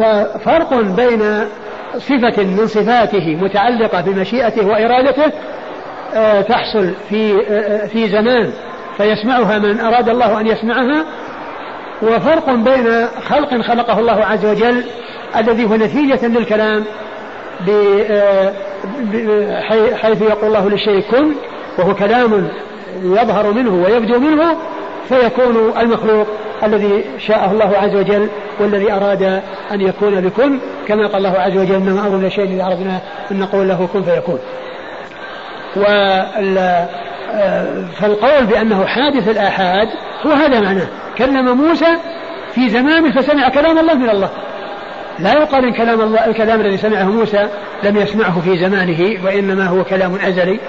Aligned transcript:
ففرق 0.00 0.74
بين 0.74 1.48
صفة 1.98 2.44
من 2.44 2.66
صفاته 2.66 3.38
متعلقة 3.42 4.00
بمشيئته 4.00 4.66
وإرادته 4.66 5.32
آه، 6.14 6.40
تحصل 6.40 6.94
في 7.08 7.46
آه، 7.50 7.86
في 7.86 8.08
زمان 8.08 8.52
فيسمعها 8.96 9.58
من 9.58 9.80
أراد 9.80 10.08
الله 10.08 10.40
أن 10.40 10.46
يسمعها 10.46 11.04
وفرق 12.02 12.50
بين 12.50 13.06
خلق 13.28 13.60
خلقه 13.60 13.98
الله 13.98 14.24
عز 14.24 14.46
وجل 14.46 14.84
الذي 15.36 15.64
هو 15.64 15.74
نتيجة 15.76 16.26
للكلام 16.26 16.84
حيث 19.94 20.22
يقول 20.22 20.46
الله 20.46 20.68
للشيء 20.68 21.00
كن 21.00 21.32
وهو 21.78 21.94
كلام 21.94 22.48
يظهر 23.02 23.52
منه 23.52 23.84
ويبدو 23.84 24.18
منه 24.18 24.56
فيكون 25.08 25.72
المخلوق 25.80 26.26
الذي 26.62 27.04
شاءه 27.18 27.52
الله 27.52 27.76
عز 27.78 27.96
وجل 27.96 28.28
والذي 28.60 28.92
أراد 28.92 29.22
أن 29.72 29.80
يكون 29.80 30.20
بكن 30.20 30.58
كما 30.88 31.06
قال 31.06 31.26
الله 31.26 31.38
عز 31.38 31.56
وجل 31.56 31.74
إنما 31.74 32.06
أمرنا 32.06 32.28
شيء 32.28 32.44
إذا 32.44 32.64
عرفنا 32.64 33.00
أن 33.30 33.38
نقول 33.38 33.68
له 33.68 33.88
كن 33.92 34.02
فيكون. 34.02 34.38
فالقول 38.00 38.46
بأنه 38.46 38.86
حادث 38.86 39.28
الآحاد 39.28 39.88
هو 40.26 40.30
هذا 40.32 40.60
معناه. 40.60 40.86
كلم 41.18 41.56
موسى 41.56 41.96
في 42.54 42.68
زمانه 42.68 43.12
فسمع 43.12 43.48
كلام 43.48 43.78
الله 43.78 43.94
من 43.94 44.10
الله. 44.10 44.30
لا 45.18 45.32
يقال 45.32 45.64
إن 45.64 45.72
كلام 45.72 46.00
الله 46.00 46.26
الكلام 46.26 46.60
الذي 46.60 46.76
سمعه 46.76 47.04
موسى 47.04 47.48
لم 47.82 47.96
يسمعه 47.96 48.40
في 48.40 48.58
زمانه 48.58 49.24
وإنما 49.24 49.66
هو 49.66 49.84
كلام 49.84 50.14
أزلي 50.14 50.60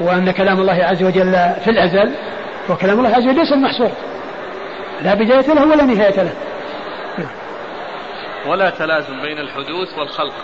وأن 0.00 0.30
كلام 0.30 0.60
الله 0.60 0.84
عز 0.84 1.02
وجل 1.02 1.32
في 1.64 1.70
الأزل 1.70 2.10
وكلام 2.70 2.98
الله 2.98 3.16
عز 3.16 3.26
وجل 3.26 3.36
ليس 3.36 3.52
المحصور. 3.52 3.90
لا 5.02 5.14
بداية 5.14 5.54
له 5.54 5.66
ولا 5.66 5.84
نهاية 5.84 6.22
له. 6.22 6.32
ولا 8.46 8.70
تلازم 8.70 9.22
بين 9.22 9.38
الحدوث 9.38 9.98
والخلق. 9.98 10.34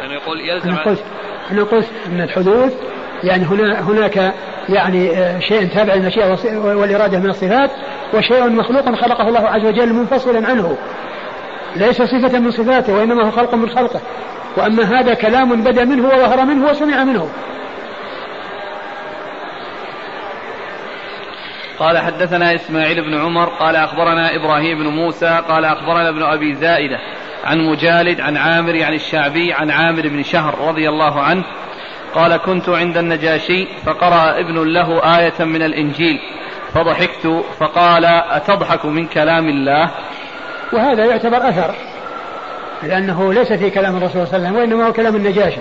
يعني 0.00 0.14
يقول 0.14 0.40
يلزم 0.40 0.70
أنا 0.70 0.84
قلت 0.84 1.04
أنا 1.50 1.62
قلت 1.62 1.88
أن 2.06 2.20
الحدوث 2.20 2.74
يعني 3.24 3.44
هنا 3.44 3.80
هناك 3.80 4.34
يعني 4.68 5.18
آه، 5.18 5.38
شيء 5.38 5.66
تابع 5.66 5.94
للمشيئة 5.94 6.56
والإرادة 6.56 7.18
من 7.18 7.30
الصفات 7.30 7.70
وشيء 8.14 8.48
مخلوق 8.48 8.94
خلقه 8.94 9.28
الله 9.28 9.48
عز 9.48 9.64
وجل 9.64 9.92
منفصلا 9.92 10.48
عنه. 10.48 10.78
ليس 11.76 12.02
صفة 12.02 12.38
من 12.38 12.50
صفاته 12.50 12.92
وإنما 12.92 13.26
هو 13.26 13.30
خلق 13.30 13.54
من 13.54 13.68
خلقه. 13.68 14.00
وأما 14.56 14.82
هذا 14.82 15.14
كلام 15.14 15.62
بدا 15.62 15.84
منه 15.84 16.08
وظهر 16.08 16.44
منه 16.44 16.70
وسمع 16.70 17.04
منه. 17.04 17.28
قال 21.78 21.98
حدثنا 21.98 22.54
إسماعيل 22.54 23.00
بن 23.00 23.14
عمر 23.14 23.48
قال 23.48 23.76
أخبرنا 23.76 24.36
إبراهيم 24.36 24.78
بن 24.78 24.86
موسى 24.86 25.40
قال 25.48 25.64
أخبرنا 25.64 26.08
ابن 26.08 26.22
أبي 26.22 26.54
زائدة. 26.54 26.98
عن 27.44 27.58
مجالد 27.58 28.20
عن 28.20 28.36
عامر 28.36 28.74
يعني 28.74 28.96
الشعبي 28.96 29.52
عن 29.52 29.70
عامر 29.70 30.08
بن 30.08 30.22
شهر 30.22 30.68
رضي 30.68 30.88
الله 30.88 31.20
عنه 31.20 31.44
قال 32.14 32.36
كنت 32.36 32.68
عند 32.68 32.96
النجاشي 32.96 33.66
فقرأ 33.86 34.40
ابن 34.40 34.72
له 34.72 35.18
آية 35.18 35.44
من 35.44 35.62
الإنجيل 35.62 36.18
فضحكت 36.74 37.44
فقال 37.58 38.04
أتضحك 38.04 38.84
من 38.84 39.06
كلام 39.06 39.48
الله؟ 39.48 39.90
وهذا 40.72 41.04
يعتبر 41.04 41.48
أثر 41.48 41.74
لأنه 42.82 43.32
ليس 43.32 43.52
في 43.52 43.70
كلام 43.70 43.96
الرسول 43.96 44.26
صلى 44.26 44.36
الله 44.36 44.48
عليه 44.48 44.48
وسلم 44.48 44.56
وإنما 44.56 44.86
هو 44.86 44.92
كلام 44.92 45.16
النجاشي. 45.16 45.60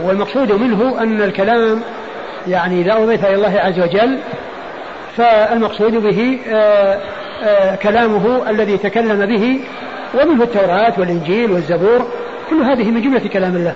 والمقصود 0.00 0.52
منه 0.52 1.02
أن 1.02 1.22
الكلام 1.22 1.82
يعني 2.48 2.80
إذا 2.80 2.92
أضيف 2.92 3.24
إلى 3.24 3.34
الله 3.34 3.60
عز 3.60 3.80
وجل 3.80 4.18
فالمقصود 5.16 5.92
به 5.92 6.38
آه، 6.48 6.98
آه، 7.44 7.74
كلامه 7.74 8.50
الذي 8.50 8.78
تكلم 8.78 9.26
به 9.26 9.60
ومنه 10.16 10.42
التوراة 10.42 10.92
والإنجيل 10.98 11.52
والزبور 11.52 12.06
كل 12.50 12.62
هذه 12.62 12.90
من 12.90 13.02
جملة 13.02 13.28
كلام 13.28 13.56
الله. 13.56 13.74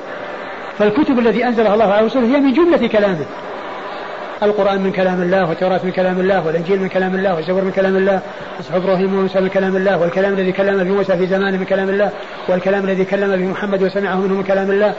فالكتب 0.78 1.19
التي 1.19 1.46
أنزلها 1.46 1.74
الله 1.74 1.92
على 1.92 2.06
رسوله 2.06 2.27
هي 2.27 2.41
من 2.41 2.52
جملة 2.52 2.88
كلامه. 2.88 3.27
القرآن 4.42 4.80
من 4.80 4.92
كلام 4.92 5.23
الله 5.23 5.48
والتوراة 5.48 5.80
من 5.84 5.90
كلام 5.90 6.20
الله 6.20 6.46
والإنجيل 6.46 6.80
من 6.80 6.89
كلام 6.89 7.14
الله 7.14 7.34
والزبور 7.34 7.64
من 7.64 7.70
كلام 7.70 7.96
الله 7.96 8.20
وصحف 8.58 8.77
إبراهيم 8.77 9.18
وموسى 9.18 9.40
من 9.40 9.48
كلام 9.48 9.77
الله 9.77 9.98
والكلام 10.01 10.33
الذي 10.33 10.52
كلم 10.52 10.84
به 10.84 10.90
موسى 10.95 11.17
في 11.17 11.27
زمانه 11.27 11.58
من 11.58 11.64
كلام 11.64 11.89
الله 11.89 12.11
والكلام 12.48 12.84
الذي 12.84 13.05
كلم 13.05 13.36
به 13.36 13.45
محمد 13.45 13.83
وسمعه 13.83 14.14
منه 14.14 14.34
من 14.34 14.42
كلام 14.42 14.70
الله 14.70 14.95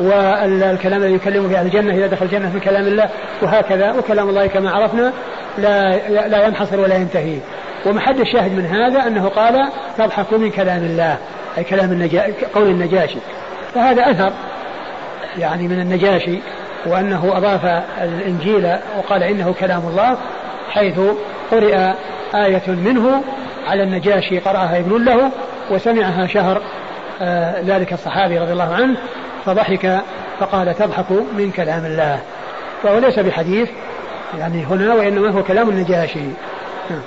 والكلام 0.00 1.02
الذي 1.02 1.14
يكلم 1.14 1.48
به 1.48 1.58
أهل 1.58 1.66
الجنة 1.66 1.94
إذا 1.94 2.06
دخل 2.06 2.24
الجنة 2.24 2.52
من 2.54 2.60
كلام 2.60 2.86
الله 2.86 3.08
وهكذا. 3.42 3.92
وكلام 3.92 4.28
الله 4.28 4.46
كما 4.46 4.70
عرفنا 4.70 5.12
لا 5.58 6.08
لا 6.28 6.46
ينحصر 6.46 6.80
ولا 6.80 6.96
ينتهي. 6.96 7.38
ومحد 7.86 8.20
الشاهد 8.20 8.52
من 8.52 8.66
هذا 8.66 9.06
أنه 9.06 9.28
قال 9.28 9.68
تضحك 9.98 10.32
من 10.32 10.50
كلام 10.50 10.84
الله 10.84 11.18
أي 11.58 11.64
كلام 11.64 11.92
النجا 11.92 12.34
قول 12.54 12.68
النجاشي. 12.68 13.18
فهذا 13.74 14.10
أثر 14.10 14.32
يعني 15.38 15.68
من 15.68 15.80
النجاشي 15.80 16.38
وأنه 16.86 17.32
أضاف 17.36 17.64
الإنجيل 18.02 18.76
وقال 18.98 19.22
إنه 19.22 19.54
كلام 19.60 19.82
الله 19.88 20.16
حيث 20.70 21.00
قرئ 21.50 21.92
آية 22.34 22.62
منه 22.68 23.22
على 23.66 23.82
النجاشي 23.82 24.38
قرأها 24.38 24.78
ابن 24.78 25.04
له 25.04 25.30
وسمعها 25.70 26.26
شهر 26.26 26.62
آه 27.22 27.60
ذلك 27.60 27.92
الصحابي 27.92 28.38
رضي 28.38 28.52
الله 28.52 28.74
عنه 28.74 28.96
فضحك 29.46 30.00
فقال 30.40 30.74
تضحك 30.74 31.10
من 31.10 31.50
كلام 31.56 31.84
الله. 31.84 32.20
فهو 32.82 32.98
ليس 32.98 33.18
بحديث 33.18 33.68
يعني 34.38 34.64
هنا 34.64 34.94
وإنما 34.94 35.30
هو 35.30 35.42
كلام 35.42 35.68
النجاشي. 35.68 36.20
نعم. 36.90 37.00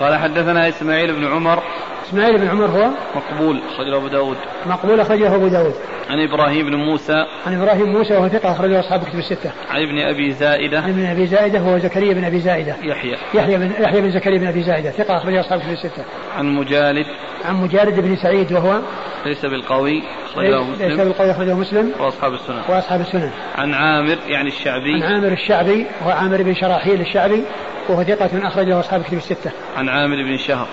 قال 0.00 0.16
حدثنا 0.18 0.68
إسماعيل 0.68 1.12
بن 1.12 1.24
عمر 1.26 1.62
إسماعيل 2.08 2.38
بن 2.38 2.48
عمر 2.48 2.66
هو؟ 2.66 2.90
مقبول 3.16 3.60
أخرجه 3.74 3.96
أبو 3.96 4.08
داود. 4.08 4.36
مقبول 4.66 5.00
أخرجه 5.00 5.34
أبو 5.34 5.48
داود. 5.48 5.74
عن 6.10 6.20
إبراهيم 6.20 6.66
بن 6.66 6.74
موسى. 6.74 7.26
عن 7.46 7.60
إبراهيم 7.60 7.88
موسى 7.88 8.14
وهو 8.14 8.28
ثقة 8.28 8.52
أخرجه 8.52 8.80
أصحاب 8.80 9.04
كتب 9.04 9.18
الستة. 9.18 9.50
عن 9.70 9.82
ابن 9.82 9.98
أبي 9.98 10.32
زائدة. 10.32 10.80
عن 10.80 10.90
ابن 10.90 11.06
أبي 11.06 11.26
زائدة 11.26 11.58
هو 11.58 11.78
زكريا 11.78 12.14
بن 12.14 12.24
أبي 12.24 12.40
زائدة. 12.40 12.76
يحيى. 12.82 13.16
يحيى 13.34 13.58
بن 13.58 13.72
يحيى 13.80 14.00
بن 14.00 14.10
زكريا 14.10 14.38
بن 14.38 14.46
أبي 14.46 14.62
زائدة 14.62 14.90
ثقة 14.90 15.16
أخرجه 15.16 15.40
أصحاب 15.40 15.60
كتب 15.60 15.70
الستة. 15.70 16.04
عن 16.36 16.54
مجالد. 16.54 17.06
عن 17.44 17.54
مجالد 17.54 18.00
بن 18.00 18.16
سعيد 18.16 18.52
وهو؟ 18.52 18.80
ليس 19.26 19.46
بالقوي 19.46 20.02
أخرجه 20.32 20.62
مسلم. 20.62 20.88
ليس 20.88 21.00
بالقوي 21.00 21.30
أخرجه 21.30 21.54
مسلم. 21.54 21.92
وأصحاب 22.00 22.32
السنن. 22.32 22.62
وأصحاب 22.68 23.00
السنن. 23.00 23.30
عن 23.58 23.74
عامر 23.74 24.16
يعني 24.28 24.48
الشعبي. 24.48 24.94
عن 24.94 25.02
عامر 25.02 25.32
الشعبي 25.32 25.86
وهو 26.00 26.10
عامر 26.10 26.42
بن 26.42 26.54
شراحيل 26.54 27.00
الشعبي 27.00 27.42
وهو 27.88 28.02
ثقة 28.02 28.48
أخرجه 28.48 28.80
أصحاب 28.80 29.02
كتب 29.02 29.16
الستة. 29.16 29.50
عن 29.76 29.88
عامر 29.88 30.16
بن 30.16 30.36
شهر. 30.36 30.68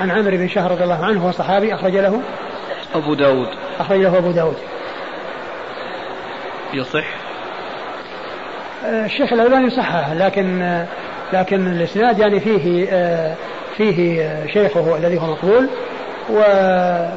عن 0.00 0.10
عامر 0.10 0.30
بن 0.30 0.48
شهر 0.48 0.70
رضي 0.70 0.84
الله 0.84 1.04
عنه 1.04 1.26
هو 1.26 1.30
صحابي 1.30 1.74
أخرج 1.74 1.96
له 1.96 2.20
أبو 2.94 3.14
داود. 3.14 3.48
أخرج 3.80 4.00
له 4.00 4.18
أبو 4.18 4.30
داود. 4.30 4.56
يصح؟ 6.74 7.04
آه، 8.84 9.04
الشيخ 9.04 9.32
الألباني 9.32 9.70
صححه 9.70 10.14
لكن 10.14 10.84
لكن 11.32 11.66
الإسناد 11.66 12.18
يعني 12.18 12.40
فيه 12.40 12.88
آه، 12.90 13.34
فيه 13.76 14.46
شيخه 14.52 14.96
الذي 14.96 15.18
هو 15.18 15.26
مقبول 15.26 15.68
و, 16.30 16.38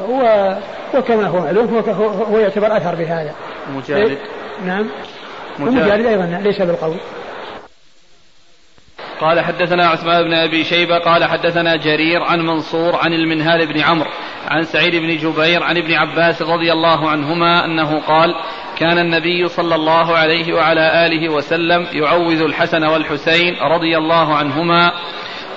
و 0.09 0.53
وكما 0.97 1.27
هو 1.27 1.39
معلوم 1.39 1.83
هو, 1.89 2.07
هو 2.07 2.39
يعتبر 2.39 2.77
أثر 2.77 2.95
بهذا. 2.95 3.33
مجالد 3.75 4.17
نعم. 4.65 4.85
مجالد 5.59 6.05
أيضا 6.05 6.25
ليس 6.25 6.61
بالقول. 6.61 6.97
قال 9.21 9.39
حدثنا 9.39 9.87
عثمان 9.87 10.23
بن 10.23 10.33
أبي 10.33 10.63
شيبة 10.63 10.97
قال 10.97 11.23
حدثنا 11.23 11.75
جرير 11.75 12.23
عن 12.23 12.41
منصور 12.41 12.95
عن 12.95 13.13
المنهال 13.13 13.73
بن 13.73 13.81
عمرو 13.81 14.09
عن 14.47 14.63
سعيد 14.63 14.95
بن 14.95 15.17
جبير 15.17 15.63
عن 15.63 15.77
ابن 15.77 15.93
عباس 15.93 16.41
رضي 16.41 16.71
الله 16.71 17.09
عنهما 17.09 17.65
أنه 17.65 17.99
قال 17.99 18.35
كان 18.77 18.97
النبي 18.97 19.47
صلى 19.47 19.75
الله 19.75 20.17
عليه 20.17 20.53
وعلى 20.53 21.05
آله 21.05 21.29
وسلم 21.29 21.87
يعوذ 21.93 22.41
الحسن 22.41 22.83
والحسين 22.83 23.55
رضي 23.61 23.97
الله 23.97 24.35
عنهما 24.35 24.91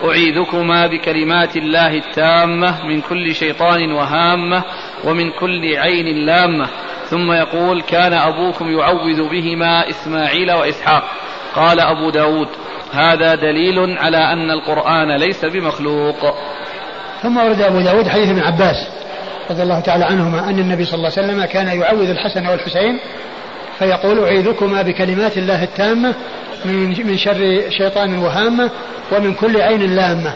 أعيذكما 0.05 0.87
بكلمات 0.87 1.57
الله 1.57 1.95
التامة 1.95 2.87
من 2.87 3.01
كل 3.01 3.35
شيطان 3.35 3.93
وهامة 3.93 4.65
ومن 5.05 5.31
كل 5.31 5.77
عين 5.77 6.27
لامة 6.27 6.69
ثم 7.05 7.33
يقول 7.33 7.83
كان 7.83 8.13
أبوكم 8.13 8.71
يعوذ 8.79 9.29
بهما 9.29 9.89
إسماعيل 9.89 10.53
وإسحاق. 10.53 11.05
قال 11.57 11.81
أبو 11.81 12.11
داود 12.11 12.49
هذا 12.93 13.35
دليل 13.35 13.99
على 13.99 14.17
أن 14.17 14.51
القرآن 14.51 15.17
ليس 15.17 15.45
بمخلوق. 15.45 16.35
ثم 17.23 17.37
ورد 17.37 17.63
أبو 17.63 17.81
داود 17.81 18.09
حديث 18.09 18.29
ابن 18.29 18.41
عباس 18.41 18.77
رضي 19.51 19.63
الله 19.63 19.81
تعالى 19.81 20.05
عنهما 20.05 20.51
أن 20.51 20.59
النبي 20.59 20.85
صلى 20.85 20.95
الله 20.95 21.13
عليه 21.17 21.27
وسلم 21.27 21.45
كان 21.45 21.81
يعوذ 21.81 22.11
الحسن 22.11 22.47
والحسين 22.47 22.99
فيقول 23.79 24.25
أعيذكما 24.25 24.83
بكلمات 24.83 25.37
الله 25.37 25.63
التامة 25.63 26.15
من 27.05 27.17
شر 27.17 27.63
شيطان 27.79 28.19
وهامة 28.19 28.71
ومن 29.13 29.35
كل 29.35 29.61
عين 29.61 29.97
لامة. 29.97 30.35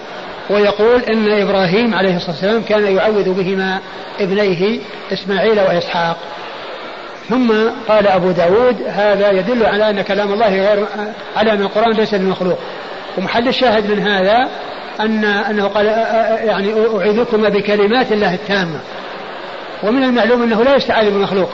ويقول 0.50 1.02
إن 1.02 1.42
إبراهيم 1.42 1.94
عليه 1.94 2.16
الصلاة 2.16 2.30
والسلام 2.30 2.62
كان 2.62 2.96
يعوذ 2.96 3.32
بهما 3.32 3.78
ابنيه 4.20 4.80
إسماعيل 5.12 5.60
وإسحاق. 5.60 6.16
ثم 7.28 7.52
قال 7.88 8.06
أبو 8.06 8.31
داود 8.31 8.76
هذا 8.88 9.31
يدل 9.31 9.67
على 9.67 9.90
أن 9.90 10.02
كلام 10.02 10.32
الله 10.32 10.49
غير 10.49 10.87
على 11.37 11.52
أن 11.52 11.62
القرآن 11.62 11.93
ليس 11.93 12.14
بمخلوق 12.14 12.58
ومحل 13.19 13.49
الشاهد 13.49 13.90
من 13.90 14.06
هذا 14.06 14.49
أن 15.00 15.25
أنه 15.25 15.67
قال 15.67 15.87
يعني 16.46 16.75
أعيذكما 16.99 17.49
بكلمات 17.49 18.12
الله 18.12 18.34
التامة. 18.34 18.81
ومن 19.82 20.05
المعلوم 20.05 20.43
أنه 20.43 20.62
لا 20.62 20.76
يستعاذ 20.76 21.05
بالمخلوق 21.11 21.50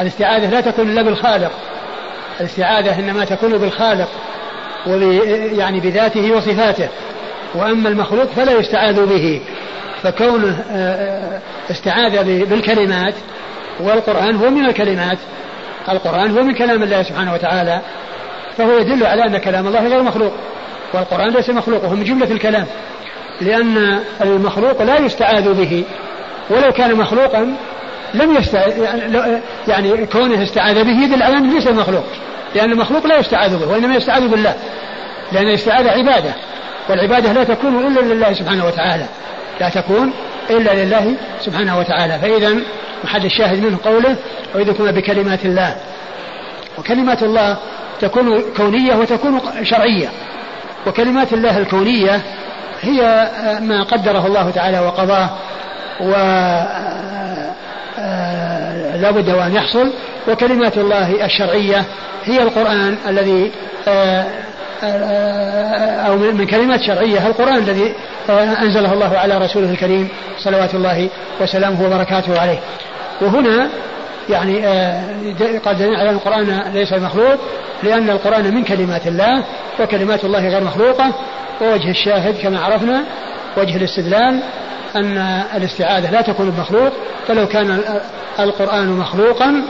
الاستعاذة 0.00 0.50
لا 0.50 0.60
تكون 0.60 0.90
إلا 0.90 1.02
بالخالق. 1.02 1.52
الاستعاذة 2.40 2.98
إنما 2.98 3.24
تكون 3.24 3.58
بالخالق 3.58 4.08
يعني 5.56 5.80
بذاته 5.80 6.32
وصفاته. 6.32 6.88
وأما 7.54 7.88
المخلوق 7.88 8.26
فلا 8.26 8.52
يستعاذ 8.52 9.06
به. 9.06 9.40
فكونه 10.02 10.64
استعاذ 11.70 12.24
بالكلمات 12.44 13.14
والقرآن 13.80 14.36
هو 14.36 14.50
من 14.50 14.66
الكلمات. 14.66 15.18
القرآن 15.88 16.38
هو 16.38 16.42
من 16.42 16.54
كلام 16.54 16.82
الله 16.82 17.02
سبحانه 17.02 17.34
وتعالى 17.34 17.80
فهو 18.58 18.78
يدل 18.78 19.06
على 19.06 19.26
أن 19.26 19.38
كلام 19.38 19.66
الله 19.66 19.88
غير 19.88 20.02
مخلوق 20.02 20.32
والقرآن 20.94 21.28
ليس 21.28 21.50
مخلوق 21.50 21.84
وهو 21.84 21.94
من 21.94 22.04
جملة 22.04 22.30
الكلام 22.30 22.66
لأن 23.40 24.00
المخلوق 24.20 24.82
لا 24.82 24.98
يستعاذ 24.98 25.54
به. 25.54 25.84
ولو 26.50 26.72
كان 26.72 26.94
مخلوقا 26.94 27.56
لم 28.14 28.36
يستعاذ 28.36 28.72
يعني 29.68 30.06
كونه 30.06 30.42
استعاذ 30.42 30.84
به 30.84 31.02
يدل 31.04 31.22
على 31.22 31.36
أنه 31.36 31.54
ليس 31.54 31.66
مخلوق 31.66 32.04
لأن 32.54 32.72
المخلوق 32.72 33.06
لا 33.06 33.18
يستعاذ 33.18 33.58
به 33.58 33.68
وإنما 33.68 33.94
يستعاذ 33.94 34.28
بالله 34.28 34.54
لأن 35.32 35.46
الاستعاذة 35.46 35.90
عبادة 35.90 36.30
والعبادة 36.88 37.32
لا 37.32 37.44
تكون 37.44 37.86
إلا 37.86 38.00
لله 38.00 38.32
سبحانه 38.32 38.66
وتعالى 38.66 39.06
لا 39.60 39.68
تكون 39.68 40.12
إلا 40.50 40.84
لله 40.84 41.14
سبحانه 41.40 41.78
وتعالى 41.78 42.18
فإذا 42.18 42.60
محل 43.04 43.24
الشاهد 43.24 43.64
منه 43.66 43.78
قوله 43.84 44.16
أعيذكم 44.54 44.90
بكلمات 44.90 45.44
الله. 45.44 45.76
وكلمات 46.78 47.22
الله 47.22 47.56
تكون 48.00 48.42
كونية 48.56 48.94
وتكون 48.94 49.40
شرعية. 49.62 50.08
وكلمات 50.86 51.32
الله 51.32 51.58
الكونية 51.58 52.20
هي 52.82 53.28
ما 53.60 53.82
قدره 53.82 54.26
الله 54.26 54.50
تعالى 54.50 54.80
وقضاه 54.80 55.30
و 56.00 56.10
لا 59.00 59.10
بد 59.10 59.30
وأن 59.30 59.54
يحصل. 59.54 59.92
وكلمات 60.28 60.78
الله 60.78 61.24
الشرعية 61.24 61.84
هي 62.24 62.42
القرآن 62.42 62.96
الذي 63.08 63.50
أو 66.06 66.16
من 66.16 66.46
كلمات 66.46 66.80
شرعية 66.80 67.26
القرآن 67.26 67.56
الذي 67.56 67.92
أنزله 68.62 68.92
الله 68.92 69.18
على 69.18 69.38
رسوله 69.38 69.70
الكريم 69.70 70.08
صلوات 70.38 70.74
الله 70.74 71.08
وسلامه 71.40 71.86
وبركاته 71.86 72.40
عليه. 72.40 72.58
وهنا 73.20 73.68
يعني 74.30 74.66
آه، 74.66 75.02
قد 75.64 75.78
دليل 75.78 75.96
على 75.96 76.10
أن 76.10 76.14
القرآن 76.14 76.62
ليس 76.74 76.92
مخلوق 76.92 77.36
لأن 77.82 78.10
القرآن 78.10 78.54
من 78.54 78.64
كلمات 78.64 79.06
الله 79.06 79.44
وكلمات 79.80 80.24
الله 80.24 80.48
غير 80.48 80.64
مخلوقة. 80.64 81.12
ووجه 81.62 81.90
الشاهد 81.90 82.34
كما 82.42 82.60
عرفنا 82.60 83.04
وجه 83.56 83.76
الاستدلال 83.76 84.40
أن 84.96 85.42
الاستعاذة 85.54 86.10
لا 86.10 86.20
تكون 86.20 86.50
بمخلوق 86.50 86.92
فلو 87.28 87.48
كان 87.48 87.80
القرآن 88.40 88.88
مخلوقا 88.88 89.62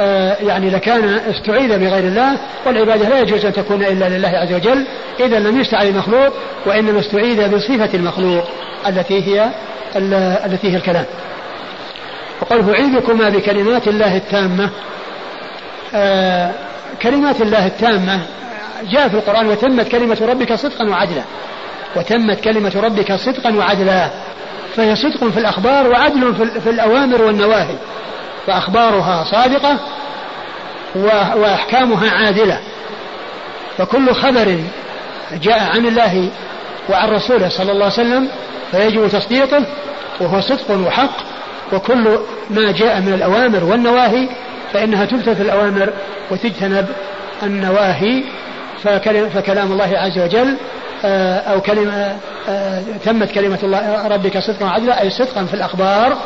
آه، 0.00 0.36
يعني 0.40 0.70
لكان 0.70 1.20
استعيذ 1.30 1.78
بغير 1.78 2.04
الله 2.04 2.38
والعبادة 2.66 3.08
لا 3.08 3.20
يجوز 3.20 3.44
أن 3.44 3.52
تكون 3.52 3.84
إلا 3.84 4.08
لله 4.08 4.28
عز 4.28 4.52
وجل. 4.52 4.86
إذا 5.20 5.38
لم 5.38 5.60
يستعذ 5.60 5.96
مخلوق 5.96 6.32
وإنما 6.66 7.00
استعيذ 7.00 7.48
بصفة 7.48 7.88
المخلوق 7.94 8.44
التي 8.88 9.22
هي 9.22 9.50
التي 10.46 10.72
هي 10.72 10.76
الكلام. 10.76 11.04
وقال 12.42 12.70
أعيذكما 12.70 13.28
بكلمات 13.28 13.88
الله 13.88 14.16
التامة. 14.16 14.70
آه 15.94 16.50
كلمات 17.02 17.40
الله 17.40 17.66
التامة 17.66 18.20
جاء 18.90 19.08
في 19.08 19.14
القرآن 19.14 19.46
وتمت 19.46 19.88
كلمة 19.88 20.18
ربك 20.22 20.52
صدقا 20.52 20.88
وعدلا. 20.88 21.22
وتمت 21.96 22.40
كلمة 22.40 22.72
ربك 22.82 23.12
صدقا 23.12 23.54
وعدلا. 23.54 24.10
فهي 24.76 24.96
صدق 24.96 25.28
في 25.28 25.38
الأخبار 25.40 25.86
وعدل 25.86 26.34
في 26.64 26.70
الأوامر 26.70 27.22
والنواهي. 27.22 27.76
فأخبارها 28.46 29.24
صادقة 29.24 29.78
وأحكامها 31.36 32.10
عادلة. 32.10 32.60
فكل 33.78 34.14
خبر 34.14 34.58
جاء 35.32 35.60
عن 35.60 35.86
الله 35.86 36.28
وعن 36.88 37.10
رسوله 37.10 37.48
صلى 37.48 37.72
الله 37.72 37.84
عليه 37.84 37.94
وسلم 37.94 38.28
فيجب 38.70 39.08
تصديقه 39.08 39.66
وهو 40.20 40.40
صدق 40.40 40.70
وحق. 40.86 41.31
وكل 41.72 42.18
ما 42.50 42.72
جاء 42.72 43.00
من 43.00 43.12
الأوامر 43.12 43.64
والنواهي 43.64 44.28
فإنها 44.72 45.04
تمتثل 45.04 45.42
الأوامر 45.42 45.92
وتجتنب 46.30 46.86
النواهي 47.42 48.24
فكلام 49.34 49.72
الله 49.72 49.98
عز 49.98 50.18
وجل 50.18 50.56
آه، 51.04 51.38
أو 51.38 51.60
كلمة 51.60 52.16
آه، 52.48 52.82
تمت 53.04 53.30
كلمة 53.30 53.58
الله 53.62 54.08
ربك 54.08 54.38
صدقا 54.38 54.64
وعدلا 54.64 55.00
أي 55.00 55.10
صدقا 55.10 55.44
في 55.44 55.54
الأخبار 55.54 56.16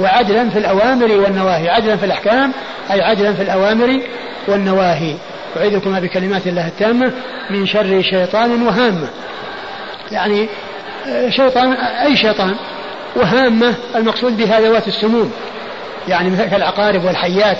وعدلا 0.00 0.50
في 0.50 0.58
الأوامر 0.58 1.12
والنواهي 1.12 1.68
عدلا 1.68 1.96
في 1.96 2.06
الأحكام 2.06 2.52
أي 2.90 3.00
عدلا 3.00 3.32
في 3.32 3.42
الأوامر 3.42 4.00
والنواهي. 4.48 5.14
أعيذكما 5.56 6.00
بكلمات 6.00 6.46
الله 6.46 6.66
التامة 6.66 7.12
من 7.50 7.66
شر 7.66 8.02
شيطان 8.02 8.62
وهامة. 8.62 9.08
يعني 10.12 10.48
آه، 11.06 11.30
شيطان 11.30 11.72
أي 11.72 12.16
شيطان؟ 12.16 12.54
وهامة 13.16 13.74
المقصود 13.96 14.36
بها 14.36 14.60
ذوات 14.60 14.88
السموم. 14.88 15.32
يعني 16.08 16.30
مثل 16.30 16.56
العقارب 16.56 17.04
والحيات 17.04 17.58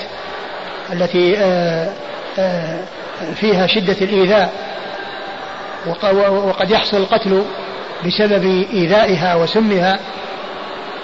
التي 0.93 1.37
آه، 1.39 1.93
آه، 2.39 2.79
فيها 3.35 3.67
شدة 3.67 3.97
الإيذاء 4.01 4.53
وقد 6.47 6.71
يحصل 6.71 6.97
القتل 6.97 7.43
بسبب 8.07 8.65
إيذائها 8.73 9.35
وسمها 9.35 9.99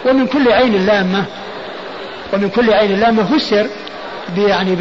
ومن 0.06 0.26
كل 0.26 0.52
عين 0.52 0.86
لامة 0.86 1.24
ومن 2.32 2.48
كل 2.48 2.72
عين 2.72 3.00
لامة 3.00 3.24
فسر 3.24 3.66
يعني 4.36 4.74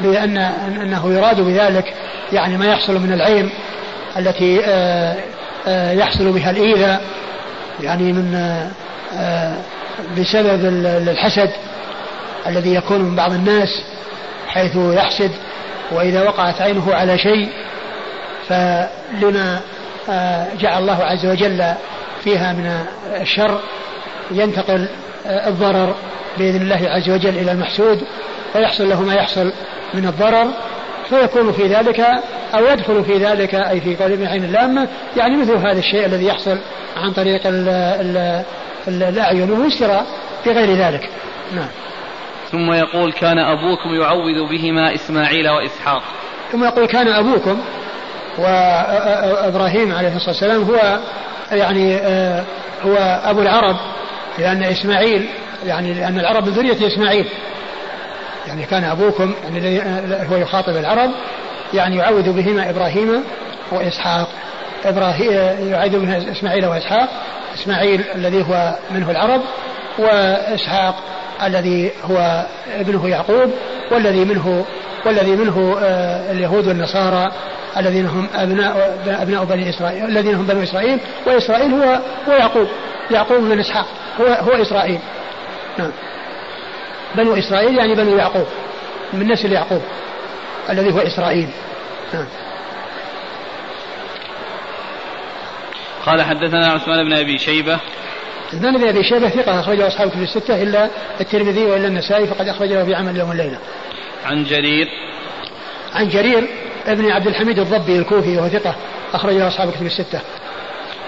بأن 0.00 0.38
أنه 0.82 1.12
يراد 1.12 1.40
بذلك 1.40 1.94
يعني 2.32 2.56
ما 2.56 2.66
يحصل 2.66 2.94
من 3.00 3.12
العين 3.12 3.50
التي 4.16 4.60
آه، 4.64 5.92
يحصل 5.92 6.32
بها 6.32 6.50
الإيذاء. 6.50 7.02
يعني 7.80 8.12
من 8.12 8.34
آه، 9.14 9.56
بسبب 10.18 10.84
الحسد 11.08 11.50
الذي 12.46 12.74
يكون 12.74 13.00
من 13.00 13.16
بعض 13.16 13.32
الناس 13.32 13.82
حيث 14.48 14.76
يحسد 14.76 15.30
وإذا 15.90 16.22
وقعت 16.22 16.60
عينه 16.60 16.94
على 16.94 17.18
شيء 17.18 17.48
فلما 18.48 19.60
آه، 20.10 20.46
جعل 20.60 20.82
الله 20.82 21.04
عز 21.04 21.26
وجل 21.26 21.74
فيها 22.24 22.52
من 22.52 22.86
الشر 23.20 23.60
ينتقل 24.30 24.88
آه، 25.26 25.48
الضرر 25.48 25.94
بإذن 26.38 26.62
الله 26.62 26.90
عز 26.90 27.10
وجل 27.10 27.38
إلى 27.38 27.52
المحسود 27.52 28.02
ويحصل 28.54 28.88
له 28.88 29.02
ما 29.02 29.14
يحصل 29.14 29.52
من 29.94 30.06
الضرر. 30.06 30.46
فيكون 31.10 31.52
في 31.52 31.66
ذلك 31.66 32.00
أو 32.54 32.66
يدخل 32.66 33.04
في 33.04 33.16
ذلك 33.16 33.54
أي 33.54 33.80
في 33.80 33.96
قول 33.96 34.12
ابن 34.12 34.26
عين 34.26 34.44
اللامة 34.44 34.88
يعني 35.16 35.36
مثل 35.36 35.56
هذا 35.56 35.78
الشيء 35.78 36.06
الذي 36.06 36.26
يحصل 36.26 36.58
عن 36.96 37.12
طريق 37.12 37.46
ال 37.46 37.68
ال 38.88 39.02
الأعين 39.02 39.50
ويشترى 39.50 40.06
بغير 40.46 40.76
ذلك. 40.76 41.08
نعم. 41.54 41.68
ثم 42.52 42.72
يقول 42.72 43.12
كان 43.12 43.38
أبوكم 43.38 43.94
يعوذ 43.94 44.48
بهما 44.50 44.94
إسماعيل 44.94 45.48
وإسحاق. 45.48 46.02
ثم 46.52 46.64
يقول 46.64 46.86
كان 46.86 47.08
أبوكم 47.08 47.60
وإبراهيم 48.38 49.94
عليه 49.94 50.16
الصلاة 50.16 50.28
والسلام 50.28 50.62
هو 50.62 50.98
يعني 51.52 51.96
آه، 51.96 52.44
هو 52.84 52.96
أبو 53.24 53.42
العرب 53.42 53.76
لأن 54.38 54.62
إسماعيل 54.62 55.28
يعني 55.66 55.94
لأن 55.94 56.20
العرب 56.20 56.46
من 56.46 56.52
ذرية 56.52 56.86
إسماعيل. 56.86 57.26
يعني 58.48 58.64
كان 58.64 58.84
أبوكم 58.84 59.34
يعني 59.44 59.82
هو 60.30 60.36
يخاطب 60.36 60.76
العرب 60.76 61.10
يعني 61.74 61.96
يعوذ 61.96 62.32
بهما 62.32 62.70
إبراهيم 62.70 63.24
وإسحاق. 63.72 64.28
إبراهيم 64.84 65.32
يعوذ 65.70 65.98
بهما 65.98 66.32
إسماعيل 66.32 66.66
وإسحاق. 66.66 67.08
إسماعيل 67.54 68.04
الذي 68.14 68.42
هو 68.42 68.74
منه 68.90 69.10
العرب 69.10 69.40
وإسحاق 69.98 70.94
الذي 71.42 71.90
هو 72.04 72.46
ابنه 72.80 73.08
يعقوب 73.08 73.50
والذي 73.92 74.24
منه 74.24 74.64
والذي 75.06 75.30
منه 75.30 75.78
آه، 75.82 76.32
اليهود 76.32 76.66
والنصارى 76.66 77.32
الذين 77.76 78.06
هم 78.06 78.28
أبناء 78.34 78.98
أبناء 79.06 79.44
بني 79.44 79.68
إسرائيل 79.68 80.04
الذين 80.04 80.34
هم 80.34 80.46
بنو 80.46 80.62
إسرائيل 80.62 80.98
وإسرائيل 81.26 81.74
هو 81.74 82.00
هو 82.28 82.32
يعقوب. 82.32 82.68
يعقوب 83.10 83.42
من 83.42 83.60
إسحاق 83.60 83.86
هو 84.20 84.26
هو 84.26 84.62
إسرائيل. 84.62 84.98
نعم. 85.78 85.90
بنو 87.14 87.34
إسرائيل 87.34 87.78
يعني 87.78 87.94
بنو 87.94 88.16
يعقوب 88.16 88.46
من 89.12 89.28
نسل 89.32 89.52
يعقوب 89.52 89.82
الذي 90.70 90.92
هو 90.92 90.98
إسرائيل 90.98 91.48
نعم 92.14 92.26
قال 96.06 96.22
حدثنا 96.22 96.66
عثمان 96.66 97.04
بن 97.04 97.12
أبي 97.12 97.38
شيبة 97.38 97.78
عثمان 98.52 98.76
بن 98.76 98.88
أبي 98.88 99.04
شيبة 99.04 99.28
ثقة 99.28 99.60
أخرجه 99.60 99.86
أصحاب 99.86 100.10
كتب 100.10 100.22
الستة 100.22 100.62
إلا 100.62 100.88
الترمذي 101.20 101.64
وإلا 101.64 101.88
النسائي 101.88 102.26
فقد 102.26 102.48
اخرج 102.48 102.68
له 102.68 102.84
في 102.84 102.94
عمل 102.94 103.16
يوم 103.16 103.32
الليلة. 103.32 103.58
عن 104.24 104.44
جرير 104.44 104.88
عن 105.94 106.08
جرير 106.08 106.48
ابن 106.86 107.10
عبد 107.10 107.26
الحميد 107.26 107.58
الضبي 107.58 107.98
الكوفي 107.98 108.36
وهو 108.36 108.48
ثقة 108.48 108.74
اخرج 109.14 109.34
له 109.34 109.48
أصحاب 109.48 109.70
كتب 109.70 109.86
الستة. 109.86 110.20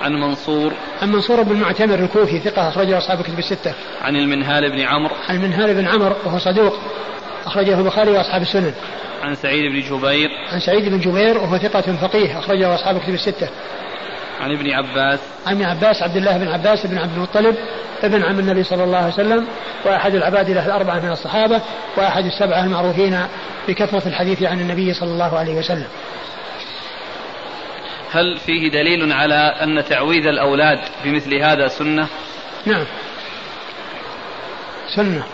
عن 0.00 0.12
منصور 0.12 0.72
عن 1.02 1.12
منصور 1.12 1.42
بن 1.42 1.56
معتمر 1.56 1.94
الكوفي 1.94 2.38
ثقة 2.38 2.68
أخرجه 2.68 2.98
أصحاب 2.98 3.20
الكتب 3.20 3.38
الستة. 3.38 3.72
عن 4.02 4.16
المنهال 4.16 4.70
بن 4.70 4.80
عمرو 4.80 5.14
عن 5.28 5.36
المنهال 5.36 5.74
بن 5.74 5.86
عمرو 5.86 6.14
وهو 6.24 6.38
صدوق 6.38 6.78
أخرجه 7.46 7.78
البخاري 7.78 8.10
وأصحاب 8.10 8.42
السنن. 8.42 8.72
عن 9.22 9.34
سعيد 9.34 9.72
بن 9.72 9.80
جبير 9.80 10.30
عن 10.52 10.60
سعيد 10.60 10.88
بن 10.88 11.00
جبير 11.00 11.38
وهو 11.38 11.58
ثقة 11.58 11.96
فقيه 11.96 12.38
أخرجه 12.38 12.74
أصحاب 12.74 12.96
الكتب 12.96 13.14
الستة. 13.14 13.48
عن 14.40 14.52
ابن 14.52 14.70
عباس 14.70 15.18
عن 15.46 15.54
ابن 15.54 15.64
عباس 15.64 16.02
عبد 16.02 16.16
الله 16.16 16.36
بن 16.36 16.48
عباس 16.48 16.86
بن 16.86 16.98
عبد 16.98 17.16
المطلب 17.16 17.56
ابن 18.02 18.22
عم 18.22 18.38
النبي 18.38 18.64
صلى 18.64 18.84
الله 18.84 18.96
عليه 18.96 19.14
وسلم 19.14 19.46
وأحد 19.84 20.14
العباد 20.14 20.50
له 20.50 20.66
الأربعة 20.66 21.00
من 21.00 21.10
الصحابة 21.10 21.60
وأحد 21.96 22.24
السبعة 22.24 22.64
المعروفين 22.64 23.20
بكثرة 23.68 24.08
الحديث 24.08 24.42
عن 24.42 24.60
النبي 24.60 24.94
صلى 24.94 25.10
الله 25.10 25.38
عليه 25.38 25.54
وسلم. 25.54 25.86
هل 28.12 28.38
فيه 28.46 28.68
دليل 28.68 29.12
على 29.12 29.34
أن 29.34 29.84
تعويذ 29.84 30.26
الأولاد 30.26 30.78
بمثل 31.04 31.34
هذا 31.34 31.68
سنة؟ 31.68 32.08
نعم. 32.66 32.84
سنة. 34.96 35.24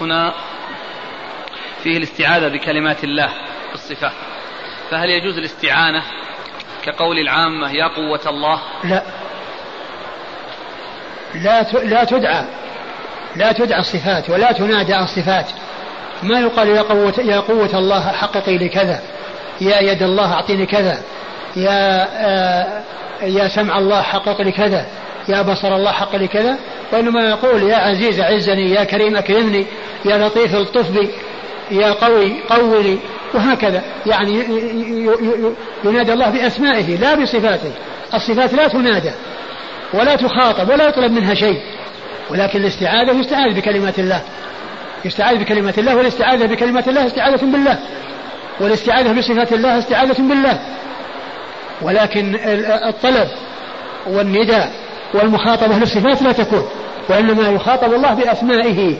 هنا 0.00 0.34
فيه 1.82 1.96
الاستعاذة 1.96 2.48
بكلمات 2.48 3.04
الله 3.04 3.32
بالصفات 3.70 4.12
فهل 4.90 5.10
يجوز 5.10 5.38
الاستعانة 5.38 6.02
كقول 6.84 7.18
العامة 7.18 7.72
يا 7.72 7.86
قوة 7.86 8.20
الله؟ 8.26 8.62
لا. 8.84 9.29
لا 11.34 11.62
لا 11.62 12.04
تدعى 12.04 12.44
لا 13.36 13.52
تدعى 13.52 13.80
الصفات 13.80 14.30
ولا 14.30 14.52
تنادى 14.52 14.98
الصفات. 14.98 15.46
ما 16.22 16.40
يقال 16.40 16.68
يا 16.68 16.82
قوة 16.82 17.14
يا 17.18 17.40
قوة 17.40 17.70
الله 17.74 18.12
حققي 18.12 18.58
لي 18.58 18.68
كذا 18.68 19.00
يا 19.60 19.80
يد 19.80 20.02
الله 20.02 20.32
أعطيني 20.32 20.66
كذا 20.66 21.02
يا 21.56 22.08
آه 22.26 22.82
يا 23.22 23.48
سمع 23.48 23.78
الله 23.78 24.02
حقق 24.02 24.42
لي 24.42 24.52
كذا 24.52 24.86
يا 25.28 25.42
بصر 25.42 25.76
الله 25.76 25.92
حق 25.92 26.16
لي 26.16 26.28
كذا. 26.28 26.56
وإنما 26.92 27.28
يقول 27.28 27.62
يا 27.62 27.76
عزيز 27.76 28.20
عزني 28.20 28.70
يا 28.70 28.84
كريم 28.84 29.16
أكرمني 29.16 29.66
يا 30.04 30.18
لطيف 30.18 30.54
الطف 30.54 30.90
بي 30.90 31.10
يا 31.70 31.92
قوي 31.92 32.32
قولي 32.48 32.98
وهكذا. 33.34 33.82
يعني 34.06 34.44
ينادى 35.84 36.12
الله 36.12 36.30
بأسمائه 36.30 36.96
لا 36.96 37.14
بصفاته. 37.14 37.72
الصفات 38.14 38.54
لا 38.54 38.68
تنادى. 38.68 39.10
ولا 39.94 40.16
تخاطب 40.16 40.70
ولا 40.70 40.88
يطلب 40.88 41.12
منها 41.12 41.34
شيء. 41.34 41.60
ولكن 42.30 42.60
الاستعاذة 42.60 43.12
يستعاذ 43.12 43.54
بكلمات 43.54 43.98
الله. 43.98 44.22
يستعاذ 45.04 45.38
بكلمات 45.38 45.78
الله 45.78 45.96
والاستعاذة 45.96 46.46
بكلمات 46.46 46.88
الله 46.88 47.06
استعاذة 47.06 47.44
بالله. 47.44 47.78
والاستعاذة 48.60 49.12
بصفات 49.12 49.52
الله 49.52 49.78
استعاذة 49.78 50.22
بالله. 50.22 50.58
ولكن 51.82 52.38
الطلب 52.88 53.28
والنداء 54.06 54.72
والمخاطبة 55.14 55.78
للصفات 55.78 56.22
لا 56.22 56.32
تكون. 56.32 56.68
وإنما 57.08 57.48
يخاطب 57.48 57.94
الله 57.94 58.14
بأسمائه 58.14 58.96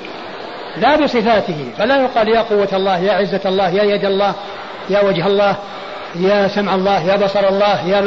لا 0.76 0.96
بصفاته. 0.96 1.72
فلا 1.78 2.02
يقال 2.02 2.28
يا 2.28 2.40
قوة 2.40 2.68
الله 2.72 2.98
يا 2.98 3.12
عزة 3.12 3.40
الله 3.46 3.68
يا 3.68 3.82
يد 3.82 4.04
الله 4.04 4.34
يا 4.90 5.00
وجه 5.00 5.26
الله 5.26 5.56
يا 6.20 6.48
سمع 6.48 6.74
الله 6.74 7.06
يا 7.06 7.16
بصر 7.16 7.48
الله 7.48 7.88
يا 7.88 8.00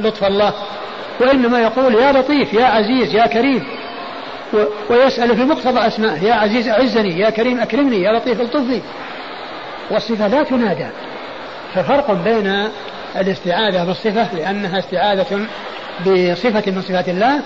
لطف 0.00 0.24
الله. 0.24 0.52
وإنما 1.20 1.60
يقول 1.60 1.94
يا 1.94 2.12
لطيف 2.12 2.52
يا 2.54 2.64
عزيز 2.64 3.14
يا 3.14 3.26
كريم. 3.26 3.64
ويسأل 4.90 5.36
في 5.36 5.44
مقتضى 5.44 5.86
أسمائه 5.86 6.22
يا 6.22 6.34
عزيز 6.34 6.68
أعزني 6.68 7.18
يا 7.18 7.30
كريم 7.30 7.60
أكرمني 7.60 8.02
يا 8.02 8.12
لطيف 8.12 8.40
الطفي. 8.40 8.80
والصفة 9.90 10.28
لا 10.28 10.42
تنادى. 10.42 10.86
ففرق 11.74 12.12
بين 12.12 12.68
الاستعاذة 13.16 13.84
بالصفة 13.84 14.34
لأنها 14.34 14.78
استعاذة 14.78 15.46
بصفة 16.06 16.72
من 16.72 16.82
صفات 16.82 17.08
الله 17.08 17.40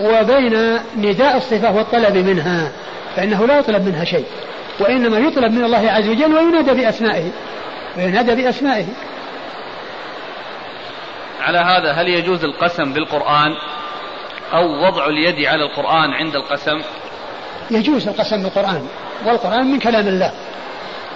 وبين 0.00 0.78
نداء 0.96 1.36
الصفة 1.36 1.76
والطلب 1.76 2.16
منها 2.16 2.72
فإنه 3.16 3.46
لا 3.46 3.58
يطلب 3.58 3.86
منها 3.86 4.04
شيء. 4.04 4.24
وإنما 4.80 5.18
يطلب 5.18 5.52
من 5.52 5.64
الله 5.64 5.90
عز 5.90 6.08
وجل 6.08 6.34
وينادى 6.34 6.82
بأسمائه. 6.82 7.30
وينادى 7.96 8.42
بأسمائه. 8.42 8.84
على 11.46 11.58
هذا 11.58 11.92
هل 11.92 12.08
يجوز 12.08 12.44
القسم 12.44 12.92
بالقرآن 12.92 13.52
أو 14.52 14.86
وضع 14.86 15.06
اليد 15.06 15.46
على 15.46 15.64
القرآن 15.64 16.10
عند 16.10 16.34
القسم؟ 16.34 16.82
يجوز 17.70 18.08
القسم 18.08 18.42
بالقرآن 18.42 18.86
والقرآن 19.26 19.72
من 19.72 19.78
كلام 19.78 20.08
الله. 20.08 20.32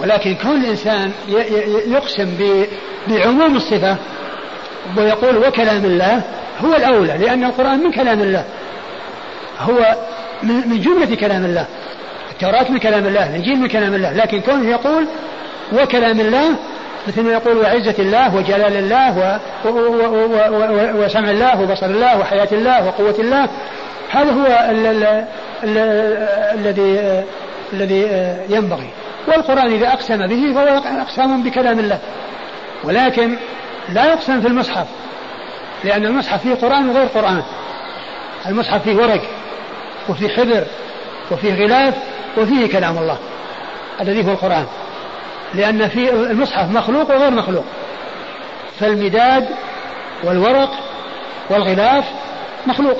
ولكن 0.00 0.34
كون 0.34 0.64
الإنسان 0.64 1.12
يقسم 1.86 2.28
بعموم 3.08 3.56
الصفة 3.56 3.96
ويقول 4.96 5.36
وكلام 5.36 5.84
الله 5.84 6.22
هو 6.64 6.74
الأولى 6.74 7.18
لأن 7.18 7.44
القرآن 7.44 7.78
من 7.84 7.92
كلام 7.92 8.20
الله. 8.20 8.44
هو 9.60 9.96
من 10.42 10.80
جملة 10.80 11.16
كلام 11.16 11.44
الله. 11.44 11.66
التوراة 12.30 12.70
من 12.70 12.78
كلام 12.78 13.06
الله 13.06 13.30
الإنجيل 13.30 13.56
من 13.56 13.68
كلام 13.68 13.94
الله 13.94 14.12
لكن 14.12 14.40
كونه 14.40 14.70
يقول 14.70 15.06
وكلام 15.72 16.20
الله 16.20 16.56
مثل 17.08 17.22
ما 17.22 17.32
يقول 17.32 17.56
وعزة 17.56 17.94
الله 17.98 18.34
وجلال 18.34 18.76
الله 18.76 19.40
وسمع 20.94 21.30
الله 21.30 21.60
وبصر 21.60 21.86
الله 21.86 22.18
وحياة 22.18 22.48
الله 22.52 22.86
وقوة 22.86 23.14
الله. 23.18 23.48
هذا 24.10 24.30
هو 24.30 24.70
الذي 26.54 27.24
الذي 27.72 28.08
ينبغي. 28.48 28.90
والقرآن 29.28 29.72
إذا 29.72 29.88
أقسم 29.88 30.26
به 30.26 30.54
فهو 30.54 30.82
أقسام 31.00 31.42
بكلام 31.42 31.78
الله. 31.78 31.98
ولكن 32.84 33.36
لا 33.88 34.04
يقسم 34.04 34.40
في 34.40 34.48
المصحف 34.48 34.86
لأن 35.84 36.06
المصحف 36.06 36.42
فيه 36.42 36.54
قرآن 36.54 36.88
وغير 36.88 37.06
قرآن. 37.06 37.42
المصحف 38.46 38.82
فيه 38.82 38.96
ورق 38.96 39.22
وفيه 40.08 40.28
حبر 40.28 40.64
وفيه 41.30 41.54
غلاف 41.54 41.94
وفيه 42.38 42.72
كلام 42.72 42.98
الله. 42.98 43.18
الذي 44.00 44.26
هو 44.26 44.30
القرآن. 44.30 44.66
لأن 45.54 45.88
في 45.88 46.10
المصحف 46.10 46.70
مخلوق 46.70 47.10
وغير 47.10 47.30
مخلوق. 47.30 47.64
فالمداد 48.80 49.48
والورق 50.24 50.70
والغلاف 51.50 52.04
مخلوق. 52.66 52.96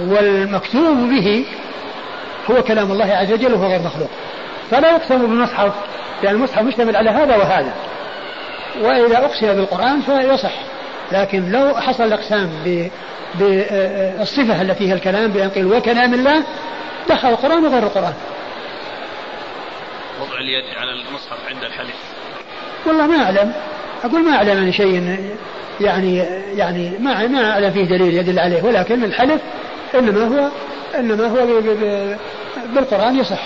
والمكتوب 0.00 0.96
به 0.96 1.44
هو 2.50 2.62
كلام 2.62 2.92
الله 2.92 3.14
عز 3.14 3.32
وجل 3.32 3.54
وهو 3.54 3.66
غير 3.66 3.80
مخلوق. 3.80 4.10
فلا 4.70 4.90
يقسم 4.90 5.18
بالمصحف 5.18 5.72
لأن 6.22 6.34
المصحف 6.34 6.62
مشتمل 6.62 6.96
على 6.96 7.10
هذا 7.10 7.36
وهذا. 7.36 7.72
وإذا 8.82 9.18
أقسم 9.18 9.46
بالقرآن 9.46 10.00
فيصح 10.00 10.52
لكن 11.12 11.50
لو 11.50 11.74
حصل 11.74 12.04
الإقسام 12.04 12.50
بالصفة 13.34 14.62
التي 14.62 14.88
هي 14.88 14.92
الكلام 14.92 15.30
بأن 15.30 15.50
قيل 15.50 15.66
وكلام 15.66 16.14
الله 16.14 16.42
دخل 17.08 17.28
القرآن 17.28 17.64
وغير 17.64 17.82
القرآن. 17.82 18.14
وضع 20.28 20.38
اليد 20.38 20.64
على 20.76 20.92
المصحف 20.92 21.48
عند 21.48 21.64
الحلف. 21.64 21.94
والله 22.86 23.06
ما 23.06 23.24
أعلم. 23.24 23.52
أقول 24.04 24.24
ما 24.24 24.36
أعلم 24.36 24.58
عن 24.58 24.72
شيء 24.72 25.18
يعني 25.80 26.16
يعني 26.56 26.98
ما 26.98 27.26
ما 27.26 27.50
أعلم 27.50 27.70
فيه 27.70 27.84
دليل 27.84 28.14
يدل 28.14 28.38
عليه 28.38 28.62
ولكن 28.62 29.04
الحلف 29.04 29.42
إنما 29.94 30.24
هو 30.24 30.48
إنما 30.98 31.26
هو 31.26 31.60
بالقرآن 32.74 33.18
يصح. 33.18 33.42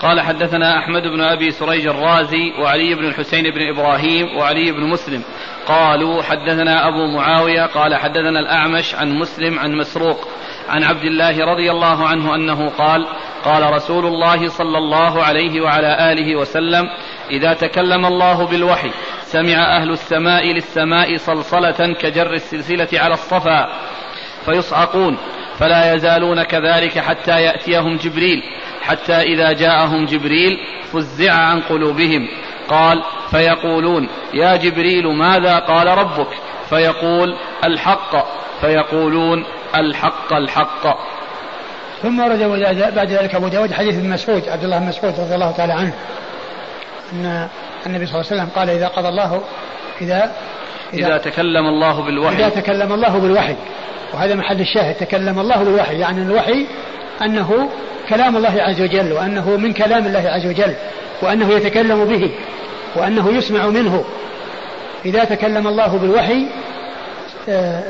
قال 0.00 0.20
حدثنا 0.20 0.78
أحمد 0.78 1.02
بن 1.02 1.20
أبي 1.20 1.50
سريج 1.50 1.86
الرازي 1.86 2.52
وعلي 2.58 2.94
بن 2.94 3.04
الحسين 3.04 3.42
بن 3.42 3.60
إبراهيم 3.74 4.36
وعلي 4.36 4.72
بن 4.72 4.80
مسلم. 4.80 5.22
قالوا 5.66 6.22
حدثنا 6.22 6.88
أبو 6.88 7.06
معاوية 7.06 7.66
قال 7.66 7.94
حدثنا 7.94 8.40
الأعمش 8.40 8.94
عن 8.94 9.18
مسلم 9.18 9.58
عن 9.58 9.72
مسروق. 9.76 10.28
عن 10.68 10.84
عبد 10.84 11.04
الله 11.04 11.44
رضي 11.44 11.70
الله 11.70 12.06
عنه 12.06 12.34
أنه 12.34 12.68
قال 12.68 13.06
قال 13.44 13.72
رسول 13.72 14.06
الله 14.06 14.48
صلى 14.48 14.78
الله 14.78 15.22
عليه 15.22 15.60
وعلى 15.60 16.12
آله 16.12 16.36
وسلم 16.36 16.88
إذا 17.30 17.54
تكلم 17.54 18.06
الله 18.06 18.46
بالوحي 18.46 18.90
سمع 19.22 19.76
أهل 19.76 19.90
السماء 19.90 20.46
للسماء 20.46 21.16
صلصلة 21.16 21.94
كجر 22.00 22.32
السلسلة 22.32 22.88
على 22.92 23.14
الصفا 23.14 23.68
فيصعقون 24.44 25.18
فلا 25.58 25.94
يزالون 25.94 26.42
كذلك 26.42 26.98
حتى 26.98 27.42
يأتيهم 27.42 27.96
جبريل 27.96 28.42
حتى 28.82 29.14
إذا 29.14 29.52
جاءهم 29.52 30.06
جبريل 30.06 30.58
فزع 30.92 31.32
عن 31.32 31.60
قلوبهم 31.60 32.28
قال 32.68 33.02
فيقولون 33.30 34.08
يا 34.34 34.56
جبريل 34.56 35.06
ماذا 35.06 35.58
قال 35.58 35.86
ربك؟ 35.86 36.28
فيقول 36.68 37.36
الحق 37.64 38.26
فيقولون 38.60 39.44
الحق 39.76 40.32
الحق. 40.32 40.96
ثم 42.02 42.20
ورد 42.20 42.42
بعد 42.94 43.10
ذلك 43.12 43.34
أبو 43.34 43.48
داود 43.48 43.72
حديث 43.72 43.94
ابن 43.94 44.10
مسعود 44.10 44.48
عبد 44.48 44.64
الله 44.64 44.78
بن 44.78 44.86
مسعود 44.86 45.20
رضي 45.20 45.34
الله 45.34 45.50
تعالى 45.50 45.72
عنه 45.72 45.94
أن 47.12 47.48
النبي 47.86 48.06
صلى 48.06 48.20
الله 48.20 48.30
عليه 48.30 48.42
وسلم 48.42 48.48
قال 48.56 48.70
إذا 48.70 48.88
قضى 48.88 49.08
الله 49.08 49.42
إذا 50.00 50.32
إذا, 50.94 51.06
إذا 51.06 51.18
تكلم 51.18 51.66
الله 51.66 52.02
بالوحي. 52.02 52.36
إذا 52.36 52.48
تكلم 52.48 52.92
الله 52.92 53.18
بالوحي. 53.18 53.56
وهذا 54.14 54.34
محل 54.34 54.60
الشاهد 54.60 54.94
تكلم 54.94 55.38
الله 55.38 55.56
بالوحي 55.56 55.98
يعني 55.98 56.22
الوحي 56.22 56.66
أنه 57.22 57.68
كلام 58.08 58.36
الله 58.36 58.62
عز 58.62 58.82
وجل 58.82 59.12
وأنه 59.12 59.56
من 59.56 59.72
كلام 59.72 60.06
الله 60.06 60.28
عز 60.28 60.46
وجل 60.46 60.74
وأنه 61.22 61.52
يتكلم 61.52 62.04
به 62.04 62.30
وأنه 62.96 63.30
يسمع 63.30 63.66
منه. 63.66 64.04
إذا 65.04 65.24
تكلم 65.24 65.66
الله 65.66 65.98
بالوحي 65.98 66.46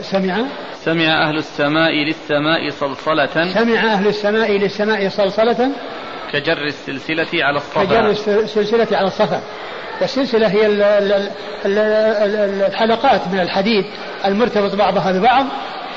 سمع. 0.00 0.44
سمع 0.84 1.28
أهل 1.28 1.38
السماء 1.38 1.92
للسماء 1.92 2.70
صلصلة. 2.70 3.52
سمع 3.54 3.92
أهل 3.92 4.06
السماء 4.06 4.52
للسماء 4.52 5.08
صلصلة. 5.08 5.70
كجر 6.32 6.66
السلسلة 6.66 7.44
على 7.44 7.56
الصفا. 7.56 7.84
كجر 7.84 8.10
السلسلة 8.42 8.96
على 8.96 9.06
الصفا. 9.06 9.40
والسلسلة 10.00 10.46
هي 10.46 10.66
الحلقات 12.66 13.20
من 13.32 13.40
الحديد 13.40 13.84
المرتبط 14.24 14.74
بعضها 14.74 15.12
ببعض. 15.12 15.46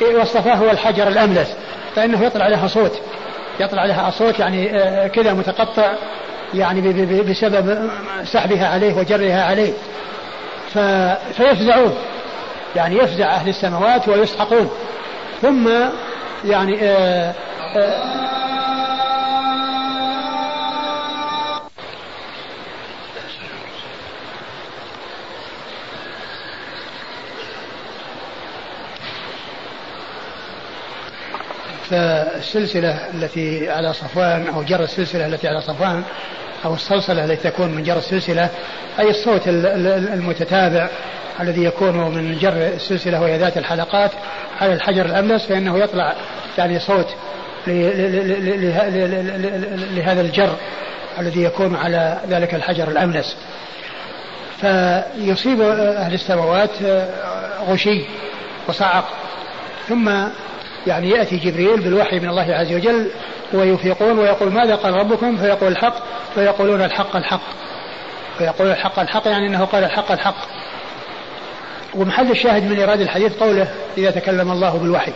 والصفا 0.01 0.53
هو 0.53 0.71
الحجر 0.71 1.07
الأملس. 1.07 1.55
فإنه 1.95 2.23
يطلع 2.23 2.47
لها 2.47 2.67
صوت. 2.67 3.01
يطلع 3.59 3.85
لها 3.85 4.09
صوت 4.09 4.39
يعني 4.39 4.79
آه، 4.79 5.07
كذا 5.07 5.33
متقطع 5.33 5.93
يعني 6.53 6.81
بسبب 7.23 7.89
سحبها 8.23 8.67
عليه 8.67 8.93
وجرها 8.93 9.43
عليه. 9.43 9.73
فيفزعون. 11.33 11.95
يعني 12.77 12.95
يفزع 12.95 13.35
أهل 13.35 13.49
السماوات 13.49 14.07
ويسحقون. 14.07 14.69
ثم 15.41 15.69
يعني 16.45 16.77
آه، 16.81 17.33
آه، 17.75 18.17
فالسلسلة 31.89 33.09
التي 33.13 33.69
على 33.69 33.93
صفوان 33.93 34.47
أو 34.47 34.63
جر 34.63 34.83
السلسلة 34.83 35.25
التي 35.25 35.47
على 35.47 35.61
صفوان 35.61 36.03
أو 36.65 36.73
الصلصلة 36.73 37.25
التي 37.25 37.49
تكون 37.49 37.69
من 37.69 37.83
جر 37.83 37.97
السلسلة 37.97 38.49
أي 38.99 39.09
الصوت 39.09 39.41
المتتابع 39.47 40.89
الذي 41.39 41.63
يكون 41.63 41.97
من 41.97 42.37
جر 42.37 42.67
السلسلة 42.75 43.21
وهي 43.21 43.37
ذات 43.37 43.57
الحلقات 43.57 44.11
على 44.61 44.73
الحجر 44.73 45.05
الأملس 45.05 45.45
فإنه 45.45 45.79
يطلع 45.79 46.15
يعني 46.57 46.79
صوت 46.79 47.07
لهذا 49.95 50.21
الجر 50.21 50.55
الذي 51.19 51.43
يكون 51.43 51.75
على 51.75 52.17
ذلك 52.29 52.55
الحجر 52.55 52.87
الأملس. 52.87 53.37
فيصيب 54.61 55.61
أهل 55.61 56.13
السماوات 56.13 56.69
غشي 57.67 58.05
وصعق. 58.67 59.05
ثم 59.87 60.11
يعني 60.87 61.09
يأتي 61.09 61.37
جبريل 61.37 61.81
بالوحي 61.81 62.19
من 62.19 62.29
الله 62.29 62.53
عز 62.55 62.73
وجل 62.73 63.07
ويفيقون 63.53 64.19
ويقول 64.19 64.51
ماذا 64.51 64.75
قال 64.75 64.93
ربكم؟ 64.93 65.37
فيقول 65.37 65.71
الحق 65.71 65.95
فيقولون 66.35 66.81
الحق 66.81 67.15
الحق. 67.15 67.41
فيقول 68.37 68.67
الحق 68.71 68.99
الحق 68.99 69.27
يعني 69.27 69.47
أنه 69.47 69.65
قال 69.65 69.83
الحق 69.83 70.11
الحق. 70.11 70.47
ومحل 71.95 72.31
الشاهد 72.31 72.63
من 72.63 72.77
إيراد 72.79 73.01
الحديث 73.01 73.33
قوله 73.33 73.67
إذا 73.97 74.11
تكلم 74.11 74.51
الله 74.51 74.77
بالوحي. 74.77 75.13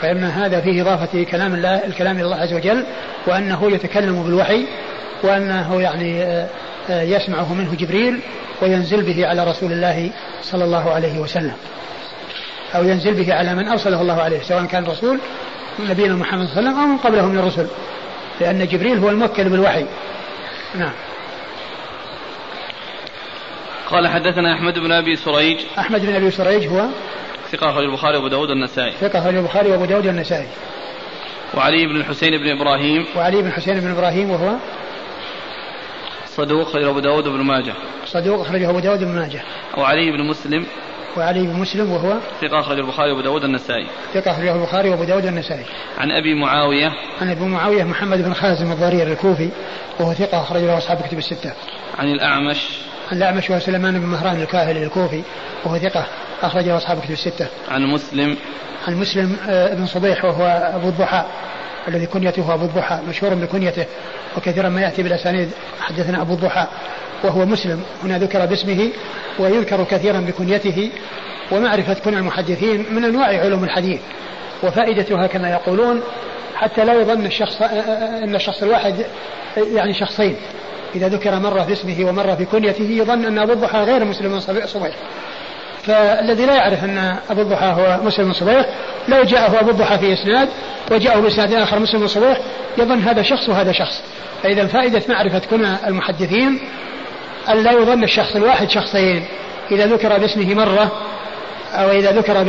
فإن 0.00 0.24
هذا 0.24 0.60
فيه 0.60 0.82
إضافة 0.82 1.24
كلام 1.24 1.54
الله 1.54 1.84
الكلام 1.86 2.16
إلى 2.16 2.24
الله 2.24 2.36
عز 2.36 2.52
وجل 2.52 2.84
وأنه 3.26 3.70
يتكلم 3.72 4.22
بالوحي 4.22 4.66
وأنه 5.22 5.82
يعني 5.82 6.22
آه، 6.22 6.48
آه، 6.90 7.02
يسمعه 7.02 7.54
منه 7.54 7.74
جبريل 7.74 8.20
وينزل 8.62 9.02
به 9.02 9.26
على 9.26 9.44
رسول 9.44 9.72
الله 9.72 10.10
صلى 10.42 10.64
الله 10.64 10.90
عليه 10.90 11.18
وسلم. 11.18 11.54
أو 12.74 12.84
ينزل 12.84 13.14
به 13.14 13.34
على 13.34 13.54
من 13.54 13.68
أرسله 13.68 14.00
الله 14.00 14.22
عليه 14.22 14.42
سواء 14.42 14.64
كان 14.64 14.84
رسول 14.84 15.18
نبينا 15.80 16.14
محمد 16.14 16.48
صلى 16.48 16.58
الله 16.58 16.70
عليه 16.70 16.78
وسلم 16.78 16.80
أو 16.80 16.86
من 16.86 16.98
قبله 16.98 17.26
من 17.26 17.38
الرسل 17.38 17.66
لأن 18.40 18.66
جبريل 18.66 18.98
هو 18.98 19.10
الموكل 19.10 19.48
بالوحي. 19.48 19.86
نعم. 20.74 20.92
قال 23.90 24.08
حدثنا 24.08 24.52
أحمد 24.52 24.78
بن 24.78 24.92
أبي 24.92 25.16
سريج. 25.16 25.58
أحمد 25.78 26.06
بن 26.06 26.14
أبي 26.14 26.30
سريج 26.30 26.68
هو 26.68 26.86
ثقة 27.50 27.70
أخرج 27.70 27.84
البخاري 27.84 28.16
وأبو 28.16 28.28
داود 28.28 28.50
والنسائي. 28.50 28.92
ثقة 29.00 29.18
أخرج 29.18 29.34
البخاري 29.34 29.70
وأبو 29.70 29.84
داود 29.84 30.06
والنسائي. 30.06 30.46
وعلي 31.54 31.86
بن 31.86 31.96
الحسين 31.96 32.38
بن 32.38 32.48
إبراهيم. 32.48 33.06
وعلي 33.16 33.42
بن 33.42 33.48
الحسين 33.48 33.80
بن 33.80 33.90
إبراهيم 33.90 34.30
وهو 34.30 34.56
صدوق 36.26 36.68
أخرجه 36.68 36.90
أبو 36.90 37.00
داود 37.00 37.28
بن 37.28 37.40
ماجه. 37.40 37.74
صدوق 38.06 38.40
أخرجه 38.40 38.70
أبو 38.70 38.78
داود 38.78 38.98
بن 38.98 39.14
ماجه. 39.14 39.42
وعلي 39.76 40.10
بن 40.10 40.26
مسلم. 40.26 40.66
وعلي 41.16 41.42
بن 41.42 41.52
مسلم 41.52 41.92
وهو 41.92 42.18
ثقة 42.40 42.60
أخرج 42.60 42.78
البخاري 42.78 43.10
وأبو 43.10 43.20
داود 43.20 43.44
النسائي 43.44 43.86
ثقة 44.14 44.30
أخرجه 44.30 44.56
البخاري 44.56 44.90
وأبو 44.90 45.04
داود 45.04 45.26
النسائي 45.26 45.64
عن 45.98 46.10
أبي 46.10 46.34
معاوية. 46.34 46.92
عن 47.20 47.30
أبي 47.30 47.44
معاوية 47.44 47.84
محمد 47.84 48.22
بن 48.22 48.34
خازم 48.34 48.72
الضرير 48.72 49.06
الكوفي 49.06 49.48
وهو 50.00 50.14
ثقة 50.14 50.42
أخرج 50.42 50.62
له 50.62 50.78
أصحاب 50.78 51.02
كتب 51.02 51.18
الستة. 51.18 51.52
عن 51.98 52.12
الأعمش. 52.12 52.78
عن 53.12 53.18
الأعمش 53.18 53.50
وهو 53.50 53.60
سليمان 53.60 54.00
بن 54.00 54.06
مهران 54.06 54.42
الكاهلي 54.42 54.84
الكوفي 54.84 55.22
وهو 55.64 55.78
ثقة 55.78 56.06
أخرج 56.42 56.64
له 56.64 56.76
أصحاب 56.76 57.00
كتب 57.00 57.10
الستة. 57.10 57.46
عن 57.68 57.86
مسلم. 57.86 58.36
عن 58.88 58.94
مسلم 58.94 59.36
آه، 59.48 59.74
بن 59.74 59.86
صبيح 59.86 60.24
وهو 60.24 60.72
أبو 60.74 60.88
الضحى 60.88 61.24
الذي 61.88 62.06
كنيته 62.06 62.54
أبو 62.54 62.64
الضحى 62.64 62.98
مشهور 63.08 63.34
بكنيته 63.34 63.84
وكثيرا 64.36 64.68
ما 64.68 64.80
يأتي 64.80 65.02
بالأسانيد. 65.02 65.50
حدثنا 65.80 66.22
أبو 66.22 66.34
الضحى 66.34 66.66
وهو 67.24 67.46
مسلم 67.46 67.82
هنا 68.04 68.18
ذكر 68.18 68.46
باسمه 68.46 68.88
ويذكر 69.38 69.84
كثيرا 69.84 70.20
بكنيته 70.20 70.90
ومعرفة 71.50 71.94
كن 71.94 72.14
المحدثين 72.14 72.86
من 72.90 73.04
أنواع 73.04 73.26
علوم 73.26 73.64
الحديث 73.64 74.00
وفائدتها 74.62 75.26
كما 75.26 75.50
يقولون 75.50 76.00
حتى 76.54 76.84
لا 76.84 77.00
يظن 77.00 77.26
الشخص 77.26 77.62
أن 78.22 78.34
الشخص 78.34 78.62
الواحد 78.62 78.94
يعني 79.56 79.94
شخصين. 79.94 80.36
إذا 80.94 81.08
ذكر 81.08 81.38
مرة 81.38 81.62
في 81.62 81.72
اسمه 81.72 82.08
ومرة 82.08 82.34
في 82.34 82.44
كنيته 82.44 82.84
يظن 82.84 83.24
أن 83.24 83.38
أبو 83.38 83.52
الضحى 83.52 83.78
غير 83.78 84.04
مسلم 84.04 84.40
صبيح. 84.66 84.94
فالذي 85.82 86.46
لا 86.46 86.54
يعرف 86.54 86.84
أن 86.84 87.16
أبو 87.30 87.40
الضحى 87.40 87.66
هو 87.66 87.98
مسلم 88.02 88.32
صبيح 88.32 88.66
لو 89.08 89.22
جاءه 89.22 89.60
أبو 89.60 89.70
الضحى 89.70 89.98
في 89.98 90.12
إسناد 90.12 90.48
وجاءه 90.90 91.20
بإسناد 91.20 91.52
آخر 91.52 91.78
مسلم 91.78 92.06
صبيح 92.06 92.38
يظن 92.78 92.98
هذا 92.98 93.22
شخص 93.22 93.48
وهذا 93.48 93.72
شخص. 93.72 94.02
فإذا 94.42 94.66
فائدة 94.66 95.02
معرفة 95.08 95.38
كنى 95.50 95.88
المحدثين 95.88 96.60
أن 97.48 97.62
لا 97.62 97.72
يظن 97.72 98.04
الشخص 98.04 98.36
الواحد 98.36 98.70
شخصين. 98.70 99.24
إذا 99.70 99.86
ذكر 99.86 100.18
باسمه 100.18 100.54
مرة 100.54 100.92
أو 101.72 101.90
إذا 101.90 102.12
ذكر 102.12 102.42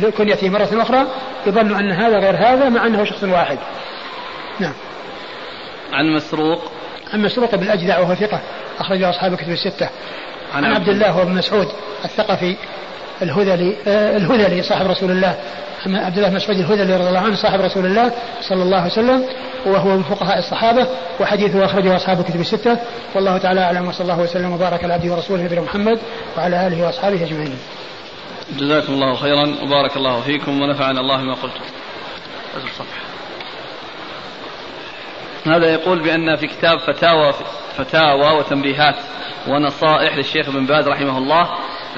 بكنيته 0.00 0.48
مرة 0.48 0.82
أخرى 0.82 1.06
يظن 1.46 1.74
أن 1.74 1.92
هذا 1.92 2.18
غير 2.18 2.36
هذا 2.36 2.68
مع 2.68 2.86
أنه 2.86 3.04
شخص 3.04 3.22
واحد. 3.22 3.58
نعم. 4.60 4.74
عن 5.92 6.14
مسروق 6.16 6.77
عن 7.12 7.22
مسروق 7.22 7.54
بن 7.54 7.62
الأجدع 7.62 7.98
وهو 7.98 8.14
ثقة. 8.14 8.40
أخرجه 8.80 9.10
أصحاب 9.10 9.34
كتب 9.34 9.50
الستة. 9.50 9.88
عن, 10.54 10.64
عبد 10.64 10.88
الله 10.88 11.18
وابن 11.18 11.32
مسعود 11.32 11.68
الثقفي 12.04 12.56
الهذلي 13.22 13.76
آه 13.86 14.16
الهذلي 14.16 14.62
صاحب 14.62 14.86
رسول 14.86 15.10
الله. 15.10 15.36
عبد 15.86 16.16
الله 16.16 16.28
بن 16.28 16.36
مسعود 16.36 16.58
الهذلي 16.58 16.96
رضي 16.96 17.08
الله 17.08 17.20
عنه 17.20 17.36
صاحب 17.36 17.60
رسول 17.60 17.86
الله 17.86 18.12
صلى 18.40 18.62
الله 18.62 18.76
عليه 18.76 18.92
وسلم 18.92 19.24
وهو 19.66 19.96
من 19.96 20.02
فقهاء 20.02 20.38
الصحابة 20.38 20.86
وحديثه 21.20 21.64
أخرجه 21.64 21.96
أصحاب 21.96 22.20
الكتب 22.20 22.40
الستة. 22.40 22.78
والله 23.14 23.38
تعالى 23.38 23.60
أعلم 23.60 23.88
وصلى 23.88 24.12
الله 24.12 24.22
وسلم 24.22 24.52
وبارك 24.52 24.84
على 24.84 24.92
عبده 24.92 25.12
ورسوله 25.12 25.42
نبينا 25.42 25.60
محمد 25.60 25.98
وعلى 26.38 26.66
آله 26.66 26.86
وأصحابه 26.86 27.24
أجمعين. 27.24 27.58
جزاكم 28.58 28.92
الله 28.92 29.14
خيرا 29.14 29.54
وبارك 29.62 29.96
الله 29.96 30.20
فيكم 30.20 30.60
ونفعنا 30.60 31.00
الله 31.00 31.16
بما 31.16 31.34
قلتم. 31.34 31.64
هذا 35.46 35.72
يقول 35.72 36.02
بأن 36.02 36.36
في 36.36 36.46
كتاب 36.46 36.78
فتاوى 36.78 37.34
فتاوى 37.76 38.38
وتنبيهات 38.38 38.94
ونصائح 39.48 40.16
للشيخ 40.16 40.48
ابن 40.48 40.66
باز 40.66 40.88
رحمه 40.88 41.18
الله 41.18 41.48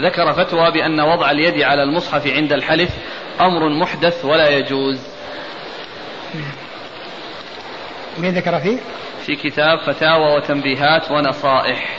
ذكر 0.00 0.32
فتوى 0.32 0.70
بأن 0.70 1.00
وضع 1.00 1.30
اليد 1.30 1.62
على 1.62 1.82
المصحف 1.82 2.26
عند 2.26 2.52
الحلف 2.52 2.90
أمر 3.40 3.68
محدث 3.68 4.24
ولا 4.24 4.48
يجوز 4.48 5.00
مين 8.18 8.34
ذكر 8.34 8.60
فيه؟ 8.60 8.78
في 9.26 9.36
كتاب 9.36 9.78
فتاوى 9.78 10.36
وتنبيهات 10.36 11.10
ونصائح 11.10 11.98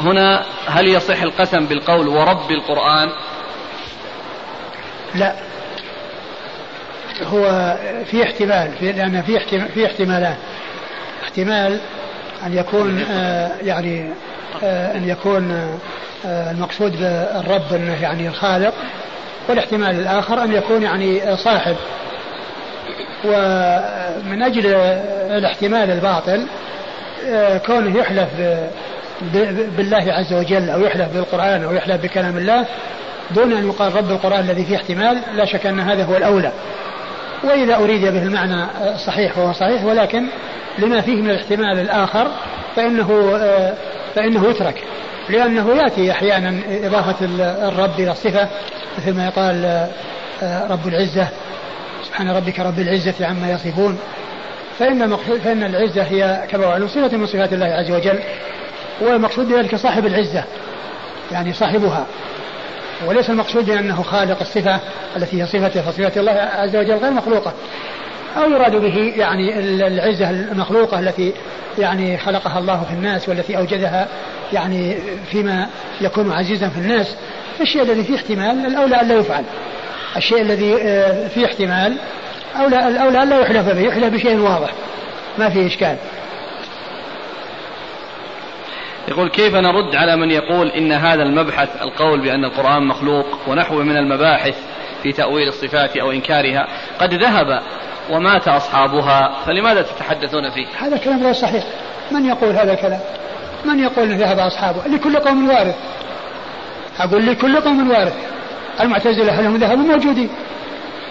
هنا 0.00 0.44
هل 0.66 0.88
يصح 0.88 1.22
القسم 1.22 1.66
بالقول 1.66 2.08
ورب 2.08 2.50
القرآن؟ 2.50 3.08
لا. 5.14 5.34
هو 7.22 7.76
في 8.10 8.22
احتمال 8.22 8.72
في 8.80 8.92
لأن 8.92 9.22
في 9.22 9.36
احتمال 9.38 9.68
في 9.68 9.86
احتمالات 9.86 10.36
احتمال 11.22 11.80
أن 12.46 12.58
يكون 12.58 13.06
آه 13.10 13.50
يعني 13.62 14.10
آه 14.64 14.96
أن 14.96 15.08
يكون 15.08 15.50
آه 16.26 16.50
المقصود 16.50 16.92
بالرب 16.92 17.72
أنه 17.72 18.02
يعني 18.02 18.28
الخالق 18.28 18.74
والاحتمال 19.48 20.00
الآخر 20.00 20.44
أن 20.44 20.52
يكون 20.52 20.82
يعني 20.82 21.36
صاحب. 21.36 21.76
ومن 23.24 24.42
أجل 24.42 24.66
الاحتمال 25.30 25.90
الباطل 25.90 26.46
آه، 27.26 27.58
كونه 27.58 27.98
يحلف 27.98 28.28
بالله 29.76 30.12
عز 30.12 30.32
وجل 30.32 30.70
أو 30.70 30.80
يحلف 30.80 31.08
بالقرآن 31.14 31.64
أو 31.64 31.72
يحلف 31.72 32.02
بكلام 32.02 32.36
الله 32.36 32.66
دون 33.30 33.52
أن 33.52 33.66
يقال 33.68 33.96
رب 33.96 34.10
القرآن 34.10 34.40
الذي 34.40 34.64
فيه 34.64 34.76
احتمال 34.76 35.20
لا 35.34 35.44
شك 35.44 35.66
أن 35.66 35.80
هذا 35.80 36.04
هو 36.04 36.16
الأولى. 36.16 36.52
وإذا 37.44 37.76
أريد 37.76 38.00
به 38.00 38.22
المعنى 38.22 38.64
الصحيح 38.94 39.32
فهو 39.32 39.52
صحيح 39.52 39.84
ولكن 39.84 40.26
لما 40.78 41.00
فيه 41.00 41.22
من 41.22 41.30
الاحتمال 41.30 41.78
الآخر 41.78 42.30
فإنه 42.76 43.36
آه، 43.36 43.74
فإنه 44.14 44.50
يترك. 44.50 44.82
لأنه 45.28 45.74
يأتي 45.74 46.10
أحيانا 46.10 46.60
إضافة 46.68 47.16
الرب 47.68 48.00
إلى 48.00 48.10
الصفة 48.10 48.48
مثل 48.98 49.14
ما 49.16 49.26
يقال 49.26 49.88
آه، 50.42 50.68
رب 50.72 50.88
العزة 50.88 51.28
سبحان 52.04 52.30
ربك 52.30 52.60
رب 52.60 52.78
العزة 52.78 53.26
عما 53.26 53.50
يصفون. 53.50 53.98
فإن 54.78 55.16
فإن 55.16 55.62
العزة 55.62 56.02
هي 56.02 56.46
كما 56.50 56.66
معلوم 56.66 56.88
صفة 56.88 57.16
من 57.16 57.26
صفات 57.26 57.52
الله 57.52 57.66
عز 57.66 57.90
وجل. 57.90 58.18
والمقصود 59.00 59.48
بذلك 59.48 59.76
صاحب 59.76 60.06
العزة 60.06 60.44
يعني 61.32 61.52
صاحبها. 61.52 62.06
وليس 63.06 63.30
المقصود 63.30 63.66
بأنه 63.66 64.02
خالق 64.02 64.40
الصفة 64.40 64.80
التي 65.16 65.42
هي 65.42 65.46
صفته 65.46 65.82
فصفة 65.82 66.20
الله 66.20 66.32
عز 66.32 66.76
وجل 66.76 66.94
غير 66.94 67.10
مخلوقة. 67.10 67.52
أو 68.36 68.50
يراد 68.50 68.76
به 68.76 69.12
يعني 69.16 69.58
العزة 69.86 70.30
المخلوقة 70.30 70.98
التي 70.98 71.32
يعني 71.78 72.18
خلقها 72.18 72.58
الله 72.58 72.84
في 72.88 72.92
الناس 72.92 73.28
والتي 73.28 73.56
أوجدها 73.56 74.08
يعني 74.52 74.96
فيما 75.30 75.66
يكون 76.00 76.32
عزيزا 76.32 76.68
في 76.68 76.78
الناس. 76.78 77.16
الشيء 77.60 77.82
الذي 77.82 78.04
فيه 78.04 78.16
احتمال 78.16 78.66
الأولى 78.66 79.00
أن 79.00 79.08
لا 79.08 79.14
يفعل. 79.14 79.44
الشيء 80.16 80.40
الذي 80.42 80.74
آه، 80.82 81.28
فيه 81.28 81.46
احتمال 81.46 81.96
أولى 82.56 82.88
الأولى 82.88 83.22
أن 83.22 83.28
لا 83.28 83.40
يحلف 83.40 83.68
به 83.68 83.80
يحلف 83.80 84.14
بشيء 84.14 84.38
واضح 84.38 84.72
ما 85.38 85.48
فيه 85.48 85.66
إشكال. 85.66 85.96
يقول 89.08 89.28
كيف 89.28 89.54
نرد 89.54 89.96
على 89.96 90.16
من 90.16 90.30
يقول 90.30 90.68
إن 90.68 90.92
هذا 90.92 91.22
المبحث 91.22 91.82
القول 91.82 92.20
بأن 92.20 92.44
القرآن 92.44 92.82
مخلوق 92.82 93.26
ونحوه 93.48 93.82
من 93.82 93.96
المباحث 93.96 94.54
في 95.02 95.12
تأويل 95.12 95.48
الصفات 95.48 95.96
أو 95.96 96.10
إنكارها 96.10 96.68
قد 97.00 97.14
ذهب 97.14 97.62
ومات 98.10 98.48
أصحابها 98.48 99.34
فلماذا 99.46 99.82
تتحدثون 99.82 100.50
فيه؟ 100.50 100.66
هذا 100.78 100.96
كلام 100.96 101.24
غير 101.24 101.32
صحيح. 101.32 101.64
من 102.10 102.26
يقول 102.26 102.50
هذا 102.50 102.72
الكلام؟ 102.72 103.00
من 103.64 103.80
يقول 103.80 104.10
أن 104.10 104.18
ذهب 104.18 104.38
أصحابه؟ 104.38 104.86
لكل 104.86 105.16
قوم 105.16 105.48
وارث. 105.48 105.74
أقول 106.98 107.26
لكل 107.26 107.60
قوم 107.60 107.90
وارث. 107.90 108.14
المعتزلة 108.80 109.40
هل 109.40 109.46
هم 109.46 109.56
ذهبوا 109.56 109.84
موجودين؟ 109.84 110.28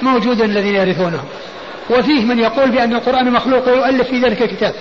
موجودين 0.01 0.45
الذين 0.45 0.75
يرثونهم. 0.75 1.25
وفيه 1.89 2.25
من 2.25 2.39
يقول 2.39 2.71
بأن 2.71 2.95
القرآن 2.95 3.31
مخلوق 3.31 3.67
ويؤلف 3.67 4.07
في 4.07 4.19
ذلك 4.19 4.41
الكتاب. 4.41 4.73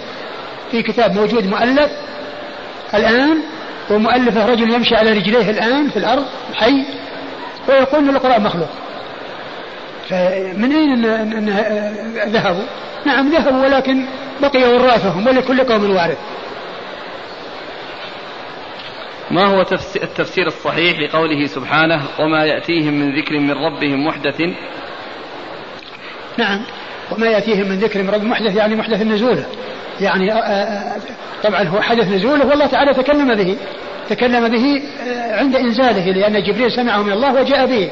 في 0.71 0.83
كتاب 0.83 1.15
موجود 1.15 1.47
مؤلف 1.47 1.91
الآن 2.95 3.43
ومؤلفه 3.91 4.47
رجل 4.47 4.75
يمشي 4.75 4.95
على 4.95 5.13
رجليه 5.13 5.51
الآن 5.51 5.91
في 5.91 5.97
الأرض 5.97 6.25
حي 6.55 6.85
ويقول 7.69 8.09
أن 8.09 8.17
القرآن 8.17 8.43
مخلوق. 8.43 8.69
فمن 10.09 10.73
أين 10.73 11.05
أن, 11.05 11.51
ذهبوا؟ 12.27 12.65
نعم 13.07 13.29
ذهبوا 13.29 13.65
ولكن 13.65 14.07
بقي 14.43 14.75
وراثهم 14.75 15.27
ولكل 15.27 15.65
قوم 15.65 15.91
وارث. 15.91 16.19
ما 19.31 19.47
هو 19.47 19.61
التفسير 20.03 20.47
الصحيح 20.47 20.99
لقوله 20.99 21.47
سبحانه 21.47 22.03
وما 22.19 22.45
يأتيهم 22.45 22.95
من 22.95 23.19
ذكر 23.19 23.39
من 23.39 23.53
ربهم 23.53 24.07
محدث 24.07 24.41
نعم. 26.39 26.61
وما 27.13 27.27
يأتيهم 27.27 27.69
من 27.69 27.79
ذكر 27.79 28.03
من 28.03 28.11
ربهم 28.11 28.31
محدث 28.31 28.57
يعني 28.57 28.77
محدث 28.77 29.03
نزوله 29.03 29.45
يعني 30.01 30.33
آه، 30.33 30.37
آه، 30.37 30.97
طبعا 31.43 31.63
هو 31.63 31.81
حدث 31.81 32.09
نزوله 32.09 32.47
والله 32.47 32.67
تعالى 32.67 32.95
تكلم 32.95 33.35
به 33.35 33.57
تكلم 34.11 34.49
به 34.49 34.83
آه، 35.09 35.37
عند 35.37 35.57
إنزاله 35.57 36.13
لأن 36.13 36.43
جبريل 36.43 36.73
سمعه 36.73 37.03
من 37.03 37.13
الله 37.13 37.41
وجاء 37.41 37.67
به. 37.67 37.91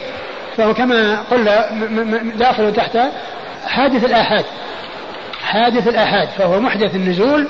فهو 0.57 0.75
كما 0.75 1.23
قلنا 1.31 1.67
داخل 2.39 2.73
تحت 2.73 2.99
حادث 3.67 4.05
الآحاد. 4.05 4.45
حادث 5.43 5.89
الآحاد 5.89 6.29
فهو 6.29 6.61
محدث 6.61 6.95
النزول 6.95 7.49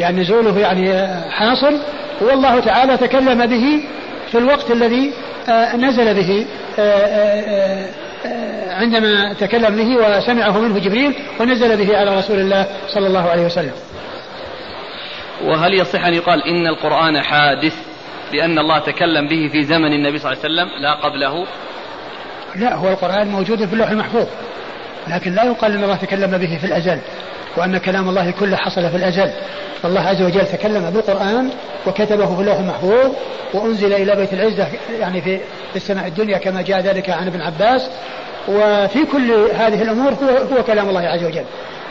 يعني 0.00 0.20
نزوله 0.20 0.58
يعني 0.58 1.08
حاصل. 1.30 1.78
والله 2.20 2.60
تعالى 2.60 2.96
تكلم 2.96 3.46
به 3.46 3.82
في 4.32 4.38
الوقت 4.38 4.70
الذي 4.70 5.12
نزل 5.78 6.14
به 6.14 6.46
عندما 8.70 9.32
تكلم 9.32 9.76
به 9.76 9.96
وسمعه 9.96 10.60
منه 10.60 10.78
جبريل 10.78 11.14
ونزل 11.40 11.76
به 11.76 11.96
على 11.96 12.18
رسول 12.18 12.38
الله 12.38 12.66
صلى 12.88 13.06
الله 13.06 13.30
عليه 13.30 13.46
وسلم. 13.46 13.72
وهل 15.44 15.74
يصح 15.74 16.04
أن 16.04 16.14
يقال 16.14 16.42
إن 16.46 16.66
القرآن 16.66 17.22
حادث 17.22 17.74
لأن 18.32 18.58
الله 18.58 18.78
تكلم 18.78 19.28
به 19.28 19.48
في 19.52 19.62
زمن 19.64 19.92
النبي 19.92 20.18
صلى 20.18 20.32
الله 20.32 20.44
عليه 20.44 20.54
وسلم 20.54 20.82
لا 20.82 20.94
قبله؟ 20.94 21.46
لا 22.56 22.74
هو 22.74 22.88
القرآن 22.88 23.28
موجود 23.28 23.64
في 23.66 23.72
اللوح 23.72 23.90
المحفوظ 23.90 24.26
لكن 25.08 25.34
لا 25.34 25.44
يقال 25.44 25.72
أن 25.72 25.84
الله 25.84 25.96
تكلم 25.96 26.38
به 26.38 26.58
في 26.60 26.66
الأزل. 26.66 26.98
وأن 27.58 27.78
كلام 27.78 28.08
الله 28.08 28.30
كله 28.30 28.56
حصل 28.56 28.90
في 28.90 28.96
الأزل 28.96 29.30
فالله 29.82 30.00
عز 30.00 30.22
وجل 30.22 30.46
تكلم 30.46 30.90
بالقرآن 30.90 31.50
وكتبه 31.86 32.34
في 32.34 32.40
اللوح 32.40 32.58
المحفوظ 32.58 33.12
وأنزل 33.54 33.92
إلى 33.92 34.16
بيت 34.16 34.32
العزة 34.32 34.66
يعني 35.00 35.20
في 35.20 35.40
السماء 35.76 36.06
الدنيا 36.06 36.38
كما 36.38 36.62
جاء 36.62 36.80
ذلك 36.80 37.10
عن 37.10 37.26
ابن 37.26 37.40
عباس. 37.40 37.90
وفي 38.48 39.04
كل 39.12 39.32
هذه 39.54 39.82
الأمور 39.82 40.12
هو, 40.12 40.56
هو 40.56 40.62
كلام 40.62 40.88
الله 40.88 41.00
عز 41.00 41.24
وجل. 41.24 41.44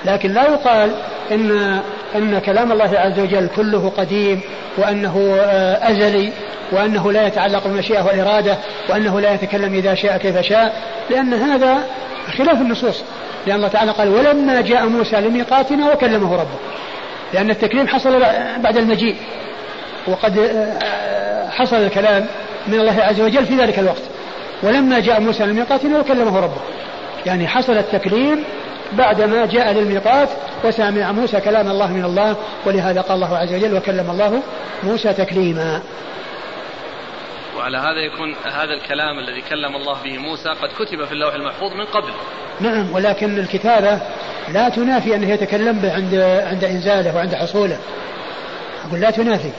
لكن 0.05 0.33
لا 0.33 0.43
يقال 0.43 0.91
إن 1.31 1.79
إن 2.15 2.39
كلام 2.39 2.71
الله 2.71 2.99
عز 2.99 3.19
وجل 3.19 3.47
كله 3.55 3.91
قديم 3.97 4.41
وأنه 4.77 5.37
آه، 5.41 5.91
أزلي 5.91 6.31
وأنه 6.71 7.11
لا 7.11 7.27
يتعلق 7.27 7.63
بالمشيئة 7.63 8.01
والإرادة 8.01 8.57
وأنه 8.89 9.19
لا 9.19 9.33
يتكلم 9.33 9.73
إذا 9.73 9.95
شاء 9.95 10.17
كيف 10.17 10.39
شاء 10.39 10.81
لأن 11.09 11.33
هذا 11.33 11.77
خلاف 12.37 12.61
النصوص. 12.61 13.03
لأن 13.47 13.55
الله 13.55 13.67
تعالى 13.67 13.91
قال 13.91 14.09
ولما 14.09 14.61
جاء 14.61 14.85
موسى 14.85 15.15
لميقاتنا 15.15 15.93
وكلمه 15.93 16.35
ربه. 16.35 16.57
لأن 17.33 17.49
التكليم 17.49 17.87
حصل 17.87 18.19
بعد 18.57 18.77
المجيء. 18.77 19.15
وقد 20.07 20.37
آه، 20.37 21.49
حصل 21.49 21.75
الكلام 21.75 22.25
من 22.67 22.79
الله 22.79 23.01
عز 23.01 23.21
وجل 23.21 23.45
في 23.45 23.55
ذلك 23.55 23.79
الوقت. 23.79 24.01
ولما 24.63 24.99
جاء 24.99 25.19
موسى 25.19 25.45
لميقاتنا 25.45 25.99
وكلمه 25.99 26.39
ربه. 26.39 26.61
يعني 27.25 27.47
حصل 27.47 27.77
التكليم 27.77 28.43
بعدما 28.93 29.45
جاء 29.45 29.73
للميقات 29.73 30.29
وسمع 30.63 31.11
موسى 31.11 31.39
كلام 31.39 31.67
الله 31.67 31.87
من 31.87 32.03
الله 32.05 32.35
ولهذا 32.65 33.01
قال 33.01 33.15
الله 33.15 33.37
عز 33.37 33.53
وجل 33.53 33.77
وكلم 33.77 34.09
الله 34.09 34.41
موسى 34.83 35.13
تكليما. 35.13 35.81
وعلى 37.67 37.77
هذا 37.77 37.99
يكون 37.99 38.35
هذا 38.45 38.73
الكلام 38.73 39.19
الذي 39.19 39.41
كلم 39.41 39.75
الله 39.75 40.03
به 40.03 40.17
موسى 40.17 40.49
قد 40.49 40.69
كتب 40.79 41.05
في 41.05 41.11
اللوح 41.11 41.33
المحفوظ 41.33 41.73
من 41.73 41.85
قبل. 41.85 42.11
نعم 42.59 42.91
ولكن 42.91 43.39
الكتابة 43.39 44.01
لا 44.53 44.69
تنافي 44.69 45.15
أنه 45.15 45.29
يتكلم 45.29 45.79
به 45.79 45.93
عند 45.93 46.15
عند 46.51 46.63
إنزاله 46.63 47.15
وعند 47.15 47.35
حصوله. 47.35 47.79
أقول 48.87 48.99
لا 48.99 49.11
تنافي. 49.11 49.51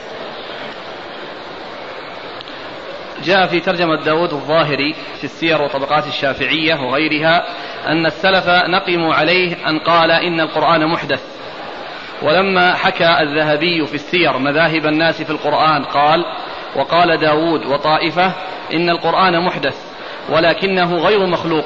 جاء 3.23 3.47
في 3.47 3.59
ترجمة 3.59 4.03
داود 4.03 4.33
الظاهري 4.33 4.95
في 5.17 5.23
السير 5.23 5.61
وطبقات 5.61 6.07
الشافعية 6.07 6.75
وغيرها 6.75 7.43
أن 7.87 8.05
السلف 8.05 8.49
نقموا 8.49 9.13
عليه 9.13 9.69
أن 9.69 9.79
قال 9.79 10.11
إن 10.11 10.39
القرآن 10.39 10.87
محدث. 10.87 11.21
ولما 12.21 12.75
حكى 12.75 13.17
الذهبي 13.21 13.85
في 13.85 13.95
السير 13.95 14.37
مذاهب 14.37 14.85
الناس 14.85 15.21
في 15.21 15.29
القرآن 15.29 15.83
قال 15.83 16.25
وقال 16.75 17.17
داود 17.17 17.65
وطائفة 17.65 18.31
إن 18.73 18.89
القرآن 18.89 19.45
محدث 19.45 19.75
ولكنه 20.29 20.97
غير 20.97 21.25
مخلوق. 21.25 21.65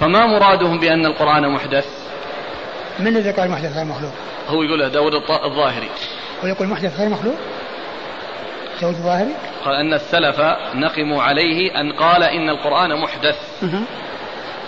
فما 0.00 0.26
مرادهم 0.26 0.78
بأن 0.78 1.06
القرآن 1.06 1.48
محدث؟ 1.48 1.86
من 2.98 3.06
الذي 3.06 3.30
قال 3.30 3.50
محدث 3.50 3.76
غير 3.76 3.84
مخلوق؟ 3.84 4.12
هو 4.48 4.62
يقول 4.62 4.90
داود 4.90 5.12
الظاهري. 5.44 5.88
ويقول 6.44 6.68
محدث 6.68 7.00
غير 7.00 7.08
مخلوق؟ 7.08 7.34
داود 8.80 8.94
الظاهري؟ 8.94 9.34
قال 9.64 9.74
أن 9.74 9.94
السلف 9.94 10.40
نقموا 10.74 11.22
عليه 11.22 11.80
أن 11.80 11.92
قال 11.92 12.22
إن 12.22 12.48
القرآن 12.48 13.00
محدث. 13.00 13.64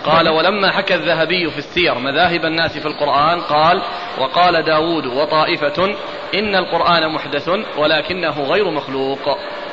قال 0.05 0.29
ولما 0.29 0.71
حكى 0.71 0.95
الذهبي 0.95 1.51
في 1.51 1.59
السير 1.59 1.99
مذاهب 1.99 2.45
الناس 2.45 2.79
في 2.79 2.87
القرآن 2.87 3.41
قال 3.41 3.83
وقال 4.19 4.65
داود 4.65 5.07
وطائفة 5.07 5.85
إن 6.35 6.55
القرآن 6.55 7.15
محدث 7.15 7.49
ولكنه 7.79 8.43
غير 8.43 8.71
مخلوق. 8.71 9.19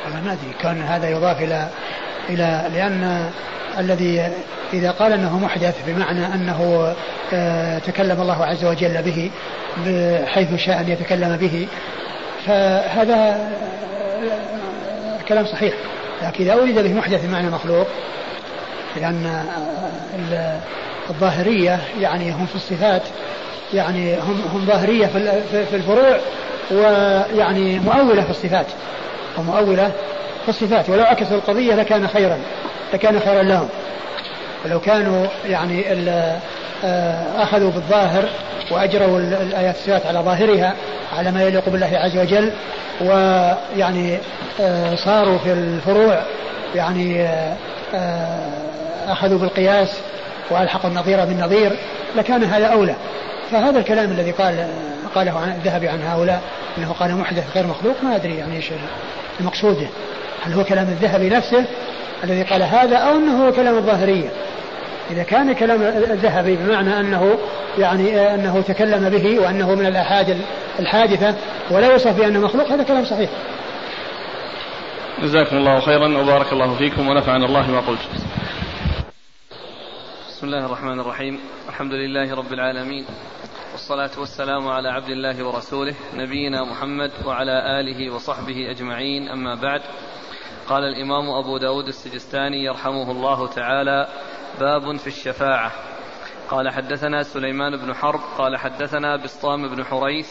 أنا 0.06 0.20
ما 0.24 0.32
أدري 0.32 0.52
كان 0.60 0.82
هذا 0.82 1.10
يضاف 1.10 1.42
إلى 1.42 1.68
إلى 2.28 2.70
لأن 2.74 3.30
الذي 3.78 4.30
إذا 4.72 4.90
قال 4.90 5.12
أنه 5.12 5.38
محدث 5.38 5.76
بمعنى 5.86 6.34
أنه 6.34 6.92
آه، 7.32 7.78
تكلم 7.78 8.20
الله 8.20 8.44
عز 8.44 8.64
وجل 8.64 9.02
به 9.02 9.30
بحيث 9.86 10.54
شاء 10.54 10.80
أن 10.80 10.88
يتكلم 10.88 11.36
به 11.36 11.68
فهذا 12.46 13.14
آه، 13.14 15.22
كلام 15.28 15.46
صحيح. 15.46 15.74
لكن 16.22 16.44
إذا 16.44 16.52
أريد 16.52 16.78
به 16.78 16.94
محدث 16.94 17.26
بمعنى 17.26 17.50
مخلوق 17.50 17.86
لأن 18.96 19.44
الظاهرية 21.10 21.78
يعني 22.00 22.32
هم 22.32 22.46
في 22.46 22.54
الصفات 22.54 23.02
يعني 23.74 24.14
هم 24.14 24.42
هم 24.54 24.66
ظاهرية 24.66 25.06
في 25.50 25.76
الفروع 25.76 26.16
ويعني 26.70 27.78
مؤولة 27.78 28.22
في 28.22 28.30
الصفات. 28.30 28.66
ومؤولة 29.38 29.92
في 30.42 30.48
الصفات. 30.48 30.88
ولو 30.88 31.02
عكسوا 31.02 31.36
القضية 31.36 31.74
لكان 31.74 32.08
خيرا 32.08 32.38
لكان 32.92 33.20
خيرا 33.20 33.42
لهم. 33.42 33.68
ولو 34.64 34.80
كانوا 34.80 35.26
يعني 35.48 35.84
آه، 36.84 37.42
أخذوا 37.42 37.70
بالظاهر 37.70 38.28
وأجروا 38.70 39.18
الآيات 39.18 39.74
الصفات 39.74 40.06
على 40.06 40.18
ظاهرها 40.18 40.74
على 41.18 41.32
ما 41.32 41.42
يليق 41.42 41.68
بالله 41.68 41.90
عز 41.92 42.18
وجل 42.18 42.52
ويعني 43.00 44.18
آه، 44.60 44.94
صاروا 44.94 45.38
في 45.38 45.52
الفروع 45.52 46.22
يعني 46.74 47.22
آه، 47.94 48.36
أخذوا 49.12 49.38
بالقياس 49.38 50.00
وألحقوا 50.50 50.90
النظير 50.90 51.24
بالنظير 51.24 51.72
لكان 52.16 52.44
هذا 52.44 52.66
أولى. 52.66 52.94
فهذا 53.50 53.78
الكلام 53.78 54.10
الذي 54.10 54.30
قال 54.30 54.68
قاله 55.14 55.38
عن 55.38 55.48
الذهبي 55.48 55.88
عن 55.88 56.02
هؤلاء 56.02 56.42
إنه 56.78 56.92
قال 56.92 57.16
محدث 57.16 57.56
غير 57.56 57.66
مخلوق 57.66 57.94
ما 58.02 58.16
أدري 58.16 58.36
يعني 58.36 58.56
إيش 58.56 58.70
المقصود 59.40 59.88
هل 60.42 60.52
هو 60.52 60.64
كلام 60.64 60.88
الذهبي 60.88 61.28
نفسه 61.28 61.64
الذي 62.24 62.42
قال 62.42 62.62
هذا 62.62 62.96
أو 62.96 63.16
إنه 63.16 63.46
هو 63.46 63.52
كلام 63.52 63.76
الظاهرية؟ 63.76 64.28
إذا 65.10 65.22
كان 65.22 65.52
كلام 65.52 65.82
الذهبي 65.82 66.56
بمعنى 66.56 67.00
أنه 67.00 67.38
يعني 67.78 68.34
أنه 68.34 68.60
تكلم 68.60 69.08
به 69.08 69.40
وأنه 69.40 69.74
من 69.74 69.86
الأحاد 69.86 70.38
الحادثة 70.78 71.34
ولا 71.70 71.92
يوصف 71.92 72.16
بأنه 72.16 72.40
مخلوق 72.40 72.68
هذا 72.68 72.82
كلام 72.82 73.04
صحيح. 73.04 73.30
جزاكم 75.22 75.56
الله 75.56 75.80
خيرا 75.80 76.18
وبارك 76.18 76.52
الله 76.52 76.74
فيكم 76.74 77.08
ونفعنا 77.08 77.46
الله 77.46 77.70
ما 77.70 77.80
قلت. 77.80 78.00
بسم 80.40 80.46
الله 80.46 80.66
الرحمن 80.66 81.00
الرحيم. 81.00 81.40
الحمد 81.68 81.92
لله 81.92 82.34
رب 82.34 82.52
العالمين. 82.52 83.04
والصلاة 83.72 84.10
والسلام 84.18 84.68
على 84.68 84.88
عبد 84.88 85.08
الله 85.08 85.46
ورسوله 85.46 85.94
نبينا 86.14 86.64
محمد 86.64 87.10
وعلى 87.26 87.80
آله 87.80 88.14
وصحبه 88.14 88.70
أجمعين. 88.70 89.28
أما 89.28 89.54
بعد 89.54 89.80
قال 90.68 90.84
الإمام 90.84 91.30
أبو 91.30 91.58
داود 91.58 91.88
السجستاني 91.88 92.64
يرحمه 92.64 93.10
الله 93.10 93.46
تعالى 93.46 94.08
باب 94.60 94.96
في 94.96 95.06
الشفاعة. 95.06 95.72
قال 96.48 96.70
حدثنا 96.70 97.22
سليمان 97.22 97.76
بن 97.76 97.94
حرب 97.94 98.20
قال 98.38 98.56
حدثنا 98.56 99.16
بسطام 99.16 99.68
بن 99.68 99.84
حريث 99.84 100.28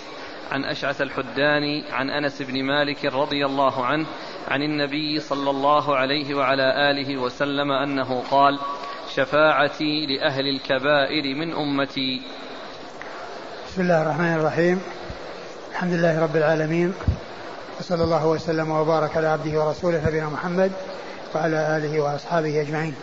عن 0.51 0.63
أشعث 0.63 1.01
الحداني 1.01 1.83
عن 1.91 2.09
أنس 2.09 2.41
بن 2.41 2.63
مالك 2.63 3.05
رضي 3.05 3.45
الله 3.45 3.85
عنه 3.85 4.05
عن 4.47 4.61
النبي 4.61 5.19
صلى 5.19 5.49
الله 5.49 5.95
عليه 5.95 6.35
وعلى 6.35 6.91
آله 6.91 7.17
وسلم 7.17 7.71
أنه 7.71 8.23
قال 8.31 8.59
شفاعتي 9.15 10.05
لأهل 10.05 10.47
الكبائر 10.47 11.35
من 11.35 11.53
أمتي. 11.53 12.21
بسم 13.67 13.81
الله 13.81 14.01
الرحمن 14.01 14.33
الرحيم. 14.33 14.81
الحمد 15.71 15.93
لله 15.93 16.21
رب 16.23 16.35
العالمين. 16.35 16.93
وصلى 17.79 18.03
الله 18.03 18.27
وسلم 18.27 18.71
وبارك 18.71 19.17
على 19.17 19.27
عبده 19.27 19.59
ورسوله 19.59 20.07
نبينا 20.07 20.29
محمد 20.29 20.71
وعلى 21.35 21.77
آله 21.77 21.99
وأصحابه 21.99 22.61
أجمعين. 22.61 22.95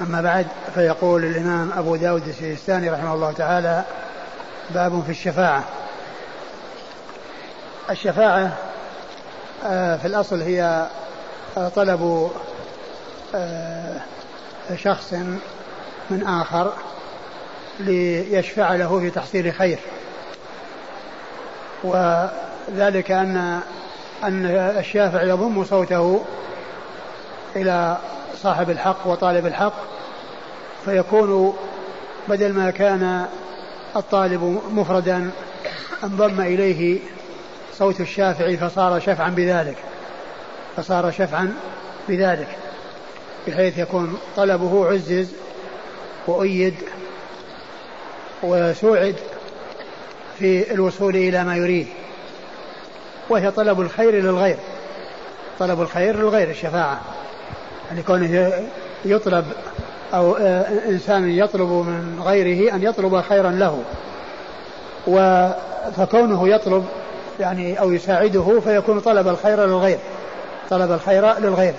أما 0.00 0.20
بعد 0.20 0.46
فيقول 0.74 1.24
الإمام 1.24 1.72
أبو 1.72 1.96
داود 1.96 2.28
السيستاني 2.28 2.90
رحمه 2.90 3.14
الله 3.14 3.32
تعالى 3.32 3.84
باب 4.70 5.02
في 5.02 5.10
الشفاعة. 5.10 5.64
الشفاعة 7.90 8.52
آه، 9.66 9.96
في 9.96 10.06
الأصل 10.06 10.42
هي 10.42 10.86
آه، 11.56 11.68
طلب 11.68 12.30
آه، 13.34 14.00
شخص 14.76 15.12
من 16.10 16.26
آخر 16.26 16.72
ليشفع 17.80 18.74
له 18.74 19.00
في 19.00 19.10
تحصيل 19.10 19.52
خير. 19.52 19.78
وذلك 21.84 23.10
أن 23.10 23.60
أن 24.24 24.46
الشافع 24.78 25.22
يضم 25.22 25.64
صوته 25.64 26.24
إلى 27.56 27.96
صاحب 28.42 28.70
الحق 28.70 29.06
وطالب 29.06 29.46
الحق 29.46 29.72
فيكون 30.84 31.56
بدل 32.28 32.52
ما 32.52 32.70
كان 32.70 33.26
الطالب 33.96 34.60
مفردا 34.70 35.30
انضم 36.04 36.40
إليه 36.40 36.98
صوت 37.74 38.00
الشافع 38.00 38.56
فصار 38.56 39.00
شفعا 39.00 39.28
بذلك 39.28 39.76
فصار 40.76 41.10
شفعا 41.10 41.54
بذلك. 42.08 42.48
بحيث 43.46 43.78
يكون 43.78 44.18
طلبه 44.36 44.86
عزز 44.86 45.32
وأيد 46.26 46.74
وسوعد 48.42 49.16
في 50.38 50.72
الوصول 50.72 51.16
إلى 51.16 51.44
ما 51.44 51.56
يريد 51.56 51.86
وهي 53.28 53.50
طلب 53.50 53.80
الخير 53.80 54.14
للغير 54.14 54.56
طلب 55.58 55.80
الخير 55.80 56.16
للغير 56.16 56.50
الشفاعة. 56.50 57.00
يعني 57.88 58.02
كونه 58.02 58.52
يطلب 59.04 59.44
أو 60.14 60.36
آه، 60.36 60.88
إنسان 60.88 61.30
يطلب 61.30 61.68
من 61.68 62.22
غيره 62.24 62.74
أن 62.74 62.82
يطلب 62.82 63.20
خيرا 63.20 63.50
له 63.50 63.82
فكونه 65.96 66.48
يطلب 66.48 66.84
يعني 67.40 67.80
أو 67.80 67.92
يساعده 67.92 68.60
فيكون 68.60 69.00
طلب 69.00 69.28
الخير 69.28 69.66
للغير 69.66 69.98
طلب 70.70 70.92
الخير 70.92 71.38
للغير. 71.38 71.74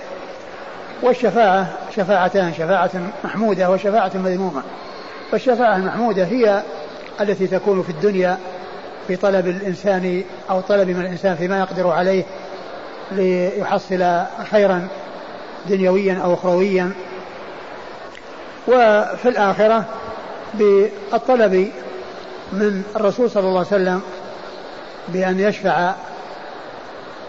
والشفاعة 1.02 1.66
شفاعتان 1.96 2.54
شفاعة 2.54 2.90
محمودة 3.24 3.70
وشفاعة 3.70 4.10
مذمومة. 4.14 4.62
والشفاعة 5.32 5.76
المحمودة 5.76 6.24
هي 6.24 6.62
التي 7.20 7.46
تكون 7.46 7.82
في 7.82 7.90
الدنيا 7.90 8.38
في 9.08 9.16
طلب 9.16 9.48
الإنسان 9.48 10.22
أو 10.50 10.60
طلب 10.60 10.88
من 10.88 11.00
الإنسان 11.00 11.36
فيما 11.36 11.58
يقدر 11.58 11.90
عليه 11.90 12.24
ليحصل 13.12 14.22
خيرا 14.50 14.88
دنيويا 15.68 16.20
أو 16.24 16.34
أخرويا. 16.34 16.92
وفي 18.68 19.28
الآخرة 19.28 19.84
بالطلب 20.54 21.70
من 22.52 22.82
الرسول 22.96 23.30
صلى 23.30 23.48
الله 23.48 23.58
عليه 23.58 23.68
وسلم 23.68 24.02
بأن 25.08 25.40
يشفع 25.40 25.92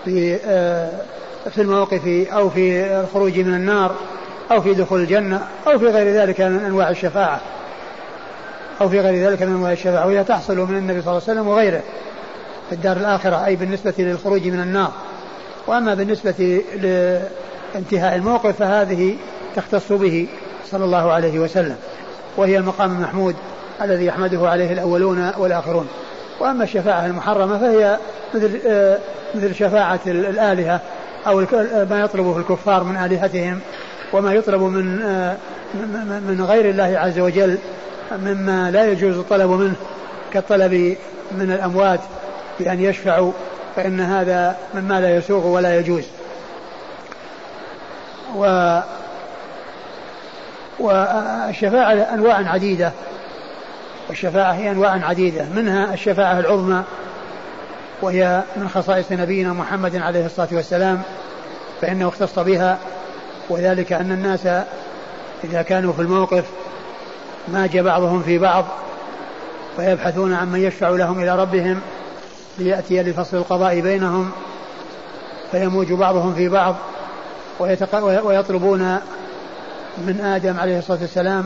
في 0.06 0.40
آه، 0.46 0.92
في 1.52 1.62
الموقف 1.62 2.08
أو 2.34 2.50
في 2.50 2.86
الخروج 3.00 3.40
من 3.40 3.54
النار 3.54 3.96
أو 4.52 4.62
في 4.62 4.74
دخول 4.74 5.02
الجنة 5.02 5.48
أو 5.68 5.80
في 5.80 5.88
غير 5.88 6.14
ذلك 6.14 6.42
من 6.42 6.66
أنواع 6.66 6.90
الشفاعة. 6.90 7.42
أو 8.82 8.90
في 8.90 9.00
غير 9.00 9.30
ذلك 9.30 9.42
من 9.42 9.56
أنواع 9.56 9.72
الشفاعة. 9.72 10.08
وهي 10.08 10.24
تحصل 10.24 10.58
من 10.58 10.78
النبي 10.78 11.02
صلى 11.02 11.12
الله 11.12 11.22
عليه 11.28 11.40
وسلم 11.40 11.48
وغيره 11.48 11.82
في 12.70 12.76
الدار 12.76 12.98
الآخرة 12.98 13.46
أي 13.46 13.56
بالنسبة 13.56 13.94
للخروج 13.98 14.48
من 14.48 14.60
النار. 14.60 14.92
وأما 15.68 15.94
بالنسبة 15.94 16.62
لانتهاء 16.76 18.16
الموقف 18.16 18.60
فهذه 18.60 19.16
تختص 19.56 19.92
به 19.92 20.28
صلى 20.72 20.86
الله 20.86 21.12
عليه 21.12 21.40
وسلم 21.40 21.76
وهي 22.38 22.58
المقام 22.58 22.92
المحمود 22.92 23.36
الذي 23.82 24.06
يحمده 24.06 24.50
عليه 24.50 24.74
الأولون 24.74 25.32
والآخرون. 25.38 25.88
وأما 26.40 26.64
الشفاعة 26.64 27.06
المحرمة 27.06 27.58
فهي 27.60 27.98
مثل 28.34 28.60
آه، 28.68 28.98
مثل 29.36 29.56
شفاعة 29.56 30.00
الآلهة. 30.08 30.82
أو 31.28 31.46
ما 31.90 32.02
يطلبه 32.02 32.38
الكفار 32.38 32.84
من 32.84 32.96
آلهتهم 32.96 33.60
وما 34.14 34.34
يطلب 34.34 34.62
من 34.62 35.02
آه، 35.02 35.38
من 36.28 36.46
غير 36.50 36.70
الله 36.70 37.00
عز 37.00 37.20
وجل 37.20 37.58
مما 38.12 38.72
لا 38.72 38.92
يجوز 38.92 39.18
الطلب 39.18 39.50
منه 39.50 39.76
كالطلب 40.34 40.98
من 41.32 41.52
الأموات 41.52 42.00
بأن 42.60 42.80
يشفعوا 42.80 43.32
فإن 43.76 44.00
هذا 44.00 44.58
مما 44.74 45.02
لا 45.02 45.16
يسوغ 45.16 45.48
ولا 45.48 45.80
يجوز. 45.80 46.04
و 48.36 48.80
والشفاعة 50.80 51.94
أنواع 51.94 52.36
عديدة. 52.36 52.92
والشفاعة 54.10 54.52
هي 54.52 54.72
أنواع 54.72 55.06
عديدة. 55.06 55.46
منها 55.56 55.94
الشفاعة 55.94 56.40
العظمى 56.40 56.84
وهي 58.04 58.44
من 58.56 58.70
خصائص 58.70 59.12
نبينا 59.12 59.54
محمد 59.54 59.96
عليه 59.96 60.26
الصلاة 60.26 60.48
والسلام 60.52 61.02
فإنه 61.82 62.08
اختص 62.08 62.40
بها 62.40 62.78
وذلك 63.50 63.94
أن 63.94 64.12
الناس 64.12 64.48
إذا 65.44 65.62
كانوا 65.62 65.94
في 65.94 66.02
الموقف 66.02 66.46
ماج 67.48 67.78
بعضهم 67.78 68.24
في 68.24 68.38
بعض 68.38 68.66
فيبحثون 69.78 70.34
عن 70.34 70.52
من 70.52 70.60
يشفع 70.60 70.90
لهم 70.90 71.20
إلى 71.20 71.36
ربهم 71.36 71.82
ليأتي 72.58 73.04
لفصل 73.04 73.38
القضاء 73.38 73.80
بينهم 73.80 74.32
فيموج 75.52 75.94
بعضهم 75.94 76.34
في 76.34 76.50
بعض 76.50 76.76
ويطلبون 78.24 78.98
من 79.98 80.22
آدم 80.22 80.60
عليه 80.60 80.80
الصلاة 80.80 81.00
والسلام 81.02 81.46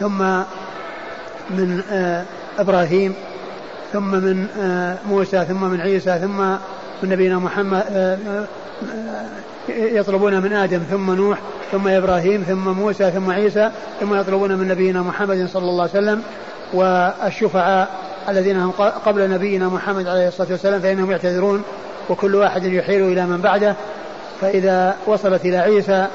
ثم 0.00 0.18
من 1.50 1.82
آه، 1.90 2.24
إبراهيم 2.58 3.14
ثم 3.92 4.10
من 4.10 4.46
آه، 4.60 4.96
موسى 5.08 5.44
ثم 5.44 5.64
من 5.64 5.80
عيسى 5.80 6.18
ثم 6.18 6.38
من 7.02 7.08
نبينا 7.08 7.38
محمد 7.38 7.82
آه، 7.90 8.18
آه، 8.94 9.26
يطلبون 9.68 10.42
من 10.42 10.52
آدم 10.52 10.78
ثم 10.78 11.14
نوح 11.14 11.38
ثم 11.72 11.88
إبراهيم 11.88 12.42
ثم 12.42 12.68
موسى 12.68 13.10
ثم 13.10 13.30
عيسى 13.30 13.70
ثم 14.00 14.14
يطلبون 14.14 14.54
من 14.54 14.68
نبينا 14.68 15.02
محمد 15.02 15.48
صلى 15.52 15.62
الله 15.62 15.82
عليه 15.82 15.92
وسلم. 15.92 16.22
والشفعاء 16.74 17.88
الذين 18.28 18.56
هم 18.56 18.70
قبل 19.06 19.30
نبينا 19.30 19.68
محمد 19.68 20.06
عليه 20.06 20.28
الصلاة 20.28 20.50
والسلام 20.50 20.80
فإنهم 20.80 21.10
يعتذرون 21.10 21.62
وكل 22.10 22.34
واحد 22.34 22.64
يحيل 22.64 23.02
إلى 23.02 23.26
من 23.26 23.40
بعده. 23.40 23.74
فإذا 24.40 24.96
وصلت 25.06 25.44
إلى 25.44 25.56
عيسى 25.56 26.06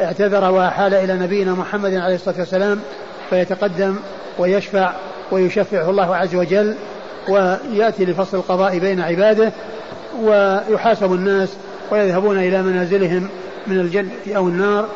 اعتذر 0.00 0.50
وأحال 0.50 0.94
إلى 0.94 1.14
نبينا 1.14 1.52
محمد 1.52 1.94
عليه 1.94 2.14
الصلاة 2.14 2.38
والسلام 2.38 2.80
فيتقدم 3.30 3.96
ويشفع 4.38 4.92
ويشفعه 5.32 5.90
الله 5.90 6.16
عز 6.16 6.34
وجل. 6.34 6.74
ويأتي 7.28 8.04
لفصل 8.04 8.36
القضاء 8.36 8.78
بين 8.78 9.00
عباده 9.00 9.52
ويحاسب 10.22 11.12
الناس 11.12 11.48
ويذهبون 11.90 12.38
إلى 12.38 12.62
منازلهم 12.62 13.28
من 13.66 13.80
الجنة 13.80 14.10
أو 14.36 14.48
النار. 14.48 14.88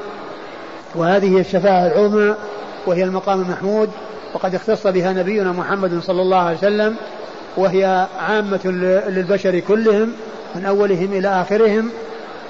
وهذه 0.94 1.36
هي 1.36 1.40
الشفاعة 1.40 1.86
العظمى 1.86 2.34
وهي 2.86 3.04
المقام 3.04 3.40
المحمود. 3.40 3.90
وقد 4.34 4.54
اختص 4.54 4.86
بها 4.86 5.12
نبينا 5.12 5.52
محمد 5.52 6.00
صلى 6.02 6.22
الله 6.22 6.38
عليه 6.38 6.58
وسلم 6.58 6.96
وهي 7.56 8.06
عامة 8.18 8.60
للبشر 9.08 9.58
كلهم 9.58 10.12
من 10.54 10.64
أولهم 10.64 11.12
إلى 11.12 11.28
آخرهم 11.28 11.90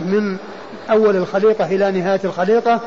من 0.00 0.36
أول 0.90 1.16
الخليقة 1.16 1.66
إلى 1.66 1.90
نهاية 1.90 2.20
الخليقة 2.24 2.80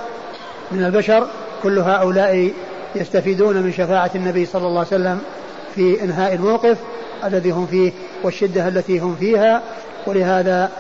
من 0.72 0.84
البشر. 0.84 1.28
كل 1.64 1.80
هؤلاء 1.80 2.52
يستفيدون 2.96 3.58
من 3.58 3.72
شفاعة 3.72 4.12
النبي 4.16 4.46
صلى 4.46 4.68
الله 4.68 4.80
عليه 4.80 4.88
وسلم. 4.88 5.20
في 5.78 6.04
إنهاء 6.04 6.34
الموقف 6.34 6.78
الذي 7.24 7.52
هم 7.52 7.66
فيه 7.66 7.92
والشدة 8.24 8.68
التي 8.68 9.00
هم 9.00 9.16
فيها. 9.16 9.62
ولهذا 10.08 10.72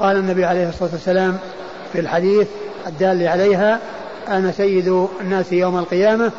قال 0.00 0.16
النبي 0.16 0.44
عليه 0.44 0.68
الصلاة 0.68 0.90
والسلام 0.92 1.38
في 1.92 2.00
الحديث 2.00 2.48
الدال 2.86 3.28
عليها 3.28 3.80
أنا 4.28 4.52
سيد 4.52 5.08
الناس 5.20 5.52
يوم 5.52 5.78
القيامة 5.78 6.32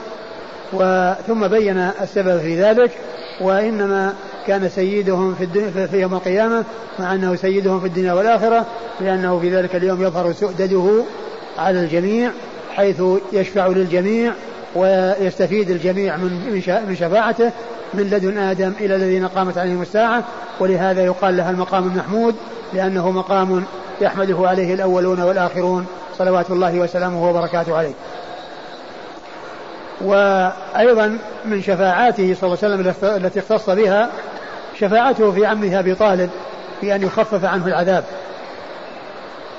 وثم 0.74 1.48
بين 1.48 1.78
السبب 2.02 2.40
في 2.40 2.62
ذلك 2.62 2.92
وإنما 3.42 4.14
كان 4.48 4.70
سيدهم 4.70 5.36
في, 5.36 5.44
الدنيا 5.44 5.88
في 5.88 6.02
يوم 6.02 6.14
القيامة 6.14 6.64
مع 7.00 7.14
أنه 7.14 7.36
سيدهم 7.36 7.80
في 7.80 7.88
الدنيا 7.88 8.14
والآخرة 8.14 8.66
لأنه 9.02 9.40
في 9.40 9.56
ذلك 9.56 9.76
اليوم 9.76 10.04
يظهر 10.04 10.32
سؤدده 10.34 11.04
على 11.58 11.80
الجميع 11.80 12.32
حيث 12.76 13.02
يشفع 13.34 13.68
للجميع 13.68 14.34
ويستفيد 14.76 15.70
الجميع 15.70 16.18
من 16.18 16.62
من 16.88 16.96
شفاعته 16.96 17.52
من 17.94 18.04
لدن 18.04 18.38
آدم 18.38 18.74
إلى 18.80 18.96
الذين 18.96 19.28
قامت 19.28 19.58
عليهم 19.58 19.82
الساعة 19.82 20.24
ولهذا 20.60 21.06
يقال 21.06 21.38
لها 21.38 21.52
المقام 21.52 21.88
المحمود 21.88 22.36
لأنه 22.74 23.12
مقام 23.12 23.64
يحمده 24.02 24.48
عليه 24.48 24.74
الأولون 24.74 25.22
والآخرون 25.22 25.86
صلوات 26.18 26.52
الله 26.52 26.80
وسلامه 26.80 27.30
وبركاته 27.30 27.78
عليه. 27.78 27.94
وأيضا 30.02 31.18
من 31.46 31.62
شفاعاته 31.62 32.36
صلى 32.42 32.48
الله 32.48 32.58
عليه 32.64 32.92
وسلم 32.92 33.26
التي 33.26 33.40
اختص 33.40 33.70
بها 33.70 34.10
شفاعته 34.80 35.32
في 35.32 35.46
عمه 35.46 35.80
أبي 35.80 35.96
طالب 35.96 36.30
بأن 36.82 37.04
يخفف 37.04 37.46
عنه 37.46 37.68
العذاب 37.68 38.04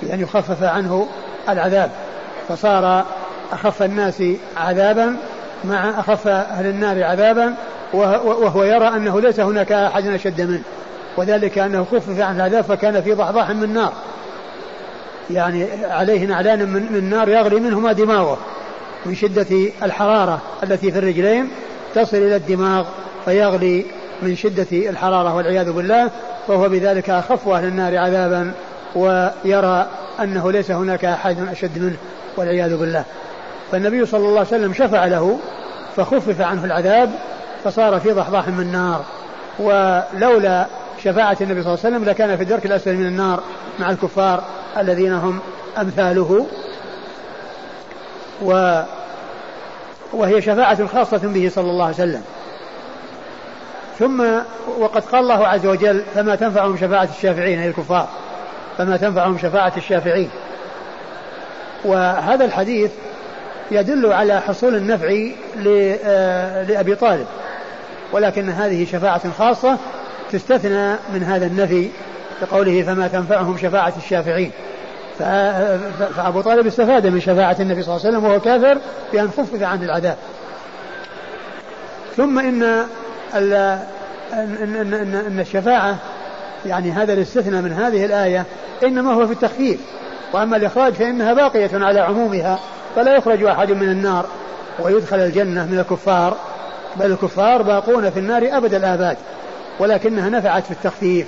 بأن 0.03 0.21
يخفف 0.21 0.63
عنه 0.63 1.09
العذاب 1.49 1.91
فصار 2.49 3.05
أخف 3.53 3.83
الناس 3.83 4.23
عذابا 4.57 5.17
مع 5.65 6.01
أخف 6.01 6.29
أهل 6.29 6.67
النار 6.67 7.05
عذابا 7.05 7.55
وهو 7.93 8.65
يرى 8.65 8.89
أنه 8.89 9.21
ليس 9.21 9.41
هناك 9.41 9.73
أحد 9.73 10.07
أشد 10.07 10.41
منه. 10.41 10.63
وذلك 11.17 11.59
أنه 11.59 11.87
خفف 11.93 12.21
عن 12.21 12.37
العذاب 12.37 12.65
فكان 12.65 13.03
في 13.03 13.13
ضحضاح 13.13 13.51
من 13.51 13.75
نار. 13.75 13.93
يعني 15.31 15.67
عليه 15.85 16.27
نعلان 16.27 16.69
من, 16.69 16.93
من 16.93 17.11
نار 17.11 17.29
يغلي 17.29 17.61
منهما 17.61 17.93
دماغه 17.93 18.39
من 19.07 19.15
شدة 19.15 19.71
الحرارة 19.83 20.43
التي 20.63 20.93
في 20.93 20.99
الرجلين 20.99 21.51
تصل 21.95 22.17
إلى 22.17 22.37
الدماغ 22.37 22.87
فيغلي 23.25 23.87
من 24.23 24.37
شدة 24.37 24.67
الحرارة 24.73 25.35
والعياذ 25.35 25.73
بالله. 25.73 26.11
فهو 26.49 26.69
بذلك 26.69 27.11
أخف 27.11 27.49
أهل 27.49 27.65
النار 27.65 27.99
عذابا 27.99 28.53
ويرى 28.95 29.87
أنه 30.21 30.53
ليس 30.53 30.71
هناك 30.71 31.05
أحد 31.05 31.49
أشد 31.51 31.79
منه 31.79 31.97
والعياذ 32.37 32.77
بالله. 32.77 33.05
فالنبي 33.73 34.07
صلى 34.07 34.21
الله 34.21 34.39
عليه 34.39 34.49
وسلم 34.49 34.73
شفع 34.73 35.07
له 35.07 35.39
فخفف 35.97 36.41
عنه 36.41 36.65
العذاب 36.65 37.11
فصار 37.65 38.01
في 38.01 38.13
ضحضاح 38.13 38.49
من 38.49 38.73
نار 38.73 39.05
ولولا 39.59 40.67
شفاعة 41.05 41.37
النبي 41.41 41.63
صلى 41.63 41.75
الله 41.75 41.85
عليه 41.85 41.97
وسلم 41.97 42.05
لكان 42.05 42.37
في 42.37 42.43
الدرك 42.43 42.67
الأسفل 42.67 42.95
من 42.95 43.07
النار 43.07 43.43
مع 43.79 43.91
الكفار 43.91 44.43
الذين 44.79 45.13
هم 45.13 45.39
أمثاله. 45.79 46.47
و 48.43 48.83
وهي 50.13 50.43
شفاعة 50.43 50.87
خاصة 50.87 51.19
به 51.19 51.51
صلى 51.55 51.71
الله 51.71 51.85
عليه 51.85 51.95
وسلم. 51.95 52.23
ثم 53.99 54.25
وقد 54.79 55.05
قال 55.05 55.21
الله 55.21 55.47
عز 55.47 55.67
وجل 55.67 56.05
فما 56.15 56.35
تنفعهم 56.35 56.77
شفاعة 56.77 57.09
الشافعين 57.17 57.61
أي 57.61 57.69
الكفار. 57.69 58.09
فما 58.79 58.97
تنفعهم 58.97 59.39
شفاعة 59.39 59.73
الشافعين. 59.77 60.31
وهذا 61.85 62.45
الحديث 62.45 62.91
يدل 63.71 64.13
على 64.13 64.41
حصول 64.41 64.75
النفع 64.77 65.27
آه، 66.05 66.63
لأبي 66.63 66.95
طالب. 66.95 67.27
ولكن 68.13 68.51
هذه 68.51 68.87
شفاعة 68.93 69.33
خاصة 69.39 69.79
تستثنى 70.33 70.95
من 71.15 71.23
هذا 71.23 71.47
النفي 71.47 71.91
بقوله 72.43 72.83
فما 72.83 73.09
تنفعهم 73.09 73.57
شفاعة 73.59 73.93
الشافعين. 73.97 74.51
فأبو 75.19 76.41
طالب 76.41 76.67
استفاد 76.67 77.07
من 77.07 77.21
شفاعة 77.21 77.57
النبي 77.61 77.83
صلى 77.83 77.97
الله 77.97 78.07
عليه 78.07 78.17
وسلم 78.17 78.31
وهو 78.31 78.41
كافر 78.41 78.79
بأن 79.13 79.29
خفف 79.29 79.63
عنه 79.63 79.83
العذاب. 79.83 80.17
ثم 82.17 82.39
إن 82.39 82.63
أن, 83.35 83.53
أن, 84.33 84.77
أن, 84.77 85.15
أن 85.15 85.41
الشفاعة 85.41 85.97
يعني 86.67 86.91
هذا 86.91 87.13
الاستثناء 87.13 87.63
من 87.63 87.73
هذه 87.73 88.05
الآية 88.05 88.45
إنما 88.85 89.13
هو 89.13 89.27
في 89.27 89.33
التخفيف. 89.33 89.81
وأما 90.33 90.57
الإخراج 90.57 90.93
فإنها 90.93 91.35
باقية 91.35 91.71
على 91.73 92.01
عمومها. 92.01 92.59
فلا 92.97 93.17
يخرج 93.17 93.43
أحد 93.43 93.73
من 93.73 93.89
النار 93.89 94.27
ويدخل 94.81 95.17
الجنة 95.17 95.67
من 95.67 95.79
الكفار 95.79 96.37
بل 96.97 97.13
الكفار 97.13 97.63
باقون 97.63 98.11
في 98.11 98.19
النار 98.19 98.49
أبد 98.53 98.75
الآباد 98.75 99.17
ولكنها 99.79 100.29
نفعت 100.29 100.65
في 100.65 100.71
التخفيف 100.71 101.27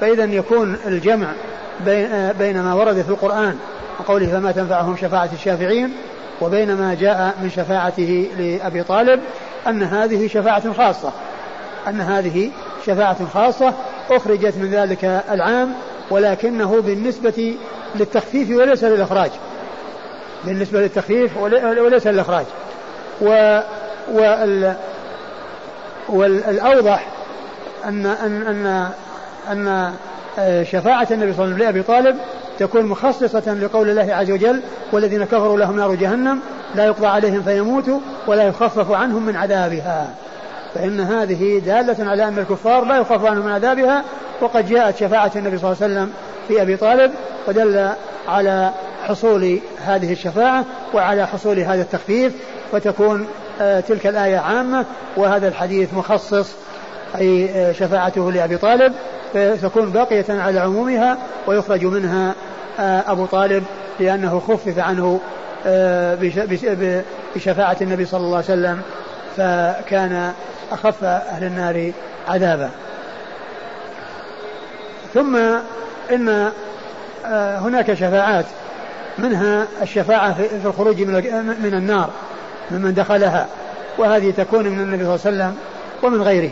فإذا 0.00 0.24
يكون 0.24 0.76
الجمع 0.86 1.26
بين 2.38 2.60
ما 2.60 2.74
ورد 2.74 3.02
في 3.02 3.08
القرآن 3.08 3.56
وقوله 4.00 4.26
فما 4.26 4.52
تنفعهم 4.52 4.96
شفاعة 4.96 5.28
الشافعين 5.32 5.92
وبين 6.40 6.74
ما 6.74 6.94
جاء 6.94 7.34
من 7.42 7.50
شفاعته 7.50 8.30
لأبي 8.38 8.82
طالب 8.82 9.20
أن 9.66 9.82
هذه 9.82 10.28
شفاعة 10.28 10.72
خاصة 10.72 11.12
أن 11.88 12.00
هذه 12.00 12.50
شفاعة 12.86 13.26
خاصة 13.34 13.74
أخرجت 14.10 14.56
من 14.56 14.70
ذلك 14.70 15.04
العام 15.30 15.72
ولكنه 16.10 16.80
بالنسبة 16.80 17.54
للتخفيف 17.94 18.50
وليس 18.50 18.84
للإخراج. 18.84 19.30
بالنسبة 20.46 20.80
للتخفيف 20.80 21.36
وليس 21.36 22.06
للإخراج. 22.06 22.44
و 23.20 23.60
وال 24.12 24.74
والأوضح 26.08 27.06
أن 27.84 28.06
أن 28.06 28.42
أن 28.46 28.90
أن 29.50 30.64
شفاعة 30.64 31.06
النبي 31.10 31.32
صلى 31.32 31.44
الله 31.44 31.54
عليه 31.54 31.54
وسلم 31.54 31.58
لأبي 31.58 31.82
طالب 31.82 32.16
تكون 32.58 32.86
مخصصة 32.86 33.54
لقول 33.54 33.90
الله 33.90 34.14
عز 34.14 34.30
وجل 34.30 34.60
والذين 34.92 35.24
كفروا 35.24 35.58
لهم 35.58 35.76
نار 35.76 35.94
جهنم 35.94 36.40
لا 36.74 36.84
يقضى 36.84 37.06
عليهم 37.06 37.42
فيموتوا 37.42 38.00
ولا 38.26 38.42
يخفف 38.42 38.90
عنهم 38.90 39.26
من 39.26 39.36
عذابها. 39.36 40.14
فإن 40.74 41.00
هذه 41.00 41.58
دالة 41.58 42.10
على 42.10 42.28
أن 42.28 42.38
الكفار 42.38 42.84
لا 42.84 42.96
يخفف 42.96 43.24
عنهم 43.24 43.46
من 43.46 43.52
عذابها 43.52 44.04
وقد 44.40 44.68
جاءت 44.68 44.96
شفاعة 44.96 45.30
النبي 45.36 45.58
صلى 45.58 45.72
الله 45.72 45.82
عليه 45.82 45.94
وسلم 45.94 46.12
في 46.48 46.62
أبي 46.62 46.76
طالب 46.76 47.12
ودل 47.48 47.90
على 48.28 48.70
حصول 49.04 49.58
هذه 49.84 50.12
الشفاعة 50.12 50.64
وعلى 50.94 51.26
حصول 51.26 51.58
هذا 51.58 51.82
التخفيف 51.82 52.32
فتكون 52.72 53.26
آه، 53.60 53.80
تلك 53.80 54.06
الآية 54.06 54.38
عامة 54.38 54.84
وهذا 55.16 55.48
الحديث 55.48 55.94
مخصص 55.94 56.54
أي 57.16 57.50
آه، 57.50 57.72
شفاعته 57.72 58.32
لأبي 58.32 58.56
طالب 58.56 58.92
فتكون 59.34 59.90
باقية 59.90 60.24
على 60.28 60.60
عمومها 60.60 61.18
ويخرج 61.46 61.84
منها 61.84 62.34
آه، 62.80 63.04
أبو 63.06 63.26
طالب 63.26 63.64
لأنه 64.00 64.40
خفف 64.40 64.78
عنه 64.78 65.20
بشفاعة 67.36 67.76
النبي 67.80 68.04
صلى 68.04 68.20
الله 68.20 68.36
عليه 68.36 68.46
وسلم 68.46 68.82
فكان 69.36 70.32
أخف 70.72 71.04
أهل 71.04 71.44
النار 71.44 71.92
عذابا. 72.28 72.70
ثم 75.14 75.36
إن 76.10 76.50
هناك 77.34 77.94
شفاعات. 77.94 78.44
منها 79.18 79.66
الشفاعة 79.82 80.34
في 80.34 80.66
الخروج 80.66 81.02
من 81.02 81.74
النار 81.74 82.10
ممن 82.70 82.94
دخلها. 82.94 83.48
وهذه 83.98 84.30
تكون 84.30 84.68
من 84.68 84.80
النبي 84.80 85.04
صلى 85.04 85.14
الله 85.14 85.26
عليه 85.26 85.36
وسلم 85.36 85.56
ومن 86.02 86.22
غيره. 86.22 86.50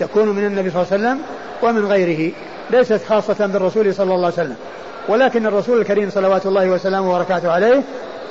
تكون 0.00 0.28
من 0.28 0.46
النبي 0.46 0.70
صلى 0.70 0.82
الله 0.82 0.92
عليه 0.92 1.04
وسلم 1.04 1.20
ومن 1.62 1.86
غيره. 1.86 2.32
ليست 2.70 3.00
خاصة 3.08 3.46
بالرسول 3.46 3.94
صلى 3.94 4.14
الله 4.14 4.24
عليه 4.24 4.34
وسلم. 4.34 4.56
ولكن 5.08 5.46
الرسول 5.46 5.80
الكريم 5.80 6.10
صلوات 6.10 6.46
الله 6.46 6.68
وسلامه 6.70 7.10
وبركاته 7.10 7.52
عليه 7.52 7.82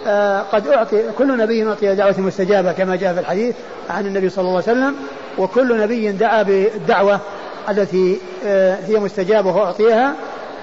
آه 0.08 0.42
قد 0.42 0.68
أعطي 0.68 1.04
كل 1.18 1.38
نبي 1.38 1.70
أعطي 1.70 1.96
دعوة 1.96 2.16
مستجابة 2.18 2.72
كما 2.72 2.96
جاء 2.96 3.14
في 3.14 3.20
الحديث 3.20 3.56
عن 3.90 4.06
النبي 4.06 4.30
صلى 4.30 4.42
الله 4.42 4.62
عليه 4.68 4.72
وسلم 4.72 4.96
وكل 5.38 5.78
نبي 5.78 6.12
دعا 6.12 6.44
بالدعوة 6.44 7.20
التي 7.70 8.20
آه 8.46 8.78
هي 8.88 9.00
مستجابة 9.00 9.56
وأعطيها 9.56 10.14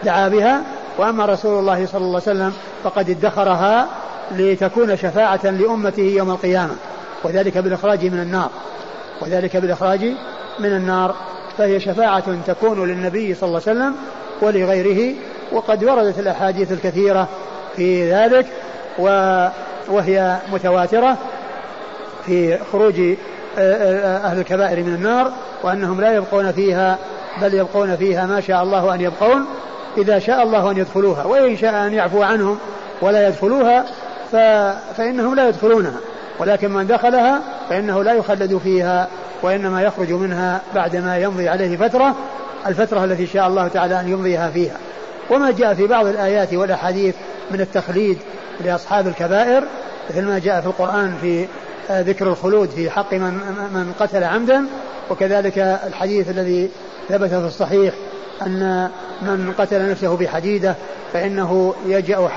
دعا 0.05 0.29
بها 0.29 0.63
وأما 0.99 1.26
رسول 1.26 1.59
الله 1.59 1.86
صلى 1.86 2.01
الله 2.01 2.20
عليه 2.26 2.38
وسلم 2.38 2.53
فقد 2.84 3.11
ادخرها 3.11 3.86
لتكون 4.30 4.97
شفاعة 4.97 5.47
لأمته 5.51 6.03
يوم 6.03 6.30
القيامة 6.30 6.74
وذلك 7.24 7.59
بالإخراج 7.59 8.05
من 8.05 8.20
النار 8.20 8.51
وذلك 9.22 9.57
بالإخراج 9.57 10.05
من 10.59 10.76
النار 10.76 11.14
فهي 11.59 11.80
شفاعة 11.80 12.24
تكون 12.47 12.88
للنبي 12.88 13.34
صلى 13.34 13.49
الله 13.49 13.62
عليه 13.66 13.78
وسلم 13.78 13.95
ولغيره 14.43 15.14
وقد 15.53 15.84
وردت 15.84 16.18
الأحاديث 16.18 16.72
الكثيرة 16.72 17.28
في 17.76 18.12
ذلك 18.12 18.47
وهي 19.88 20.36
متواترة 20.53 21.16
في 22.26 22.59
خروج 22.72 23.01
آه، 23.01 23.16
آه، 23.59 24.16
أهل 24.26 24.38
الكبائر 24.38 24.84
من 24.84 24.95
النار 24.95 25.32
وأنهم 25.62 26.01
لا 26.01 26.14
يبقون 26.14 26.53
فيها 26.53 26.99
بل 27.43 27.55
يبقون 27.55 27.97
فيها 27.97 28.26
ما 28.26 28.41
شاء 28.41 28.62
الله 28.62 28.95
أن 28.95 29.01
يبقون 29.01 29.47
إذا 29.99 30.18
شاء 30.18 30.43
الله 30.43 30.70
أن 30.70 30.76
يدخلوها 30.76 31.24
وإن 31.24 31.57
شاء 31.57 31.86
أن 31.86 31.95
يعفو 31.95 32.22
عنهم 32.22 32.59
ولا 33.03 33.28
يدخلوها 33.28 33.86
ف... 34.32 34.36
فإنهم 34.97 35.34
لا 35.34 35.49
يدخلونها. 35.49 36.01
ولكن 36.38 36.70
من 36.70 36.86
دخلها 36.86 37.41
فإنه 37.70 38.05
لا 38.05 38.12
يخلد 38.12 38.59
فيها 38.59 39.09
وإنما 39.43 39.82
يخرج 39.82 40.12
منها 40.12 40.61
بعدما 40.74 41.18
يمضي 41.18 41.49
عليه 41.49 41.76
فترة 41.76 42.14
الفترة 42.66 43.05
التي 43.05 43.26
شاء 43.26 43.47
الله 43.47 43.68
تعالى 43.68 44.01
أن 44.01 44.09
يمضيها 44.09 44.51
فيها. 44.51 44.76
وما 45.30 45.51
جاء 45.51 45.74
في 45.74 45.86
بعض 45.86 46.07
الآيات 46.07 46.55
والأحاديث 46.55 47.14
من 47.51 47.61
التخليد 47.61 48.18
لأصحاب 48.64 49.09
الكبائر 49.09 49.64
مثل 50.11 50.24
ما 50.24 50.38
جاء 50.38 50.61
في 50.61 50.66
القرآن 50.66 51.14
في 51.20 51.47
آه، 51.91 52.01
ذكر 52.01 52.28
الخلود 52.28 52.68
في 52.68 52.91
حق 52.91 53.14
من, 53.14 53.34
من 53.74 53.93
قتل 54.01 54.24
عمدا 54.24 54.64
وكذلك 55.11 55.59
الحديث 55.59 56.30
الذي 56.30 56.70
ثبت 57.09 57.28
في 57.28 57.47
الصحيح 57.47 57.95
أن 58.43 58.91
من 59.22 59.55
قتل 59.59 59.91
نفسه 59.91 60.16
بحديدة 60.16 60.74
فإنه 61.12 61.74
يجأ 61.86 62.28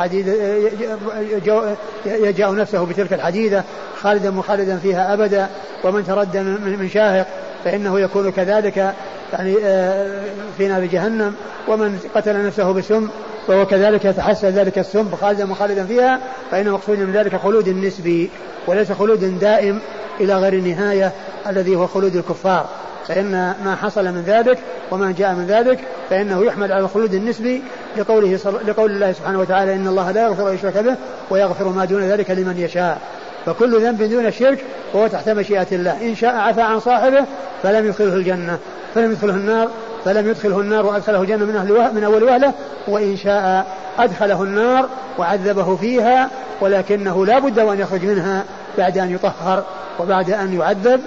يجأ 2.05 2.47
نفسه 2.51 2.85
بتلك 2.85 3.13
الحديدة 3.13 3.63
خالدا 4.01 4.31
مخالدا 4.31 4.77
فيها 4.77 5.13
أبدا. 5.13 5.49
ومن 5.83 6.05
تردى 6.07 6.39
من 6.41 6.89
شاهق 6.89 7.27
فإنه 7.65 7.99
يكون 7.99 8.31
كذلك 8.31 8.93
يعني 9.33 9.55
آه، 9.63 10.21
في 10.57 10.67
نار 10.67 10.85
جهنم. 10.85 11.35
ومن 11.67 11.99
قتل 12.15 12.45
نفسه 12.45 12.71
بسم 12.71 13.09
فهو 13.47 13.65
كذلك 13.65 14.05
يتحسن 14.05 14.47
ذلك 14.47 14.79
السم 14.79 15.15
خالدا 15.15 15.45
مخالدا 15.45 15.85
فيها 15.85 16.19
فإن 16.51 16.69
مقصود 16.69 16.99
من 16.99 17.11
ذلك 17.11 17.35
خلود 17.35 17.69
نسبي 17.69 18.29
وليس 18.67 18.91
خلود 18.91 19.39
دائم 19.39 19.79
إلى 20.19 20.35
غير 20.35 20.53
النهاية 20.53 21.11
الذي 21.47 21.75
هو 21.75 21.87
خلود 21.87 22.15
الكفار. 22.15 22.69
فإن 23.07 23.55
ما 23.65 23.75
حصل 23.81 24.05
من 24.05 24.23
ذلك 24.27 24.59
وما 24.91 25.11
جاء 25.11 25.33
من 25.33 25.45
ذلك 25.45 25.79
فإنه 26.09 26.45
يحمل 26.45 26.71
على 26.71 26.83
الخلود 26.83 27.13
النسبي 27.13 27.63
لقوله 27.97 28.39
لقول 28.67 28.91
الله 28.91 29.11
سبحانه 29.11 29.39
وتعالى 29.39 29.75
إن 29.75 29.87
الله 29.87 30.11
لا 30.11 30.21
يغفر 30.21 30.49
أن 30.49 30.53
يشرك 30.55 30.77
به 30.77 30.95
ويغفر 31.29 31.69
ما 31.69 31.85
دون 31.85 32.01
ذلك 32.01 32.31
لمن 32.31 32.57
يشاء. 32.57 33.01
فكل 33.45 33.81
ذنب 33.81 34.03
دون 34.03 34.25
الشرك 34.25 34.65
فهو 34.93 35.07
تحت 35.07 35.29
مشيئة 35.29 35.67
الله. 35.71 36.01
إن 36.01 36.15
شاء 36.15 36.35
عفى 36.35 36.61
عن 36.61 36.79
صاحبه 36.79 37.25
فلم 37.63 37.85
يدخله 37.85 38.15
الجنة 38.15 38.57
فلم 38.95 39.11
يدخله 39.11 39.35
النار 39.35 39.69
فلم 40.05 40.29
يدخله 40.29 40.59
النار 40.59 40.85
وأدخله 40.85 41.21
الجنة 41.21 41.45
من, 41.45 41.55
أهل 41.55 41.95
من 41.95 42.03
أول 42.03 42.23
وهلة 42.23 42.53
وإن 42.87 43.17
شاء 43.17 43.65
أدخله 43.99 44.43
النار 44.43 44.89
وعذبه 45.17 45.75
فيها 45.75 46.29
ولكنه 46.61 47.25
لا 47.25 47.39
بد 47.39 47.59
وأن 47.59 47.79
يخرج 47.79 48.05
منها 48.05 48.43
بعد 48.77 48.97
أن 48.97 49.11
يطهر 49.11 49.63
وبعد 49.99 50.31
أن 50.31 50.53
يعذب 50.53 51.01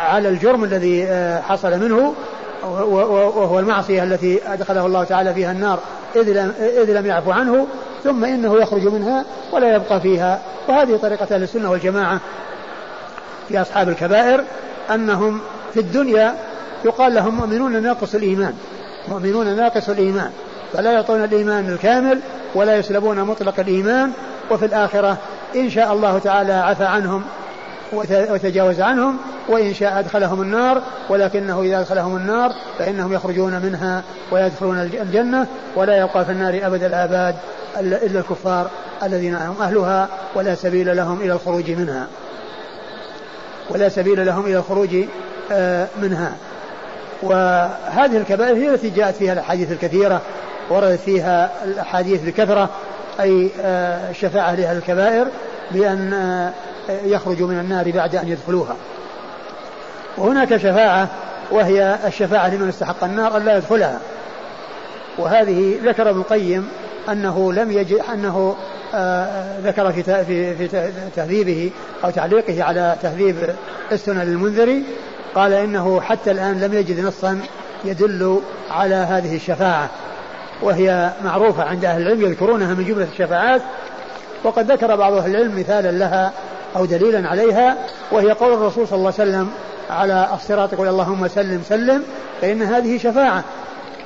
على 0.00 0.28
الجرم 0.28 0.64
الذي 0.64 1.04
آه، 1.04 1.40
حصل 1.40 1.78
منه 1.78 2.14
وهو 2.62 3.58
المعصية 3.58 4.02
التي 4.02 4.40
أدخله 4.46 4.86
الله 4.86 5.04
تعالى 5.04 5.34
فيها 5.34 5.52
النار 5.52 5.78
إذ 6.16 6.32
لم, 6.32 6.52
إذ 6.60 6.98
لم 7.00 7.06
يعفو 7.06 7.30
عنه 7.30 7.66
ثم 8.04 8.24
إنه 8.24 8.56
يخرج 8.56 8.86
منها 8.86 9.24
ولا 9.52 9.76
يبقى 9.76 10.00
فيها. 10.00 10.40
وهذه 10.68 10.96
طريقة 10.96 11.34
أهل 11.34 11.42
السنة 11.42 11.70
والجماعة 11.70 12.20
في 13.48 13.60
أصحاب 13.60 13.88
الكبائر 13.88 14.44
أنهم 14.94 15.40
في 15.74 15.80
الدنيا 15.80 16.34
يقال 16.84 17.14
لهم 17.14 17.34
مؤمنون 17.34 17.82
ناقص 17.82 18.14
الإيمان 18.14 18.54
مؤمنون 19.08 19.56
ناقص 19.56 19.88
الإيمان 19.88 20.30
فلا 20.72 20.92
يعطون 20.92 21.24
الإيمان 21.24 21.68
الكامل 21.68 22.20
ولا 22.54 22.76
يسلبون 22.76 23.20
مطلق 23.20 23.60
الإيمان 23.60 24.12
وفي 24.50 24.64
الآخرة 24.64 25.16
إن 25.56 25.70
شاء 25.70 25.92
الله 25.92 26.18
تعالى 26.18 26.52
عفى 26.52 26.84
عنهم. 26.84 27.22
وتجاوز 27.92 28.80
عنهم 28.80 29.16
وإن 29.48 29.74
شاء 29.74 29.98
أدخلهم 29.98 30.42
النار 30.42 30.82
ولكنه 31.08 31.62
إذا 31.62 31.80
أدخلهم 31.80 32.16
النار 32.16 32.52
فإنهم 32.78 33.12
يخرجون 33.12 33.62
منها 33.62 34.02
ويدخلون 34.30 34.78
الجنة 34.80 35.46
ولا 35.76 35.96
يبقى 35.96 36.24
في 36.24 36.32
النار 36.32 36.60
أبد 36.62 36.82
الآباد 36.82 37.34
إلا 37.80 38.20
الكفار 38.20 38.70
الذين 39.02 39.34
هم 39.34 39.62
أهلها 39.62 40.08
ولا 40.34 40.54
سبيل 40.54 40.96
لهم 40.96 41.20
إلى 41.20 41.32
الخروج 41.32 41.70
منها. 41.70 42.06
ولا 43.70 43.88
سبيل 43.88 44.26
لهم 44.26 44.46
إلى 44.46 44.56
الخروج 44.56 44.96
آه، 45.52 45.86
منها. 46.02 46.36
وهذه 47.22 48.16
الكبائر 48.16 48.56
هي 48.56 48.74
التي 48.74 48.90
جاءت 48.90 49.16
فيها 49.16 49.32
الأحاديث 49.32 49.72
الكثيرة 49.72 50.20
وردت 50.70 51.00
فيها 51.00 51.50
الأحاديث 51.64 52.22
بكثرة 52.22 52.70
أي 53.20 53.50
آه، 53.60 54.10
الشفاعة 54.10 54.54
لأهل 54.54 54.76
الكبائر. 54.76 55.26
بأن 55.70 56.52
يخرجوا 56.88 57.48
من 57.48 57.58
النار 57.58 57.90
بعد 57.90 58.16
أن 58.16 58.28
يدخلوها. 58.28 58.76
وهناك 60.18 60.56
شفاعة 60.56 61.08
وهي 61.50 61.98
الشفاعة 62.06 62.54
لمن 62.54 62.68
استحق 62.68 63.04
النار 63.04 63.36
أن 63.36 63.44
لا 63.44 63.56
يدخلها. 63.56 64.00
وهذه 65.18 65.78
ذكر 65.84 66.10
ابن 66.10 66.20
القيم 66.20 66.68
أنه 67.08 67.52
لم 67.52 67.70
يجد 67.70 68.00
أنه 68.12 68.56
آه 68.94 69.58
ذكر 69.60 69.92
في 69.92 70.02
في 70.24 70.54
في 70.54 70.90
تهذيبه 71.16 71.70
أو 72.04 72.10
تعليقه 72.10 72.64
على 72.64 72.96
تهذيب 73.02 73.36
السنن 73.92 74.20
المنذري 74.20 74.84
قال 75.34 75.52
إنه 75.52 76.00
حتى 76.00 76.30
الآن 76.30 76.60
لم 76.60 76.74
يجد 76.74 77.00
نصا 77.00 77.40
يدل 77.84 78.40
على 78.70 78.94
هذه 78.94 79.36
الشفاعة. 79.36 79.90
وهي 80.62 81.10
معروفة 81.24 81.62
عند 81.62 81.84
أهل 81.84 82.02
العلم 82.02 82.22
يذكرونها 82.22 82.74
من 82.74 82.84
جملة 82.84 83.06
الشفاعات 83.12 83.62
وقد 84.44 84.72
ذكر 84.72 84.96
بعض 84.96 85.12
أهل 85.12 85.30
العلم 85.30 85.58
مثالا 85.58 85.90
لها 85.90 86.32
أو 86.76 86.84
دليلا 86.84 87.28
عليها 87.28 87.76
وهي 88.12 88.30
قول 88.30 88.52
الرسول 88.52 88.88
صلى 88.88 88.98
الله 88.98 89.12
عليه 89.18 89.30
وسلم 89.30 89.50
على 89.90 90.28
الصراط 90.34 90.72
يقول 90.72 90.88
اللهم 90.88 91.28
سلم 91.28 91.62
سلم 91.68 92.02
فإن 92.40 92.62
هذه 92.62 92.98
شفاعة 92.98 93.44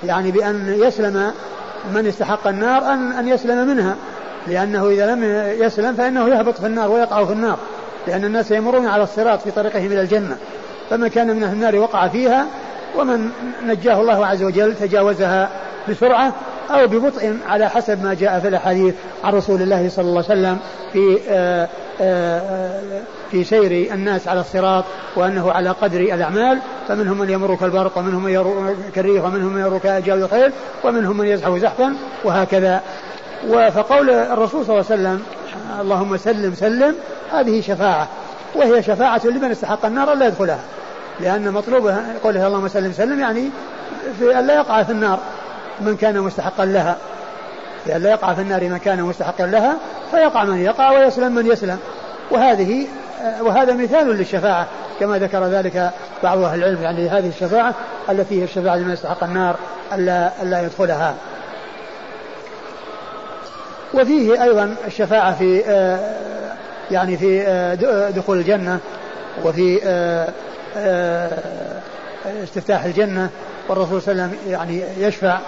يعني 0.04 0.30
بأن 0.30 0.74
يسلم 0.78 1.32
من 1.94 2.06
استحق 2.06 2.46
النار 2.46 2.92
أن 2.92 3.12
أن 3.12 3.28
يسلم 3.28 3.68
منها 3.68 3.96
لأنه 4.46 4.88
إذا 4.88 5.14
لم 5.14 5.24
يسلم 5.60 5.94
فإنه 5.94 6.28
يهبط 6.28 6.60
في 6.60 6.66
النار 6.66 6.90
ويقع 6.90 7.24
في 7.24 7.32
النار 7.32 7.58
لأن 8.06 8.24
الناس 8.24 8.50
يمرون 8.50 8.86
على 8.86 9.02
الصراط 9.02 9.40
في 9.42 9.50
طريقهم 9.50 9.86
إلى 9.86 10.00
الجنة 10.00 10.36
فمن 10.90 11.08
كان 11.08 11.36
من 11.36 11.42
أهل 11.42 11.52
النار 11.52 11.76
وقع 11.76 12.08
فيها 12.08 12.46
ومن 12.96 13.30
نجاه 13.66 14.00
الله 14.00 14.26
عز 14.26 14.42
وجل 14.42 14.74
تجاوزها 14.74 15.48
بسرعة 15.88 16.32
أو 16.70 16.86
ببطء 16.86 17.36
على 17.46 17.68
حسب 17.68 18.04
ما 18.04 18.14
جاء 18.14 18.40
في 18.40 18.48
الأحاديث 18.48 18.94
عن 19.24 19.32
رسول 19.32 19.62
الله 19.62 19.88
صلى 19.88 20.04
الله 20.04 20.24
عليه 20.28 20.40
وسلم 20.40 20.58
في 20.92 21.18
آه، 21.30 21.68
آآ 22.00 22.40
آه، 22.40 23.02
في 23.30 23.44
سير 23.44 23.94
الناس 23.94 24.28
على 24.28 24.40
الصراط 24.40 24.84
وأنه 25.16 25.52
على 25.52 25.70
قدر 25.70 26.00
الأعمال 26.00 26.58
فمنهم 26.88 27.18
من 27.18 27.30
يمر 27.30 27.54
كالبرق 27.54 27.98
ومنهم 27.98 28.22
من 28.24 28.32
يمر 28.32 28.76
كالريح 28.94 29.24
ومنهم 29.24 29.52
من 29.52 29.60
يمر 29.60 29.78
كأجاوز 29.78 30.22
الخيل 30.22 30.52
ومنهم 30.84 31.16
من 31.16 31.26
يزحف 31.26 31.58
زحفا 31.58 31.96
وهكذا. 32.24 32.82
فقول 33.74 34.10
الرسول 34.10 34.66
صلى 34.66 34.80
الله 34.80 34.90
عليه 34.90 35.00
وسلم 35.00 35.22
اللهم 35.80 36.16
سلم 36.16 36.54
سلم 36.54 36.94
هذه 37.32 37.60
شفاعة 37.60 38.08
وهي 38.54 38.82
شفاعة 38.82 39.20
لمن 39.24 39.50
استحق 39.50 39.86
النار 39.86 40.14
لا 40.14 40.26
يدخلها 40.26 40.60
لأن 41.20 41.52
مطلوبه 41.52 41.96
قوله 42.24 42.46
اللهم 42.46 42.68
سلم 42.68 42.92
سلم 42.92 43.20
يعني 43.20 43.50
في 44.18 44.38
أن 44.38 44.46
لا 44.46 44.54
يقع 44.54 44.82
في 44.82 44.92
النار. 44.92 45.18
من 45.80 45.96
كان 45.96 46.20
مستحقا 46.20 46.64
لها. 46.64 46.96
لأن 47.86 48.02
لا 48.02 48.10
يقع 48.10 48.34
في 48.34 48.40
النار 48.40 48.64
من 48.64 48.78
كان 48.78 49.02
مستحقا 49.02 49.46
لها 49.46 49.76
فيقع 50.10 50.44
من 50.44 50.58
يقع 50.58 50.90
ويسلم 50.90 51.34
من 51.34 51.46
يسلم. 51.46 51.78
وهذه 52.30 52.86
وهذا 53.40 53.74
مثال 53.74 54.06
للشفاعة 54.06 54.66
كما 55.00 55.18
ذكر 55.18 55.44
ذلك 55.44 55.90
بعض 56.22 56.38
أهل 56.38 56.58
العلم 56.58 56.82
يعني 56.82 57.08
هذه 57.08 57.28
الشفاعة 57.28 57.74
التي 58.10 58.40
هي 58.40 58.44
الشفاعة 58.44 58.76
لمن 58.76 58.92
يستحق 58.92 59.24
النار 59.24 59.56
ألا, 59.92 60.42
ألا 60.42 60.62
يدخلها. 60.62 61.14
وفيه 63.94 64.42
أيضا 64.42 64.74
الشفاعة 64.86 65.34
في 65.34 65.62
آه، 65.66 66.14
يعني 66.90 67.16
في 67.16 67.42
آه، 67.42 68.10
دخول 68.10 68.38
الجنة 68.38 68.78
وفي 69.44 69.80
آه، 69.84 70.28
استفتاح 72.44 72.84
الجنة 72.84 73.30
والرسول 73.68 74.02
صلى 74.02 74.12
الله 74.12 74.22
عليه 74.22 74.34
وسلم 74.34 74.52
يعني 74.52 74.82
يشفع. 74.98 75.38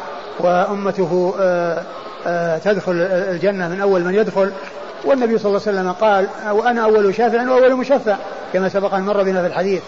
وأمته 0.43 1.35
آه، 1.41 1.83
آه، 2.27 2.59
تدخل 2.59 2.93
الجنة 3.11 3.69
من 3.69 3.81
أول 3.81 4.01
من 4.05 4.15
يدخل. 4.15 4.53
والنبي 5.05 5.39
صلى 5.39 5.47
الله 5.51 5.61
عليه 5.67 5.79
وسلم 5.79 5.93
قال 5.93 6.27
وأنا 6.51 6.85
أول 6.85 7.15
شافع 7.15 7.51
وأول 7.51 7.77
مشفع 7.77 8.17
كما 8.53 8.69
سبق 8.69 8.95
أن 8.95 9.03
مر 9.03 9.23
بنا 9.23 9.41
في 9.41 9.47
الحديث. 9.47 9.83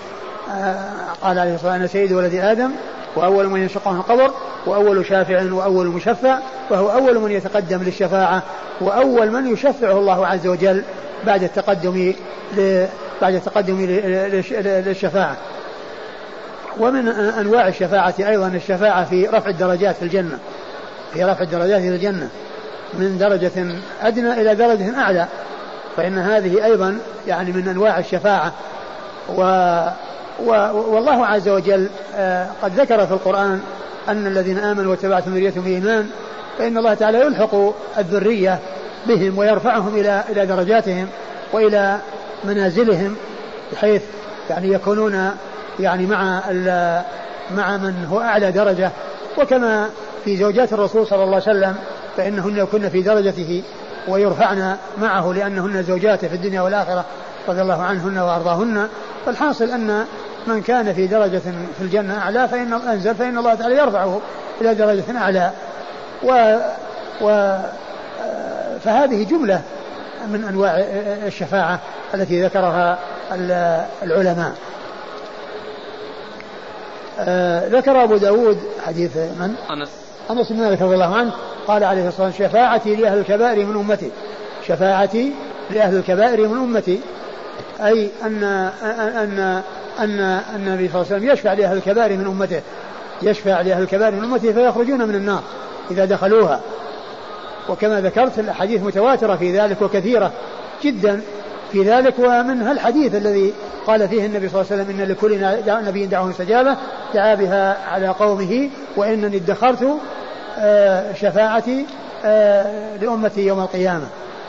قال 1.22 1.38
عليه 1.38 1.54
الصلاة 1.54 1.72
والسلام 1.72 1.74
أنا 1.74 1.86
سيد 1.86 2.12
ولد 2.12 2.34
آدم 2.34 2.70
وأول 3.16 3.46
من 3.46 3.60
ينشق 3.60 3.88
عن 3.88 3.96
القبر 3.96 4.30
وأول 4.66 5.06
شافع 5.06 5.52
وأول 5.52 5.86
مشفع 5.86 6.38
وهو 6.70 6.90
أول 6.90 7.18
من 7.18 7.30
يتقدم 7.30 7.82
للشفاعة 7.82 8.42
وأول 8.80 9.30
من 9.30 9.52
يشفعه 9.52 9.98
الله 9.98 10.26
عز 10.26 10.46
وجل 10.46 10.82
بعد 11.26 11.42
التقدم 11.42 12.12
بعد 13.22 13.34
التقدم 13.34 13.86
للشفاعة. 14.86 15.36
ومن 16.80 17.08
أنواع 17.08 17.68
الشفاعة 17.68 18.14
أيضا 18.18 18.48
الشفاعة 18.48 19.04
في 19.04 19.26
رفع 19.26 19.50
الدرجات 19.50 19.96
في 19.96 20.02
الجنة. 20.02 20.38
في 21.12 21.24
رفع 21.24 21.42
الدرجات 21.42 21.80
في 21.80 21.88
الجنة. 21.88 22.28
من 22.94 23.18
درجة 23.18 23.76
أدنى 24.02 24.32
إلى 24.32 24.54
درجة 24.54 24.98
أعلى. 24.98 25.26
فإن 25.96 26.18
هذه 26.18 26.64
أيضا 26.64 26.98
يعني 27.26 27.52
من 27.52 27.68
أنواع 27.68 27.98
الشفاعة. 27.98 28.52
و 29.28 29.42
و 30.46 30.50
والله 30.94 31.26
عز 31.26 31.48
وجل 31.48 31.88
آه، 32.14 32.46
قد 32.62 32.80
ذكر 32.80 33.06
في 33.06 33.12
القرآن 33.12 33.60
أن 34.08 34.26
الذين 34.26 34.58
آمنوا 34.58 34.90
واتبعتهم 34.90 35.34
ذريتهم 35.34 35.64
بإيمان 35.64 36.10
فإن 36.58 36.78
الله 36.78 36.94
تعالى 36.94 37.20
يلحق 37.20 37.54
الذرية 37.98 38.58
بهم 39.06 39.38
ويرفعهم 39.38 39.94
إلى 39.94 40.24
إلى 40.30 40.46
درجاتهم 40.46 41.06
وإلى 41.52 41.98
منازلهم 42.44 43.16
بحيث 43.72 44.02
يعني 44.50 44.72
يكونون 44.72 45.30
يعني 45.80 46.06
مع 46.06 46.40
مع 47.56 47.76
من 47.76 48.06
هو 48.10 48.20
أعلى 48.20 48.52
درجة. 48.52 48.90
وكما 49.38 49.88
في 50.24 50.36
زوجات 50.36 50.72
الرسول 50.72 51.06
صلى 51.06 51.24
الله 51.24 51.34
عليه 51.34 51.58
وسلم 51.58 51.74
فإنهن 52.16 52.56
يكن 52.56 52.88
في 52.88 53.02
درجته 53.02 53.62
ويرفعن 54.08 54.76
معه 54.98 55.32
لأنهن 55.32 55.82
زوجاته 55.82 56.28
في 56.28 56.34
الدنيا 56.34 56.60
والآخرة 56.60 57.04
رضي 57.48 57.62
الله 57.62 57.82
عنهن 57.82 58.18
وأرضاهن. 58.18 58.88
فالحاصل 59.26 59.64
أن 59.64 60.04
من 60.46 60.62
كان 60.62 60.94
في 60.94 61.06
درجة 61.06 61.38
في 61.78 61.80
الجنة 61.80 62.18
أعلى 62.18 62.48
فإن 62.48 62.72
أنزل 62.72 63.14
فإن 63.14 63.38
الله 63.38 63.54
تعالى 63.54 63.76
يرفعه 63.76 64.20
إلى 64.60 64.74
درجة 64.74 65.18
أعلى. 65.18 65.50
و, 66.22 66.58
و 67.20 67.56
فهذه 68.84 69.24
جملة 69.24 69.62
من 70.28 70.44
أنواع 70.44 70.84
الشفاعة 71.26 71.78
التي 72.14 72.44
ذكرها 72.44 72.98
العلماء. 74.02 74.52
آه، 77.18 77.68
ذكر 77.68 78.04
أبو 78.04 78.16
داود 78.16 78.58
حديث 78.86 79.16
من؟ 79.16 79.54
أنس. 79.70 79.88
أنس 80.30 80.52
بن 80.52 80.58
مالك 80.58 80.82
رضي 80.82 80.94
الله 80.94 81.16
عنه 81.16 81.32
قال 81.66 81.84
عليه 81.84 82.08
الصلاة 82.08 82.26
والسلام 82.26 82.50
شفاعتي 82.50 82.96
لأهل 82.96 83.18
الكبائر 83.18 83.66
من 83.66 83.76
أمتي. 83.76 84.10
شفاعتي 84.66 85.32
لأهل 85.70 85.96
الكبائر 85.96 86.48
من 86.48 86.58
أمتي. 86.58 87.00
أي 87.80 88.08
أن 88.24 88.44
أن 88.44 89.62
أن 89.98 90.40
النبي 90.56 90.88
صلى 90.88 91.02
الله 91.02 91.06
عليه 91.10 91.16
وسلم 91.16 91.30
يشفع 91.30 91.52
لأهل 91.52 91.76
الكبائر 91.76 92.16
من 92.16 92.26
أمته. 92.26 92.60
يشفع 93.22 93.60
لأهل 93.60 93.82
الكبائر 93.82 94.14
من 94.14 94.24
أمته 94.24 94.52
فيخرجون 94.52 95.08
من 95.08 95.14
النار 95.14 95.42
إذا 95.90 96.04
دخلوها. 96.04 96.60
وكما 97.68 98.00
ذكرت 98.00 98.38
الأحاديث 98.38 98.82
متواترة 98.82 99.36
في 99.36 99.58
ذلك 99.58 99.82
وكثيرة 99.82 100.32
جدا. 100.82 101.20
في 101.72 101.82
ذلك 101.82 102.18
ومنها 102.18 102.72
الحديث 102.72 103.14
الذي 103.14 103.52
قال 103.86 104.08
فيه 104.08 104.26
النبي 104.26 104.48
صلى 104.48 104.60
الله 104.60 104.72
عليه 104.72 104.82
وسلم 104.82 105.00
إن 105.00 105.08
لكل 105.08 105.62
نبي 105.86 106.06
دعوة 106.06 106.30
استجابة 106.30 106.76
دعا 107.14 107.34
بها 107.34 107.76
على 107.88 108.08
قومه 108.08 108.70
وإنني 108.96 109.36
ادخرت 109.36 109.86
آه، 110.58 111.12
شفاعتي 111.12 111.86
آه، 112.24 112.96
لأمتي 112.96 113.46
يوم 113.46 113.60
القيامة 113.60 114.06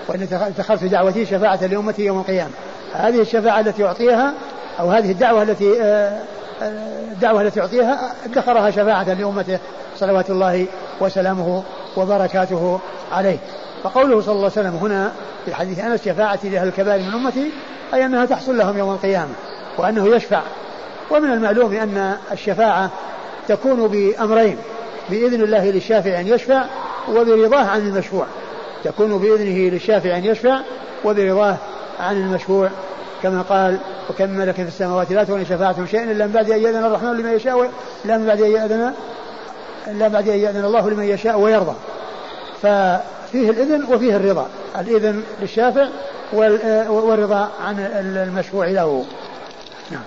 وإن 0.08 0.28
ادخرت 0.32 0.84
دعوتي 0.84 1.26
شفاعة 1.26 1.66
لأمتي 1.66 2.06
يوم 2.06 2.20
القيامة. 2.20 2.52
هذه 2.94 3.22
الشفاعة 3.22 3.60
التي 3.60 3.82
يعطيها 3.82 4.34
أو 4.80 4.92
هذه 4.92 5.12
الدعوة 5.12 5.44
التي 5.44 5.82
آه، 5.82 6.20
الدعوة 7.12 7.42
التي 7.42 7.60
يعطيها 7.60 8.14
ادخرها 8.26 8.72
شفاعة 8.72 9.14
لأمته 9.14 9.60
صلوات 9.98 10.30
الله 10.30 10.66
وسلامه 11.02 11.64
وبركاته 11.98 12.80
عليه. 13.12 13.38
فقوله 13.86 14.22
صلى 14.22 14.36
الله 14.36 14.52
عليه 14.58 14.70
وسلم 14.70 14.76
هنا 14.76 15.12
في 15.46 15.56
حديث 15.56 15.80
أنس 15.80 16.06
شفاعتي 16.06 16.50
لأهل 16.50 16.68
الكبائر 16.68 17.02
من 17.02 17.14
أمتي 17.14 17.52
أي 17.94 18.06
أنها 18.06 18.26
تحصل 18.26 18.58
لهم 18.58 18.78
يوم 18.78 18.94
القيامة 18.94 19.30
وأنه 19.78 20.16
يشفع. 20.16 20.42
ومن 21.12 21.34
المعلوم 21.34 21.74
أن 21.74 22.18
الشفاعة 22.32 22.90
تكون 23.48 23.88
بأمرين 23.88 24.58
بإذن 25.10 25.42
الله 25.42 25.70
للشافع 25.70 26.20
أن 26.20 26.28
يشفع 26.28 26.64
وبرضاه 27.10 27.66
عن 27.66 27.80
المشفوع. 27.80 28.26
تكون 28.84 29.18
بإذنه 29.18 29.70
للشافع 29.70 30.18
أن 30.18 30.26
يشفع 30.26 30.60
وبرضاه 31.06 31.56
عن 32.00 32.16
المشفوع. 32.16 32.70
كما 33.24 33.42
قال 33.42 33.78
وكم 34.10 34.30
ملك 34.30 34.56
في 34.56 34.62
السماوات 34.62 35.12
لا 35.12 35.24
تغني 35.24 35.46
شفاعتهم 35.46 35.88
شيئا 35.88 36.04
إلا 36.04 36.26
من 36.26 36.32
بعد 36.32 36.52
أن 36.52 36.62
يأذن 36.62 36.86
الرحمن 36.86 37.14
لمن 37.14 37.32
يشاء 37.32 37.72
إلا 38.06 38.18
من 38.18 38.26
بعد 38.26 38.42
أن 38.42 38.52
ياذن 38.52 38.94
إلا 39.88 40.08
بعد 40.08 40.30
أن 40.30 40.40
يأذن 40.40 40.66
الله 40.66 40.90
لمن 40.90 41.04
يشاء 41.04 41.40
ويرضى. 41.40 41.76
ففيه 43.28 43.50
الإذن 43.50 43.84
وفيه 43.94 44.16
الرضا. 44.16 44.50
الإذن 44.80 45.24
للشافع 45.42 45.88
والرضا 46.90 47.52
عن 47.62 47.80
المشفوع 47.80 48.68
له. 48.68 49.06
نعم. 49.92 50.04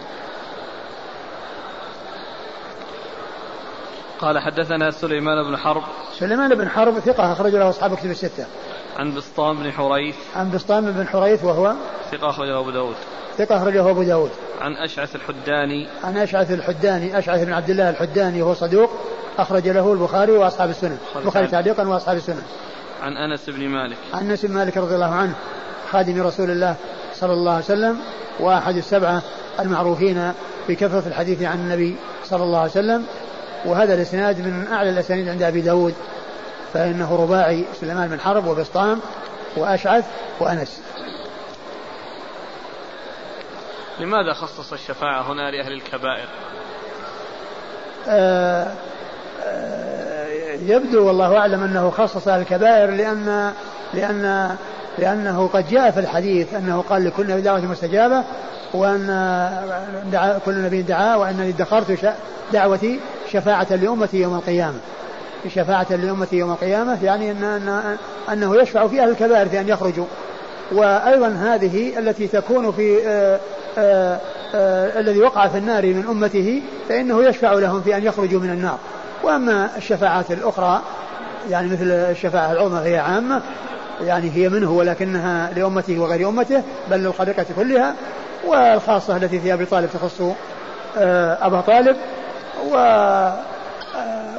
قال 4.20 4.38
حدثنا 4.38 4.90
سليمان 4.90 5.50
بن 5.50 5.56
حرب. 5.56 5.82
سليمان 6.18 6.54
بن 6.54 6.68
حرب 6.68 6.98
ثقة 6.98 7.32
أخرج 7.32 7.54
له 7.54 7.68
أصحاب 7.68 7.94
كتب 7.94 8.10
الستة. 8.10 8.46
عن 8.96 9.14
بسطام 9.14 9.62
بن 9.62 9.72
حريث. 9.72 10.16
عن 10.36 10.50
بسطام 10.50 10.92
بن 10.92 11.06
حريث 11.08 11.44
وهو 11.44 11.74
ثقة 12.10 12.30
أخرجه 12.30 12.58
أبو 12.60 12.70
داود. 12.70 12.94
ثقة 13.38 13.56
أخرجه 13.56 13.90
أبو 13.90 14.02
داود. 14.02 14.30
عن 14.60 14.72
أشعث 14.72 15.16
الحداني. 15.16 15.88
عن 16.04 16.16
أشعث 16.16 16.50
الحداني 16.50 17.18
أشعث 17.18 17.44
بن 17.44 17.52
عبد 17.52 17.70
الله 17.70 17.90
الحداني 17.90 18.42
وهو 18.42 18.54
صدوق 18.54 18.90
أخرج 19.38 19.68
له 19.68 19.92
البخاري 19.92 20.32
وأصحاب 20.32 20.70
السنن. 20.70 20.98
البخاري 21.16 21.46
تعليقا 21.46 21.88
وأصحاب 21.88 22.16
السنن. 22.16 22.42
عن 23.02 23.16
أنس 23.16 23.50
بن 23.50 23.68
مالك. 23.68 23.96
عن 24.14 24.30
أنس 24.30 24.46
بن 24.46 24.54
مالك 24.54 24.76
رضي 24.76 24.94
الله 24.94 25.14
عنه 25.14 25.34
خادم 25.90 26.22
رسول 26.22 26.50
الله 26.50 26.76
صلى 27.14 27.32
الله 27.32 27.52
عليه 27.52 27.64
وسلم 27.64 28.00
وأحد 28.40 28.76
السبعة 28.76 29.22
المعروفين 29.60 30.32
بكثرة 30.68 31.02
الحديث 31.06 31.42
عن 31.42 31.58
النبي 31.58 31.96
صلى 32.24 32.42
الله 32.42 32.58
عليه 32.58 32.70
وسلم. 32.70 33.06
وهذا 33.64 33.94
الإسناد 33.94 34.40
من 34.40 34.66
أعلى 34.72 34.90
الأسانيد 34.90 35.28
عند 35.28 35.42
أبي 35.42 35.60
داود 35.60 35.94
فإنه 36.72 37.16
رباعي 37.22 37.64
سليمان 37.80 38.08
بن 38.08 38.20
حرب 38.20 38.46
وبسطام 38.46 39.00
وأشعث 39.56 40.04
وأنس. 40.40 40.82
لماذا 44.00 44.32
خصص 44.32 44.72
الشفاعة 44.72 45.32
هنا 45.32 45.50
لأهل 45.50 45.72
الكبائر؟ 45.72 46.28
آه 48.08 48.72
آه 49.44 50.17
يبدو 50.66 51.06
والله 51.06 51.36
أعلم 51.36 51.62
أنه 51.62 51.90
خصص 51.90 52.28
الكبائر 52.28 52.90
لأن 52.90 53.52
لأن 53.94 54.56
لأنه 54.98 55.50
قد 55.52 55.68
جاء 55.68 55.90
في 55.90 56.00
الحديث 56.00 56.54
أنه 56.54 56.84
قال 56.88 57.04
لكل 57.04 57.30
نبي 57.30 57.40
دعوة 57.40 57.60
مستجابة 57.60 58.22
وأن 58.74 59.06
دعا 60.12 60.38
كل 60.44 60.62
نبي 60.62 60.82
دعا 60.82 61.16
وأنني 61.16 61.48
ادخرت 61.48 62.14
دعوتي 62.52 63.00
شفاعة 63.32 63.66
لأمتي 63.70 64.16
يوم 64.16 64.34
القيامة. 64.34 64.78
شفاعة 65.54 65.86
لأمتي 65.90 66.36
يوم 66.36 66.50
القيامة 66.50 67.04
يعني 67.04 67.30
أن 67.30 67.44
أن 67.44 67.96
أنه 68.32 68.56
يشفع 68.56 68.86
في 68.86 69.02
أهل 69.02 69.08
الكبائر 69.08 69.48
في 69.48 69.60
أن 69.60 69.68
يخرجوا. 69.68 70.06
وأيضا 70.72 71.28
هذه 71.28 71.98
التي 71.98 72.26
تكون 72.26 72.72
في 72.72 73.08
آآ 73.08 73.38
آآ 73.78 74.18
آآ 74.54 75.00
الذي 75.00 75.20
وقع 75.20 75.48
في 75.48 75.58
النار 75.58 75.86
من 75.86 76.04
أمته 76.10 76.62
فإنه 76.88 77.24
يشفع 77.24 77.52
لهم 77.52 77.80
في 77.80 77.96
أن 77.96 78.04
يخرجوا 78.04 78.40
من 78.40 78.50
النار. 78.50 78.78
وأما 79.22 79.70
الشفاعات 79.76 80.30
الأخرى 80.30 80.82
يعني 81.50 81.68
مثل 81.68 81.90
الشفاعة 81.90 82.52
العظمى 82.52 82.80
فهي 82.80 82.98
عامة 82.98 83.42
يعني 84.00 84.30
هي 84.30 84.48
منه 84.48 84.70
ولكنها 84.70 85.50
لأمته 85.52 85.98
وغير 85.98 86.28
أمته 86.28 86.62
بل 86.90 86.96
للخليقة 86.96 87.46
كلها 87.56 87.94
والخاصة 88.44 89.16
التي 89.16 89.40
في 89.40 89.52
أبي 89.52 89.64
طالب 89.64 89.90
تخص 89.90 90.22
أبا 91.42 91.60
طالب 91.60 91.96
و 92.64 92.74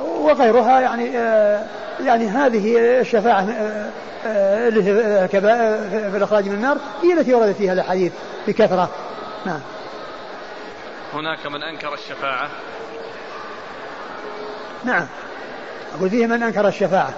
وغيرها 0.08 0.80
يعني 0.80 1.06
يعني 2.06 2.28
هذه 2.28 2.78
الشفاعة 3.00 3.48
اللي 4.26 4.84
في 6.12 6.18
الإخراج 6.18 6.50
من 6.50 6.56
النار 6.56 6.78
هي 7.04 7.14
التي 7.14 7.34
وردت 7.34 7.56
فيها 7.56 7.74
الأحاديث 7.74 8.14
بكثرة. 8.48 8.90
نعم. 9.46 9.60
هناك 11.14 11.46
من 11.46 11.64
أنكر 11.64 11.94
الشفاعة. 11.94 12.50
نعم. 14.84 15.06
أقول 15.98 16.10
فيه 16.10 16.28
من 16.28 16.44
أنكر 16.44 16.68
الشفاعة. 16.68 17.14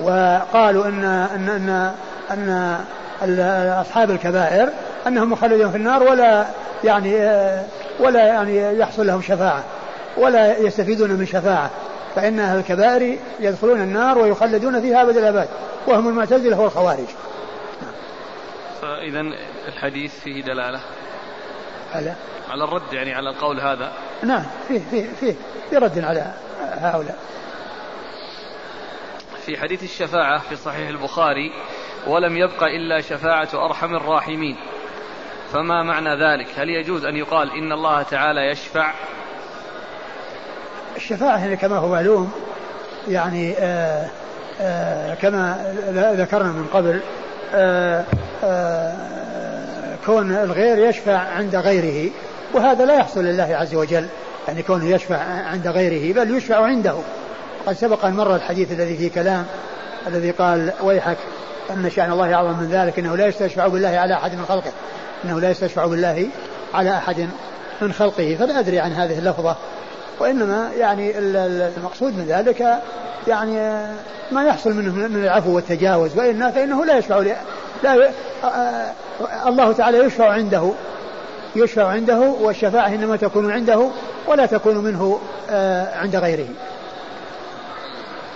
وقالوا 0.00 0.86
أن 0.86 1.04
أن 1.04 1.48
أن 1.48 1.94
أن, 2.30 2.78
أن 3.22 3.40
أصحاب 3.80 4.10
الكبائر 4.10 4.68
أنهم 5.06 5.32
مخلدون 5.32 5.70
في 5.70 5.76
النار 5.76 6.02
ولا 6.02 6.46
يعني 6.84 7.14
ولا 8.00 8.26
يعني 8.26 8.78
يحصل 8.78 9.06
لهم 9.06 9.22
شفاعة 9.22 9.64
ولا 10.16 10.58
يستفيدون 10.58 11.10
من 11.10 11.26
شفاعة. 11.26 11.70
فإن 12.16 12.40
أهل 12.40 12.58
الكبائر 12.58 13.18
يدخلون 13.40 13.80
النار 13.80 14.18
ويخلدون 14.18 14.80
فيها 14.80 15.02
أبد 15.02 15.16
الآباد 15.16 15.48
وهم 15.86 16.08
المعتزلة 16.08 16.60
والخوارج. 16.60 17.06
فإذا 18.82 19.20
الحديث 19.68 20.20
فيه 20.24 20.42
دلالة. 20.42 20.80
على؟ 21.94 22.14
على 22.50 22.64
الرد 22.64 22.92
يعني 22.92 23.14
على 23.14 23.30
القول 23.30 23.60
هذا. 23.60 23.92
نعم 24.22 24.44
فيه 24.68 24.80
فيه 24.90 25.06
فيه, 25.20 25.34
فيه 25.70 25.78
رد 25.78 25.98
على 25.98 26.32
هؤلاء. 26.60 27.16
في 29.46 29.56
حديث 29.56 29.82
الشفاعة 29.82 30.38
في 30.38 30.56
صحيح 30.56 30.88
البخاري 30.88 31.52
ولم 32.06 32.36
يبق 32.36 32.62
إلا 32.62 33.00
شفاعة 33.00 33.48
أرحم 33.54 33.94
الراحمين. 33.94 34.56
فما 35.52 35.82
معنى 35.82 36.10
ذلك؟ 36.10 36.48
هل 36.56 36.70
يجوز 36.70 37.04
أن 37.04 37.16
يقال 37.16 37.50
إن 37.50 37.72
الله 37.72 38.02
تعالى 38.02 38.40
يشفع؟ 38.40 38.92
الشفاعة 40.96 41.38
يعني 41.38 41.56
كما 41.56 41.76
هو 41.76 41.88
معلوم 41.88 42.32
يعني 43.08 43.52
آآ 43.52 43.58
آه، 43.60 44.10
آآ 44.60 45.12
آه، 45.12 45.14
كما 45.14 45.74
ذكرنا 46.18 46.52
من 46.52 46.66
قبل 46.74 47.00
آآ 47.54 48.04
آه، 48.44 48.94
كون 50.06 50.32
الغير 50.32 50.88
يشفع 50.88 51.18
عند 51.18 51.56
غيره 51.56 52.10
وهذا 52.54 52.84
لا 52.84 52.94
يحصل 52.94 53.24
لله 53.24 53.56
عز 53.56 53.74
وجل. 53.74 54.06
يعني 54.48 54.62
كونه 54.62 54.84
يشفع 54.84 55.16
عند 55.52 55.68
غيره 55.68 56.14
بل 56.14 56.36
يشفع 56.36 56.64
عنده. 56.64 56.94
قد 57.66 57.72
سبق 57.72 58.04
أن 58.04 58.14
مر 58.14 58.34
الحديث 58.34 58.72
الذي 58.72 58.96
فيه 58.96 59.10
كلام 59.10 59.46
الذي 60.06 60.30
قال 60.30 60.72
ويحك 60.82 61.16
أن 61.70 61.90
شأن 61.90 62.12
الله 62.12 62.34
أعظم 62.34 62.58
من 62.58 62.68
ذلك 62.70 62.98
أنه 62.98 63.16
لا 63.16 63.26
يستشفع 63.26 63.66
بالله 63.66 63.88
على 63.88 64.14
أحد 64.14 64.34
من 64.34 64.44
خلقه 64.48 64.70
أنه 65.24 65.40
لا 65.40 65.50
يستشفع 65.50 65.86
بالله 65.86 66.26
على 66.74 66.96
أحد 66.96 67.28
من 67.80 67.92
خلقه. 67.92 68.36
فلا 68.38 68.58
أدري 68.58 68.80
عن 68.80 68.92
هذه 68.92 69.18
اللفظة 69.18 69.56
وإنما 70.20 70.70
يعني 70.78 71.18
المقصود 71.18 72.16
من 72.16 72.24
ذلك 72.28 72.80
يعني 73.28 73.86
ما 74.32 74.44
يحصل 74.44 74.72
منه 74.72 74.92
من 74.92 75.24
العفو 75.24 75.54
والتجاوز 75.54 76.18
وإلا 76.18 76.50
فإنه 76.50 76.84
لا 76.84 76.98
يشفع 76.98 77.22
لا 77.82 78.10
الله 79.46 79.72
تعالى 79.72 79.98
يشفع 79.98 80.32
عنده. 80.32 80.72
يشفع 81.56 81.86
عنده 81.86 82.18
والشفاعة 82.18 82.88
إنما 82.88 83.16
تكون 83.16 83.52
عنده 83.52 83.90
ولا 84.26 84.46
تكون 84.46 84.78
منه 84.78 85.20
آه، 85.50 85.98
عند 85.98 86.16
غيره. 86.16 86.48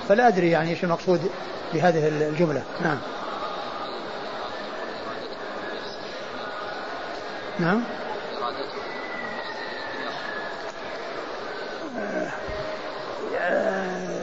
فلا 0.08 0.28
أدري 0.28 0.50
يعني 0.50 0.70
إيش 0.70 0.84
المقصود 0.84 1.30
بهذه 1.74 2.08
الجملة. 2.08 2.62
نعم. 2.84 2.98
نعم. 7.58 7.82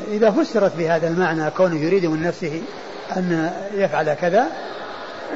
إذا 0.08 0.32
فسرت 0.32 0.76
بهذا 0.76 1.08
المعنى 1.08 1.52
كونه 1.52 1.76
يريد 1.76 2.06
من 2.06 2.24
نفسه 2.24 2.62
أن 3.18 3.52
يفعل 3.74 4.14
كذا 4.14 4.48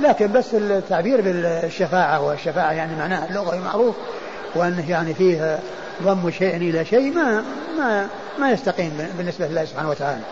لكن 0.02 0.32
بس 0.32 0.54
التعبير 0.54 1.22
بالشفاعة 1.22 2.22
والشفاعة 2.28 2.72
يعني 2.72 2.96
معناها 2.96 3.30
اللغوي 3.30 3.60
معروف 3.60 3.96
وأنه 4.56 4.90
يعني 4.90 5.14
فيه 5.14 5.60
ضم 6.04 6.32
شيء 6.32 6.56
إلى 6.56 6.86
شيء 6.86 7.14
ما 7.14 7.44
ما 7.78 8.08
ما 8.40 8.52
يستقيم 8.52 9.10
بالنسبة 9.18 9.48
لله 9.48 9.66
سبحانه 9.66 9.90
وتعالى. 9.90 10.24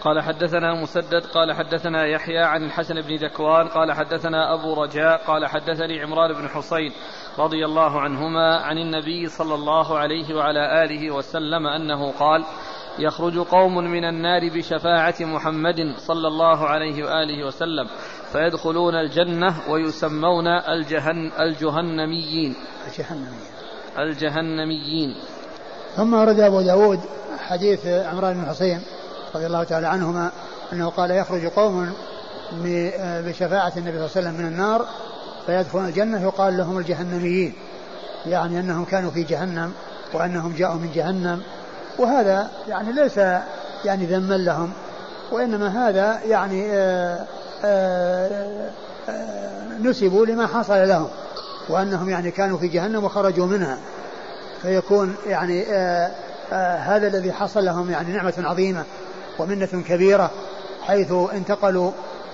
قال 0.00 0.22
حدثنا 0.22 0.82
مسدد 0.82 1.26
قال 1.34 1.52
حدثنا 1.52 2.06
يحيى 2.06 2.38
عن 2.38 2.62
الحسن 2.62 2.94
بن 3.00 3.16
ذكوان 3.16 3.68
قال 3.68 3.92
حدثنا 3.92 4.54
أبو 4.54 4.82
رجاء 4.82 5.16
قال 5.26 5.46
حدثني 5.46 6.02
عمران 6.02 6.32
بن 6.32 6.48
حصين 6.48 6.92
رضي 7.38 7.64
الله 7.64 8.00
عنهما 8.00 8.56
عن 8.56 8.78
النبي 8.78 9.28
صلى 9.28 9.54
الله 9.54 9.98
عليه 9.98 10.34
وعلى 10.34 10.84
آله 10.84 11.10
وسلم 11.10 11.66
أنه 11.66 12.12
قال 12.12 12.44
يخرج 12.98 13.38
قوم 13.38 13.74
من 13.74 14.04
النار 14.04 14.50
بشفاعة 14.54 15.14
محمد 15.20 15.76
صلى 15.98 16.28
الله 16.28 16.66
عليه 16.66 17.04
وآله 17.04 17.46
وسلم 17.46 17.88
فيدخلون 18.32 18.94
الجنة 18.94 19.70
ويسمون 19.70 20.46
الجهن 20.46 21.32
الجهنميين. 21.40 22.56
الجهنميين 22.86 23.56
الجهنميين. 23.98 25.14
ثم 25.96 26.14
ورد 26.14 26.40
أبو 26.40 26.60
داود 26.60 27.00
حديث 27.38 27.86
عمران 27.86 28.34
بن 28.34 28.46
حصين 28.46 28.80
رضي 29.34 29.46
الله 29.46 29.64
تعالى 29.64 29.86
عنهما 29.86 30.32
أنه 30.72 30.88
قال 30.88 31.10
يخرج 31.10 31.46
قوم 31.46 31.92
بشفاعة 33.26 33.72
النبي 33.76 33.98
صلى 33.98 34.06
الله 34.06 34.10
عليه 34.16 34.28
وسلم 34.28 34.34
من 34.34 34.46
النار 34.46 34.86
فيدخلون 35.46 35.86
الجنة 35.86 36.22
يقال 36.22 36.56
لهم 36.56 36.78
الجهنميين 36.78 37.52
يعني 38.26 38.60
أنهم 38.60 38.84
كانوا 38.84 39.10
في 39.10 39.22
جهنم 39.22 39.72
وأنهم 40.14 40.54
جاءوا 40.56 40.74
من 40.74 40.92
جهنم. 40.94 41.42
وهذا 41.98 42.50
يعني 42.68 42.92
ليس 42.92 43.16
يعني 43.84 44.06
ذما 44.06 44.34
لهم 44.34 44.72
وإنما 45.32 45.88
هذا 45.88 46.20
يعني 46.24 46.70
آآ 46.72 47.24
آآ 47.64 48.70
آآ 49.08 49.78
نسبوا 49.82 50.26
لما 50.26 50.46
حصل 50.46 50.88
لهم 50.88 51.08
وأنهم 51.68 52.08
يعني 52.08 52.30
كانوا 52.30 52.58
في 52.58 52.68
جهنم 52.68 53.04
وخرجوا 53.04 53.46
منها. 53.46 53.78
فيكون 54.62 55.16
يعني 55.26 55.64
هذا 56.76 57.06
الذي 57.06 57.32
حصل 57.32 57.64
لهم 57.64 57.90
يعني 57.90 58.12
نعمة 58.12 58.34
عظيمة 58.38 58.84
ومنة 59.38 59.84
كبيرة 59.88 60.30
حيث 60.82 61.12
انتقلوا 61.32 61.90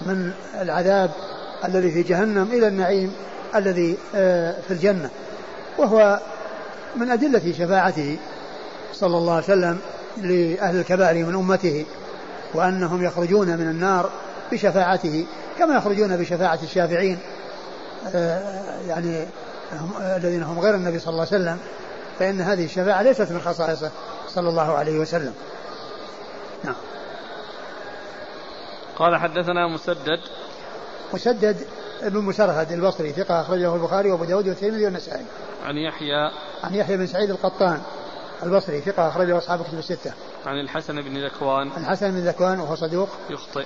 من 0.07 0.33
العذاب 0.61 1.11
الذي 1.65 1.91
في 1.91 2.03
جهنم 2.03 2.49
إلى 2.53 2.69
النعيم 2.69 3.13
الذي 3.55 3.99
في 4.67 4.71
الجنة. 4.71 5.11
وهو 5.79 6.21
من 6.97 7.11
أدلة 7.11 7.53
شفاعته. 7.59 8.19
صلى 8.93 9.19
الله 9.19 9.33
عليه 9.33 9.45
وسلم 9.45 9.79
لأهل 10.17 10.77
الكبائر 10.77 11.27
من 11.27 11.35
أمته 11.35 11.87
وأنهم 12.55 13.05
يخرجون 13.05 13.49
من 13.49 13.69
النار 13.69 14.11
بشفاعته 14.53 15.27
كما 15.59 15.77
يخرجون 15.77 16.17
بشفاعة 16.17 16.59
الشافعين 16.63 17.19
آه، 18.15 18.81
يعني 18.89 19.27
هم 19.73 19.91
الذين 20.17 20.43
هم 20.43 20.59
غير 20.59 20.75
النبي 20.75 20.99
صلى 20.99 21.13
الله 21.13 21.27
عليه 21.33 21.43
وسلم 21.43 21.59
فإن 22.19 22.41
هذه 22.41 22.65
الشفاعة 22.65 23.03
ليست 23.03 23.33
من 23.33 23.41
خصائصه 23.41 23.91
صلى 24.29 24.49
الله 24.49 24.73
عليه 24.73 24.99
وسلم. 24.99 25.35
نعم. 26.65 26.75
قال 28.97 29.17
حدثنا 29.17 29.75
مسدد. 29.75 30.21
مسدد 31.15 31.57
ابن 32.03 32.19
مسرهد 32.19 32.73
البصري 32.73 33.13
ثقة 33.13 33.41
أخرجه 33.41 33.75
البخاري 33.75 34.11
وأبو 34.11 34.25
داود 34.25 34.49
والترمذي 34.49 34.85
والنسائي. 34.85 35.25
عن 35.65 35.77
يحيى. 35.77 36.31
عن 36.65 36.75
يحيى 36.75 36.97
بن 36.97 37.07
سعيد 37.07 37.31
القطان. 37.31 37.83
البصري 38.43 38.81
ثقة 38.81 39.09
أخرجه 39.09 39.39
أصحاب 39.39 39.63
كتب 39.63 39.79
الستة. 39.79 40.13
عن 40.47 40.61
الحسن 40.61 41.03
بن 41.03 41.25
ذكوان. 41.25 41.71
عن 41.71 41.83
الحسن 41.83 42.11
بن 42.11 42.29
ذكوان 42.29 42.61
وهو 42.61 42.75
صدوق. 42.75 43.09
يخطئ. 43.31 43.65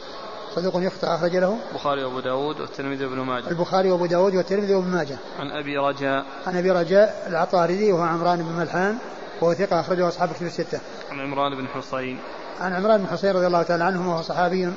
صدوق 0.57 0.75
يخطئ 0.77 1.07
أخرج 1.07 1.37
له. 1.37 1.59
البخاري 1.73 2.05
وأبو 2.05 2.21
داود 2.21 2.61
والترمذي 2.61 3.05
وابن 3.05 3.21
ماجه. 3.21 3.51
البخاري 3.51 3.91
وأبو 3.91 4.07
داود 4.07 4.35
والترمذي 4.35 4.75
وابن 4.75 4.89
ماجه. 4.89 5.17
عن 5.39 5.51
أبي 5.51 5.77
رجاء. 5.79 6.27
عن 6.47 6.57
أبي 6.57 6.71
رجاء 6.71 7.27
العطاردي 7.27 7.93
وهو 7.93 8.03
عمران 8.03 8.43
بن 8.43 8.53
ملحان 8.53 8.99
وهو 9.41 9.55
ثقة 9.55 9.81
أخرجه 9.81 10.09
أصحاب 10.09 10.33
كتب 10.33 10.47
الستة. 10.47 10.81
عن 11.11 11.21
عمران 11.21 11.57
بن 11.57 11.69
حصين. 11.69 12.19
عن 12.61 12.73
عمران 12.73 13.01
بن 13.01 13.07
حصين 13.07 13.31
رضي 13.31 13.47
الله 13.47 13.63
تعالى 13.63 13.85
عنه 13.85 14.11
وهو 14.11 14.23
صحابي 14.23 14.73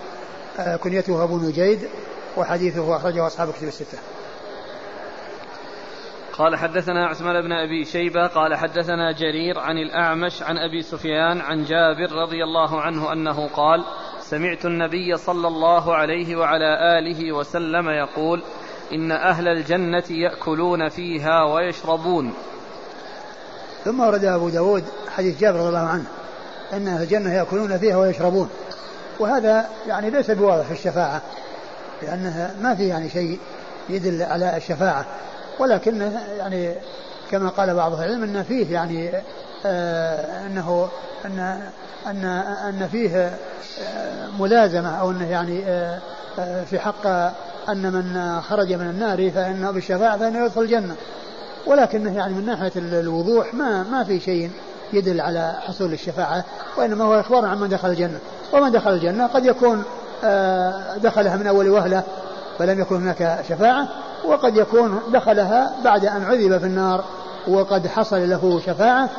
آه، 0.59 0.75
كنيته 0.75 1.23
أبو 1.23 1.37
نجيد 1.37 1.89
وحديثه 2.37 2.95
أخرجه 2.95 3.27
أصحاب 3.27 3.51
كتب 3.51 3.67
الستة. 3.67 3.97
قال 6.39 6.55
حدثنا 6.55 7.07
عثمان 7.07 7.41
بن 7.41 7.51
أبي 7.51 7.85
شيبة 7.85 8.27
قال 8.27 8.55
حدثنا 8.55 9.11
جرير 9.11 9.59
عن 9.59 9.77
الأعمش 9.77 10.43
عن 10.43 10.57
أبي 10.57 10.81
سفيان 10.81 11.41
عن 11.41 11.63
جابر 11.63 12.11
رضي 12.11 12.43
الله 12.43 12.81
عنه 12.81 13.13
أنه 13.13 13.47
قال 13.47 13.85
سمعت 14.21 14.65
النبي 14.65 15.17
صلى 15.17 15.47
الله 15.47 15.95
عليه 15.95 16.35
وعلى 16.35 16.99
آله 16.99 17.31
وسلم 17.31 17.89
يقول 17.89 18.43
إن 18.93 19.11
أهل 19.11 19.47
الجنة 19.47 20.03
يأكلون 20.09 20.89
فيها 20.89 21.43
ويشربون. 21.43 22.33
ثم 23.83 23.99
ورد 23.99 24.23
أبو 24.23 24.49
داود 24.49 24.83
حديث 25.15 25.39
جابر 25.39 25.59
رضي 25.59 25.67
الله 25.67 25.87
عنه 25.87 26.05
أن 26.73 26.87
أهل 26.87 27.03
الجنة 27.03 27.33
يأكلون 27.33 27.77
فيها 27.77 27.97
ويشربون. 27.97 28.49
وهذا 29.19 29.69
يعني 29.87 30.09
ليس 30.09 30.31
بواضح 30.31 30.65
في 30.65 30.73
الشفاعة 30.73 31.21
لأنها 32.01 32.55
ما 32.61 32.75
في 32.75 32.87
يعني 32.87 33.09
شيء 33.09 33.39
يدل 33.89 34.21
على 34.23 34.57
الشفاعة. 34.57 35.05
ولكنه 35.59 36.19
يعني 36.37 36.75
كما 37.31 37.49
قال 37.49 37.73
بعض 37.75 37.93
العلم 37.93 38.23
أن 38.23 38.43
فيه 38.43 38.73
يعني 38.73 39.11
آه 39.65 40.45
أنه 40.45 40.89
أن 41.25 41.61
أن 42.07 42.25
أن 42.69 42.87
فيه 42.91 43.17
آه 43.17 44.27
ملازمة 44.39 44.99
أو 44.99 45.11
أنه 45.11 45.29
يعني 45.29 45.65
آه 45.65 45.99
آه 46.39 46.63
في 46.63 46.79
حق 46.79 47.07
أن 47.69 47.93
من 47.93 48.41
خرج 48.41 48.73
من 48.73 48.89
النار 48.89 49.31
فإنه 49.31 49.71
بالشفاعة 49.71 50.17
فإنه 50.17 50.45
يدخل 50.45 50.61
الجنة. 50.61 50.95
ولكنه 51.67 52.17
يعني 52.17 52.33
من 52.33 52.45
ناحية 52.45 52.71
الوضوح 52.75 53.53
ما 53.53 53.83
ما 53.83 54.03
في 54.03 54.19
شيء 54.19 54.51
يدل 54.93 55.21
على 55.21 55.53
حصول 55.67 55.93
الشفاعة 55.93 56.43
وإنما 56.77 57.05
هو 57.05 57.19
إخبار 57.19 57.45
عن 57.45 57.57
من 57.57 57.69
دخل 57.69 57.89
الجنة. 57.89 58.19
ومن 58.53 58.71
دخل 58.71 58.93
الجنة 58.93 59.27
قد 59.27 59.45
يكون 59.45 59.83
آه 60.23 60.97
دخلها 60.97 61.35
من 61.35 61.47
أول 61.47 61.69
وهلة 61.69 62.03
فلم 62.59 62.79
يكن 62.79 62.95
هناك 62.95 63.43
شفاعة. 63.49 63.87
وقد 64.25 64.57
يكون 64.57 64.99
دخلها 65.13 65.75
بعد 65.83 66.05
أن 66.05 66.23
عذب 66.23 66.57
في 66.57 66.65
النار 66.65 67.03
وقد 67.47 67.87
حصل 67.87 68.29
له 68.29 68.61
شفاعة 68.65 69.09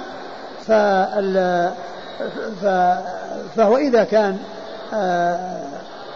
فهو 3.56 3.76
إذا 3.76 4.04
كان 4.04 4.38
آه، 4.94 5.62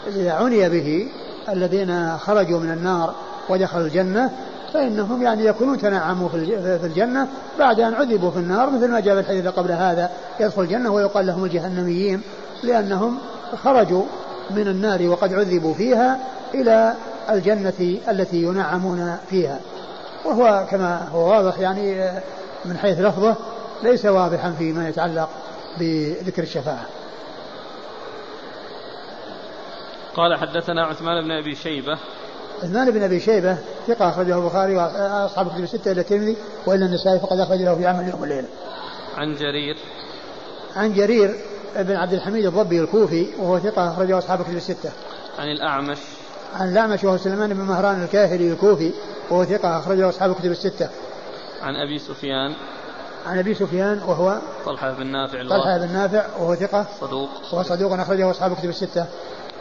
إذا 0.06 0.32
عني 0.32 0.68
به 0.68 1.08
الذين 1.48 2.18
خرجوا 2.18 2.60
من 2.60 2.70
النار 2.70 3.14
ودخلوا 3.48 3.86
الجنة 3.86 4.30
فإنهم 4.74 5.22
يعني 5.22 5.44
يكونون 5.44 5.78
تنعموا 5.78 6.28
في 6.28 6.86
الجنة 6.86 7.28
بعد 7.58 7.80
أن 7.80 7.94
عذبوا 7.94 8.30
في 8.30 8.36
النار 8.38 8.70
مثل 8.70 8.90
ما 8.90 9.00
جاء 9.00 9.14
في 9.14 9.20
الحديث 9.20 9.46
قبل 9.46 9.72
هذا 9.72 10.10
يدخل 10.40 10.62
الجنة 10.62 10.90
ويقال 10.90 11.26
لهم 11.26 11.44
الجهنميين 11.44 12.20
لأنهم 12.62 13.18
خرجوا 13.64 14.02
من 14.50 14.68
النار 14.68 15.08
وقد 15.08 15.34
عذبوا 15.34 15.74
فيها 15.74 16.18
إلى 16.54 16.94
الجنة 17.30 17.98
التي 18.08 18.42
ينعمون 18.42 19.16
فيها. 19.30 19.60
وهو 20.24 20.66
كما 20.70 21.08
هو 21.08 21.30
واضح 21.30 21.58
يعني 21.58 22.12
من 22.64 22.78
حيث 22.78 23.00
لفظه 23.00 23.36
ليس 23.82 24.06
واضحا 24.06 24.54
فيما 24.58 24.88
يتعلق 24.88 25.28
بذكر 25.80 26.42
الشفاعة. 26.42 26.86
قال 30.16 30.38
حدثنا 30.38 30.86
عثمان 30.86 31.24
بن 31.24 31.30
أبي 31.30 31.54
شيبة. 31.54 31.98
عثمان 32.62 32.90
بن 32.90 33.02
أبي 33.02 33.20
شيبة 33.20 33.58
ثقة 33.86 34.08
أخرجه 34.08 34.38
البخاري 34.38 34.76
وأصحاب 34.76 35.46
الكتب 35.46 35.62
الستة 35.62 35.92
إلى 35.92 36.00
الترمذي 36.00 36.36
وإلا 36.66 36.86
النسائي 36.86 37.18
فقد 37.20 37.38
أخرج 37.38 37.58
له 37.58 37.74
في 37.74 37.86
عمل 37.86 38.08
يوم 38.08 38.20
والليله. 38.20 38.48
عن 39.16 39.34
جرير. 39.34 39.76
عن 40.76 40.94
جرير 40.94 41.34
بن 41.76 41.96
عبد 41.96 42.12
الحميد 42.12 42.46
الضبي 42.46 42.80
الكوفي 42.80 43.26
وهو 43.38 43.58
ثقة 43.58 43.92
أخرجه 43.92 44.18
أصحاب 44.18 44.40
الكتب 44.40 44.56
الستة. 44.56 44.92
عن 45.38 45.48
الأعمش. 45.48 45.98
عن 46.54 46.68
الاعمش 46.68 47.04
وهو 47.04 47.16
سليمان 47.16 47.54
بن 47.54 47.60
مهران 47.60 48.02
الكاهلي 48.02 48.52
الكوفي 48.52 48.92
وهو 49.30 49.44
ثقة 49.44 49.78
أخرجه 49.78 50.08
أصحاب 50.08 50.30
الكتب 50.30 50.50
الستة. 50.50 50.88
عن 51.62 51.76
أبي 51.76 51.98
سفيان. 51.98 52.54
عن 53.26 53.38
أبي 53.38 53.54
سفيان 53.54 54.02
وهو 54.06 54.38
طلحة 54.66 54.92
بن 54.92 55.06
نافع 55.06 55.42
طلحة 55.42 55.78
بن 55.78 55.92
نافع 55.92 56.24
وهو 56.38 56.54
ثقة 56.54 56.86
صدوق. 57.00 57.28
وهو 57.52 57.62
صدوق 57.62 57.92
أخرجه 57.92 58.30
أصحاب 58.30 58.52
الكتب 58.52 58.68
الستة. 58.68 59.06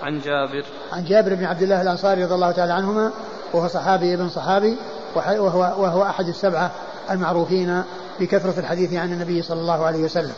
عن 0.01 0.19
جابر. 0.19 0.65
عن 0.93 1.05
جابر 1.05 1.35
بن 1.35 1.45
عبد 1.45 1.61
الله 1.61 1.81
الأنصاري 1.81 2.23
رضي 2.23 2.35
الله 2.35 2.51
تعالى 2.51 2.73
عنهما 2.73 3.11
وهو 3.53 3.67
صحابي 3.67 4.13
ابن 4.13 4.29
صحابي 4.29 4.77
وهو, 5.15 5.59
وهو 5.59 6.03
أحد 6.03 6.27
السبعة 6.27 6.71
المعروفين 7.11 7.83
بكثرة 8.19 8.59
الحديث 8.59 8.93
عن 8.93 9.13
النبي 9.13 9.41
صلى 9.41 9.61
الله 9.61 9.85
عليه 9.85 10.03
وسلم. 10.03 10.33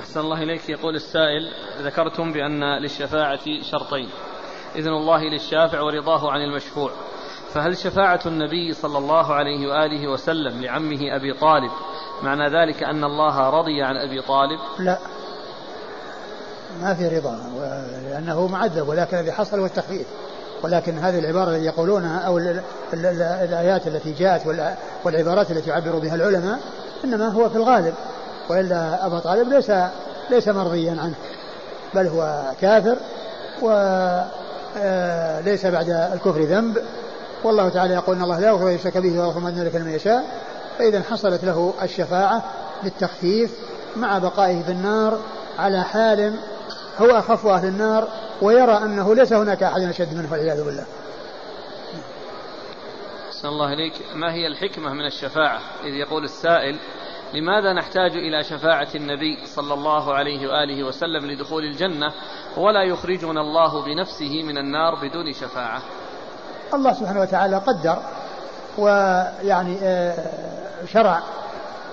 أحسن 0.00 0.20
الله 0.20 0.42
إليك. 0.42 0.68
يقول 0.68 0.94
السائل 0.94 1.52
ذكرتم 1.82 2.32
بأن 2.32 2.82
للشفاعة 2.82 3.62
شرطين 3.70 4.08
إذن 4.76 4.88
الله 4.88 5.22
للشافع 5.24 5.80
ورضاه 5.80 6.30
عن 6.30 6.40
المشفوع. 6.40 6.90
فهل 7.54 7.76
شفاعة 7.76 8.20
النبي 8.26 8.72
صلى 8.72 8.98
الله 8.98 9.34
عليه 9.34 9.68
وآله 9.68 10.08
وسلم 10.08 10.62
لعمه 10.62 11.16
أبي 11.16 11.34
طالب 11.40 11.70
معنى 12.22 12.48
ذلك 12.48 12.82
أن 12.82 13.04
الله 13.04 13.50
رضي 13.50 13.82
عن 13.82 13.96
أبي 13.96 14.22
طالب؟ 14.22 14.58
لا 14.78 14.98
ما 16.80 16.94
في 16.94 17.08
رضا 17.18 17.38
لأنه 18.10 18.46
معذب 18.46 18.88
ولكن 18.88 19.18
الذي 19.18 19.32
حصل 19.32 19.58
هو 19.58 19.66
التخفيف. 19.66 20.06
ولكن 20.62 20.98
هذه 20.98 21.18
العبارة 21.18 21.50
التي 21.50 21.64
يقولونها 21.64 22.18
أو 22.18 22.38
الآيات 23.42 23.86
التي 23.86 24.12
جاءت 24.12 24.46
والعبارات 25.04 25.50
التي 25.50 25.70
يعبر 25.70 25.98
بها 25.98 26.14
العلماء 26.14 26.60
إنما 27.04 27.28
هو 27.28 27.48
في 27.48 27.56
الغالب. 27.56 27.94
وإلا 28.50 29.06
أبا 29.06 29.18
طالب 29.18 29.48
ليس 29.48 29.72
ليس 30.30 30.48
مرضيا 30.48 30.90
عنه 30.90 31.14
بل 31.94 32.06
هو 32.06 32.42
كافر 32.60 32.96
وليس 33.62 35.64
آه، 35.64 35.70
بعد 35.70 35.90
الكفر 35.90 36.40
ذنب. 36.40 36.82
والله 37.44 37.68
تعالى 37.68 37.94
يقول 37.94 38.16
إن 38.16 38.22
الله 38.22 38.40
لا 38.40 38.48
يغفر 38.48 38.68
يشرك 38.68 38.98
به 38.98 39.20
ويغفر 39.20 39.40
ما 39.40 39.50
ذلك 39.50 39.74
لمن 39.74 39.90
يشاء. 39.90 40.24
فإذا 40.78 41.02
حصلت 41.02 41.44
له 41.44 41.74
الشفاعة 41.82 42.42
بالتخفيف 42.82 43.50
مع 43.96 44.18
بقائه 44.18 44.62
في 44.62 44.72
النار 44.72 45.20
على 45.58 45.84
حال 45.84 46.34
هو 46.98 47.06
أخف 47.06 47.46
أهل 47.46 47.68
النار 47.68 48.08
ويرى 48.42 48.76
أنه 48.76 49.14
ليس 49.14 49.32
هناك 49.32 49.62
أحد 49.62 49.80
أشد 49.80 50.14
منه 50.14 50.32
والعياذ 50.32 50.64
بالله. 50.64 50.84
أحسن 53.28 53.48
الله 53.48 53.72
إليك. 53.72 53.92
ما 54.14 54.32
هي 54.32 54.46
الحكمة 54.46 54.92
من 54.92 55.06
الشفاعة؟ 55.06 55.60
إذ 55.84 55.94
يقول 55.94 56.24
السائل 56.24 56.78
لماذا 57.34 57.72
نحتاج 57.72 58.10
إلى 58.10 58.44
شفاعة 58.44 58.88
النبي 58.94 59.46
صلى 59.46 59.74
الله 59.74 60.14
عليه 60.14 60.48
وآله 60.48 60.84
وسلم 60.84 61.26
لدخول 61.26 61.64
الجنة 61.64 62.12
ولا 62.56 62.82
يخرجنا 62.82 63.40
الله 63.40 63.84
بنفسه 63.84 64.42
من 64.42 64.58
النار 64.58 64.94
بدون 64.94 65.32
شفاعة؟ 65.32 65.82
الله 66.74 66.92
سبحانه 66.92 67.20
وتعالى 67.20 67.56
قدر 67.56 67.98
ويعني 68.78 69.78
آه، 69.82 70.14
شرع 70.92 71.22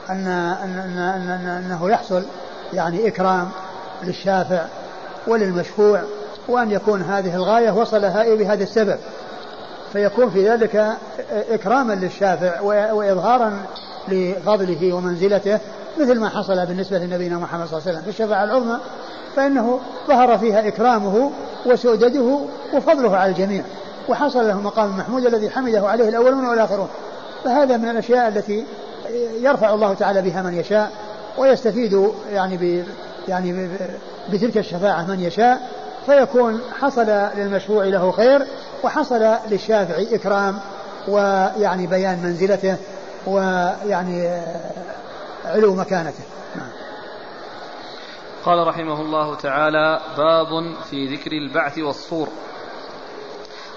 أن 0.09 0.27
أن 0.27 0.97
أن 0.97 1.47
أنه 1.47 1.89
يحصل 1.89 2.25
يعني 2.73 3.07
إكرام 3.07 3.49
للشافع 4.03 4.65
وللمشفوع 5.27 6.03
وأن 6.47 6.71
يكون 6.71 7.01
هذه 7.01 7.35
الغاية 7.35 7.71
وصلها 7.71 8.35
بهذا 8.35 8.63
السبب. 8.63 8.97
فيكون 9.93 10.29
في 10.29 10.49
ذلك 10.49 10.97
إكراما 11.29 11.93
للشافع 11.93 12.61
وإظهارا 12.91 13.65
لفضله 14.10 14.93
ومنزلته 14.93 15.60
مثل 15.99 16.20
ما 16.20 16.30
حصل 16.30 16.66
بالنسبة 16.66 16.97
لنبينا 16.97 17.38
محمد 17.38 17.68
صلى 17.68 17.78
الله 17.78 17.88
عليه 17.88 17.97
وسلم. 17.97 18.01
في 18.01 18.10
الشفاعة 18.10 18.43
العظمى 18.43 18.78
فإنه 19.36 19.80
ظهر 20.08 20.38
فيها 20.38 20.68
إكرامه 20.68 21.32
وسؤدده 21.66 22.39
وفضله 22.74 23.18
على 23.18 23.32
الجميع. 23.32 23.64
وحصل 24.10 24.47
له 24.47 24.62
مقام 24.62 24.97
محمود 24.97 25.26
الذي 25.26 25.49
حمده 25.49 25.88
عليه 25.88 26.10
الأولون 26.10 26.45
والآخرون. 26.45 26.88
فهذا 27.43 27.78
من 27.78 27.89
الأشياء 27.89 28.28
التي 28.28 28.66
يرفع 29.41 29.74
الله 29.74 29.93
تعالى 29.93 30.22
بها 30.22 30.41
من 30.41 30.53
يشاء 30.53 30.91
ويستفيد 31.38 32.12
يعني 32.32 32.58
ب 32.58 32.84
يعني 33.28 33.70
بتلك 34.34 34.58
الشفاعة 34.58 35.05
من 35.05 35.20
يشاء. 35.20 35.70
فيكون 36.05 36.62
حصل 36.80 37.05
للمشروع 37.38 37.86
له 37.86 38.12
خير 38.12 38.45
وحصل 38.84 39.36
للشافع 39.51 40.16
إكرام 40.16 40.60
ويعني 41.08 41.88
بيان 41.88 42.20
منزلته. 42.24 42.76
ويعني 43.28 44.41
علو 45.45 45.75
مكانته. 45.75 46.23
نعم. 46.55 46.69
قال 48.45 48.67
رحمه 48.67 49.01
الله 49.01 49.36
تعالى 49.36 49.99
باب 50.17 50.75
في 50.89 51.15
ذكر 51.15 51.32
البعث 51.32 51.78
والصور. 51.78 52.28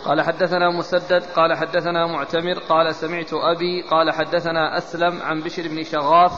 قال 0.05 0.20
حدثنا 0.20 0.70
مسدد 0.70 1.22
قال 1.36 1.57
حدثنا 1.57 2.07
معتمر 2.07 2.59
قال 2.68 2.94
سمعت 2.94 3.32
أبي 3.32 3.82
قال 3.90 4.11
حدثنا 4.11 4.78
أسلم 4.78 5.22
عن 5.22 5.40
بشر 5.40 5.68
بن 5.68 5.84
شغاف 5.84 6.32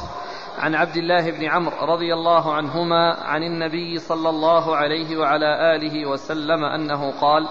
عن 0.58 0.74
عبد 0.74 0.96
الله 0.96 1.30
بن 1.30 1.44
عمرو 1.44 1.94
رضي 1.94 2.14
الله 2.14 2.54
عنهما 2.54 3.14
عن 3.14 3.42
النبي 3.42 3.98
صلى 3.98 4.28
الله 4.28 4.76
عليه 4.76 5.16
وعلى 5.16 5.76
آله 5.76 6.06
وسلم 6.10 6.64
أنه 6.64 7.10
قال 7.20 7.48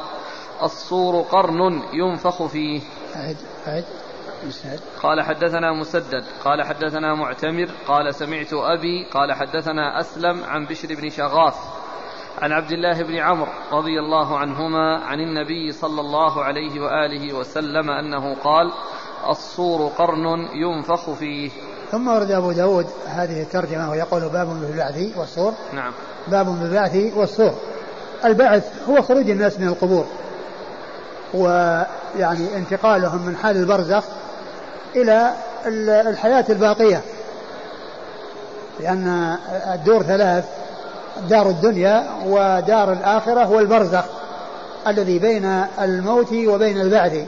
الصور 0.64 1.22
قرن 1.22 1.82
ينفخ 1.94 2.46
فيه. 2.46 2.82
أعد 3.16 3.38
أعد. 3.68 3.86
قال 5.04 5.22
حدثنا 5.22 5.74
مسدد 5.74 6.24
قال 6.44 6.64
حدثنا 6.64 7.16
معتمر 7.16 7.70
قال 7.88 8.16
سمعت 8.16 8.54
أبي 8.54 9.06
قال 9.14 9.34
حدثنا 9.34 10.00
أسلم 10.00 10.44
عن 10.44 10.66
بشر 10.66 10.96
بن 10.96 11.10
شغاف 11.10 11.56
عن 12.42 12.52
عبد 12.52 12.72
الله 12.72 13.04
بن 13.04 13.16
عمرو 13.16 13.52
رضي 13.72 14.00
الله 14.00 14.38
عنهما 14.38 14.98
عن 14.98 15.20
النبي 15.20 15.72
صلى 15.72 16.02
الله 16.02 16.44
عليه 16.44 16.82
وآله 16.82 17.34
وسلم 17.34 17.90
أنه 17.90 18.36
قال 18.36 18.72
الصور 19.30 19.88
قرن 19.88 20.48
ينفخ 20.54 21.12
فيه. 21.14 21.52
ثم 21.92 22.08
ورد 22.08 22.32
أبو 22.32 22.52
داود 22.52 22.88
هذه 23.08 23.42
الترجمة 23.42 23.92
ويقول 23.92 24.22
باب 24.22 24.48
بالبعث 24.48 25.18
والصور. 25.18 25.54
نعم. 25.74 25.92
باب 26.28 26.46
بالبعث 26.46 26.96
والصور. 27.16 27.54
البعث 28.26 28.90
هو 28.90 29.02
خروج 29.02 29.30
الناس 29.30 29.60
من 29.60 29.68
القبور 29.68 30.06
ويعني 31.34 32.58
انتقالهم 32.58 33.26
من 33.26 33.36
حال 33.36 33.58
البرزخ 33.58 34.04
إلى 34.96 35.32
الحياة 36.10 36.46
الباقية. 36.50 37.02
لأن 38.80 39.38
الدور 39.74 40.04
ثلاث 40.04 40.46
دار 41.30 41.50
الدنيا 41.50 42.04
ودار 42.26 42.94
الآخرة 42.94 43.50
والبرزخ 43.52 44.04
الذي 44.88 45.20
بين 45.20 45.66
الموت 45.82 46.34
وبين 46.34 46.82
البعث. 46.82 47.26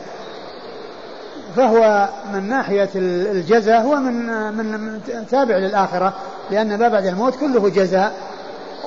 فهو 1.56 2.10
من 2.34 2.50
ناحية 2.50 2.90
الجزاء 2.96 3.82
هو 3.82 3.96
من 3.96 4.28
من 4.54 5.00
تابع 5.32 5.56
للآخرة 5.56 6.14
لأن 6.52 6.80
ما 6.80 6.88
بعد 6.88 7.06
الموت 7.06 7.36
كله 7.36 7.70
جزاء 7.70 8.14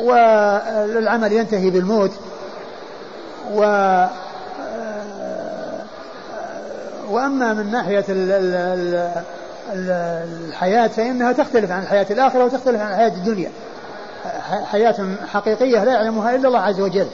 والعمل 0.01 1.33
ينتهي 1.33 1.71
بالموت. 1.71 2.13
و 3.55 3.63
وأما 7.11 7.55
من 7.55 7.71
ناحية 7.71 8.05
الحياة 10.49 10.87
فإنها 10.87 11.33
تختلف 11.33 11.71
عن 11.71 11.83
الحياة 11.83 12.07
الآخرة 12.11 12.45
وتختلف 12.45 12.81
عن 12.81 12.91
الحياة 12.91 13.09
الدنيا. 13.15 13.51
حياة 14.65 14.95
حقيقية 15.33 15.85
لا 15.85 15.93
يعلمها 15.93 16.35
إلا 16.35 16.49
الله 16.49 16.61
عز 16.61 16.81
وجل. 16.81 17.07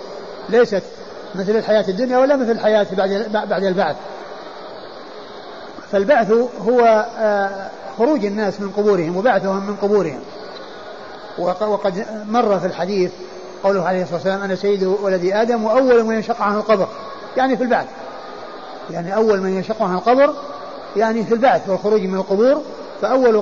ليست 0.49 0.83
مثل 1.35 1.57
الحياة 1.57 1.85
الدنيا 1.89 2.19
ولا 2.19 2.37
مثل 2.37 2.51
الحياة 2.51 2.87
بعد 2.93 3.47
بعد 3.49 3.65
البعث. 3.65 3.97
فالبعث 5.93 6.33
هو 6.69 7.07
آه، 7.19 7.69
خروج 7.99 8.25
الناس 8.25 8.61
من 8.61 8.71
قبورهم 8.71 9.17
وبعثهم 9.17 9.67
من 9.67 9.77
قبورهم. 9.77 10.21
وقد 11.39 12.07
مر 12.29 12.59
في 12.59 12.67
الحديث 12.67 13.11
قوله 13.65 13.89
عليه 13.89 14.03
الصلاة 14.03 14.17
والسلام 14.17 14.43
أنا 14.43 14.55
سيد 14.55 14.85
ولد 14.85 15.25
آدم 15.25 15.65
وأول 15.65 16.05
من 16.05 16.15
ينشق 16.15 16.43
عنه 16.43 16.59
القبر. 16.59 16.89
يعني 17.37 17.57
في 17.57 17.63
البعث. 17.63 17.87
يعني 18.91 19.15
أول 19.15 19.41
من 19.41 19.57
ينشق 19.57 19.83
عنه 19.83 19.99
القبر 19.99 20.35
يعني 20.97 21.25
في 21.25 21.35
البعث 21.35 21.69
والخروج 21.69 22.01
من 22.01 22.15
القبور 22.15 22.63
فأول 23.03 23.41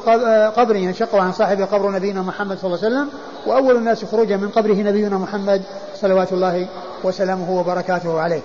قبر 0.50 0.76
ينشق 0.76 1.14
عن 1.14 1.32
صاحبه 1.32 1.64
قبر 1.64 1.90
نبينا 1.90 2.22
محمد 2.22 2.58
صلى 2.58 2.74
الله 2.74 2.84
عليه 2.84 2.96
وسلم 2.96 3.08
وأول 3.46 3.76
الناس 3.76 4.04
خروجا 4.04 4.36
من 4.36 4.48
قبره 4.48 4.74
نبينا 4.74 5.18
محمد 5.18 5.62
صلوات 5.94 6.32
الله 6.32 6.66
وسلامه 7.04 7.60
وبركاته 7.60 8.20
عليه. 8.20 8.40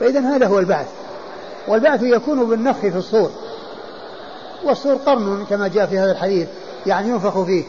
فإذا 0.00 0.20
هذا 0.20 0.46
هو 0.46 0.58
البعث. 0.58 0.86
والبعث 1.68 2.02
يكون 2.02 2.44
بالنفخ 2.44 2.80
في 2.80 2.96
الصور. 2.96 3.30
والصور 4.64 4.94
قرن 4.94 5.46
كما 5.50 5.68
جاء 5.68 5.86
في 5.86 5.98
هذا 5.98 6.12
الحديث 6.12 6.48
يعني 6.86 7.08
ينفخ 7.08 7.42
فيه. 7.42 7.64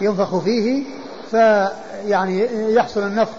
ينفخ 0.00 0.38
فيه 0.38 0.84
فيعني 1.30 2.48
يحصل 2.74 3.02
النفخ 3.02 3.32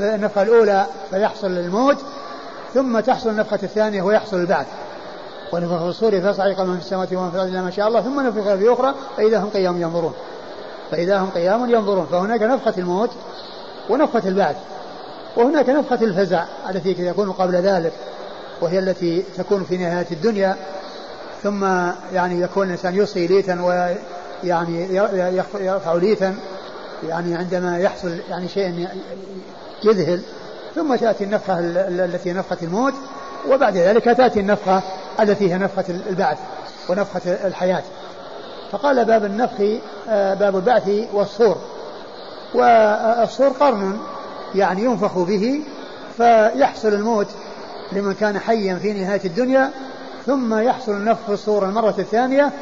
النفخة 0.00 0.42
الأولى 0.42 0.86
فيحصل 1.10 1.46
الموت 1.46 1.96
ثم 2.74 3.00
تحصل 3.00 3.30
النفخة 3.30 3.58
الثانية 3.62 4.02
ويحصل 4.02 4.36
البعث. 4.36 4.66
ونفخ 5.52 5.78
في 5.78 5.88
الصور 5.88 6.20
فصعق 6.20 6.60
من 6.60 6.78
في 6.78 6.84
السماوات 6.84 7.12
ومن 7.12 7.30
في 7.30 7.36
الأرض 7.36 7.52
ما 7.52 7.70
شاء 7.70 7.88
الله 7.88 8.00
ثم 8.00 8.20
نفخ 8.20 8.54
في 8.54 8.72
أخرى 8.72 8.94
فإذا 9.16 9.38
هم 9.38 9.48
قيام 9.50 9.82
ينظرون. 9.82 10.12
فإذا 10.90 11.18
هم 11.18 11.30
قيام 11.30 11.70
ينظرون. 11.70 12.06
فهناك 12.06 12.42
نفخة 12.42 12.74
الموت 12.78 13.10
ونفخة 13.90 14.28
البعث 14.28 14.56
وهناك 15.36 15.68
نفخة 15.68 16.04
الفزع 16.04 16.44
التي 16.70 16.94
تكون 16.94 17.32
قبل 17.32 17.54
ذلك 17.54 17.92
وهي 18.60 18.78
التي 18.78 19.24
تكون 19.36 19.64
في 19.64 19.76
نهاية 19.76 20.06
الدنيا. 20.10 20.56
ثم 21.42 21.64
يعني 22.12 22.40
يكون 22.40 22.66
الإنسان 22.66 22.96
يصغي 22.96 23.26
ليتا 23.26 23.62
ويعني 23.62 24.94
يرفع 25.60 25.94
ليتا 25.94 26.34
يعني 27.08 27.36
عندما 27.36 27.78
يحصل 27.78 28.18
يعني 28.30 28.48
شيء 28.48 28.88
يذهل. 29.84 30.22
ثم 30.74 30.96
تأتي 30.96 31.24
النفخة 31.24 31.58
التي 31.60 32.32
نفخة 32.32 32.56
الموت 32.62 32.94
وبعد 33.48 33.76
ذلك 33.76 34.04
تأتي 34.04 34.40
النفخة 34.40 34.82
التي 35.20 35.52
هي 35.52 35.58
نفخة 35.58 35.84
البعث 35.88 36.38
ونفخة 36.88 37.46
الحياة. 37.46 37.82
فقال 38.72 39.04
باب 39.04 39.24
النفخ 39.24 39.80
آه، 40.08 40.34
باب 40.34 40.56
البعث 40.56 40.90
والصور. 41.12 41.56
والصور 42.54 43.48
قرن 43.48 43.98
يعني 44.54 44.84
ينفخ 44.84 45.18
به 45.18 45.60
فيحصل 46.16 46.88
الموت 46.88 47.26
لمن 47.92 48.14
كان 48.14 48.38
حيا 48.38 48.74
في 48.74 48.92
نهاية 48.92 49.20
الدنيا 49.24 49.70
ثم 50.26 50.58
يحصل 50.58 50.92
النفخ 50.92 51.26
في 51.26 51.32
الصور 51.32 51.64
المرة 51.64 51.94
الثانية 51.98 52.52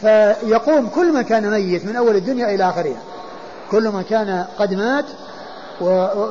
فيقوم 0.00 0.88
كل 0.88 1.12
من 1.12 1.22
كان 1.22 1.50
ميت 1.50 1.86
من 1.86 1.96
أول 1.96 2.16
الدنيا 2.16 2.54
إلى 2.54 2.68
آخرها. 2.68 3.02
كل 3.70 3.88
من 3.90 4.02
كان 4.02 4.44
قد 4.58 4.74
مات 4.74 5.04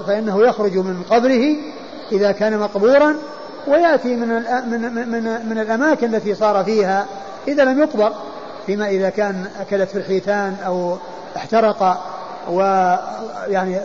فإنه 0.07 0.41
يخرج 0.41 0.77
من 0.77 1.03
قبره 1.09 1.55
إذا 2.11 2.31
كان 2.31 2.59
مقبورا 2.59 3.15
ويأتي 3.67 4.15
من 4.15 4.27
من 4.69 5.09
من, 5.09 5.49
من 5.49 5.59
الأماكن 5.59 6.15
التي 6.15 6.35
صار 6.35 6.63
فيها 6.63 7.05
إذا 7.47 7.63
لم 7.63 7.79
يقبر 7.79 8.13
فيما 8.65 8.87
إذا 8.87 9.09
كان 9.09 9.45
أكلت 9.59 9.89
في 9.89 9.97
الحيتان 9.97 10.55
أو 10.65 10.97
احترق 11.37 12.01
ويعني 12.49 13.79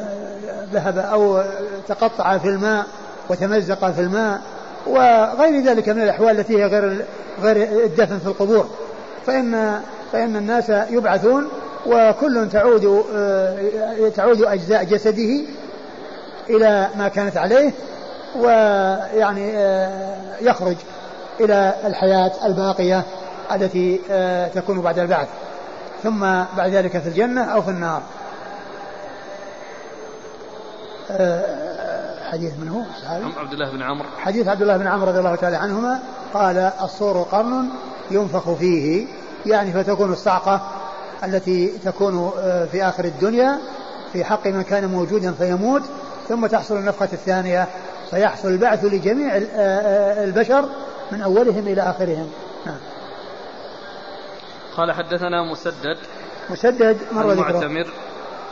ذهب 0.72 0.98
أو 0.98 1.42
تقطع 1.88 2.38
في 2.38 2.48
الماء 2.48 2.86
وتمزق 3.28 3.90
في 3.90 4.00
الماء 4.00 4.40
وغير 4.86 5.64
ذلك 5.64 5.88
من 5.88 6.02
الأحوال 6.02 6.40
التي 6.40 6.58
هي 6.58 6.66
غير 6.66 7.04
غير 7.42 7.84
الدفن 7.84 8.18
في 8.18 8.26
القبور. 8.26 8.66
فإن 9.26 9.80
فإن 10.12 10.36
الناس 10.36 10.68
يبعثون 10.90 11.48
وكل 11.86 12.48
تعود 12.52 13.04
تعود 14.16 14.42
أجزاء 14.42 14.84
جسده 14.84 15.40
إلى 16.50 16.88
ما 16.98 17.08
كانت 17.08 17.36
عليه 17.36 17.72
ويعني 18.36 19.52
يخرج 20.40 20.76
إلى 21.40 21.74
الحياة 21.84 22.32
الباقية 22.44 23.04
التي 23.52 24.00
تكون 24.54 24.80
بعد 24.80 24.98
البعث 24.98 25.28
ثم 26.02 26.20
بعد 26.56 26.70
ذلك 26.70 26.98
في 26.98 27.08
الجنة 27.08 27.44
أو 27.44 27.62
في 27.62 27.70
النار. 27.70 28.02
حديث 32.30 32.52
من 32.58 32.68
هو؟ 32.68 32.82
صحابي؟ 33.02 33.24
عبد 33.38 33.52
الله 33.52 33.70
بن 33.70 33.82
عمرو. 33.82 34.08
حديث 34.18 34.48
عبد 34.48 34.62
الله 34.62 34.76
بن 34.76 34.86
عمرو 34.86 35.08
رضي 35.08 35.18
الله 35.18 35.34
تعالى 35.34 35.56
عنهما 35.56 35.98
قال 36.34 36.72
الصور 36.82 37.22
قرن 37.22 37.68
ينفخ 38.10 38.52
فيه 38.54 39.06
يعني 39.46 39.72
فتكون 39.72 40.12
الصعقة 40.12 40.60
التي 41.24 41.78
تكون 41.84 42.32
آه، 42.38 42.64
في 42.64 42.84
آخر 42.84 43.04
الدنيا 43.04 43.58
في 44.12 44.24
حق 44.24 44.46
من 44.46 44.62
كان 44.62 44.86
موجودا 44.86 45.32
فيموت 45.32 45.82
ثم 46.28 46.46
تحصل 46.46 46.76
النفخة 46.76 47.08
الثانية 47.12 47.68
فيحصل 48.10 48.48
البعث 48.48 48.84
لجميع 48.84 49.36
آه، 49.36 49.40
آه، 49.40 50.24
البشر 50.24 50.68
من 51.12 51.22
أولهم 51.22 51.68
إلى 51.68 51.82
آخرهم 51.82 52.30
نعم. 52.66 52.78
قال 54.76 54.92
حدثنا 54.92 55.52
مسدد 55.52 55.98
مسدد 56.50 56.98
مر 57.12 57.32
ذكره 57.32 57.52
معتمر 57.52 57.86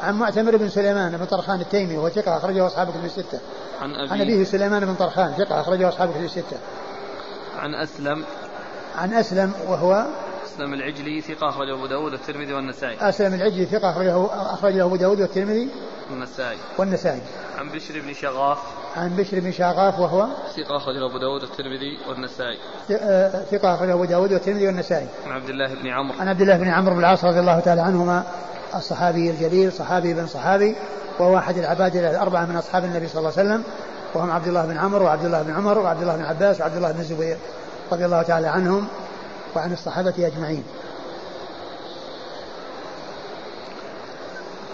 عن 0.03 0.15
معتمر 0.15 0.57
بن 0.57 0.69
سليمان 0.69 1.17
بن 1.17 1.25
طرخان 1.25 1.61
التيمي 1.61 1.97
وهو 1.97 2.09
ثقة 2.09 2.37
أخرجه 2.37 2.67
أصحاب 2.67 2.91
كتب 2.91 3.05
الستة. 3.05 3.39
عن 3.83 3.95
أبيه 3.95 4.13
عن 4.13 4.21
أبيه 4.21 4.45
سليمان 4.45 4.85
بن 4.85 4.95
طرخان 4.95 5.35
ثقة 5.39 5.61
أخرجه 5.61 5.89
أصحاب 5.89 6.11
كتب 6.11 6.25
الستة. 6.25 6.57
عن 7.59 7.75
أسلم 7.75 8.25
عن 8.99 9.13
أسلم 9.13 9.53
وهو 9.69 10.07
أسلم 10.59 10.75
العجلي 10.75 11.21
ثقة 11.21 11.49
أخرجه 11.49 11.75
أبو 11.75 11.87
داود 11.87 12.13
والترمذي 12.13 12.53
والنسائي. 12.53 13.09
أسلم 13.09 13.35
العجلي 13.35 13.65
ثقة 13.65 13.91
أخرجه 13.91 14.27
أخرجه 14.55 14.85
أبو 14.85 14.97
داود 14.97 15.21
والترمذي 15.21 15.69
والنسائي. 16.11 16.59
والنسائي. 16.79 17.21
عن 17.59 17.69
بشر 17.69 18.01
بن 18.01 18.13
شغاف. 18.13 18.59
عن 18.97 19.17
بشر 19.17 19.41
بن 19.41 19.53
شغاف 19.53 19.99
وهو 19.99 20.27
ثقة 20.57 20.77
أخرجه 20.77 21.07
أبو 21.11 21.19
داود 21.19 21.43
والترمذي 21.43 21.99
والنسائي. 22.09 22.59
آه، 22.91 23.45
ثقة 23.51 23.75
أخرجه 23.75 23.93
أبو 23.93 24.05
داود 24.05 24.33
والترمذي 24.33 24.67
والنسائي. 24.67 25.07
عن 25.27 25.33
عبد 25.33 25.49
الله 25.49 25.75
بن 25.75 25.89
عمرو. 25.89 26.21
عن 26.21 26.29
عبد 26.29 26.41
الله 26.41 26.57
بن 26.57 26.69
عمرو 26.69 26.95
بن 26.95 27.01
العاص 27.01 27.25
رضي 27.25 27.41
الله 27.41 27.61
تعالى 27.61 27.81
عنهما 27.81 28.25
الصحابي 28.75 29.31
الجليل 29.31 29.73
صحابي 29.73 30.15
بن 30.15 30.27
صحابي 30.27 30.77
وهو 31.19 31.39
أحد 31.39 31.59
العباد 31.59 31.97
الأربعة 31.97 32.47
من 32.47 32.57
أصحاب 32.57 32.85
النبي 32.85 33.09
صلى 33.09 33.19
الله 33.19 33.33
عليه 33.39 33.49
وسلم 33.49 33.63
وهم 34.15 34.31
عبد 34.31 34.49
الله 34.49 34.67
بن 34.67 34.79
عمرو 34.79 35.05
وعبد 35.05 35.25
الله 35.25 35.43
بن 35.43 35.55
عمر 35.55 35.79
وعبد 35.79 36.03
الله 36.03 36.17
بن 36.17 36.25
عباس 36.25 36.61
وعبد 36.61 36.77
الله 36.77 36.93
بن 36.93 37.01
الزبير 37.01 37.37
رضي 37.93 38.05
الله 38.05 38.23
تعالى 38.23 38.47
عنهم 38.47 38.89
وعن 39.57 39.73
الصحابة 39.73 40.15
أجمعين. 40.27 40.65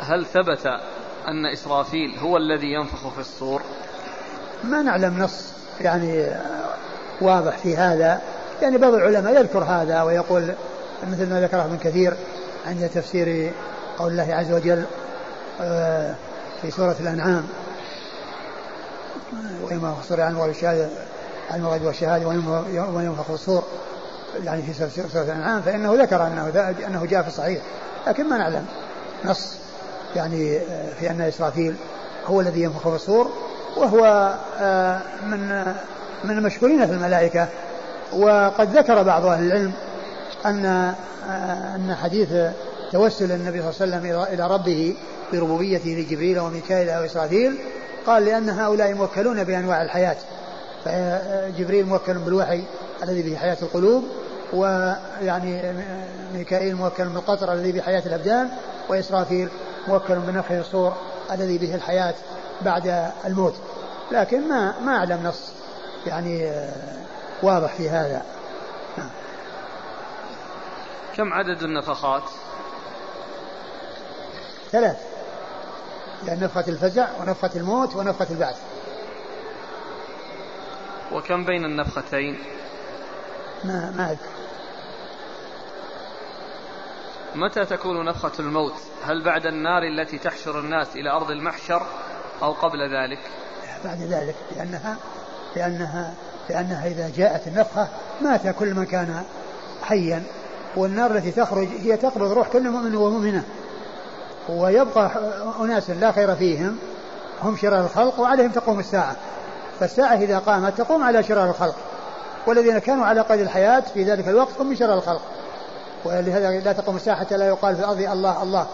هل 0.00 0.26
ثبت 0.26 0.66
أن 1.28 1.46
إسرافيل 1.52 2.18
هو 2.18 2.36
الذي 2.36 2.66
ينفخ 2.66 3.08
في 3.08 3.20
الصور؟ 3.20 3.62
ما 4.64 4.82
نعلم 4.82 5.22
نص 5.22 5.52
يعني 5.80 6.30
واضح 7.20 7.58
في 7.58 7.76
هذا. 7.76 8.22
يعني 8.62 8.78
بعض 8.78 8.94
العلماء 8.94 9.40
يذكر 9.40 9.64
هذا 9.64 10.02
ويقول 10.02 10.52
مثل 11.10 11.30
ما 11.30 11.40
ذكره 11.40 11.64
ابن 11.64 11.78
كثير 11.78 12.14
عند 12.66 12.88
تفسير 12.88 13.52
قول 13.98 14.10
الله 14.10 14.34
عز 14.34 14.52
وجل 14.52 14.84
آه، 15.60 16.14
في 16.62 16.70
سورة 16.70 16.96
الأنعام. 17.00 17.46
وإما 19.62 19.94
فصل 19.94 20.20
عن 20.20 20.34
والشهادة 20.36 20.88
عن 21.50 21.60
الغيب 21.60 21.82
والشهادة 21.82 22.26
وينفخ 22.94 23.30
الصور. 23.30 23.62
يعني 24.44 24.62
في 24.62 24.72
سورة 25.12 25.22
الأنعام 25.22 25.62
فإنه 25.62 25.94
ذكر 25.94 26.26
أنه 26.26 26.72
أنه 26.86 27.06
جاء 27.06 27.22
في 27.22 27.28
الصحيح 27.28 27.62
لكن 28.06 28.28
ما 28.28 28.38
نعلم. 28.38 28.66
نص. 29.24 29.58
يعني 30.16 30.58
آه، 30.58 30.92
في 31.00 31.10
أن 31.10 31.20
إسرافيل 31.20 31.74
هو 32.26 32.40
الذي 32.40 32.62
ينفخ 32.62 32.88
في 32.88 32.94
الصور 32.94 33.30
وهو 33.76 34.34
آه، 34.60 35.00
من 35.26 35.64
من 36.24 36.38
المشهورين 36.38 36.86
في 36.86 36.92
الملائكة. 36.92 37.48
وقد 38.12 38.76
ذكر 38.76 39.02
بعض 39.02 39.26
أهل 39.26 39.46
العلم 39.46 39.72
أن 40.46 40.94
أن 41.74 41.96
حديث 42.02 42.28
توسل 42.92 43.32
النبي 43.32 43.62
صلى 43.62 43.86
الله 43.86 43.96
عليه 43.96 44.18
وسلم 44.18 44.34
إلى 44.34 44.54
ربه 44.54 44.96
بربوبيته 45.32 45.90
لجبريل 45.90 46.38
وميكائيل 46.38 46.90
وإسرافيل 46.90 47.58
قال 48.06 48.24
لأن 48.24 48.50
هؤلاء 48.50 48.94
موكلون 48.94 49.44
بأنواع 49.44 49.82
الحياة. 49.82 50.16
فجبريل 50.84 51.86
موكل 51.86 52.14
بالوحي 52.14 52.62
الذي 53.02 53.22
به 53.22 53.36
حياة 53.36 53.56
القلوب 53.62 54.04
ويعني 54.54 55.72
ميكائيل 56.34 56.76
موكل 56.76 57.08
بالقطر 57.08 57.52
الذي 57.52 57.72
به 57.72 57.80
حياة 57.80 58.02
الأبدان 58.06 58.50
وإسرافيل 58.88 59.48
موكل 59.88 60.18
بنفخ 60.18 60.50
الصور 60.50 60.96
الذي 61.30 61.58
به 61.58 61.74
الحياة 61.74 62.14
بعد 62.62 63.10
الموت. 63.24 63.54
لكن 64.12 64.48
ما 64.48 64.80
ما 64.80 64.96
أعلم 64.96 65.26
نص 65.26 65.52
يعني 66.06 66.52
واضح 67.42 67.74
في 67.74 67.90
هذا. 67.90 68.22
كم 71.16 71.32
عدد 71.32 71.62
النفخات؟ 71.62 72.22
ثلاث. 74.72 74.96
يعني 76.26 76.40
نفخة 76.40 76.64
الفزع 76.68 77.08
ونفخة 77.20 77.50
الموت 77.56 77.96
ونفخة 77.96 78.26
البعث. 78.30 78.56
وكم 81.12 81.44
بين 81.44 81.64
النفختين؟ 81.64 82.38
ما 83.64 83.92
ما 83.96 84.10
أذكر 84.10 84.33
متى 87.34 87.64
تكون 87.64 88.04
نفخة 88.04 88.32
الموت؟ 88.38 88.74
هل 89.04 89.24
بعد 89.24 89.46
النار 89.46 89.82
التي 89.82 90.18
تحشر 90.18 90.60
الناس 90.60 90.96
إلى 90.96 91.10
أرض 91.10 91.30
المحشر 91.30 91.82
أو 92.42 92.52
قبل 92.52 92.78
ذلك؟ 92.78 93.18
بعد 93.84 94.00
ذلك 94.00 94.34
لأنها 94.56 94.96
لأنها 95.56 96.14
لأنها 96.50 96.86
إذا 96.86 97.10
جاءت 97.16 97.46
النفخة 97.46 97.88
مات 98.20 98.48
كل 98.48 98.74
من 98.74 98.84
كان 98.84 99.22
حيا 99.82 100.22
والنار 100.76 101.10
التي 101.10 101.30
تخرج 101.30 101.68
هي 101.82 101.96
تقبض 101.96 102.32
روح 102.32 102.48
كل 102.48 102.70
مؤمن 102.70 102.96
ومؤمنة. 102.96 103.44
ويبقى 104.48 105.10
أناس 105.60 105.90
لا 105.90 106.12
خير 106.12 106.36
فيهم 106.36 106.76
هم 107.42 107.56
شرار 107.56 107.84
الخلق 107.84 108.20
وعليهم 108.20 108.50
تقوم 108.50 108.78
الساعة. 108.78 109.16
فالساعة 109.80 110.14
إذا 110.14 110.38
قامت 110.38 110.78
تقوم 110.78 111.02
على 111.02 111.22
شرار 111.22 111.50
الخلق. 111.50 111.76
والذين 112.46 112.78
كانوا 112.78 113.06
على 113.06 113.20
قيد 113.20 113.40
الحياة 113.40 113.80
في 113.80 114.04
ذلك 114.04 114.28
الوقت 114.28 114.60
هم 114.60 114.66
من 114.66 114.76
شرار 114.76 114.98
الخلق. 114.98 115.22
ولهذا 116.04 116.50
لا 116.50 116.72
تقوم 116.72 116.96
الساعة 116.96 117.16
حتى 117.16 117.36
لا 117.36 117.46
يقال 117.46 117.76
في 117.76 117.80
الأرض 117.80 117.98
الله 117.98 118.42
الله. 118.42 118.66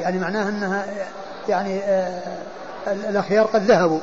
يعني 0.00 0.18
معناها 0.18 0.48
أنها 0.48 0.86
يعني 1.48 1.80
آه 1.80 2.22
الأخيار 2.86 3.46
قد 3.46 3.62
ذهبوا. 3.62 4.00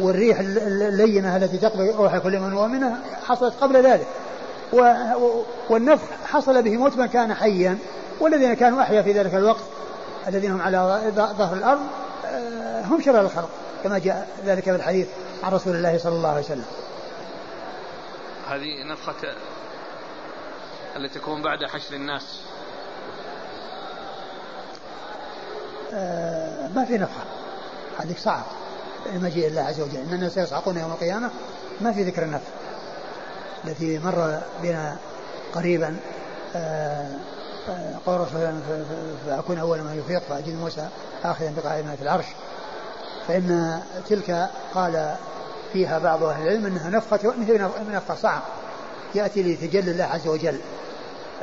والريح 0.00 0.38
اللينة 0.40 1.36
التي 1.36 1.58
تقضي 1.58 1.90
روح 1.90 2.18
كل 2.18 2.40
من 2.40 2.50
مؤمنة 2.50 2.96
حصلت 3.26 3.54
قبل 3.60 3.86
ذلك. 3.86 4.06
والنفخ 5.70 6.06
حصل 6.26 6.62
به 6.62 6.76
موت 6.76 6.96
من 6.96 7.06
كان 7.06 7.34
حيا. 7.34 7.78
والذين 8.20 8.54
كانوا 8.54 8.82
أحيا 8.82 9.02
في 9.02 9.12
ذلك 9.12 9.34
الوقت 9.34 9.64
الذين 10.28 10.52
هم 10.52 10.62
على 10.62 11.12
ظهر 11.14 11.54
الأرض 11.56 11.80
آه، 12.26 12.82
هم 12.82 13.00
شرار 13.00 13.20
الخلق 13.20 13.48
كما 13.84 13.98
جاء 13.98 14.28
ذلك 14.46 14.64
في 14.64 14.70
الحديث 14.70 15.06
عن 15.44 15.52
رسول 15.52 15.76
الله 15.76 15.98
صلى 15.98 16.12
الله 16.12 16.28
عليه 16.28 16.40
وسلم. 16.40 16.64
هذه 18.48 18.92
نفخة 18.92 19.28
التي 20.96 21.18
تكون 21.18 21.42
بعد 21.42 21.64
حشر 21.64 21.94
الناس. 21.94 22.40
آه 25.94 26.68
ما 26.68 26.84
في 26.84 26.98
نفخة 26.98 27.24
هذيك 27.98 28.18
صعب. 28.18 28.44
المجيء 29.06 29.46
الله 29.46 29.62
عز 29.62 29.80
وجل. 29.80 29.96
إن 29.96 30.14
الناس 30.14 30.36
يصعقون 30.36 30.76
يوم 30.76 30.92
القيامة 30.92 31.30
ما 31.80 31.92
في 31.92 32.02
ذكر 32.02 32.22
النفخ 32.22 32.46
التي 33.64 33.98
مر 33.98 34.40
بنا 34.62 34.96
قريبا 35.54 35.96
آه 36.56 37.08
آه 37.68 37.94
قول 38.06 38.26
فأكون 39.26 39.58
أول 39.58 39.78
من 39.78 39.98
يفيق 39.98 40.22
فأجد 40.28 40.54
موسى 40.54 40.88
آخذا 41.24 41.54
بقائمة 41.56 41.96
العرش. 42.02 42.26
فإن 43.28 43.80
تلك 44.08 44.50
قال 44.74 45.16
فيها 45.72 45.98
بعض 45.98 46.22
أهل 46.22 46.42
العلم 46.42 46.66
أنها 46.66 46.90
نفخة 46.90 47.34
مثل 47.38 47.70
نفخة 47.90 48.14
صعب. 48.14 48.42
يأتي 49.14 49.42
لتجلي 49.42 49.90
الله 49.90 50.04
عز 50.04 50.28
وجل. 50.28 50.60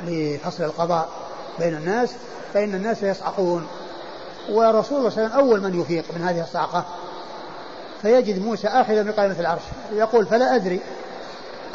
لفصل 0.07 0.63
القضاء 0.63 1.09
بين 1.59 1.75
الناس 1.75 2.09
فإن 2.53 2.75
الناس 2.75 3.03
يصعقون. 3.03 3.67
ورسول 4.49 4.97
الله 4.97 5.09
صلى 5.09 5.25
الله 5.25 5.35
عليه 5.35 5.35
وسلم 5.35 5.39
أول 5.39 5.61
من 5.61 5.81
يفيق 5.81 6.05
من 6.15 6.21
هذه 6.21 6.43
الصعقة. 6.43 6.85
فيجد 8.01 8.45
موسى 8.45 8.67
آخذا 8.67 9.03
بقائمة 9.03 9.39
العرش 9.39 9.61
يقول 9.93 10.25
فلا 10.25 10.55
أدري 10.55 10.79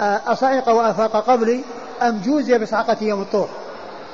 أصعق 0.01 0.69
وأفاق 0.69 1.17
قبلي 1.17 1.65
أم 2.03 2.21
جوزي 2.25 2.59
بصعقة 2.59 2.97
يوم 3.01 3.23
الطور؟ 3.23 3.49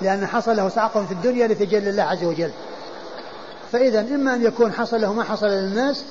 لأن 0.03 0.27
حصل 0.27 0.57
له 0.57 0.69
صعقة 0.69 1.05
في 1.05 1.13
الدنيا 1.13 1.47
لتجلي 1.47 1.91
الله 1.91 2.03
عز 2.03 2.25
وجل. 2.25 2.51
فإذا 3.73 4.01
إما 4.01 4.35
أن 4.35 4.43
يكون 4.45 4.73
حصل 4.73 5.01
له 5.01 5.13
ما 5.13 5.25
حصل 5.25 5.47
للناس 5.47 6.05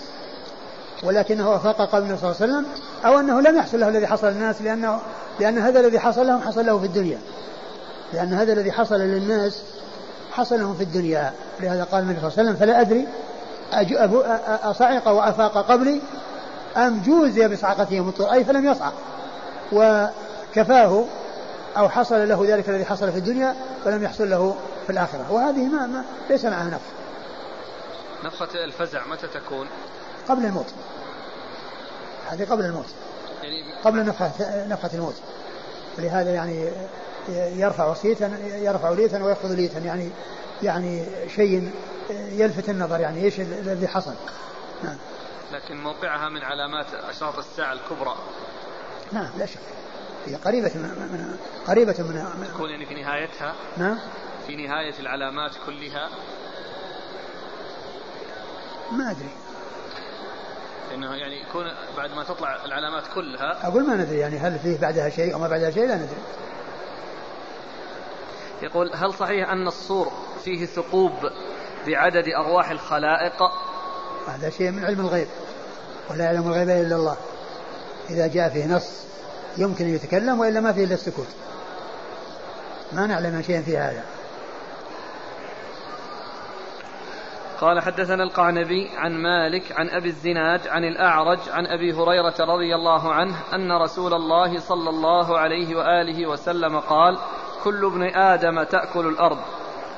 ولكنه 1.03 1.55
أفاق 1.55 1.81
قبل 1.81 2.03
النبي 2.03 2.17
صلى 2.19 2.31
الله 2.31 2.41
عليه 2.41 2.53
وسلم 2.53 2.65
أو 3.05 3.19
أنه 3.19 3.41
لم 3.41 3.57
يحصل 3.57 3.79
له 3.79 3.87
الذي 3.87 4.07
حصل 4.07 4.27
للناس 4.27 4.61
لأنه 4.61 4.99
لأن 5.39 5.57
هذا 5.57 5.79
الذي 5.79 5.99
حصل 5.99 6.27
لهم 6.27 6.41
حصل 6.41 6.65
له 6.65 6.79
في 6.79 6.85
الدنيا. 6.85 7.17
لأن 8.13 8.33
هذا 8.33 8.53
الذي 8.53 8.71
حصل 8.71 8.95
للناس 8.99 9.61
حصل 10.31 10.59
لهم 10.59 10.75
في 10.75 10.83
الدنيا. 10.83 11.33
لهذا 11.59 11.83
قال 11.83 12.03
النبي 12.03 12.19
صلى 12.19 12.27
الله 12.27 12.39
عليه 12.39 12.49
وسلم 12.49 12.55
فلا 12.55 12.81
أدري 12.81 13.07
أصعق 14.63 15.07
وأفاق 15.07 15.57
قبلي 15.57 16.01
أم 16.77 17.01
جوزي 17.05 17.47
بصعقته 17.47 17.93
يوم 17.93 18.13
أي 18.19 18.43
فلم 18.43 18.65
يصعق. 18.65 18.93
وكفاه 19.71 21.05
أو 21.77 21.89
حصل 21.89 22.29
له 22.29 22.45
ذلك 22.47 22.69
الذي 22.69 22.85
حصل 22.85 23.11
في 23.11 23.17
الدنيا 23.17 23.55
ولم 23.85 24.03
يحصل 24.03 24.29
له 24.29 24.55
في 24.85 24.91
الآخرة. 24.91 25.31
وهذه 25.31 25.67
ما, 25.67 25.87
ما 25.87 26.03
ليس 26.29 26.45
معها 26.45 26.65
نفخ 26.65 26.81
نفخة 28.23 28.63
الفزع 28.65 29.07
متى 29.07 29.27
تكون؟ 29.27 29.67
قبل 30.29 30.45
الموت. 30.45 30.73
هذه 32.29 32.45
قبل 32.51 32.65
الموت. 32.65 32.85
يعني 33.43 33.63
قبل 33.83 34.05
نفخة 34.05 34.31
نفخة 34.67 34.89
الموت. 34.93 35.15
ولهذا 35.97 36.33
يعني 36.33 36.69
يرفع 37.29 37.91
وسيتا 37.91 38.37
يرفع 38.55 38.89
ليتا 38.89 39.23
ويخفض 39.23 39.51
ليتا. 39.51 39.79
يعني 39.79 40.09
يعني 40.63 41.05
شيء 41.35 41.71
يلفت 42.09 42.69
النظر 42.69 42.99
يعني 42.99 43.23
إيش 43.23 43.39
الذي 43.39 43.87
حصل. 43.87 44.13
نعم. 44.83 44.97
لكن 45.51 45.77
موقعها 45.77 46.29
من 46.29 46.41
علامات 46.41 46.93
أشراط 46.93 47.37
الساعة 47.37 47.73
الكبرى. 47.73 48.15
نعم 49.11 49.29
لا 49.37 49.45
شك. 49.45 49.59
هي 50.25 50.35
قريبة 50.35 50.71
من, 50.75 50.81
من 50.81 51.37
قريبة 51.67 51.95
من 51.99 52.47
تكون 52.53 52.69
يعني 52.69 52.85
في 52.85 52.93
نهايتها. 52.93 53.55
نعم. 53.77 53.99
في 54.47 54.55
نهاية 54.55 54.99
العلامات 54.99 55.51
كلها. 55.65 56.09
ما 58.91 59.11
أدري. 59.11 59.29
إنه 60.93 61.15
يعني 61.15 61.41
يكون 61.41 61.65
بعد 61.97 62.09
ما 62.09 62.23
تطلع 62.23 62.65
العلامات 62.65 63.03
كلها. 63.15 63.67
أقول 63.67 63.87
ما 63.87 63.95
ندري 63.95 64.19
يعني 64.19 64.37
هل 64.37 64.59
فيه 64.59 64.79
بعدها 64.79 65.09
شيء 65.09 65.33
أو 65.33 65.39
ما 65.39 65.47
بعدها 65.47 65.71
شيء 65.71 65.87
لا 65.87 65.95
ندري. 65.95 66.17
يقول 68.63 68.91
هل 68.93 69.13
صحيح 69.13 69.49
أن 69.49 69.67
الصور 69.67 70.11
فيه 70.43 70.65
ثقوب 70.65 71.13
بعدد 71.87 72.27
أرواح 72.27 72.71
الخلائق؟ 72.71 73.43
هذا 74.27 74.49
شيء 74.49 74.71
من 74.71 74.85
علم 74.85 74.99
الغيب 74.99 75.27
ولا 76.09 76.23
يعلم 76.23 76.47
الغيب 76.47 76.69
إلا 76.69 76.95
الله. 76.95 77.17
إذا 78.09 78.27
جاء 78.27 78.49
فيه 78.49 78.75
نص 78.75 79.05
يمكن 79.57 79.85
أن 79.85 79.95
يتكلم 79.95 80.39
وإلا 80.39 80.59
ما 80.59 80.73
فيه 80.73 80.83
إلا 80.83 80.93
السكوت. 80.93 81.27
ما 82.93 83.07
نعلم 83.07 83.41
شيئا 83.41 83.61
في 83.61 83.77
هذا. 83.77 84.03
قال 87.61 87.79
حدثنا 87.79 88.23
القعنبي 88.23 88.89
عن 88.97 89.11
مالك 89.11 89.71
عن 89.71 89.89
أبي 89.89 90.09
الزناد 90.09 90.67
عن 90.67 90.83
الأعرج 90.83 91.39
عن 91.49 91.65
أبي 91.65 91.93
هريرة 91.93 92.35
رضي 92.39 92.75
الله 92.75 93.13
عنه 93.13 93.35
أن 93.53 93.71
رسول 93.71 94.13
الله 94.13 94.59
صلى 94.59 94.89
الله 94.89 95.37
عليه 95.37 95.75
وآله 95.75 96.27
وسلم 96.27 96.79
قال 96.79 97.17
كل 97.63 97.85
ابن 97.85 98.03
آدم 98.03 98.63
تأكل 98.63 99.07
الأرض 99.07 99.37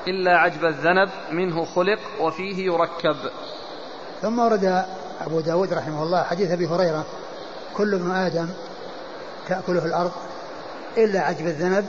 إلا 0.07 0.37
عجب 0.37 0.65
الذنب 0.65 1.09
منه 1.31 1.65
خلق 1.65 1.99
وفيه 2.19 2.65
يركب. 2.65 3.15
ثم 4.21 4.39
ورد 4.39 4.85
أبو 5.21 5.39
داود 5.39 5.73
رحمه 5.73 6.03
الله 6.03 6.23
حديث 6.23 6.51
أبي 6.51 6.67
هريرة 6.67 7.05
كل 7.77 7.93
ابن 7.93 8.11
آدم 8.11 8.49
تأكله 9.47 9.85
الأرض 9.85 10.11
إلا 10.97 11.19
عجب 11.19 11.47
الذنب 11.47 11.85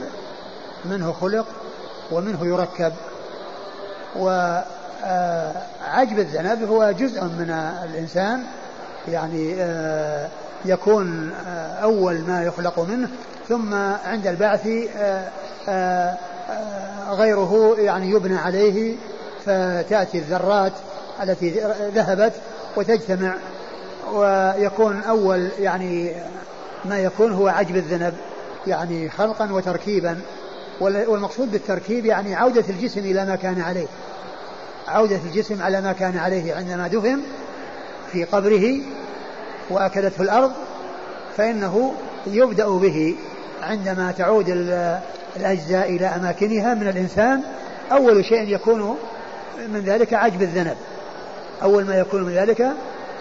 منه 0.85 1.11
خلق 1.11 1.45
ومنه 2.11 2.45
يركب. 2.45 2.93
و 4.15 4.29
آه، 5.03 5.51
الذنب 6.19 6.69
هو 6.69 6.91
جزء 6.91 7.23
من 7.23 7.49
الإنسان 7.83 8.43
يعني 9.07 9.55
آه، 9.59 10.29
يكون 10.65 11.31
آه، 11.47 11.73
أول 11.73 12.21
ما 12.21 12.43
يخلق 12.43 12.79
منه 12.79 13.09
ثم 13.47 13.73
عند 14.05 14.27
البعث 14.27 14.67
غيره 17.09 17.75
يعني 17.77 18.09
يبنى 18.09 18.37
عليه 18.37 18.95
فتأتي 19.45 20.17
الذرات 20.17 20.73
التي 21.23 21.49
ذهبت 21.95 22.33
وتجتمع 22.75 23.33
ويكون 24.13 25.01
أول 25.01 25.49
يعني 25.59 26.11
ما 26.85 26.99
يكون 26.99 27.31
هو 27.31 27.47
عجب 27.47 27.75
الذنب 27.75 28.13
يعني 28.67 29.09
خلقا 29.09 29.51
وتركيبا. 29.51 30.21
والمقصود 30.81 31.51
بالتركيب 31.51 32.05
يعني 32.05 32.35
عودة 32.35 32.63
الجسم 32.69 32.99
إلى 32.99 33.25
ما 33.25 33.35
كان 33.35 33.61
عليه. 33.61 33.87
عودة 34.87 35.19
الجسم 35.25 35.61
على 35.61 35.81
ما 35.81 35.93
كان 35.93 36.17
عليه 36.17 36.55
عندما 36.55 36.87
دفن 36.87 37.21
في 38.11 38.23
قبره 38.23 38.81
وأكلته 39.69 40.21
الأرض 40.21 40.51
فإنه 41.37 41.93
يبدأ 42.27 42.69
به. 42.69 43.15
عندما 43.61 44.11
تعود 44.11 44.49
الأجزاء 45.37 45.89
إلى 45.89 46.05
أماكنها 46.05 46.73
من 46.73 46.87
الإنسان 46.87 47.43
أول 47.91 48.25
شيء 48.25 48.55
يكون 48.55 48.97
من 49.67 49.79
ذلك 49.79 50.13
عجب 50.13 50.41
الذنب. 50.41 50.77
أول 51.63 51.85
ما 51.85 51.95
يكون 51.95 52.23
من 52.23 52.31
ذلك 52.31 52.71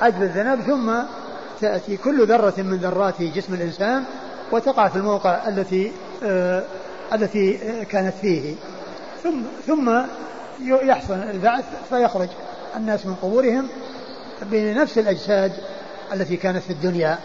عجب 0.03 0.23
الذنب 0.23 0.61
ثم 0.61 0.93
تأتي 1.61 1.97
كل 1.97 2.27
ذرة 2.27 2.55
من 2.59 2.77
ذرات 2.77 3.23
جسم 3.23 3.55
الإنسان 3.55 4.05
وتقع 4.53 4.89
في 4.89 4.97
الموقع 4.97 5.49
التي 5.49 5.93
آه 6.25 6.63
التي 7.13 7.59
كانت 7.85 8.15
فيه. 8.21 8.55
ثم 9.23 9.41
ثم 9.67 10.01
يحصل 10.63 11.15
البعث 11.15 11.65
فيخرج 11.89 12.29
الناس 12.77 13.07
من 13.07 13.15
قبورهم 13.15 13.69
بنفس 14.43 14.99
الأجساد 14.99 15.53
التي 16.13 16.37
كانت 16.37 16.63
في 16.63 16.71
الدنيا 16.71 17.19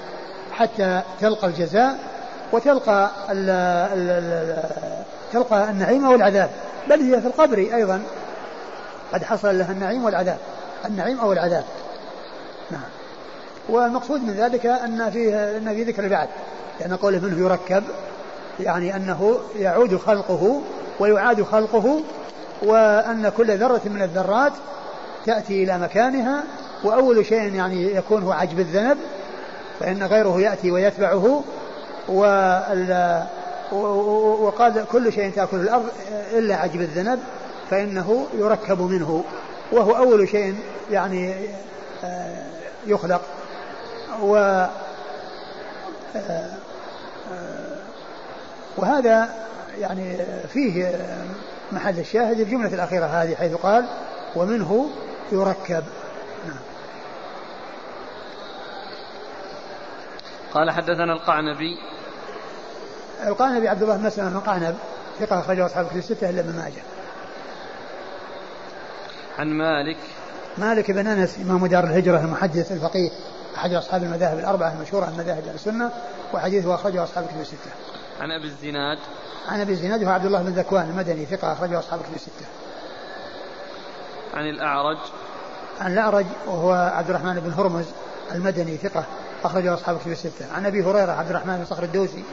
حتى 0.51 1.01
تلقى 1.21 1.47
الجزاء. 1.47 2.18
وتلقى 2.51 3.09
ال 3.29 3.49
ال 3.49 4.09
ال 4.09 5.03
تلقى 5.33 5.69
النعيم 5.69 6.05
أو 6.05 6.15
العذاب 6.15 6.49
بل 6.89 7.01
هي 7.01 7.21
في 7.21 7.27
القبر 7.27 7.57
أيضا. 7.57 8.01
قد 9.13 9.23
حصل 9.23 9.59
لها 9.59 9.71
النعيم 9.71 10.05
والعذاب. 10.05 10.37
النعيم 10.85 11.19
أو 11.19 11.33
العذاب. 11.33 11.63
نعم. 12.71 12.81
والمقصود 13.69 14.23
من 14.23 14.33
ذلك 14.33 14.65
أن 14.65 15.11
فيه 15.11 15.57
أن 15.57 15.75
في 15.75 15.83
ذكر 15.83 16.07
بعد 16.07 16.27
لأن 16.79 16.95
قوله 16.95 17.19
منه 17.19 17.45
يركب 17.45 17.83
يعني 18.59 18.95
أنه 18.95 19.39
يعود 19.55 19.97
خلقه 19.97 20.61
ويعاد 20.99 21.43
خلقه 21.43 22.01
وأن 22.63 23.31
كل 23.37 23.57
ذرة 23.57 23.81
من 23.85 24.01
الذرات 24.01 24.53
تأتي 25.25 25.63
إلى 25.63 25.77
مكانها 25.77 26.43
وأول 26.83 27.25
شيء 27.25 27.53
يعني 27.53 27.95
يكون 27.95 28.23
هو 28.23 28.31
عجب 28.31 28.59
الذنب 28.59 28.97
فإن 29.79 30.03
غيره 30.03 30.41
يأتي 30.41 30.71
ويتبعه 30.71 31.43
وقال 34.41 34.85
كل 34.91 35.13
شيء 35.13 35.31
تأكل 35.31 35.57
الأرض 35.57 35.89
إلا 36.33 36.55
عجب 36.55 36.81
الذنب 36.81 37.19
فإنه 37.69 38.27
يركب 38.33 38.81
منه 38.81 39.23
وهو 39.71 39.97
أول 39.97 40.29
شيء 40.29 40.55
يعني 40.91 41.33
آه، 42.03 42.45
يخلق 42.87 43.21
و 44.21 44.35
آه، 46.15 46.49
وهذا 48.77 49.29
يعني 49.79 50.17
فيه 50.53 50.91
محل 51.71 51.99
الشاهد 51.99 52.39
الجملة 52.39 52.73
الأخيرة 52.73 53.05
هذه 53.05 53.35
حيث 53.35 53.53
قال 53.53 53.85
ومنه 54.35 54.89
يركب. 55.31 55.83
قال 60.53 60.71
حدثنا 60.71 61.13
القعنبي 61.13 61.77
القعنبي 63.27 63.67
عبد 63.67 63.83
الله 63.83 63.97
بن 63.97 64.03
مسلم 64.03 64.29
بن 64.29 64.39
قعنب 64.39 64.75
ثقة 65.19 65.39
أخرجه 65.39 65.65
أصحاب 65.65 65.85
الكتب 65.85 65.97
الستة 65.97 66.29
إلا 66.29 66.39
ابن 66.39 66.55
ماجه. 66.55 66.81
عن 69.39 69.47
مالك 69.47 69.97
مالك 70.57 70.91
بن 70.91 71.07
أنس 71.07 71.37
إمام 71.37 71.67
دار 71.67 71.83
الهجرة 71.83 72.19
المحدث 72.19 72.71
الفقيه 72.71 73.09
أحد 73.55 73.73
أصحاب 73.73 74.03
المذاهب 74.03 74.39
الأربعة 74.39 74.73
المشهورة 74.73 75.05
من 75.05 75.17
مذاهب 75.17 75.43
السنة 75.55 75.91
وحديثه 76.33 76.75
أخرجه 76.75 77.03
أصحاب 77.03 77.23
الكتب 77.23 77.41
الستة. 77.41 77.71
عن 78.19 78.31
أبي 78.31 78.47
الزناد 78.47 78.97
عن 79.47 79.61
أبي 79.61 79.71
الزناد 79.71 80.03
هو 80.03 80.09
عبد 80.09 80.25
الله 80.25 80.41
بن 80.41 80.49
ذكوان 80.49 80.89
المدني 80.89 81.25
ثقة 81.25 81.53
أخرجه 81.53 81.79
أصحاب 81.79 81.99
الكتب 81.99 82.15
الستة. 82.15 82.45
عن 84.33 84.49
الأعرج 84.49 84.97
عن 85.81 85.93
الأعرج 85.93 86.25
وهو 86.47 86.71
عبد 86.71 87.09
الرحمن 87.09 87.39
بن 87.39 87.51
هرمز 87.51 87.85
المدني 88.31 88.77
ثقة 88.77 89.03
أخرجه 89.43 89.73
أصحاب 89.73 89.95
الكتب 89.95 90.11
الستة. 90.11 90.53
عن 90.53 90.65
أبي 90.65 90.83
هريرة 90.83 91.11
عبد 91.11 91.29
الرحمن 91.29 91.57
بن 91.57 91.65
صخر 91.65 91.83
الدوسي 91.83 92.23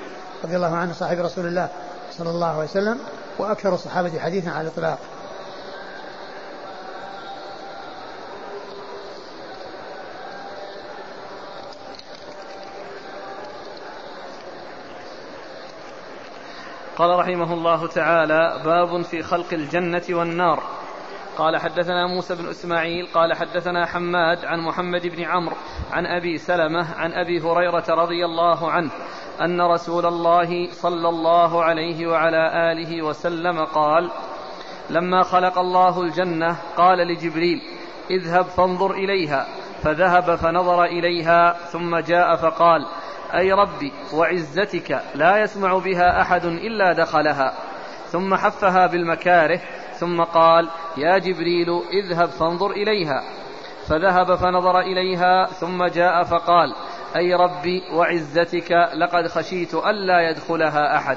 رضي 0.45 0.57
الله 0.57 0.77
عنه 0.77 0.93
صاحب 0.93 1.19
رسول 1.19 1.47
الله 1.47 1.69
صلى 2.11 2.31
الله 2.31 2.47
عليه 2.47 2.65
وسلم 2.65 2.99
وأكثر 3.39 3.75
الصحابة 3.75 4.19
حديثا 4.19 4.51
على 4.51 4.61
الإطلاق. 4.61 4.99
قال 16.97 17.19
رحمه 17.19 17.55
الله 17.55 17.87
تعالى 17.87 18.61
باب 18.65 19.03
في 19.03 19.23
خلق 19.23 19.53
الجنة 19.53 20.03
والنار 20.11 20.63
قال 21.39 21.57
حدثنا 21.57 22.07
موسى 22.07 22.35
بن 22.35 22.49
إسماعيل 22.49 23.07
قال 23.15 23.35
حدثنا 23.35 23.87
حماد 23.87 24.45
عن 24.45 24.61
محمد 24.61 25.07
بن 25.07 25.23
عمرو 25.23 25.57
عن 25.93 26.07
أبي 26.07 26.39
سلمة 26.39 26.95
عن 26.95 27.13
أبي 27.13 27.41
هريرة 27.41 27.85
رضي 27.89 28.25
الله 28.25 28.71
عنه 28.71 28.91
أن 29.41 29.61
رسول 29.61 30.07
الله 30.07 30.69
صلى 30.71 31.09
الله 31.09 31.65
عليه 31.65 32.07
وعلى 32.07 32.73
آله 32.73 33.03
وسلم 33.03 33.65
قال 33.65 34.11
لما 34.91 35.23
خلق 35.23 35.59
الله 35.59 36.03
الجنة 36.03 36.57
قال 36.77 36.99
لجبريل 36.99 37.61
اذهب 38.11 38.45
فانظر 38.45 38.91
إليها. 38.91 39.47
فذهب 39.83 40.35
فنظر 40.35 40.85
إليها 40.85 41.53
ثم 41.53 41.97
جاء 41.97 42.37
فقال 42.37 42.87
أي 43.35 43.53
ربي 43.53 43.93
وعزتك 44.15 45.03
لا 45.15 45.43
يسمع 45.43 45.79
بها 45.79 46.23
أحد 46.23 46.45
إلا 46.45 46.93
دخلها. 46.93 47.53
ثم 48.07 48.35
حفها 48.35 48.87
بالمكاره 48.87 49.61
ثم 49.93 50.23
قال 50.23 50.69
يا 50.97 51.19
جبريل 51.19 51.69
اذهب 51.93 52.29
فانظر 52.29 52.71
إليها. 52.71 53.23
فذهب 53.89 54.35
فنظر 54.35 54.81
إليها 54.81 55.47
ثم 55.47 55.85
جاء 55.85 56.23
فقال 56.23 56.75
أي 57.17 57.35
ربي 57.35 57.83
وعزتك 57.93 58.73
لقد 58.95 59.27
خشيت 59.27 59.75
ألا 59.75 60.31
يدخلها 60.31 60.97
أحد. 60.97 61.17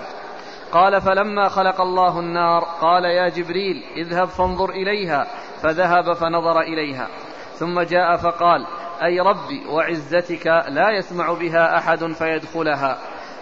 قال 0.72 1.02
فلما 1.02 1.48
خلق 1.48 1.82
الله 1.82 2.20
النار 2.20 2.64
قال 2.82 3.06
يا 3.06 3.30
جبريل 3.30 3.84
اذهب 3.98 4.28
فانظر 4.28 4.70
إليها 4.70 5.28
فذهب 5.62 6.14
فنظر 6.14 6.62
إليها. 6.62 7.08
ثم 7.54 7.82
جاء 7.82 8.16
فقال 8.16 8.66
أي 9.04 9.20
ربي 9.20 9.66
وعزتك 9.70 10.48
لا 10.48 10.92
يسمع 10.92 11.34
بها 11.34 11.78
أحد 11.78 12.06
فيدخلها. 12.06 12.98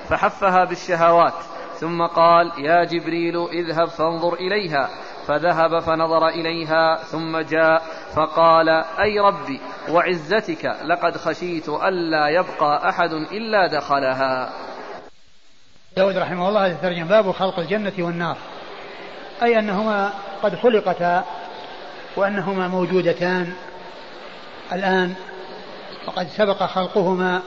فحفها 0.09 0.65
بالشهوات 0.65 1.33
ثم 1.73 2.05
قال 2.05 2.51
يا 2.57 2.83
جبريل 2.83 3.47
اذهب 3.47 3.87
فانظر 3.87 4.33
إليها. 4.33 4.89
فذهب 5.27 5.79
فنظر 5.79 6.27
إليها 6.27 6.95
ثم 6.95 7.37
جاء 7.39 7.81
فقال 8.15 8.69
أي 8.99 9.19
ربي 9.19 9.61
وعزتك 9.89 10.65
لقد 10.65 11.17
خشيت 11.17 11.69
ألا 11.69 12.27
يبقى 12.27 12.89
أحد 12.89 13.11
إلا 13.11 13.67
دخلها. 13.67 14.49
داود 15.97 16.17
رحمه 16.17 16.49
الله 16.49 16.65
هذا 16.65 16.73
الترجمة 16.73 17.09
باب 17.09 17.31
خلق 17.31 17.59
الجنة 17.59 17.93
والنار. 17.99 18.37
أي 19.43 19.59
أنهما 19.59 20.13
قد 20.43 20.55
خلقتا 20.55 21.25
وأنهما 22.15 22.67
موجودتان 22.67 23.53
الآن 24.73 25.13
وقد 26.07 26.27
سبق 26.27 26.63
خلقهما. 26.63 27.41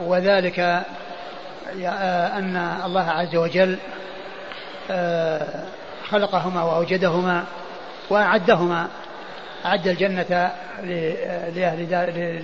وذلك 0.00 0.60
أن 2.38 2.80
الله 2.84 3.10
عز 3.10 3.36
وجل 3.36 3.78
آه، 4.90 5.64
خلقهما 6.10 6.62
وأوجدهما 6.62 7.44
وأعدهما. 8.10 8.88
أعد 9.66 9.88
الجنة 9.88 10.50
لأهل, 11.56 11.90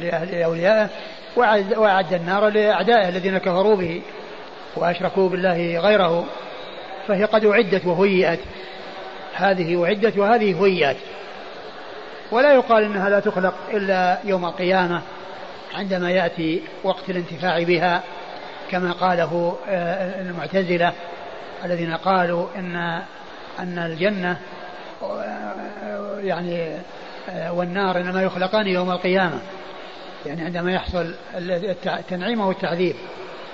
لأهل 0.03 0.43
أوليائه 0.43 0.89
وأعد 1.77 2.13
النار 2.13 2.49
لأعدائه 2.49 3.09
الذين 3.09 3.39
كفروا 3.39 3.77
به 3.77 4.03
وأشركوا 4.77 5.29
بالله 5.29 5.79
غيره. 5.79 6.25
فهي 7.09 7.25
قد 7.25 7.45
أعدت 7.45 7.87
وهيئت. 7.87 8.41
هذه 9.35 9.85
أعدت 9.85 10.19
وهذه 10.19 10.65
هيئت. 10.65 10.97
ولا 12.33 12.55
يقال 12.55 12.85
إنها 12.85 13.11
لا 13.11 13.21
تخلق 13.21 13.55
إلا 13.73 14.19
يوم 14.25 14.45
القيامة 14.45 15.03
عندما 15.75 16.11
يأتي 16.11 16.63
وقت 16.85 17.11
الانتفاع 17.11 17.63
بها 17.63 18.03
كما 18.71 18.93
قاله 18.93 19.57
آه، 19.69 20.21
المعتزلة 20.21 20.93
الذين 21.65 21.95
قالوا 21.95 22.47
إن 22.57 23.03
أن 23.63 23.79
الجنة 23.79 24.37
آه، 25.03 26.19
يعني 26.21 26.79
والنار 27.51 28.01
إنما 28.01 28.23
يخلقان 28.23 28.67
يوم 28.67 28.91
القيامة 28.91 29.39
يعني 30.27 30.43
عندما 30.43 30.73
يحصل 30.73 31.15
التنعيم 31.87 32.41
والتعذيب 32.41 32.95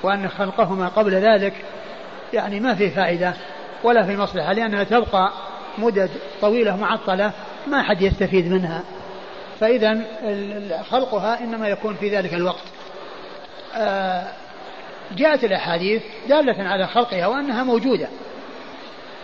وأن 0.03 0.28
خلقهما 0.28 0.89
قبل 0.89 1.15
ذلك 1.15 1.55
يعني 2.33 2.61
ما 2.61 2.74
في 2.74 2.91
فائدة 2.91 3.35
ولا 3.85 4.07
في 4.07 4.16
مصلحة 4.16 4.53
لأنها 4.53 4.85
تبقى 4.85 5.33
مدد 5.78 6.11
طويلة 6.41 6.77
معطلة 6.77 7.33
ما 7.66 7.83
حد 7.83 8.03
يستفيد 8.03 8.51
منها. 8.51 8.83
فإذا 9.61 10.01
خلقها 10.91 11.41
إنما 11.41 11.69
يكون 11.69 11.95
في 11.95 12.16
ذلك 12.16 12.35
الوقت. 12.35 12.65
آه، 13.74 14.23
جاءت 15.16 15.45
الأحاديث 15.45 16.03
دالة 16.28 16.62
على 16.62 16.87
خلقها 16.87 17.27
وأنها 17.27 17.65
موجودة. 17.65 18.09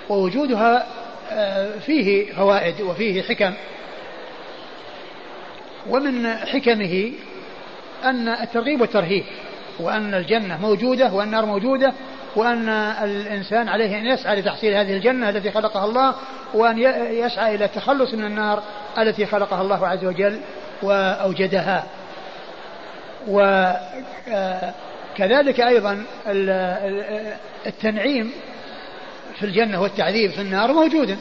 ووجودها 0.08 0.86
آه، 1.32 1.78
فيه 1.78 2.32
فوائد 2.32 2.80
وفيه 2.80 3.22
حكم. 3.22 3.52
ومن 5.90 6.34
حكمه 6.34 7.12
أن 8.04 8.28
الترغيب 8.28 8.80
والترهيب 8.80 9.24
وأن 9.80 10.14
الجنة 10.14 10.60
موجودة 10.60 11.12
والنار 11.12 11.46
موجودة 11.46 11.92
وأن 12.36 12.68
الإنسان 13.02 13.68
عليه 13.68 13.98
أن 13.98 14.06
يسعى 14.06 14.40
لتحصيل 14.40 14.74
هذه 14.74 14.96
الجنة 14.96 15.28
التي 15.28 15.50
خلقها 15.50 15.84
الله 15.84 16.14
وأن 16.54 16.78
يسعى 17.12 17.54
إلى 17.54 17.64
التخلص 17.64 18.14
من 18.14 18.24
النار 18.24 18.62
التي 18.98 19.26
خلقها 19.26 19.62
الله 19.62 19.86
عز 19.86 20.04
وجل 20.04 20.40
وأوجدها. 20.82 21.84
وكذلك 23.28 24.00
أيضا 25.60 26.04
التنعيم 27.66 28.32
في 29.38 29.46
الجنة 29.46 29.82
والتعذيب 29.82 30.30
في 30.30 30.40
النار 30.40 30.72
موجود 30.72 31.18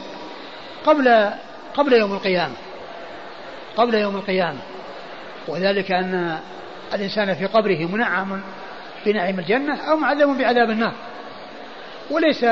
قبل 0.86 1.30
قبل 1.74 1.92
يوم 1.92 2.12
القيامة 2.12 2.54
قبل 3.76 3.94
يوم 3.94 4.16
القيامة. 4.16 4.58
وذلك 5.48 5.92
أن 5.92 6.38
الإنسان 6.94 7.34
في 7.34 7.46
قبره 7.46 7.86
منعم 7.86 8.40
بنعيم 9.06 9.38
الجنة 9.38 9.90
أو 9.90 9.96
معذب 9.96 10.28
بعذاب 10.38 10.70
النار. 10.70 10.92
وليس 12.10 12.46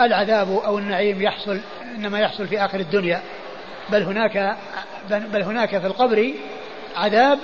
العذاب 0.00 0.50
أو 0.64 0.78
النعيم 0.78 1.22
يحصل 1.22 1.60
إنما 1.96 2.20
يحصل 2.20 2.46
في 2.46 2.64
آخر 2.64 2.80
الدنيا. 2.80 3.22
بل 3.90 4.02
هناك 4.02 4.56
بل 5.10 5.42
هناك 5.42 5.78
في 5.78 5.86
القبر 5.86 6.32
عذاب 6.96 7.38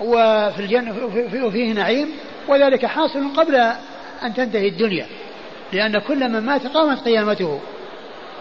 وفي 0.00 0.60
الجنة 0.60 0.94
وفيه 1.44 1.72
نعيم. 1.72 2.10
وذلك 2.48 2.86
حاصل 2.86 3.32
قبل 3.36 3.54
أن 4.22 4.34
تنتهي 4.34 4.68
الدنيا. 4.68 5.06
لأن 5.72 5.98
كل 5.98 6.28
من 6.28 6.40
مات 6.40 6.66
قامت 6.66 7.04
قيامته. 7.04 7.60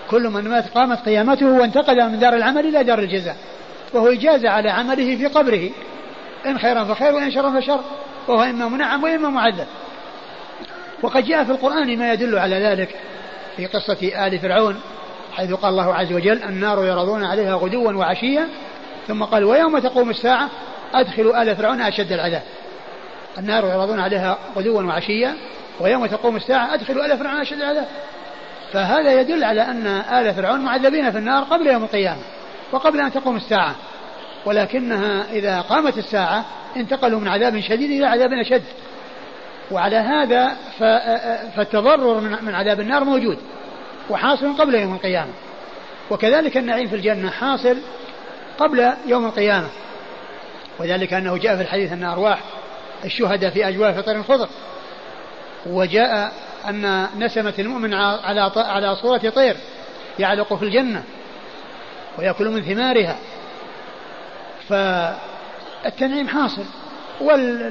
كل 0.09 0.29
من 0.29 0.49
مات 0.49 0.69
قامت 0.69 1.05
قيامته 1.05 1.45
وانتقل 1.45 2.09
من 2.09 2.19
دار 2.19 2.33
العمل 2.33 2.65
إلى 2.65 2.83
دار 2.83 2.99
الجزاء. 2.99 3.35
وهو 3.93 4.07
يجازى 4.07 4.47
على 4.47 4.69
عمله 4.69 5.15
في 5.15 5.25
قبره. 5.25 5.69
إن 6.45 6.59
خيرا 6.59 6.83
فخير 6.83 7.13
وإن 7.13 7.31
شرا 7.31 7.59
فشر. 7.59 7.79
وهو 8.27 8.43
إما 8.43 8.67
منعم 8.67 9.03
وإما 9.03 9.29
معذب. 9.29 9.67
وقد 11.01 11.25
جاء 11.25 11.43
في 11.43 11.51
القرآن 11.51 11.97
ما 11.97 12.13
يدل 12.13 12.37
على 12.37 12.55
ذلك 12.55 12.95
في 13.57 13.65
قصة 13.65 14.27
آل 14.27 14.39
فرعون 14.39 14.79
حيث 15.33 15.53
قال 15.53 15.71
الله 15.71 15.95
عز 15.95 16.13
وجل 16.13 16.43
النار 16.43 16.85
يرضون 16.85 17.23
عليها 17.23 17.55
غدوا 17.55 17.91
وعشيا. 17.91 18.47
ثم 19.07 19.23
قال 19.23 19.43
ويوم 19.43 19.79
تقوم 19.79 20.09
الساعة 20.09 20.49
أدخلوا 20.93 21.41
آل 21.41 21.55
فرعون 21.55 21.81
أشد 21.81 22.11
العذاب. 22.11 22.43
النار 23.37 23.65
يعرضون 23.65 23.99
عليها 23.99 24.37
غدوا 24.55 24.81
وعشيا. 24.81 25.35
ويوم 25.79 26.05
تقوم 26.05 26.35
الساعة 26.35 26.73
أدخلوا 26.73 27.05
آل 27.05 27.17
فرعون 27.17 27.41
أشد 27.41 27.57
العذاب. 27.57 27.87
فهذا 28.73 29.21
يدل 29.21 29.43
على 29.43 29.61
أن 29.61 29.87
آل 29.87 30.33
فرعون 30.33 30.59
معذبين 30.59 31.11
في 31.11 31.17
النار 31.17 31.43
قبل 31.43 31.67
يوم 31.67 31.83
القيامة 31.83 32.21
وقبل 32.71 32.99
أن 32.99 33.13
تقوم 33.13 33.35
الساعة. 33.35 33.75
ولكنها 34.45 35.25
إذا 35.31 35.61
قامت 35.61 35.97
الساعة 35.97 36.45
انتقلوا 36.77 37.19
من 37.19 37.27
عذاب 37.27 37.59
شديد 37.59 37.91
إلى 37.91 38.05
عذاب 38.05 38.29
أشد. 38.33 38.63
وعلى 39.71 39.95
هذا 39.95 40.55
فالتضرر 41.55 42.19
من 42.19 42.55
عذاب 42.55 42.79
النار 42.79 43.03
موجود 43.03 43.37
وحاصل 44.09 44.57
قبل 44.57 44.75
يوم 44.75 44.93
القيامة. 44.93 45.31
وكذلك 46.09 46.57
النعيم 46.57 46.87
في 46.87 46.95
الجنة 46.95 47.29
حاصل 47.29 47.77
قبل 48.59 48.93
يوم 49.05 49.25
القيامة. 49.25 49.67
وذلك 50.79 51.13
أنه 51.13 51.37
جاء 51.37 51.55
في 51.55 51.61
الحديث 51.61 51.91
أن 51.91 52.03
أرواح 52.03 52.39
الشهداء 53.05 53.51
في 53.51 53.67
أجواف 53.67 53.99
طير 53.99 54.23
خضر. 54.23 54.49
وجاء 55.65 56.31
أن 56.69 57.07
نسمة 57.19 57.53
المؤمن 57.59 57.93
على 57.93 58.51
على 58.55 58.95
صورة 58.95 59.17
طير 59.17 59.55
يعلق 60.19 60.53
في 60.53 60.65
الجنة 60.65 61.03
ويأكل 62.17 62.49
من 62.49 62.61
ثمارها. 62.61 63.15
فالتنعيم 64.69 66.27
حاصل 66.27 66.65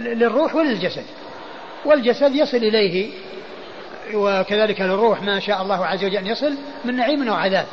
للروح 0.05 0.55
وللجسد 0.55 1.05
والجسد 1.85 2.35
يصل 2.35 2.57
إليه 2.57 3.11
وكذلك 4.15 4.81
للروح 4.81 5.23
ما 5.23 5.41
شاء 5.41 5.63
الله 5.63 5.87
عز 5.87 6.05
وجل 6.05 6.17
أن 6.17 6.27
يصل 6.27 6.55
من 6.85 6.97
نعيم 6.97 7.29
أو 7.29 7.35
عذاب. 7.35 7.67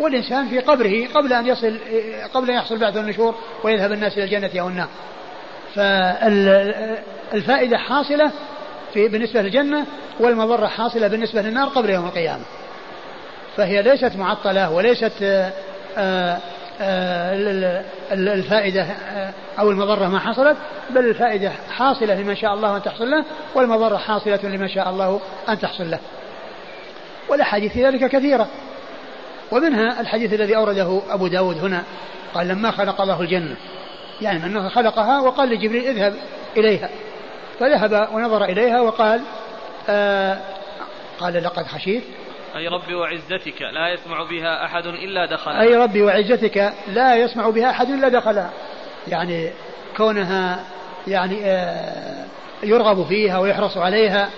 والإنسان 0.00 0.48
في 0.48 0.58
قبره 0.58 1.06
قبل 1.14 1.32
أن 1.32 1.46
يصل 1.46 1.78
قبل 2.34 2.50
أن 2.50 2.56
يحصل 2.56 2.78
بعث 2.78 2.96
النشور 2.96 3.34
ويذهب 3.64 3.92
الناس 3.92 4.12
إلى 4.18 4.24
الجنة 4.24 4.60
أو 4.60 4.68
النار. 4.68 4.88
فالفائدة 7.32 7.78
حاصلة 7.78 8.32
في 8.94 9.08
بالنسبة 9.08 9.42
للجنة 9.42 9.86
والمضرة 10.20 10.66
حاصلة 10.66 11.08
بالنسبة 11.08 11.42
للنار 11.42 11.68
قبل 11.68 11.90
يوم 11.90 12.06
القيامة. 12.06 12.44
فهي 13.56 13.82
ليست 13.82 14.16
معطلة 14.16 14.70
وليست 14.70 15.12
آه، 15.98 16.38
آه، 16.80 17.84
الفائدة 18.12 18.82
آه، 18.82 19.32
أو 19.58 19.70
المضرة 19.70 20.08
ما 20.08 20.18
حصلت 20.18 20.56
بل 20.90 21.08
الفائدة 21.08 21.52
حاصلة 21.70 22.14
لمن 22.14 22.36
شاء 22.36 22.54
الله 22.54 22.76
أن 22.76 22.82
تحصل 22.82 23.10
له 23.10 23.24
والمضرة 23.54 23.96
حاصلة 23.96 24.40
لمن 24.42 24.68
شاء 24.68 24.90
الله 24.90 25.20
أن 25.48 25.58
تحصل 25.58 25.90
له. 25.90 25.98
والأحاديث 27.28 27.72
في 27.72 27.86
ذلك 27.86 28.10
كثيرة. 28.10 28.48
ومنها 29.50 30.00
الحديث 30.00 30.32
الذي 30.32 30.56
أورده 30.56 31.00
أبو 31.10 31.26
داود 31.26 31.58
هنا 31.58 31.82
قال 32.34 32.48
لما 32.48 32.70
خلق 32.70 33.00
الله 33.00 33.20
الجنة. 33.20 33.56
يعني 34.20 34.46
أنه 34.46 34.68
خلقها 34.68 35.20
وقال 35.20 35.48
لجبريل 35.48 35.84
اذهب 35.84 36.14
إليها. 36.56 36.88
فذهب 37.60 38.08
ونظر 38.12 38.44
إليها 38.44 38.80
وقال 38.80 39.20
آه 39.88 40.38
قال 41.18 41.42
لقد 41.42 41.66
خشيت. 41.66 42.02
أي 42.56 42.68
ربي 42.68 42.94
وعزتك 42.94 43.62
لا 43.62 43.88
يسمع 43.88 44.22
بها 44.22 44.64
أحد 44.64 44.86
إلا 44.86 45.26
دخلها. 45.26 45.60
أي 45.60 45.76
ربي 45.76 46.02
وعزتك 46.02 46.72
لا 46.88 47.16
يسمع 47.16 47.50
بها 47.50 47.70
أحد 47.70 47.90
إلا 47.90 48.08
دخلها. 48.08 48.50
يعني 49.08 49.50
كونها 49.96 50.64
يعني 51.06 51.44
آه 51.44 52.24
يرغب 52.62 53.06
فيها 53.06 53.38
ويحرص 53.38 53.76
عليها 53.76 54.28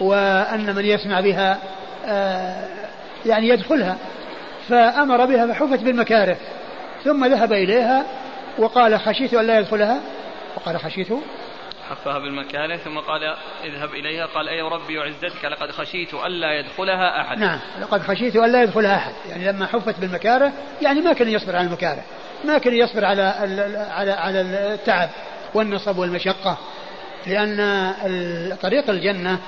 وأن 0.00 0.74
من 0.74 0.84
يسمع 0.84 1.20
بها 1.20 1.58
آه 2.06 2.68
يعني 3.26 3.48
يدخلها. 3.48 3.96
فأمر 4.68 5.24
بها 5.24 5.46
فحفت 5.46 5.82
بالمكاره. 5.82 6.36
ثم 7.04 7.24
ذهب 7.24 7.52
إليها 7.52 8.04
وقال 8.58 9.00
خشيت 9.00 9.34
أن 9.34 9.46
لا 9.46 9.58
يدخلها. 9.58 10.00
وقال 10.56 10.78
خشيت 10.78 11.08
حفها 11.90 12.18
بالمكاره 12.18 12.76
ثم 12.76 12.98
قال 12.98 13.36
اذهب 13.64 13.94
إليها 13.94 14.26
قال 14.26 14.48
أي 14.48 14.62
ربي 14.62 14.98
وعزتك 14.98 15.44
لقد 15.44 15.70
خشيت 15.70 16.14
ألا 16.14 16.58
يدخلها 16.58 17.20
أحد. 17.20 17.38
نعم 17.38 17.58
لقد 17.80 18.02
خشيت 18.02 18.36
ألا 18.36 18.62
يدخلها 18.62 18.96
أحد. 18.96 19.12
يعني 19.28 19.52
لما 19.52 19.66
حفت 19.66 20.00
بالمكاره 20.00 20.52
يعني 20.82 21.00
ما 21.00 21.12
كان 21.12 21.28
يصبر 21.28 21.56
على 21.56 21.66
المكاره 21.66 22.02
ما 22.44 22.58
كان 22.58 22.74
يصبر 22.74 23.04
على 23.04 23.22
على 23.90 24.12
على 24.12 24.40
التعب 24.40 25.08
والنصب 25.54 25.98
والمشقة 25.98 26.58
لأن 27.26 28.56
طريق 28.62 28.90
الجنة 28.90 29.38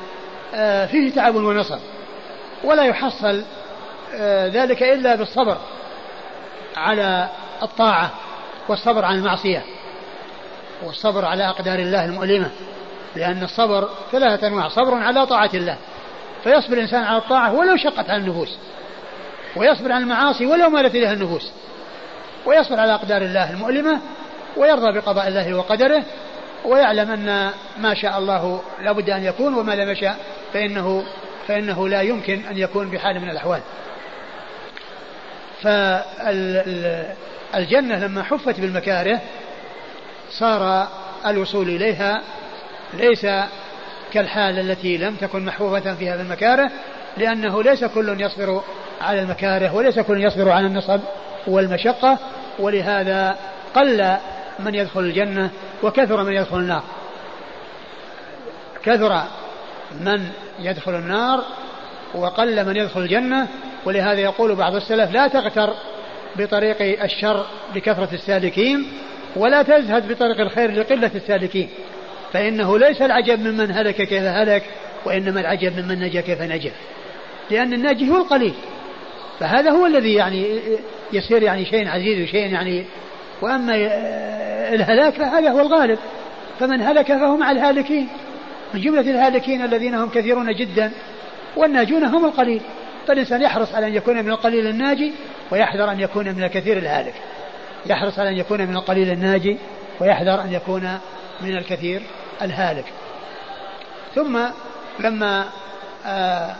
آه، 0.55 0.87
فيه 0.87 1.15
تعب 1.15 1.35
ونصب 1.35 1.79
ولا 2.65 2.85
يحصل 2.85 3.45
آه، 4.15 4.49
ذلك 4.49 4.83
إلا 4.83 5.15
بالصبر 5.15 5.59
على 6.77 7.29
الطاعة 7.63 8.11
والصبر 8.69 9.05
عن 9.05 9.19
المعصية. 9.19 9.63
والصبر 10.83 11.25
على 11.25 11.49
أقدار 11.49 11.79
الله 11.79 12.05
المؤلمة 12.05 12.51
لأن 13.17 13.43
الصبر 13.43 13.89
ثلاثة 14.13 14.47
أنواع 14.47 14.69
صبر 14.69 14.95
على 14.95 15.27
طاعة 15.27 15.51
الله 15.55 15.77
فيصبر 16.45 16.75
الإنسان 16.75 17.03
على 17.05 17.19
الطاعة 17.19 17.55
ولو 17.55 17.77
شقت 17.77 18.11
على 18.11 18.23
النفوس 18.23 18.59
ويصبر 19.57 19.93
عن 19.93 20.03
المعاصي 20.03 20.47
ولو 20.47 20.69
مالت 20.69 20.95
إليها 20.95 21.13
النفوس 21.13 21.53
ويصبر 22.47 22.81
على 22.81 22.95
أقدار 22.95 23.23
الله 23.23 23.51
المؤلمة 23.51 24.01
ويرضى 24.57 24.93
بقضاء 24.93 25.29
الله 25.29 25.55
وقدره 25.55 26.03
ويعلم 26.65 27.11
أن 27.11 27.51
ما 27.79 27.95
شاء 27.95 28.19
الله 28.19 28.63
لابد 28.83 29.11
أن 29.11 29.25
يكون 29.25 29.55
وما 29.55 29.73
لم 29.73 29.89
يشاء 29.91 30.17
فإنه 30.53 31.05
فإنه 31.49 31.89
لا 31.89 32.03
يمكن 32.03 32.41
أن 32.51 32.59
يكون 32.59 32.91
بحال 32.91 33.21
من 33.21 33.31
الأحوال. 33.31 33.61
فالجنة 37.53 37.99
لما 37.99 38.23
حفت 38.23 38.61
بالمكاره 38.61 39.21
صار 40.39 40.89
الوصول 41.27 41.69
إليها 41.69 42.23
ليس 42.95 43.27
كالحال 44.13 44.59
التي 44.59 44.97
لم 44.97 45.15
تكن 45.15 45.45
محفوفة 45.45 45.95
فيها 45.95 46.17
بالمكاره 46.17 46.71
لأنه 47.17 47.63
ليس 47.63 47.85
كل 47.85 48.21
يصبر 48.21 48.63
على 49.01 49.23
المكاره 49.23 49.75
وليس 49.75 49.99
كل 49.99 50.25
يصبر 50.25 50.51
على 50.51 50.67
النصب 50.67 51.01
والمشقة 51.47 52.19
ولهذا 52.59 53.37
قل 53.75 54.17
من 54.59 54.75
يدخل 54.75 55.01
الجنة 55.01 55.51
وكثر 55.83 56.23
من 56.23 56.33
يدخل 56.33 56.59
النار. 56.59 56.83
كثر 58.85 59.23
من 60.01 60.29
يدخل 60.59 60.95
النار 60.95 61.45
وقل 62.15 62.67
من 62.67 62.77
يدخل 62.77 63.01
الجنة 63.01 63.49
ولهذا 63.85 64.21
يقول 64.21 64.55
بعض 64.55 64.75
السلف 64.75 65.11
لا 65.11 65.29
تغتر 65.29 65.75
بطريق 66.37 67.03
الشر 67.05 67.47
لكثرة 67.75 68.09
السالكين 68.13 68.93
ولا 69.37 69.63
تزهد 69.63 70.13
بطريق 70.13 70.41
الخير 70.41 70.71
لقلة 70.73 71.11
السالكين. 71.15 71.69
فإنه 72.33 72.79
ليس 72.79 73.03
العجب 73.03 73.41
ممن 73.41 73.71
هلك 73.71 73.95
كيف 73.95 74.23
هلك 74.23 74.63
وإنما 75.05 75.41
العجب 75.41 75.79
ممن 75.79 76.01
نجا 76.01 76.21
كيف 76.21 76.43
نجا. 76.43 76.73
لأن 77.51 77.73
الناجي 77.73 78.11
هو 78.11 78.17
القليل. 78.17 78.55
فهذا 79.41 79.71
هو 79.71 79.87
الذي 79.87 80.15
يعني 80.15 80.47
يصير 81.13 81.43
يعني 81.43 81.65
شيء 81.65 81.89
عزيز 81.89 82.29
وشيء 82.29 82.53
يعني 82.53 82.85
وأما 83.43 83.75
الهلاك 84.75 85.15
فهذا 85.15 85.51
هو 85.51 85.61
الغالب. 85.61 85.99
فمن 86.61 86.81
هلك 86.81 87.07
فهو 87.07 87.37
مع 87.37 87.51
الهالكين. 87.51 88.09
من 88.75 88.81
جملة 88.81 89.01
الهالكين 89.01 89.65
الذين 89.65 89.95
هم 89.95 90.09
كثيرون 90.09 90.55
جدا 90.55 90.93
والناجون 91.57 92.05
هم 92.05 92.25
القليل. 92.25 92.61
فالإنسان 93.09 93.43
يحرص 93.43 93.75
على 93.75 93.87
أن 93.87 93.95
يكون 93.95 94.17
من 94.17 94.31
القليل 94.31 94.67
الناجي 94.67 95.13
ويحذر 95.51 95.93
أن 95.93 96.01
يكون 96.01 96.25
من 96.25 96.45
الكثير 96.45 96.79
الهالك. 96.79 97.15
يحرص 97.89 98.19
على 98.19 98.29
أن 98.29 98.37
يكون 98.37 98.61
من 98.61 98.77
القليل 98.77 99.11
الناجي 99.11 99.59
ويحذر 100.01 100.41
أن 100.41 100.53
يكون 100.53 100.99
من 101.41 101.57
الكثير 101.57 102.03
الهالك. 102.43 102.85
ثم 104.15 104.39
لما 105.01 105.45
آآ 106.07 106.55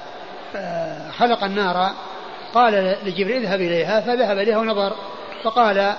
آآ 0.57 1.11
خلق 1.11 1.45
النار 1.45 1.91
قال 2.55 2.97
لجبريل 3.05 3.43
اذهب 3.43 3.61
إليها 3.61 4.01
فذهب 4.01 4.39
إليها 4.39 4.59
ونظر 4.59 4.93
فقال 5.43 5.95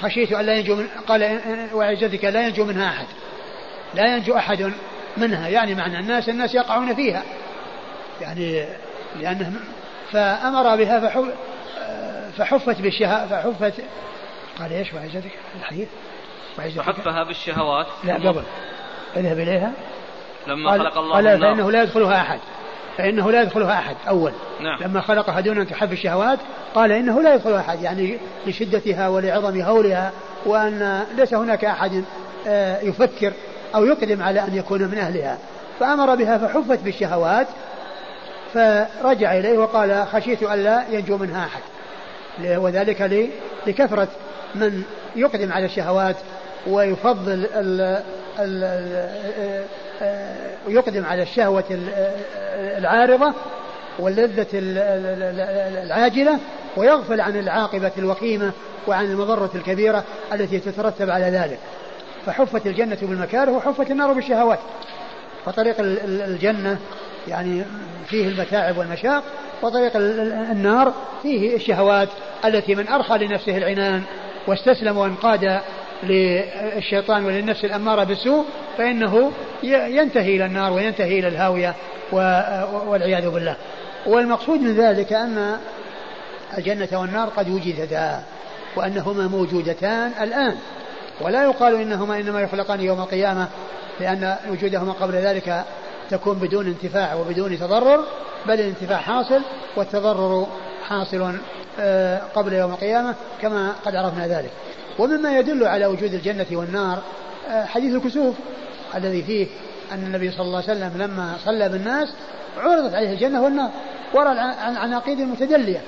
خشيت 0.00 0.32
أن 0.32 0.46
لا 0.46 0.54
ينجو 0.54 0.76
من 0.76 0.88
قال 1.08 1.40
وعزتك 1.72 2.24
لا 2.24 2.46
ينجو 2.46 2.64
منها 2.64 2.88
أحد. 2.88 3.06
لا 3.94 4.16
ينجو 4.16 4.36
أحد 4.36 4.72
منها 5.16 5.48
يعني 5.48 5.74
معنى 5.74 5.98
الناس 5.98 6.28
الناس 6.28 6.54
يقعون 6.54 6.94
فيها. 6.94 7.22
يعني 8.20 8.64
لأنه 9.20 9.52
فأمر 10.12 10.76
بها 10.76 11.00
فحف 11.00 11.24
فحفت 12.38 12.80
بالشهوات 12.80 13.28
فحفت 13.28 13.74
قال 14.58 14.72
إيش 14.72 14.94
وعزتك 14.94 15.30
الحديث 15.60 15.88
فحفها 16.56 17.24
بالشهوات 17.24 17.86
لا 18.04 18.14
قبل. 18.14 18.42
اذهب 19.16 19.38
إليها. 19.38 19.72
لما 20.46 20.70
قال 20.70 20.80
خلق 20.80 20.98
الله 20.98 21.14
قال 21.14 21.40
فإنه 21.40 21.70
لا 21.70 21.82
يدخلها 21.82 22.20
أحد. 22.20 22.38
فإنه 22.98 23.30
لا 23.30 23.42
يدخلها 23.42 23.72
أحد 23.78 23.96
أول. 24.08 24.32
نعم. 24.60 24.82
لما 24.82 25.00
خلقها 25.00 25.40
دون 25.40 25.60
أن 25.60 25.66
تحف 25.66 25.92
الشهوات 25.92 26.38
قال 26.74 26.92
إنه 26.92 27.22
لا 27.22 27.34
يدخلها 27.34 27.60
أحد 27.60 27.82
يعني 27.82 28.18
لشدتها 28.46 29.08
ولعظم 29.08 29.60
هولها 29.60 30.12
وأن 30.46 31.06
ليس 31.16 31.34
هناك 31.34 31.64
أحد 31.64 32.04
آه، 32.46 32.80
يفكر 32.80 33.32
أو 33.74 33.84
يقدم 33.84 34.22
على 34.22 34.40
أن 34.40 34.54
يكون 34.54 34.82
من 34.82 34.98
أهلها. 34.98 35.38
فأمر 35.80 36.14
بها 36.14 36.38
فحفت 36.38 36.78
بالشهوات 36.82 37.46
فرجع 38.54 39.38
إليه 39.38 39.58
وقال 39.58 40.06
خشيت 40.12 40.42
الا 40.42 40.84
ينجو 40.90 41.16
منها 41.16 41.46
أحد. 41.46 41.62
وذلك 42.40 43.30
لكثرة 43.66 44.08
من 44.54 44.82
يقدم 45.16 45.52
على 45.52 45.66
الشهوات 45.66 46.16
ويفضل 46.66 47.48
ال 47.54 48.02
ال 48.38 48.84
يقدم 50.68 51.04
على 51.04 51.22
الشهوة 51.22 51.64
العارضة 52.78 53.32
واللذة 53.98 54.46
العاجلة 55.82 56.38
ويغفل 56.76 57.20
عن 57.20 57.38
العاقبة 57.38 57.92
الوخيمة 57.98 58.52
وعن 58.86 59.04
المضرة 59.04 59.50
الكبيرة 59.54 60.04
التي 60.32 60.58
تترتب 60.58 61.10
على 61.10 61.24
ذلك. 61.24 61.58
فحفت 62.26 62.66
الجنة 62.66 62.98
بالمكاره 63.02 63.50
وحفت 63.50 63.90
النار 63.90 64.12
بالشهوات. 64.12 64.58
فطريق 65.46 65.76
الجنة 65.80 66.78
يعني 67.28 67.62
فيه 68.06 68.28
المتاعب 68.28 68.78
والمشاق 68.78 69.22
وطريق 69.62 69.96
النار 69.96 70.92
فيه 71.22 71.56
الشهوات 71.56 72.08
التي 72.44 72.74
من 72.74 72.88
أرخى 72.88 73.18
لنفسه 73.18 73.56
العنان. 73.56 74.02
واستسلم 74.46 74.96
وانقاد 74.96 75.60
للشيطان 76.02 77.24
وللنفس 77.24 77.64
الأمارة 77.64 78.04
بالسوء 78.04 78.44
فإنه 78.78 79.32
ينتهي 79.62 80.36
إلى 80.36 80.46
النار 80.46 80.72
وينتهي 80.72 81.18
إلى 81.18 81.28
الهاوية 81.28 81.74
والعياذ 82.86 83.30
بالله. 83.30 83.56
والمقصود 84.06 84.60
من 84.60 84.74
ذلك 84.74 85.12
أن 85.12 85.58
الجنة 86.58 86.88
والنار 86.92 87.28
قد 87.28 87.50
وجدتا 87.50 88.22
وأنهما 88.76 89.28
موجودتان 89.28 90.12
الآن 90.20 90.56
ولا 91.20 91.44
يقال 91.44 91.74
إنهما 91.74 92.20
إنما 92.20 92.40
يخلقان 92.40 92.80
يوم 92.80 93.00
القيامة 93.00 93.48
لأن 94.00 94.36
وجودهما 94.50 94.92
قبل 94.92 95.14
ذلك 95.14 95.64
تكون 96.10 96.38
بدون 96.38 96.66
انتفاع 96.66 97.14
وبدون 97.14 97.58
تضرر 97.58 98.04
بل 98.46 98.54
الانتفاع 98.54 98.98
حاصل 98.98 99.40
والتضرر 99.76 100.46
حاصل 100.88 101.34
آه، 101.80 102.20
قبل 102.34 102.52
يوم 102.52 102.72
القيامة 102.72 103.14
كما 103.42 103.72
قد 103.84 103.96
عرفنا 103.96 104.26
ذلك. 104.26 104.50
ومما 104.98 105.38
يدل 105.38 105.64
على 105.64 105.86
وجود 105.86 106.14
الجنة 106.14 106.46
والنار 106.52 107.02
آه، 107.48 107.64
حديث 107.64 107.94
الكسوف 107.94 108.34
الذي 108.94 109.22
فيه 109.22 109.46
أن 109.92 109.98
النبي 109.98 110.30
صلى 110.30 110.40
الله 110.40 110.62
عليه 110.68 110.72
وسلم 110.72 111.02
لما 111.02 111.36
صلى 111.44 111.68
بالناس 111.68 112.08
عرضت 112.58 112.94
عليه 112.94 113.12
الجنة 113.12 113.42
والنار 113.42 113.70
ورى 114.14 114.32
العناقيد 114.32 115.20
المتدلية 115.20 115.80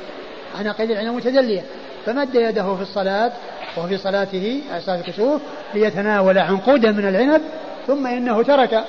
عناقيد 0.58 0.90
العين 0.90 1.08
المتدلية 1.08 1.62
فمد 2.06 2.34
يده 2.34 2.74
في 2.74 2.82
الصلاة 2.82 3.32
وفي 3.78 3.98
صلاته 3.98 4.60
صلاة 4.78 5.00
الكسوف 5.00 5.42
ليتناول 5.74 6.38
عنقودا 6.38 6.92
من 6.92 7.08
العنب 7.08 7.42
ثم 7.86 8.06
إنه 8.06 8.42
ترك 8.42 8.84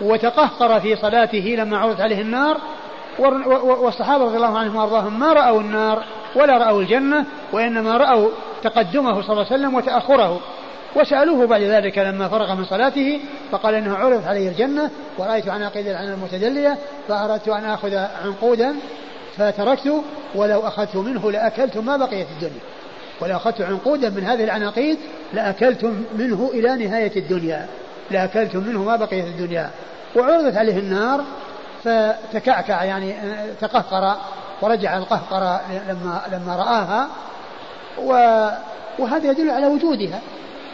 وتقهقر 0.00 0.80
في 0.80 0.96
صلاته 0.96 1.56
لما 1.58 1.78
عرضت 1.78 2.00
عليه 2.00 2.20
النار 2.20 2.60
والصحابة 3.18 4.24
رضي 4.24 4.36
الله 4.36 4.58
عنهم 4.58 4.76
وأرضاهم 4.76 5.20
ما 5.20 5.32
رأوا 5.32 5.60
النار 5.60 6.04
ولا 6.36 6.58
رأوا 6.58 6.80
الجنة 6.80 7.24
وإنما 7.52 7.96
رأوا 7.96 8.30
تقدمه 8.62 9.22
صلى 9.22 9.32
الله 9.32 9.46
عليه 9.46 9.54
وسلم 9.54 9.74
وتأخره. 9.74 10.40
وسألوه 10.96 11.46
بعد 11.46 11.62
ذلك 11.62 11.98
لما 11.98 12.28
فرغ 12.28 12.54
من 12.54 12.64
صلاته 12.64 13.20
فقال 13.50 13.74
إنه 13.74 13.96
عرضت 13.96 14.26
علي 14.26 14.48
الجنة 14.48 14.90
ورأيت 15.18 15.48
عناقيد 15.48 15.86
العنب 15.86 16.14
المتدلية 16.14 16.78
فأردت 17.08 17.48
أن 17.48 17.64
آخذ 17.64 17.94
عنقودا 18.24 18.76
فتركت 19.36 19.92
ولو 20.34 20.60
أخذت 20.60 20.96
منه 20.96 21.30
لأكلت 21.30 21.76
ما 21.76 21.96
بقيت 21.96 22.26
الدنيا. 22.36 22.60
ولو 23.20 23.36
أخذت 23.36 23.60
عنقودا 23.60 24.10
من 24.10 24.24
هذه 24.24 24.44
العناقيد 24.44 24.98
لأكلتم 25.34 26.04
منه 26.18 26.50
إلى 26.54 26.86
نهاية 26.86 27.16
الدنيا. 27.16 27.66
لأكلتم 28.10 28.58
منه 28.58 28.84
ما 28.84 28.96
بقيت 28.96 29.24
الدنيا. 29.24 29.70
وعرضت 30.16 30.56
عليه 30.56 30.78
النار 30.78 31.24
فتكعكع 31.84 32.84
يعني 32.84 33.16
تقهقر 33.60 34.16
ورجع 34.62 34.96
القهقر 34.96 35.60
لما 35.88 36.22
لما 36.32 36.56
رآها. 36.56 37.08
و 37.98 38.12
وهذا 38.98 39.30
يدل 39.30 39.50
على 39.50 39.66
وجودها 39.66 40.20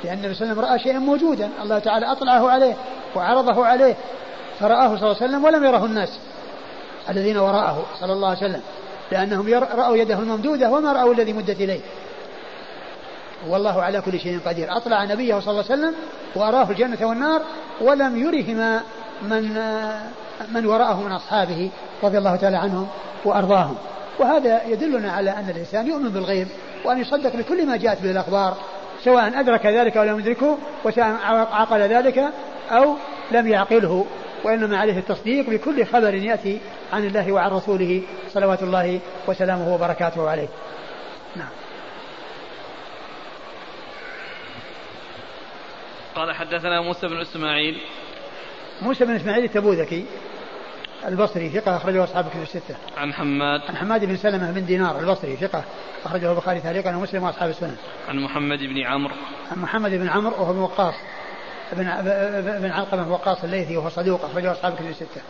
لأن 0.05 0.19
النبي 0.19 0.35
صلى 0.35 0.53
الله 0.53 0.63
عليه 0.63 0.63
وسلم 0.63 0.73
رأى 0.73 0.79
شيئا 0.79 0.99
موجودا. 0.99 1.51
الله 1.63 1.79
تعالى 1.79 2.13
أطلعه 2.13 2.51
عليه 2.51 2.75
وعرضه 3.17 3.67
عليه 3.67 3.95
فرآه 4.61 4.87
صلى 4.87 4.95
الله 4.95 5.17
عليه 5.17 5.27
وسلم 5.27 5.45
ولم 5.45 5.65
يره 5.65 5.85
الناس 5.85 6.19
الذين 7.11 7.37
وراءه 7.37 7.87
صلى 8.01 8.13
الله 8.13 8.29
عليه 8.29 8.39
وسلم 8.39 8.61
لأنهم 9.13 9.55
رأوا 9.55 9.97
يده 9.97 10.19
الممدودة 10.19 10.71
وما 10.71 10.93
رأوا 10.93 11.15
الذي 11.15 11.33
مدت 11.33 11.61
إليه. 11.61 11.81
والله 13.49 13.83
على 13.83 14.01
كل 14.01 14.21
شيء 14.21 14.41
قدير. 14.47 14.77
أطلع 14.77 15.05
نبيه 15.05 15.41
صلى 15.41 15.51
الله 15.51 15.65
عليه 15.71 15.83
وسلم 15.83 15.95
وأراه 16.35 16.71
الجنة 16.71 16.99
والنار 17.03 17.43
ولم 17.81 18.19
يرهما 18.19 18.81
من 19.23 19.59
من 20.53 20.67
وراءه 20.67 21.01
من 21.01 21.13
أصحابه 21.13 21.71
رضي 22.03 22.19
الله 22.19 22.37
تعالى 22.37 22.57
عنهم 22.57 22.89
وأرضاهم. 23.25 23.77
وهذا 24.19 24.65
يدلنا 24.65 25.13
على 25.13 25.31
أن 25.31 25.51
الإنسان 25.51 25.87
يؤمن 25.87 26.09
بالغيب 26.09 26.49
وأن 26.85 26.99
يصدق 26.99 27.37
بكل 27.37 27.67
ما 27.67 27.77
جاءت 27.77 28.03
به 28.03 28.11
الأخبار 28.11 28.57
سواء 29.05 29.41
أدرك 29.41 29.67
ذلك 29.67 29.97
أو 29.97 30.05
لم 30.05 30.19
يدركه 30.19 30.59
وسواء 30.85 31.07
عقل 31.53 31.81
ذلك 31.81 32.25
أو 32.71 32.97
لم 33.33 33.49
يعقله. 33.49 34.07
وإنما 34.45 34.79
عليه 34.79 34.99
التصديق 34.99 35.51
بكل 35.51 35.87
خبر 35.87 36.15
يأتي 36.15 36.61
عن 36.93 37.07
الله 37.07 37.33
وعن 37.33 37.51
رسوله 37.51 38.03
صلوات 38.33 38.63
الله 38.63 39.01
وسلامه 39.27 39.75
وبركاته 39.75 40.31
عليه. 40.31 40.49
نعم. 41.37 41.49
قال 46.15 46.33
حدثنا 46.33 46.81
موسى 46.81 47.07
بن 47.07 47.21
إسماعيل 47.21 47.81
موسى 48.83 49.05
بن 49.05 49.15
إسماعيل 49.15 49.45
التبوذكي 49.45 50.07
البصري 51.09 51.49
ثقة 51.49 51.77
أخرجه 51.77 52.05
أصحاب 52.05 52.29
كتب 52.29 52.43
الستة. 52.43 52.77
عن 52.97 53.13
حماد 53.13 53.61
عن 53.69 53.77
حماد 53.77 54.05
بن 54.05 54.17
سلمة 54.17 54.51
بن 54.51 54.67
دينار 54.67 55.01
البصري 55.01 55.37
ثقة 55.37 55.65
أخرجه 56.05 56.31
البخاري 56.31 56.61
تعليقا 56.61 56.97
ومسلم 56.97 57.23
وأصحاب 57.23 57.51
السنن. 57.51 57.77
عن 58.09 58.19
محمد 58.19 58.59
بن 58.59 58.83
عمرو. 58.83 59.15
عن 59.53 59.59
محمد 59.59 59.91
بن 59.91 60.09
عمرو 60.09 60.33
وهو 60.33 60.53
بن 60.53 60.59
وقاص 60.59 60.95
بن 61.73 61.85
بن 62.61 62.71
علقمة 62.71 63.13
وقاص 63.13 63.45
الليثي 63.45 63.77
وهو 63.77 63.89
صدوق 63.89 64.25
أخرجه 64.25 64.53
أصحاب 64.53 64.75
كتب 64.75 64.87
الستة. 64.87 65.21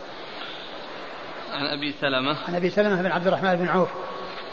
عن 1.53 1.65
أبي 1.65 1.93
سلمة. 2.01 2.37
عن 2.47 2.55
أبي 2.55 2.69
سلمة 2.69 3.01
بن 3.01 3.11
عبد 3.11 3.27
الرحمن 3.27 3.55
بن 3.55 3.67
عوف 3.67 3.89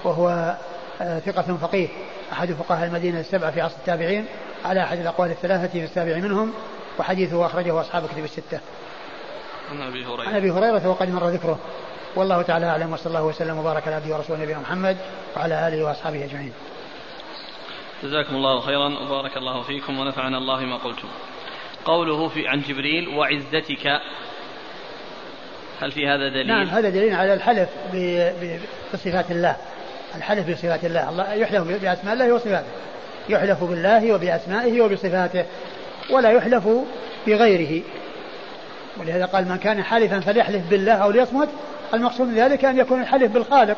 وهو 0.05 0.57
آه، 1.03 1.19
ثقة 1.19 1.57
فقيه 1.57 1.89
أحد 2.33 2.53
فقهاء 2.53 2.87
المدينة 2.87 3.21
السبعة 3.21 3.51
في 3.51 3.61
عصر 3.61 3.77
التابعين 3.77 4.27
على 4.65 4.83
أحد 4.83 4.99
الأقوال 4.99 5.31
الثلاثة 5.31 5.67
في 5.67 5.85
السابع 5.85 6.17
منهم 6.17 6.53
وحديثه 6.99 7.47
أخرجه 7.47 7.81
أصحاب 7.81 8.07
كتب 8.07 8.25
الستة. 8.25 8.61
عن 9.71 9.83
أبي 9.83 10.05
هريرة 10.05 10.29
عن 10.29 10.37
أبي 10.37 10.51
هريرة 10.51 10.89
وقد 10.89 11.09
مر 11.09 11.29
ذكره 11.29 11.59
والله 12.17 12.43
تعالى 12.43 12.67
أعلم 12.67 12.93
وصلى 12.93 13.07
الله 13.07 13.25
وسلم 13.25 13.59
وبارك 13.59 13.87
على 13.87 13.97
عبده 13.97 14.17
ورسوله 14.17 14.43
نبينا 14.43 14.61
محمد 14.61 14.97
وعلى 15.37 15.69
آله 15.69 15.85
وأصحابه 15.85 16.25
أجمعين. 16.25 16.53
جزاكم 18.03 18.35
الله 18.35 18.61
خيرا 18.61 18.89
وبارك 18.89 19.37
الله 19.37 19.63
فيكم 19.63 19.99
ونفعنا 19.99 20.39
الله 20.39 20.61
ما 20.61 20.77
قلتم. 20.77 21.09
قوله 21.85 22.29
في 22.29 22.49
عن 22.49 22.61
جبريل 22.61 23.09
وعزتك 23.09 24.01
هل 25.81 25.93
في 25.93 26.09
هذا 26.09 26.29
دليل؟ 26.29 26.47
نعم 26.47 26.67
هذا 26.67 26.89
دليل 26.89 27.15
على 27.15 27.35
الحلف 27.35 27.69
بصفات 28.95 29.31
الله 29.31 29.57
الحلف 30.15 30.51
بصفات 30.51 30.85
الله 30.85 31.11
الله 31.11 31.35
يحلف 31.35 31.83
بأسماء 31.83 32.15
الله 32.15 32.33
وصفاته 32.33 32.67
يحلف 33.29 33.65
بالله 33.65 34.13
وبأسمائه 34.13 34.81
وبصفاته 34.81 35.45
ولا 36.13 36.31
يحلف 36.31 36.69
بغيره. 37.27 37.83
ولهذا 39.01 39.25
قال 39.25 39.49
من 39.49 39.57
كان 39.57 39.83
حالفا 39.83 40.21
فليحلف 40.21 40.63
بالله 40.71 40.93
أو 40.93 41.11
ليصمت 41.11 41.49
المقصود 41.95 42.29
من 42.29 42.35
ذلك 42.35 42.65
أن 42.65 42.79
يكون 42.79 43.01
الحلف 43.01 43.33
بالخالق 43.33 43.77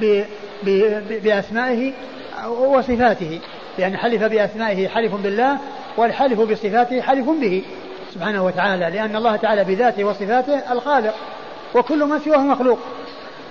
ب 0.00 0.22
ب 0.62 1.00
بأسمائه 1.22 1.92
وصفاته. 2.48 3.40
لأن 3.78 3.96
حلف 3.96 4.22
بأسمائه 4.22 4.88
حلف 4.88 5.14
بالله 5.14 5.58
والحلف 5.96 6.40
بصفاته 6.40 7.00
حلف 7.00 7.28
به 7.28 7.62
سبحانه 8.14 8.44
وتعالى 8.44 8.90
لأن 8.90 9.16
الله 9.16 9.36
تعالى 9.36 9.64
بذاته 9.64 10.04
وصفاته 10.04 10.72
الخالق 10.72 11.14
وكل 11.74 12.04
ما 12.04 12.18
سواه 12.18 12.38
مخلوق. 12.38 12.78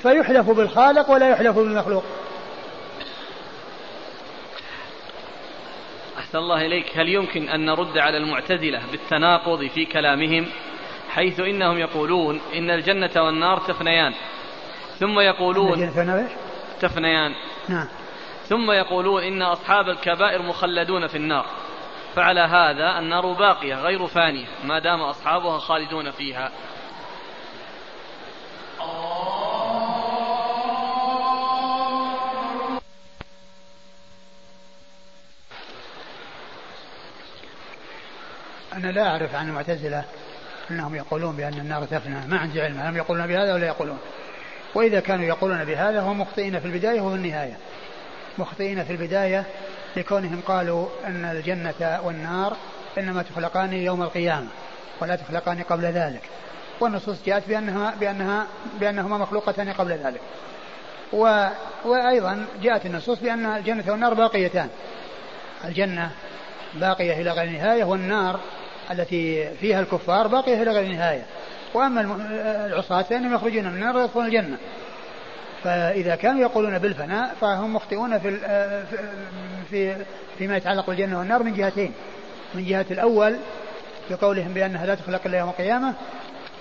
فيحلف 0.01 0.49
بالخالق 0.49 1.11
ولا 1.11 1.29
يحلف 1.29 1.55
بالمخلوق. 1.55 2.03
أحسن 6.31 6.39
الله 6.39 6.65
إليك. 6.65 6.97
هل 6.97 7.09
يمكن 7.09 7.49
أن 7.49 7.65
نرد 7.65 7.97
على 7.97 8.17
المعتزلة 8.17 8.81
بالتناقض 8.91 9.67
في 9.67 9.85
كلامهم 9.85 10.47
حيث 11.09 11.39
إنهم 11.39 11.77
يقولون 11.77 12.41
إن 12.55 12.69
الجنة 12.69 13.11
والنار 13.15 13.59
تفنيان؟ 13.59 14.13
ثم 14.99 15.19
يقولون 15.19 15.79
تفنيان. 16.81 17.35
نعم. 17.69 17.87
ثم 18.45 18.71
يقولون 18.71 19.23
إن 19.23 19.41
أصحاب 19.41 19.89
الكبائر 19.89 20.41
مخلدون 20.41 21.07
في 21.07 21.17
النار. 21.17 21.45
فعلى 22.15 22.41
هذا 22.41 22.99
النار 22.99 23.33
باقية 23.33 23.75
غير 23.75 24.07
فانية 24.07 24.47
ما 24.63 24.79
دام 24.79 25.01
أصحابها 25.01 25.57
خالدون 25.59 26.11
فيها. 26.11 26.51
أنا 38.73 38.87
لا 38.87 39.07
أعرف 39.07 39.35
عن 39.35 39.49
المعتزلة 39.49 40.03
أنهم 40.71 40.95
يقولون 40.95 41.35
بأن 41.35 41.53
النار 41.53 41.85
تفنى. 41.85 42.27
ما 42.27 42.37
عندي 42.37 42.61
علم 42.61 42.79
هم 42.79 42.97
يقولون 42.97 43.27
بهذا 43.27 43.53
ولا 43.53 43.67
يقولون. 43.67 43.97
وإذا 44.75 44.99
كانوا 44.99 45.25
يقولون 45.25 45.65
بهذا 45.65 46.01
هم 46.01 46.21
مخطئين 46.21 46.59
في 46.59 46.65
البداية 46.65 47.01
وفي 47.01 47.15
النهاية. 47.15 47.57
مخطئين 48.37 48.83
في 48.83 48.91
البداية 48.91 49.45
لكونهم 49.95 50.41
قالوا 50.47 50.87
أن 51.05 51.25
الجنة 51.25 51.99
والنار 52.03 52.57
إنما 52.97 53.23
تخلقان 53.23 53.73
يوم 53.73 54.03
القيامة 54.03 54.47
ولا 55.01 55.15
تخلقان 55.15 55.63
قبل 55.63 55.85
ذلك. 55.85 56.21
والنصوص 56.79 57.25
جاءت 57.25 57.47
بأنها 57.47 57.93
بأنها 57.99 58.47
بأنهما 58.79 59.17
مخلوقتان 59.17 59.73
قبل 59.73 59.91
ذلك. 59.91 60.21
و 61.13 61.47
وأيضا 61.85 62.45
جاءت 62.61 62.85
النصوص 62.85 63.19
بأن 63.19 63.45
الجنة 63.45 63.83
والنار 63.87 64.13
باقيتان. 64.13 64.69
الجنة 65.65 66.11
باقية 66.73 67.21
إلى 67.21 67.31
غير 67.31 67.49
نهاية 67.49 67.83
والنار 67.83 68.39
التي 68.91 69.49
فيها 69.49 69.79
الكفار 69.79 70.27
باقية 70.27 70.61
إلى 70.63 70.71
غير 70.71 70.91
نهاية 70.91 71.25
وأما 71.73 72.01
العصاة 72.65 73.01
فإنهم 73.01 73.35
يخرجون 73.35 73.63
من 73.63 73.73
النار 73.73 73.97
ويدخلون 73.97 74.25
الجنة. 74.25 74.57
فإذا 75.63 76.15
كانوا 76.15 76.41
يقولون 76.41 76.77
بالفناء 76.77 77.35
فهم 77.41 77.73
مخطئون 77.73 78.19
في 78.19 78.37
في 79.69 80.05
فيما 80.37 80.57
يتعلق 80.57 80.87
بالجنة 80.87 81.19
والنار 81.19 81.43
من 81.43 81.53
جهتين. 81.53 81.93
من 82.53 82.65
جهة 82.65 82.85
الأول 82.91 83.37
بقولهم 84.09 84.53
بأنها 84.53 84.85
لا 84.85 84.95
تخلق 84.95 85.21
إلا 85.25 85.37
يوم 85.37 85.49
القيامة 85.49 85.93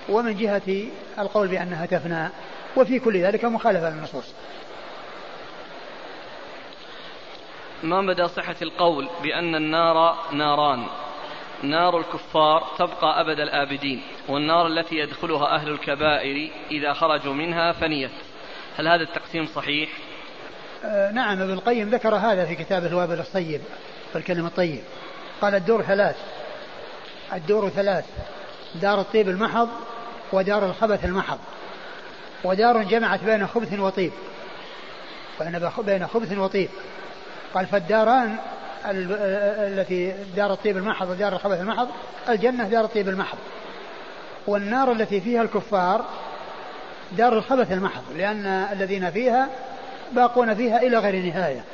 ومن 0.08 0.36
جهة 0.36 0.86
القول 1.18 1.48
بأنها 1.48 1.86
تفنى. 1.86 2.28
وفي 2.76 2.98
كل 2.98 3.22
ذلك 3.22 3.44
مخالفة 3.44 3.90
للنصوص. 3.90 4.34
ما 7.82 8.00
مدى 8.00 8.28
صحة 8.28 8.56
القول 8.62 9.08
بأن 9.22 9.54
النار 9.54 10.16
ناران؟ 10.32 10.86
نار 11.62 11.98
الكفار 11.98 12.66
تبقى 12.78 13.20
أبد 13.20 13.40
الآبدين 13.40 14.02
والنار 14.28 14.66
التي 14.66 14.96
يدخلها 14.96 15.54
أهل 15.54 15.68
الكبائر 15.68 16.50
إذا 16.70 16.92
خرجوا 16.92 17.34
منها 17.34 17.72
فنيت. 17.72 18.10
هل 18.78 18.88
هذا 18.88 19.02
التقسيم 19.02 19.46
صحيح؟ 19.46 19.90
آه 20.84 21.10
نعم 21.12 21.42
ابن 21.42 21.52
القيم 21.52 21.88
ذكر 21.88 22.14
هذا 22.14 22.46
في 22.46 22.54
كتاب 22.54 22.84
الوابل 22.84 23.20
الصيب 23.20 23.60
والكلم 24.14 24.46
الطيب. 24.46 24.80
قال 25.40 25.54
الدور 25.54 25.82
ثلاث 25.82 26.16
الدور 27.32 27.68
ثلاث 27.68 28.04
دار 28.74 29.00
الطيب 29.00 29.28
المحض 29.28 29.68
ودار 30.32 30.66
الخبث 30.66 31.04
المحض. 31.04 31.38
ودار 32.44 32.82
جمعت 32.82 33.24
بين 33.24 33.46
خبث 33.46 33.78
وطيب. 33.78 34.12
بين 35.78 36.06
خبث 36.06 36.38
وطيب. 36.38 36.68
قال 37.54 37.66
فالداران 37.66 38.36
التي 38.86 40.14
دار 40.36 40.52
الطيب 40.52 40.76
المحض 40.76 41.10
ودار 41.10 41.32
الخبث 41.32 41.60
المحض 41.60 41.88
الجنة 42.28 42.68
دار 42.68 42.84
الطيب 42.84 43.08
المحض. 43.08 43.38
والنار 44.46 44.92
التي 44.92 45.20
فيها 45.20 45.42
الكفار 45.42 46.04
دار 47.18 47.32
الخبث 47.38 47.72
المحض 47.72 48.02
لأن 48.16 48.46
الذين 48.72 49.10
فيها 49.10 49.48
باقون 50.12 50.54
فيها 50.54 50.82
إلى 50.82 50.98
غير 50.98 51.26
نهاية. 51.26 51.64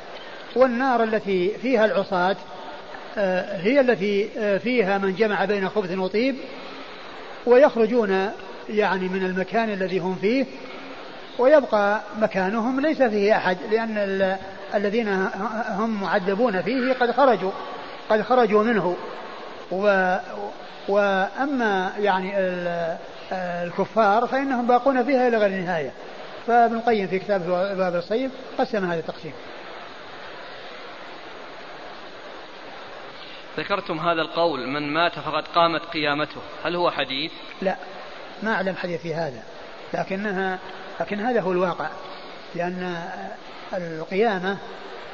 والنار 0.55 1.03
التي 1.03 1.49
فيها 1.61 1.85
العصاة 1.85 2.35
آه، 3.17 3.57
هي 3.57 3.79
التي 3.79 4.29
آه، 4.37 4.57
فيها 4.57 4.97
من 4.97 5.15
جمع 5.15 5.45
بين 5.45 5.69
خبث 5.69 5.97
وطيب 5.97 6.35
ويخرجون 7.45 8.31
يعني 8.69 9.09
من 9.09 9.25
المكان 9.25 9.69
الذي 9.69 9.99
هم 9.99 10.15
فيه 10.15 10.45
ويبقى 11.39 12.01
مكانهم 12.19 12.79
ليس 12.79 13.01
فيه 13.01 13.37
أحد 13.37 13.57
لأن 13.71 13.97
الذين 14.75 15.07
هم 15.69 16.01
معذبون 16.01 16.61
فيه 16.61 16.93
قد 16.93 17.11
خرجوا 17.11 17.51
قد 18.09 18.21
خرجوا 18.21 18.63
منه. 18.63 18.97
و 19.71 20.17
وأما 20.87 21.93
يعني 21.99 22.33
الكفار 23.31 24.27
فإنهم 24.27 24.67
باقون 24.67 25.03
فيها 25.03 25.27
إلى 25.27 25.37
غير 25.37 25.49
نهاية 25.49 25.91
فابن 26.47 26.75
القيم 26.75 27.07
في 27.07 27.19
كتاب 27.19 27.41
باب 27.77 27.95
الصيب 27.95 28.31
قسم 28.57 28.91
هذا 28.91 28.99
التقسيم. 28.99 29.33
ذكرتم 33.57 33.99
هذا 33.99 34.21
القول 34.21 34.67
من 34.67 34.93
مات 34.93 35.19
فقد 35.19 35.47
قامت 35.55 35.81
قيامته. 35.81 36.41
هل 36.65 36.75
هو 36.75 36.91
حديث؟ 36.91 37.31
لا 37.61 37.75
ما 38.43 38.53
أعلم 38.53 38.75
حديث 38.75 39.01
في 39.01 39.13
هذا 39.13 39.43
لكنها 39.93 40.59
لكن 40.99 41.19
هذا 41.19 41.41
هو 41.41 41.51
الواقع. 41.51 41.89
لأن 42.55 43.07
القيامة 43.73 44.57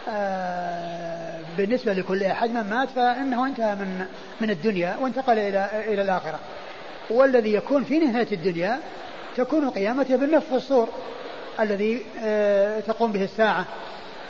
آه، 0.09 1.39
بالنسبة 1.57 1.93
لكل 1.93 2.23
أحد 2.23 2.49
من 2.49 2.69
مات 2.69 2.89
فإنه 2.89 3.45
انتهى 3.45 3.75
من 3.75 4.05
من 4.41 4.49
الدنيا 4.49 4.97
وانتقل 5.01 5.39
إلى 5.39 5.69
إلى 5.87 6.01
الآخرة. 6.01 6.39
والذي 7.09 7.53
يكون 7.53 7.83
في 7.83 7.99
نهاية 7.99 8.27
الدنيا 8.31 8.79
تكون 9.37 9.69
قيامته 9.69 10.15
بالنفخ 10.15 10.45
في 10.47 10.55
الصور 10.55 10.89
الذي 11.59 12.05
آه، 12.23 12.79
تقوم 12.79 13.11
به 13.11 13.23
الساعة 13.23 13.65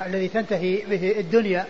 الذي 0.06 0.28
تنتهي 0.28 0.78
به 0.78 1.20
الدنيا 1.20 1.66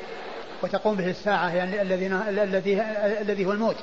وتقوم 0.63 0.95
به 0.95 1.09
الساعة 1.09 1.55
يعني 1.55 1.81
الذي 1.81 2.07
الذي 2.07 2.81
الذي 3.21 3.45
هو 3.45 3.51
الموت. 3.51 3.77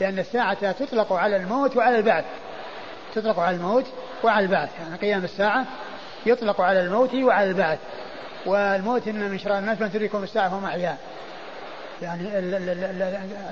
لأن 0.00 0.18
الساعة 0.18 0.72
تطلق 0.72 1.12
على 1.12 1.36
الموت 1.36 1.76
وعلى 1.76 1.96
البعث 1.96 2.24
تطلق 3.14 3.38
على 3.38 3.56
الموت 3.56 3.86
وعلى 4.24 4.46
البعث. 4.46 4.70
يعني 4.80 4.96
قيام 4.96 5.24
الساعة 5.24 5.66
يطلق 6.26 6.60
على 6.60 6.80
الموت 6.80 7.14
وعلى 7.14 7.50
البعث. 7.50 7.78
والموت 8.46 9.08
إن 9.08 9.30
من 9.30 9.38
شرار 9.38 9.58
الناس 9.58 9.80
من 9.80 9.92
تدركهم 9.92 10.22
الساعة 10.22 10.48
هم 10.48 10.64
أحياء. 10.64 10.98
يعني 12.02 12.38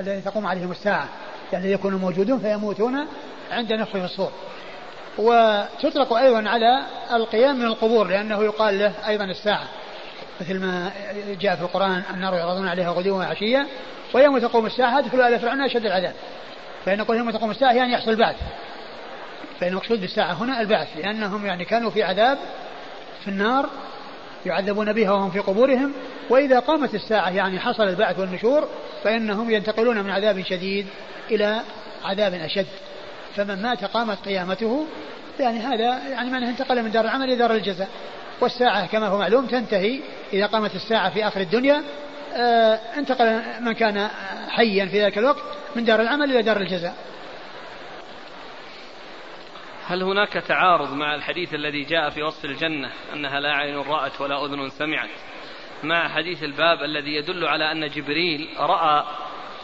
الذي 0.01 0.21
تقوم 0.21 0.47
عليهم 0.47 0.71
الساعة. 0.71 1.09
يعني 1.53 1.73
يكونوا 1.73 1.99
موجودون 1.99 2.39
فيموتون 2.39 3.07
عند 3.51 3.73
نفخ 3.73 3.97
الصور. 3.97 4.33
وتطلق 5.19 6.13
أيضا 6.13 6.49
على 6.49 6.83
القيام 7.13 7.57
من 7.59 7.65
القبور 7.65 8.07
لأنه 8.07 8.45
يقال 8.45 8.79
له 8.79 8.93
أيضا 9.09 9.25
الساعة. 9.25 9.67
مثل 10.41 10.61
ما 10.61 10.91
جاء 11.41 11.57
في 11.57 11.63
القرآن 11.63 12.03
النار 12.15 12.35
يعرضون 12.35 12.69
عليها 12.69 12.91
غدوا 12.91 13.19
وعشيا 13.19 13.67
ويوم 14.15 14.39
تقوم 14.39 14.67
الساعة 14.67 14.99
ادخلوا 14.99 15.29
آل 15.29 15.41
فرعون 15.41 15.61
أشد 15.61 15.87
العذاب. 15.87 16.15
فإن 16.85 16.99
نقول 16.99 17.17
يوم 17.17 17.31
تقوم 17.31 17.51
الساعة 17.51 17.73
يعني 17.73 17.93
يحصل 17.93 18.17
بعث 18.17 18.37
فإن 19.61 19.69
المقصود 19.69 20.01
بالساعة 20.01 20.33
هنا 20.33 20.61
البعث 20.61 20.89
لأنهم 20.97 21.47
يعني 21.47 21.65
كانوا 21.65 21.91
في 21.91 22.03
عذاب 22.03 22.39
في 23.24 23.28
النار 23.28 23.70
يعذبون 24.47 24.93
بها 24.93 25.11
وهم 25.11 25.31
في 25.31 25.39
قبورهم 25.39 25.93
وإذا 26.31 26.59
قامت 26.59 26.95
الساعة 26.95 27.31
يعني 27.31 27.61
حصل 27.61 27.89
البعث 27.89 28.19
والنشور 28.19 28.69
فإنهم 29.05 29.51
ينتقلون 29.51 30.03
من 30.03 30.11
عذاب 30.11 30.43
شديد 30.43 30.87
إلى 31.31 31.61
عذاب 32.05 32.35
أشد. 32.35 32.66
فمن 33.37 33.62
مات 33.62 33.85
قامت 33.85 34.19
قيامته 34.24 34.87
يعني 35.41 35.59
هذا 35.59 36.09
يعني 36.11 36.31
معناه 36.31 36.51
انتقل 36.51 36.83
من 36.83 36.91
دار 36.91 37.05
العمل 37.05 37.24
إلى 37.24 37.37
دار 37.37 37.55
الجزاء. 37.55 37.89
والساعة 38.41 38.87
كما 38.87 39.07
هو 39.07 39.19
معلوم 39.19 39.47
تنتهي 39.47 40.01
إذا 40.33 40.47
قامت 40.47 40.74
الساعة 40.74 41.11
في 41.11 41.27
آخر 41.27 41.41
الدنيا 41.41 41.83
آه 42.35 42.78
انتقل 42.97 43.41
من 43.61 43.73
كان 43.73 44.09
حيا 44.49 44.87
في 44.87 45.05
ذلك 45.05 45.19
الوقت 45.19 45.43
من 45.77 45.85
دار 45.85 46.01
العمل 46.01 46.31
إلى 46.31 46.43
دار 46.43 46.57
الجزاء. 46.57 46.95
هل 49.89 50.03
هناك 50.03 50.33
تعارض 50.33 50.93
مع 50.93 51.15
الحديث 51.15 51.55
الذي 51.55 51.83
جاء 51.83 52.11
في 52.11 52.23
وصف 52.23 52.45
الجنة 52.45 52.91
أنها 53.15 53.41
لا 53.41 53.53
عين 53.53 53.77
رأت 53.77 54.21
ولا 54.21 54.45
أذن 54.45 54.71
سمعت 54.71 55.11
مع 55.83 56.09
حديث 56.09 56.43
الباب 56.43 56.83
الذي 56.83 57.15
يدل 57.15 57.45
على 57.45 57.73
أن 57.73 57.89
جبريل 57.89 58.49
رأى 58.59 59.05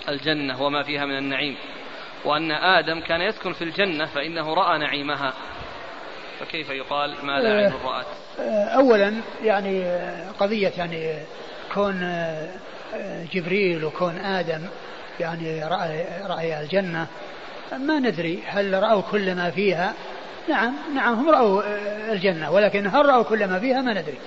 الجنة 0.08 0.62
وما 0.62 0.82
فيها 0.82 1.04
من 1.04 1.18
النعيم 1.18 1.56
وأن 2.24 2.50
آدم 2.50 3.00
كان 3.00 3.20
يسكن 3.20 3.52
في 3.52 3.64
الجنة 3.64 4.04
فإنه 4.04 4.54
رأى 4.54 4.78
نعيمها 4.78 5.32
فكيف 6.40 6.70
يقال 6.70 7.14
ما 7.22 7.40
لا 7.40 7.50
عين 7.50 7.72
رأت؟ 7.84 8.06
أولا 8.78 9.14
يعني 9.42 9.84
قضية 10.40 10.72
يعني 10.78 11.16
كون 11.74 12.26
جبريل 13.32 13.84
وكون 13.84 14.16
آدم 14.16 14.66
يعني 15.20 15.64
رأى, 15.64 16.04
رأي 16.26 16.60
الجنة 16.60 17.06
ما 17.72 17.98
ندري 17.98 18.42
هل 18.46 18.82
رأوا 18.82 19.02
كل 19.02 19.34
ما 19.34 19.50
فيها 19.50 19.94
نعم 20.48 20.74
نعم 20.94 21.14
هم 21.14 21.30
رأوا 21.30 21.62
الجنة 22.12 22.50
ولكن 22.50 22.86
هل 22.86 23.06
رأوا 23.06 23.22
كل 23.22 23.46
ما 23.46 23.58
فيها؟ 23.58 23.80
ما 23.80 23.92
ندري. 23.92 24.18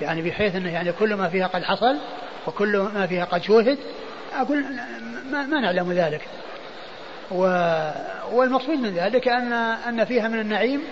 يعني 0.00 0.22
بحيث 0.22 0.56
أنه 0.56 0.72
يعني 0.72 0.92
كل 0.92 1.14
ما 1.14 1.28
فيها 1.28 1.46
قد 1.46 1.62
حصل 1.62 1.96
وكل 2.46 2.78
ما 2.94 3.06
فيها 3.06 3.24
قد 3.24 3.42
شوهد 3.42 3.78
أقول 4.36 4.64
ما, 5.30 5.42
ما 5.42 5.60
نعلم 5.60 5.92
ذلك. 5.92 6.20
و 7.30 7.42
والمقصود 8.32 8.78
من 8.78 8.94
ذلك 8.94 9.28
أن 9.28 9.52
أن 9.88 10.04
فيها 10.04 10.28
من 10.28 10.40
النعيم 10.40 10.82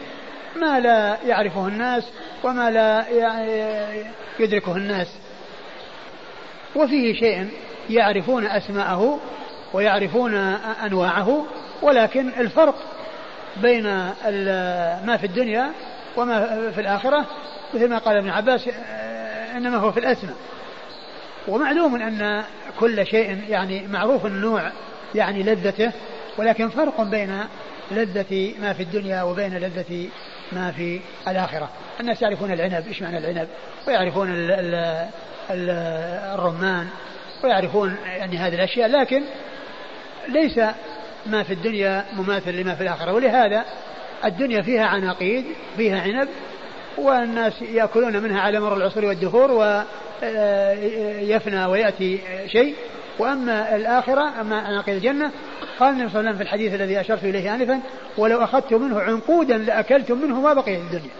ما 0.57 0.81
لا 0.81 1.17
يعرفه 1.27 1.69
الناس 1.69 2.05
وما 2.45 2.71
لا 2.71 3.05
يدركه 4.39 4.77
الناس. 4.77 5.09
وفيه 6.77 7.15
شيء 7.15 7.49
يعرفون 7.91 8.47
أسماءه 8.47 9.21
ويعرفون 9.73 10.35
أنواعه 10.85 11.45
ولكن 11.83 12.29
الفرق 12.29 12.75
بين 13.57 13.85
ما 15.07 15.17
في 15.21 15.27
الدنيا 15.27 15.71
وما 16.17 16.71
في 16.75 16.81
الآخرة 16.81 17.27
مثل 17.75 17.89
ما 17.89 17.99
قال 17.99 18.17
ابن 18.17 18.31
عباس 18.31 18.69
إنما 19.57 19.77
هو 19.77 19.93
في 19.93 20.01
الأسماء. 20.01 20.37
ومعلوم 21.49 22.03
أن 22.03 22.45
كل 22.81 23.07
شيء 23.07 23.41
يعني 23.49 23.87
معروف 23.87 24.27
النوع 24.27 24.71
يعني 25.15 25.43
لذته 25.43 25.93
ولكن 26.39 26.69
فرق 26.69 27.03
بين 27.03 27.41
لذة 27.91 28.55
ما 28.61 28.73
في 28.73 28.83
الدنيا 28.83 29.23
وبين 29.23 29.59
لذة 29.59 30.09
ما 30.53 30.73
في 30.73 31.01
الآخرة. 31.29 31.69
الناس 32.01 32.23
يعرفون 32.23 32.53
العنب 32.53 32.87
إيش 32.87 33.03
معنى 33.03 33.19
العنب؟ 33.19 33.49
ويعرفون 33.89 34.31
ال 34.31 34.51
ال 34.51 34.75
ال 35.51 35.71
الرمان 36.35 36.87
ويعرفون 37.45 37.97
يعني 38.07 38.37
هذه 38.37 38.55
الأشياء 38.55 38.89
لكن 38.89 39.23
ليس 40.29 40.61
ما 41.27 41.43
في 41.43 41.53
الدنيا 41.53 42.05
مماثل 42.17 42.51
لما 42.51 42.75
في 42.75 42.83
الآخرة. 42.83 43.13
ولهذا 43.13 43.65
الدنيا 44.25 44.63
فيها 44.63 44.85
عناقيد 44.85 45.45
فيها 45.77 46.01
عنب 46.01 46.29
والناس 46.99 47.63
يأكلون 47.63 48.23
منها 48.23 48.41
على 48.41 48.61
مر 48.61 48.77
العصور 48.77 49.05
والدهور 49.05 49.51
ويفنى 50.23 51.67
ويأتي 51.67 52.19
شيء. 52.47 52.75
وأما 53.19 53.77
الآخرة 53.77 54.41
أما 54.41 54.57
عناقيد 54.57 54.95
الجنة 54.95 55.31
قال 55.81 55.93
النبي 55.93 56.11
صلى 56.11 56.21
الله 56.21 56.31
عليه 56.31 56.31
وسلم 56.31 56.37
في 56.37 56.43
الحديث 56.43 56.75
الذي 56.75 57.01
أشرت 57.01 57.25
إليه 57.25 57.55
آنفا 57.55 57.81
ولو 58.19 58.45
أخذت 58.45 58.73
منه 58.73 59.01
عنقودا 59.01 59.59
لأكلتم 59.59 60.19
منه 60.19 60.41
ما 60.41 60.55
بقي 60.55 60.77
الدنيا. 60.77 61.11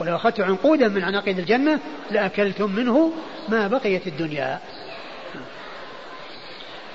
ولو 0.00 0.16
أخذت 0.16 0.40
عنقودا 0.40 0.88
من 0.88 1.04
عناقيد 1.04 1.38
الجنة 1.38 1.78
لأكلتم 2.10 2.72
منه 2.72 3.12
ما 3.48 3.68
بقيت 3.68 4.06
الدنيا. 4.06 4.58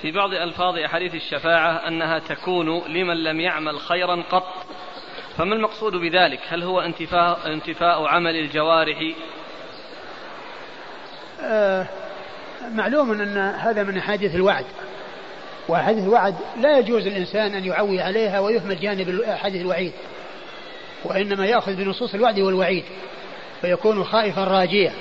في 0.03 0.11
بعض 0.11 0.33
ألفاظ 0.33 0.77
أحاديث 0.77 1.15
الشفاعة 1.15 1.87
أنها 1.87 2.19
تكون 2.19 2.87
لمن 2.87 3.23
لم 3.23 3.39
يعمل 3.39 3.79
خيرا 3.79 4.23
قط. 4.31 4.47
فما 5.37 5.55
المقصود 5.55 5.95
بذلك؟ 5.95 6.39
هل 6.49 6.63
هو 6.63 6.81
انتفاء, 6.81 7.39
انتفاء 7.45 8.05
عمل 8.07 8.35
الجوارح؟ 8.35 8.97
آه 11.41 11.85
معلوم 12.71 13.11
أن 13.11 13.37
هذا 13.37 13.83
من 13.83 13.97
أحاديث 13.97 14.35
الوعد. 14.35 14.65
وأحاديث 15.67 16.03
الوعد 16.03 16.35
لا 16.61 16.79
يجوز 16.79 17.07
الإنسان 17.07 17.55
أن 17.55 17.65
يعوي 17.65 18.01
عليها 18.01 18.39
ويهمل 18.39 18.79
جانب 18.79 19.21
أحاديث 19.21 19.61
الوعيد. 19.61 19.93
وإنما 21.05 21.45
يأخذ 21.45 21.75
بنصوص 21.75 22.13
الوعد 22.13 22.39
والوعيد 22.39 22.83
فيكون 23.61 24.03
خائفا 24.03 24.43
راجيا. 24.43 24.93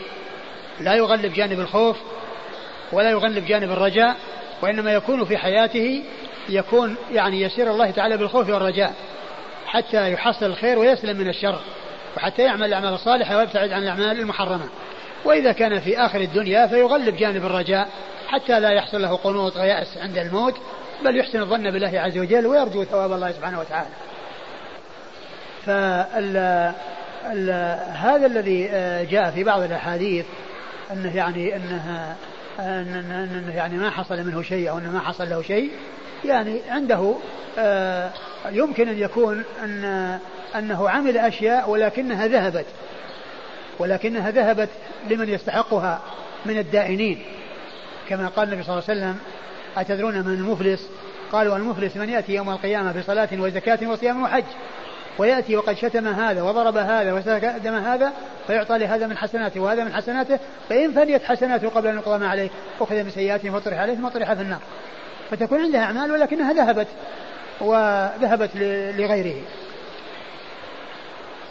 لا 0.80 0.94
يغلب 0.94 1.32
جانب 1.32 1.60
الخوف 1.60 1.96
ولا 2.92 3.10
يغلب 3.10 3.46
جانب 3.46 3.70
الرجاء 3.70 4.16
وإنما 4.62 4.92
يكون 4.92 5.24
في 5.24 5.36
حياته 5.36 6.02
يكون 6.48 6.96
يعني 7.12 7.42
يسير 7.42 7.70
الله 7.70 7.90
تعالى 7.90 8.16
بالخوف 8.16 8.48
والرجاء 8.48 8.92
حتى 9.66 10.12
يحصل 10.12 10.46
الخير 10.46 10.78
ويسلم 10.78 11.16
من 11.16 11.28
الشر 11.28 11.60
وحتى 12.16 12.42
يعمل 12.42 12.64
الأعمال 12.64 12.94
الصالحة 12.94 13.36
ويبتعد 13.36 13.72
عن 13.72 13.82
الأعمال 13.82 14.20
المحرمة. 14.20 14.68
وإذا 15.24 15.52
كان 15.52 15.80
في 15.80 15.98
آخر 15.98 16.20
الدنيا 16.20 16.66
فيغلب 16.66 17.16
جانب 17.16 17.44
الرجاء 17.44 17.88
حتى 18.28 18.60
لا 18.60 18.70
يحصل 18.70 19.02
له 19.02 19.16
قنوط 19.16 19.56
ويأس 19.56 19.98
عند 19.98 20.18
الموت 20.18 20.54
بل 21.04 21.16
يحسن 21.16 21.40
الظن 21.40 21.70
بالله 21.70 22.00
عز 22.00 22.18
وجل 22.18 22.46
ويرجو 22.46 22.84
ثواب 22.84 23.12
الله 23.12 23.32
سبحانه 23.32 23.60
وتعالى. 23.60 23.88
فال 25.66 26.36
هذا 27.96 28.26
الذي 28.26 28.68
آه، 28.70 29.04
جاء 29.04 29.30
في 29.30 29.44
بعض 29.44 29.62
الأحاديث 29.62 30.26
أنه 30.92 31.16
يعني 31.16 31.56
أنها 31.56 32.16
أنه 32.58 33.54
يعني 33.54 33.78
ما 33.78 33.90
حصل 33.90 34.24
منه 34.24 34.42
شيء 34.42 34.70
أو 34.70 34.78
أنه 34.78 34.90
ما 34.90 35.00
حصل 35.00 35.30
له 35.30 35.42
شيء 35.42 35.70
يعني 36.24 36.60
عنده 36.68 37.14
آه، 37.58 38.10
يمكن 38.50 38.88
أن 38.88 38.98
يكون 38.98 39.44
أن 39.64 40.18
أنه 40.56 40.90
عمل 40.90 41.18
أشياء 41.18 41.70
ولكنها 41.70 42.26
ذهبت. 42.26 42.66
ولكنها 43.78 44.30
ذهبت 44.30 44.68
لمن 45.10 45.28
يستحقها 45.28 46.02
من 46.46 46.58
الدائنين. 46.58 47.22
كما 48.08 48.28
قال 48.28 48.48
النبي 48.48 48.62
صلى 48.62 48.72
الله 48.72 48.84
عليه 48.88 49.00
وسلم 49.00 49.18
أتدرون 49.76 50.14
من 50.14 50.34
المفلس؟ 50.34 50.88
قالوا 51.32 51.56
المفلس 51.56 51.96
من 51.96 52.08
يأتي 52.08 52.34
يوم 52.34 52.50
القيامة 52.50 52.92
بصلاة 52.92 53.28
وزكاة 53.32 53.88
وصيام 53.88 54.22
وحج. 54.22 54.44
ويأتي 55.18 55.56
وقد 55.56 55.76
شتم 55.76 56.08
هذا 56.08 56.42
وضرب 56.42 56.76
هذا 56.76 57.58
دم 57.58 57.74
هذا 57.74 58.12
فيعطى 58.46 58.78
لهذا 58.78 59.06
من 59.06 59.16
حسناته 59.16 59.60
وهذا 59.60 59.84
من 59.84 59.92
حسناته 59.92 60.38
فإن 60.68 60.92
فنيت 60.92 61.24
حسناته 61.24 61.68
قبل 61.68 61.88
أن 61.88 61.96
يقضى 61.96 62.18
ما 62.18 62.28
عليه 62.28 62.50
أخذ 62.80 63.02
من 63.02 63.10
سيئاته 63.10 63.54
وطرح 63.54 63.78
عليه 63.78 63.94
ثم 63.94 64.08
طرح 64.08 64.32
في 64.32 64.42
النار. 64.42 64.60
فتكون 65.30 65.60
عندها 65.60 65.80
أعمال 65.80 66.12
ولكنها 66.12 66.52
ذهبت 66.52 66.88
وذهبت 67.60 68.50
لغيره. 68.98 69.42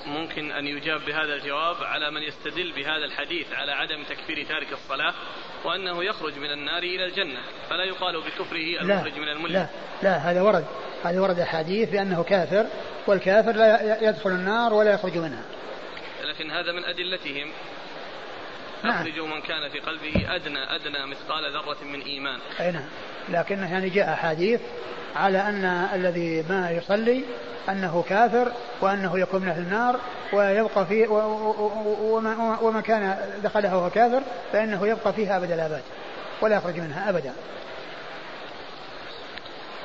ممكن 0.06 0.52
أن 0.52 0.68
يجاب 0.68 1.02
بهذا 1.06 1.34
الجواب 1.34 1.76
على 1.84 2.12
من 2.12 2.22
يستدل 2.22 2.72
بهذا 2.72 3.06
الحديث 3.06 3.54
على 3.54 3.72
عدم 3.72 4.04
تكفير 4.04 4.46
تارك 4.46 4.74
الصلاة 4.74 5.14
وأنه 5.66 6.04
يخرج 6.04 6.38
من 6.38 6.52
النار 6.52 6.84
إلى 6.84 7.06
الجنة 7.06 7.40
فلا 7.70 7.84
يقال 7.84 8.22
بكفره 8.22 8.82
المخرج 8.82 9.20
من 9.20 9.28
الملة 9.28 9.54
لا 9.54 9.68
لا 10.04 10.18
هذا 10.18 10.42
ورد. 10.42 10.66
هذا 11.04 11.22
ورد 11.22 11.40
أحاديث 11.40 11.90
بأنه 11.90 12.24
كافر 12.24 12.66
والكافر 13.08 13.52
لا 13.52 14.10
يدخل 14.10 14.30
النار 14.30 14.74
ولا 14.74 14.94
يخرج 14.94 15.18
منها. 15.18 15.44
لكن 16.24 16.52
هذا 16.52 16.72
من 16.72 16.86
أدلتهم. 16.86 17.48
نعم. 18.84 18.94
أخرجوا 18.94 19.28
من 19.28 19.42
كان 19.42 19.70
في 19.70 19.80
قلبه 19.80 20.36
أدنى 20.36 20.76
أدنى 20.76 21.06
مثقال 21.06 21.54
ذرة 21.54 21.84
من 21.84 22.02
إيمان. 22.02 22.40
أي 22.60 22.72
نعم. 22.72 22.86
لكنه 23.30 23.72
يعني 23.72 23.90
جاء 23.90 24.14
أحاديث 24.14 24.62
على 25.16 25.38
أن 25.38 25.66
الذي 25.94 26.46
ما 26.50 26.72
يصلي 26.72 27.24
أنه 27.70 28.04
كافر 28.10 28.52
وأنه 28.82 29.20
يكون 29.20 29.42
من 29.42 29.48
أهل 29.48 29.62
النار 29.62 30.00
ويبقى 30.34 30.86
فيه 30.86 31.08
وما 32.62 32.82
كان 32.82 33.18
دخلها 33.44 33.76
وهو 33.76 33.90
كافر 33.90 34.22
فإنه 34.54 34.88
يبقى 34.88 35.14
فيها 35.14 35.38
أبد 35.38 35.52
الآباد 35.52 35.84
ولا 36.42 36.56
يخرج 36.56 36.80
منها 36.80 37.10
أبدا. 37.10 37.34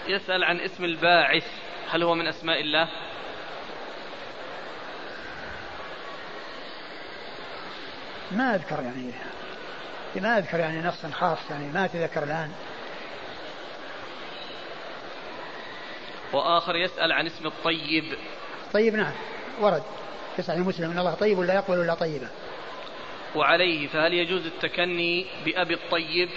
يسأل 0.08 0.44
عن 0.44 0.60
اسم 0.60 0.84
الباعث. 0.84 1.46
هل 1.90 2.02
هو 2.02 2.14
من 2.14 2.26
أسماء 2.26 2.60
الله؟ 2.60 2.88
ما 8.32 8.54
أذكر 8.54 8.82
يعني. 8.82 9.10
ما 10.16 10.38
أذكر 10.38 10.58
يعني 10.58 10.82
نص 10.82 11.06
خاص 11.06 11.50
يعني 11.50 11.66
ما 11.72 11.84
أتذكر 11.84 12.22
الآن. 12.22 12.50
وآخر 16.32 16.76
يسأل 16.76 17.12
عن 17.12 17.26
اسم 17.26 17.46
الطيب. 17.46 18.04
طيب 18.72 18.94
نعم. 18.94 19.12
ورد 19.60 19.82
في 20.36 20.42
صحيح 20.42 20.60
مسلم 20.60 20.90
إن 20.90 20.98
الله 20.98 21.14
طيب 21.14 21.40
لا 21.40 21.54
يقبل 21.54 21.80
إلا 21.80 21.94
طيبا 21.94 22.28
وعليه 23.34 23.88
فهل 23.88 24.14
يجوز 24.14 24.46
التكني 24.46 25.26
بأبي 25.44 25.74
الطيب؟ 25.74 26.28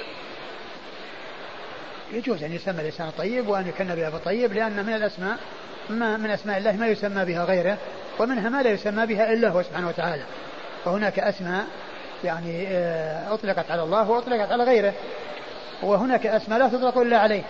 يجوز 2.14 2.44
أن 2.44 2.53
يسمى 2.53 2.81
الإنسان 2.81 3.07
الطيب 3.07 3.48
وأن 3.48 3.68
يكن 3.68 3.86
بأبي 3.86 4.07
الطيب 4.07 4.53
لأن 4.53 4.86
من 4.86 4.94
الأسماء 4.94 5.38
ما 5.90 6.18
من 6.18 6.31
أسماء 6.31 6.57
الله 6.57 6.72
ما 6.72 6.88
يسمى 6.88 7.26
بها 7.26 7.45
غيره 7.45 7.77
ومنها 8.19 8.49
ما 8.49 8.64
لا 8.64 8.69
يسمى 8.69 9.06
بها 9.06 9.34
إلا 9.34 9.49
هو 9.49 9.64
سبحانه 9.64 9.88
وتعالى. 9.88 10.23
فهناك 10.86 11.19
أسماء 11.19 11.65
يعني 12.23 12.68
آه، 12.68 13.34
أطلقت 13.34 13.72
على 13.72 13.84
الله 13.84 14.10
وأطلقت 14.10 14.52
على 14.52 14.64
غيره. 14.64 14.94
وهناك 15.84 16.26
أسماء 16.26 16.60
لا 16.60 16.68
تطلق 16.68 16.98
إلا 16.98 17.18
عليه 17.18 17.44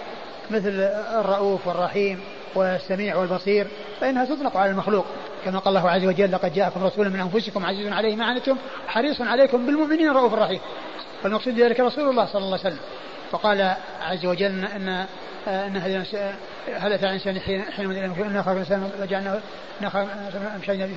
مثل 0.51 0.69
الرؤوف 1.19 1.67
والرحيم 1.67 2.19
والسميع 2.55 3.15
والبصير 3.15 3.67
فإنها 4.01 4.25
تطلق 4.25 4.57
على 4.57 4.71
المخلوق. 4.71 5.05
كما 5.45 5.59
قال 5.59 5.77
الله 5.77 5.89
عز 5.89 6.05
وجل 6.05 6.31
لقد 6.31 6.53
جاءكم 6.53 6.83
رسول 6.83 7.09
من 7.09 7.19
أنفسكم 7.19 7.65
عزيز 7.65 7.93
عليه 7.93 8.15
ما 8.15 8.25
عنتم 8.25 8.57
حريص 8.87 9.21
عليكم 9.21 9.65
بالمؤمنين 9.65 10.11
رؤوف 10.11 10.33
رحيم. 10.33 10.59
فالمقصود 11.23 11.55
بذلك 11.55 11.79
رسول 11.79 12.09
الله 12.09 12.25
صلى 12.25 12.41
الله 12.41 12.59
عليه 12.59 12.69
وسلم. 12.69 12.79
فقال 13.31 13.75
عز 14.01 14.25
وجل 14.25 14.65
ان 14.65 15.05
ان 15.47 15.77
هل 16.75 16.93
اتى 16.93 17.05
الإنسان 17.05 17.39
حين 17.39 17.61
حين 17.61 17.91
ان 17.91 18.43
خلق 18.43 18.49
الإنسان 18.49 18.89
فجعلناه 18.99 19.39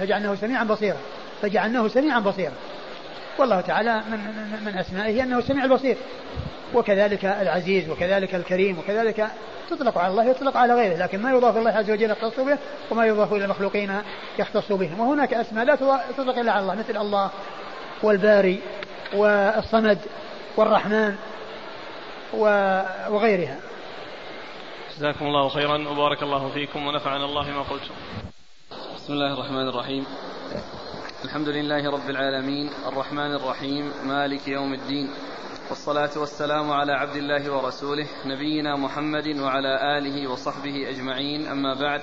فجعلناه 0.00 0.34
سميعا 0.34 0.64
بصيرا. 0.64 0.96
فجعلناه 1.42 1.88
سميعا 1.88 2.20
بصيرا. 2.20 2.52
والله 3.38 3.60
تعالى 3.60 4.02
من 4.10 4.18
من 4.64 4.78
أسمائه 4.78 5.22
أنه 5.22 5.38
السميع 5.38 5.64
البصير. 5.64 5.96
وكذلك 6.74 7.24
العزيز 7.24 7.88
وكذلك 7.88 8.34
الكريم 8.34 8.78
وكذلك 8.78 9.26
تطلق 9.70 9.98
على 9.98 10.10
الله 10.10 10.24
يطلق 10.24 10.56
على 10.56 10.74
غيره 10.74 10.96
لكن 10.96 11.22
ما 11.22 11.30
يضاف 11.30 11.56
الله 11.56 11.70
عز 11.70 11.90
وجل 11.90 12.10
يختص 12.10 12.40
به 12.40 12.58
وما 12.90 13.06
يضاف 13.06 13.32
إلى 13.32 13.44
المخلوقين 13.44 13.92
يختص 14.38 14.72
بهم 14.72 15.00
وهناك 15.00 15.34
أسماء 15.34 15.64
لا 15.64 15.76
تطلق 16.16 16.38
إلا 16.38 16.52
على 16.52 16.62
الله 16.62 16.74
مثل 16.74 16.96
الله 16.96 17.30
والباري 18.02 18.60
والصمد 19.14 19.98
والرحمن. 20.56 21.16
وغيرها. 22.34 23.60
جزاكم 24.96 25.26
الله 25.26 25.48
خيرا 25.48 25.88
وبارك 25.88 26.22
الله 26.22 26.48
فيكم 26.48 26.86
ونفعنا 26.86 27.24
الله 27.24 27.50
ما 27.50 27.62
قلتم. 27.62 27.94
بسم 28.96 29.12
الله 29.12 29.32
الرحمن 29.34 29.68
الرحيم. 29.68 30.06
الحمد 31.24 31.48
لله 31.48 31.90
رب 31.90 32.10
العالمين. 32.10 32.70
الرحمن 32.86 33.34
الرحيم. 33.34 33.92
مالك 34.04 34.48
يوم 34.48 34.74
الدين. 34.74 35.10
والصلاة 35.68 36.10
والسلام 36.16 36.70
على 36.70 36.92
عبد 36.92 37.16
الله 37.16 37.52
ورسوله 37.52 38.06
نبينا 38.26 38.76
محمد 38.76 39.40
وعلى 39.40 39.98
آله 39.98 40.30
وصحبه 40.30 40.88
أجمعين. 40.88 41.46
أما 41.46 41.74
بعد 41.74 42.02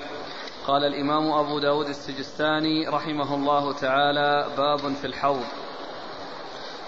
قال 0.68 0.84
الإمام 0.84 1.32
أبو 1.32 1.60
داود 1.60 1.88
السجستاني 1.88 2.88
رحمه 2.88 3.36
الله 3.36 3.74
تعالى 3.74 4.48
باب 4.58 4.94
في 4.94 5.08
الحوض. 5.08 5.46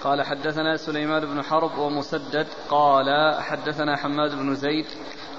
قال 0.03 0.21
حدثنا 0.21 0.77
سليمان 0.77 1.25
بن 1.25 1.41
حرب 1.41 1.77
ومسدد 1.77 2.47
قال 2.69 3.35
حدثنا 3.41 3.97
حماد 3.97 4.35
بن 4.35 4.55
زيد 4.55 4.85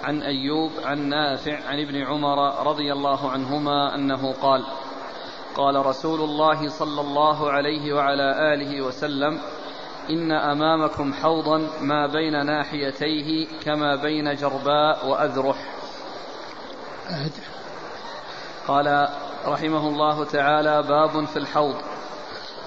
عن 0.04 0.22
أيوب 0.22 0.70
عن 0.84 1.08
نافع 1.08 1.68
عن 1.68 1.80
ابن 1.80 2.02
عمر 2.02 2.66
رضي 2.66 2.92
الله 2.92 3.30
عنهما 3.30 3.94
أنه 3.94 4.32
قال 4.32 4.64
قال 5.56 5.86
رسول 5.86 6.20
الله 6.20 6.68
صلى 6.68 7.00
الله 7.00 7.50
عليه 7.50 7.92
وعلى 7.92 8.54
آله 8.54 8.82
وسلم 8.82 9.38
إن 10.10 10.32
أمامكم 10.32 11.14
حوضا 11.14 11.68
ما 11.80 12.06
بين 12.06 12.46
ناحيتيه 12.46 13.46
كما 13.64 13.96
بين 13.96 14.34
جرباء 14.34 15.06
وأذرح. 15.06 15.56
قال 18.68 19.08
رحمه 19.46 19.88
الله 19.88 20.24
تعالى 20.24 20.82
باب 20.82 21.24
في 21.24 21.36
الحوض. 21.36 21.91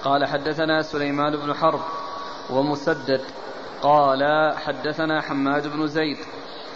قال 0.06 0.24
حدثنا 0.24 0.82
سليمان 0.82 1.36
بن 1.36 1.54
حرب 1.54 1.80
ومسدد 2.50 3.20
قال 3.82 4.52
حدثنا 4.56 5.20
حماد 5.20 5.66
بن 5.66 5.86
زيد 5.86 6.16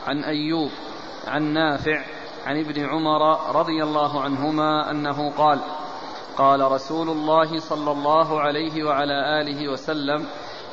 عن 0.06 0.24
أيوب 0.24 0.70
عن 1.26 1.42
نافع 1.42 2.04
عن 2.46 2.60
ابن 2.60 2.84
عمر 2.84 3.50
رضي 3.56 3.82
الله 3.82 4.20
عنهما 4.20 4.90
أنه 4.90 5.30
قال 5.30 5.58
قال 6.36 6.72
رسول 6.72 7.08
الله 7.08 7.60
صلى 7.60 7.92
الله 7.92 8.40
عليه 8.40 8.84
وعلى 8.84 9.40
آله 9.40 9.72
وسلم 9.72 10.26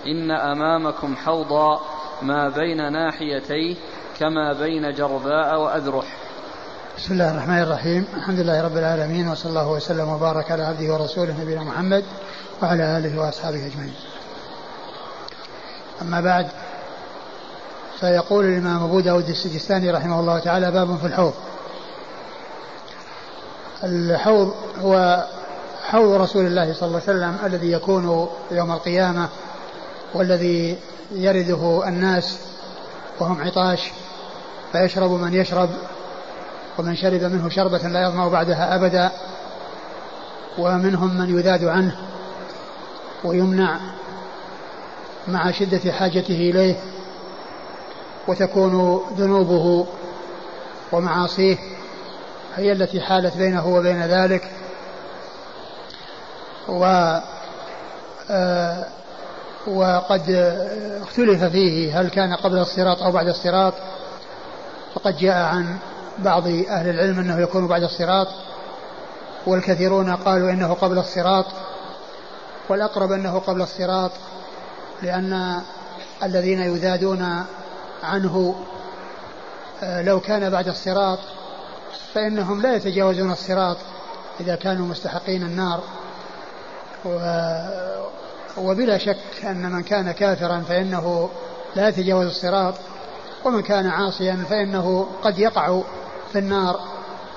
إن 0.06 0.32
أمامكم 0.32 1.16
حوضا 1.16 1.82
ما 2.22 2.50
بين 2.50 2.92
ناحيتيه 2.92 3.76
كما 4.20 4.54
بين 4.54 4.94
جرباء 4.94 5.62
وأذرح. 5.62 6.06
بسم 6.98 7.14
الله 7.14 7.32
الرحمن 7.34 7.62
الرحيم. 7.64 8.08
الحمد 8.18 8.40
لله 8.40 8.62
رب 8.66 8.78
العالمين 8.78 9.28
وصلى 9.28 9.50
الله 9.50 9.72
وسلم 9.72 10.10
وبارك 10.10 10.52
على 10.52 10.64
عبده 10.64 10.94
ورسوله 10.94 11.42
نبينا 11.42 11.64
محمد 11.64 12.04
وعلى 12.62 12.98
آله 12.98 13.20
وأصحابه 13.20 13.66
أجمعين. 13.66 13.94
أما 16.02 16.22
بعد 16.22 16.48
فيقول 18.00 18.46
الإمام 18.46 18.84
أبو 18.84 19.00
داود 19.00 19.30
السجستاني 19.30 19.92
رحمه 19.92 20.20
الله 20.20 20.40
تعالى 20.40 20.72
باب 20.72 20.98
في 20.98 21.08
الحوض. 21.08 21.34
الحوض 23.84 24.54
هو 24.82 25.24
حوض 25.84 26.22
رسول 26.22 26.46
الله 26.46 26.74
صلى 26.74 26.88
الله 26.88 27.02
عليه 27.08 27.18
وسلم 27.18 27.38
الذي 27.46 27.72
يكون 27.72 28.30
يوم 28.52 28.72
القيامة 28.72 29.30
والذي 30.14 30.78
يرده 31.12 31.88
الناس 31.88 32.38
وهم 33.20 33.42
عطاش 33.42 33.92
فيشرب 34.72 35.12
من 35.12 35.34
يشرب 35.34 35.70
ومن 36.78 36.96
شرب 36.96 37.24
منه 37.24 37.50
شربة 37.50 37.78
لا 37.78 38.02
يظمأ 38.02 38.30
بعدها 38.30 38.76
أبدا 38.76 39.12
ومنهم 40.58 41.18
من 41.18 41.40
يذاد 41.40 41.66
عنه. 41.66 41.96
ويمنع 43.24 43.80
مع 45.28 45.52
شدة 45.52 45.92
حاجته 45.92 46.36
إليه 46.36 46.76
وتكون 48.28 49.02
ذنوبه 49.18 49.88
ومعاصيه 50.92 51.58
هي 52.56 52.72
التي 52.72 53.02
حالت 53.02 53.38
بينه 53.38 53.68
وبين 53.68 54.02
ذلك. 54.02 54.52
و 56.68 56.86
آه، 58.30 58.86
وقد 59.68 60.30
اختلف 61.02 61.44
فيه 61.44 62.02
هل 62.02 62.10
كان 62.10 62.34
قبل 62.34 62.58
الصراط 62.58 63.04
أو 63.04 63.12
بعد 63.12 63.28
الصراط. 63.28 63.74
فقد 64.96 65.18
جاء 65.18 65.36
عن 65.36 65.78
بعض 66.20 66.48
أهل 66.48 66.90
العلم 66.90 67.20
أنه 67.20 67.40
يكون 67.40 67.68
بعد 67.68 67.84
الصراط 67.84 68.28
والكثيرون 69.48 70.16
قالوا 70.16 70.52
إنه 70.52 70.74
قبل 70.74 70.98
الصراط. 70.98 71.46
والأقرب 72.70 73.12
أنه 73.12 73.40
قبل 73.40 73.62
الصراط 73.62 74.12
لأن 75.02 75.62
الذين 76.24 76.60
يذادون 76.60 77.46
عنه 78.04 78.56
آه، 79.84 80.02
لو 80.02 80.20
كان 80.20 80.50
بعد 80.50 80.68
الصراط 80.68 81.20
فإنهم 82.14 82.62
لا 82.62 82.76
يتجاوزون 82.76 83.32
الصراط 83.32 83.78
إذا 84.40 84.56
كانوا 84.56 84.88
مستحقين 84.88 85.44
النار. 85.44 85.84
وبلا 88.58 88.98
شك 88.98 89.46
أن 89.46 89.72
من 89.72 89.84
كان 89.84 90.12
كافرا 90.12 90.64
فإنه 90.70 91.30
لا 91.76 91.88
يتجاوز 91.88 92.26
الصراط 92.26 92.74
ومن 93.46 93.62
كان 93.62 93.88
عاصيا 93.88 94.46
فإنه 94.50 95.08
قد 95.24 95.40
يقع 95.40 95.82
في 96.32 96.40
النار 96.40 96.80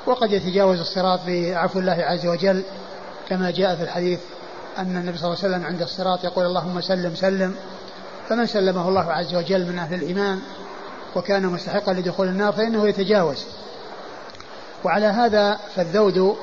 وقد 0.06 0.32
يتجاوز 0.32 0.80
الصراط 0.80 1.20
بعفو 1.26 1.78
الله 1.78 1.92
عز 1.92 2.26
وجل 2.26 2.62
كما 3.28 3.50
جاء 3.50 3.76
في 3.76 3.82
الحديث 3.82 4.20
أن 4.80 4.96
النبي 4.96 5.18
صلى 5.18 5.26
الله 5.26 5.38
عليه 5.44 5.54
وسلم 5.54 5.66
عند 5.66 5.82
الصراط 5.82 6.24
يقول 6.24 6.46
اللهم 6.46 6.80
سلم 6.80 7.14
سلم. 7.14 7.54
فمن 8.28 8.46
سلمه 8.46 8.88
الله 8.88 9.12
عز 9.12 9.34
وجل 9.34 9.66
من 9.66 9.78
أهل 9.78 9.94
الإيمان 9.94 10.40
وكان 11.16 11.46
مستحقا 11.46 11.92
لدخول 11.92 12.28
النار 12.28 12.52
فإنه 12.52 12.88
يتجاوز. 12.88 13.44
وعلى 14.84 15.06
هذا 15.06 15.58
فالذود 15.76 16.36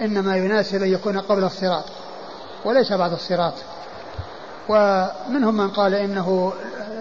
إنما 0.00 0.36
يناسب 0.36 0.82
أن 0.82 0.92
يكون 0.92 1.18
قبل 1.18 1.44
الصراط 1.44 1.84
وليس 2.64 2.92
بعد 2.92 3.12
الصراط. 3.12 3.54
ومنهم 4.68 5.56
من 5.56 5.70
قال 5.70 5.94
إنه 5.94 6.52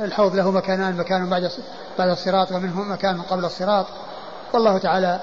الحوض 0.04 0.36
له 0.36 0.52
مكانان 0.52 0.98
مكان 0.98 1.30
بعد 1.30 1.52
بعد 2.00 2.10
الصراط 2.10 2.52
ومنهم 2.52 2.92
مكان 2.92 3.22
قبل 3.22 3.46
الصراط. 3.46 3.86
والله 4.54 4.78
تعالى 4.78 5.20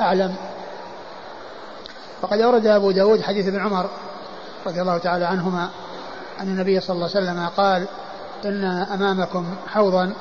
أعلم. 0.00 0.34
وقد 2.22 2.40
أورد 2.40 2.66
أبو 2.66 2.90
داود 2.90 3.22
حديث 3.22 3.48
ابن 3.48 3.60
عمر 3.60 3.90
رضي 4.66 4.80
الله 4.80 4.98
تعالى 4.98 5.24
عنهما 5.24 5.68
أن 6.40 6.46
النبي 6.48 6.80
صلى 6.80 6.94
الله 6.94 7.10
عليه 7.14 7.26
وسلم 7.26 7.48
قال 7.56 7.86
إن 8.44 8.64
أمامكم 8.94 9.44
حوضا 9.66 10.12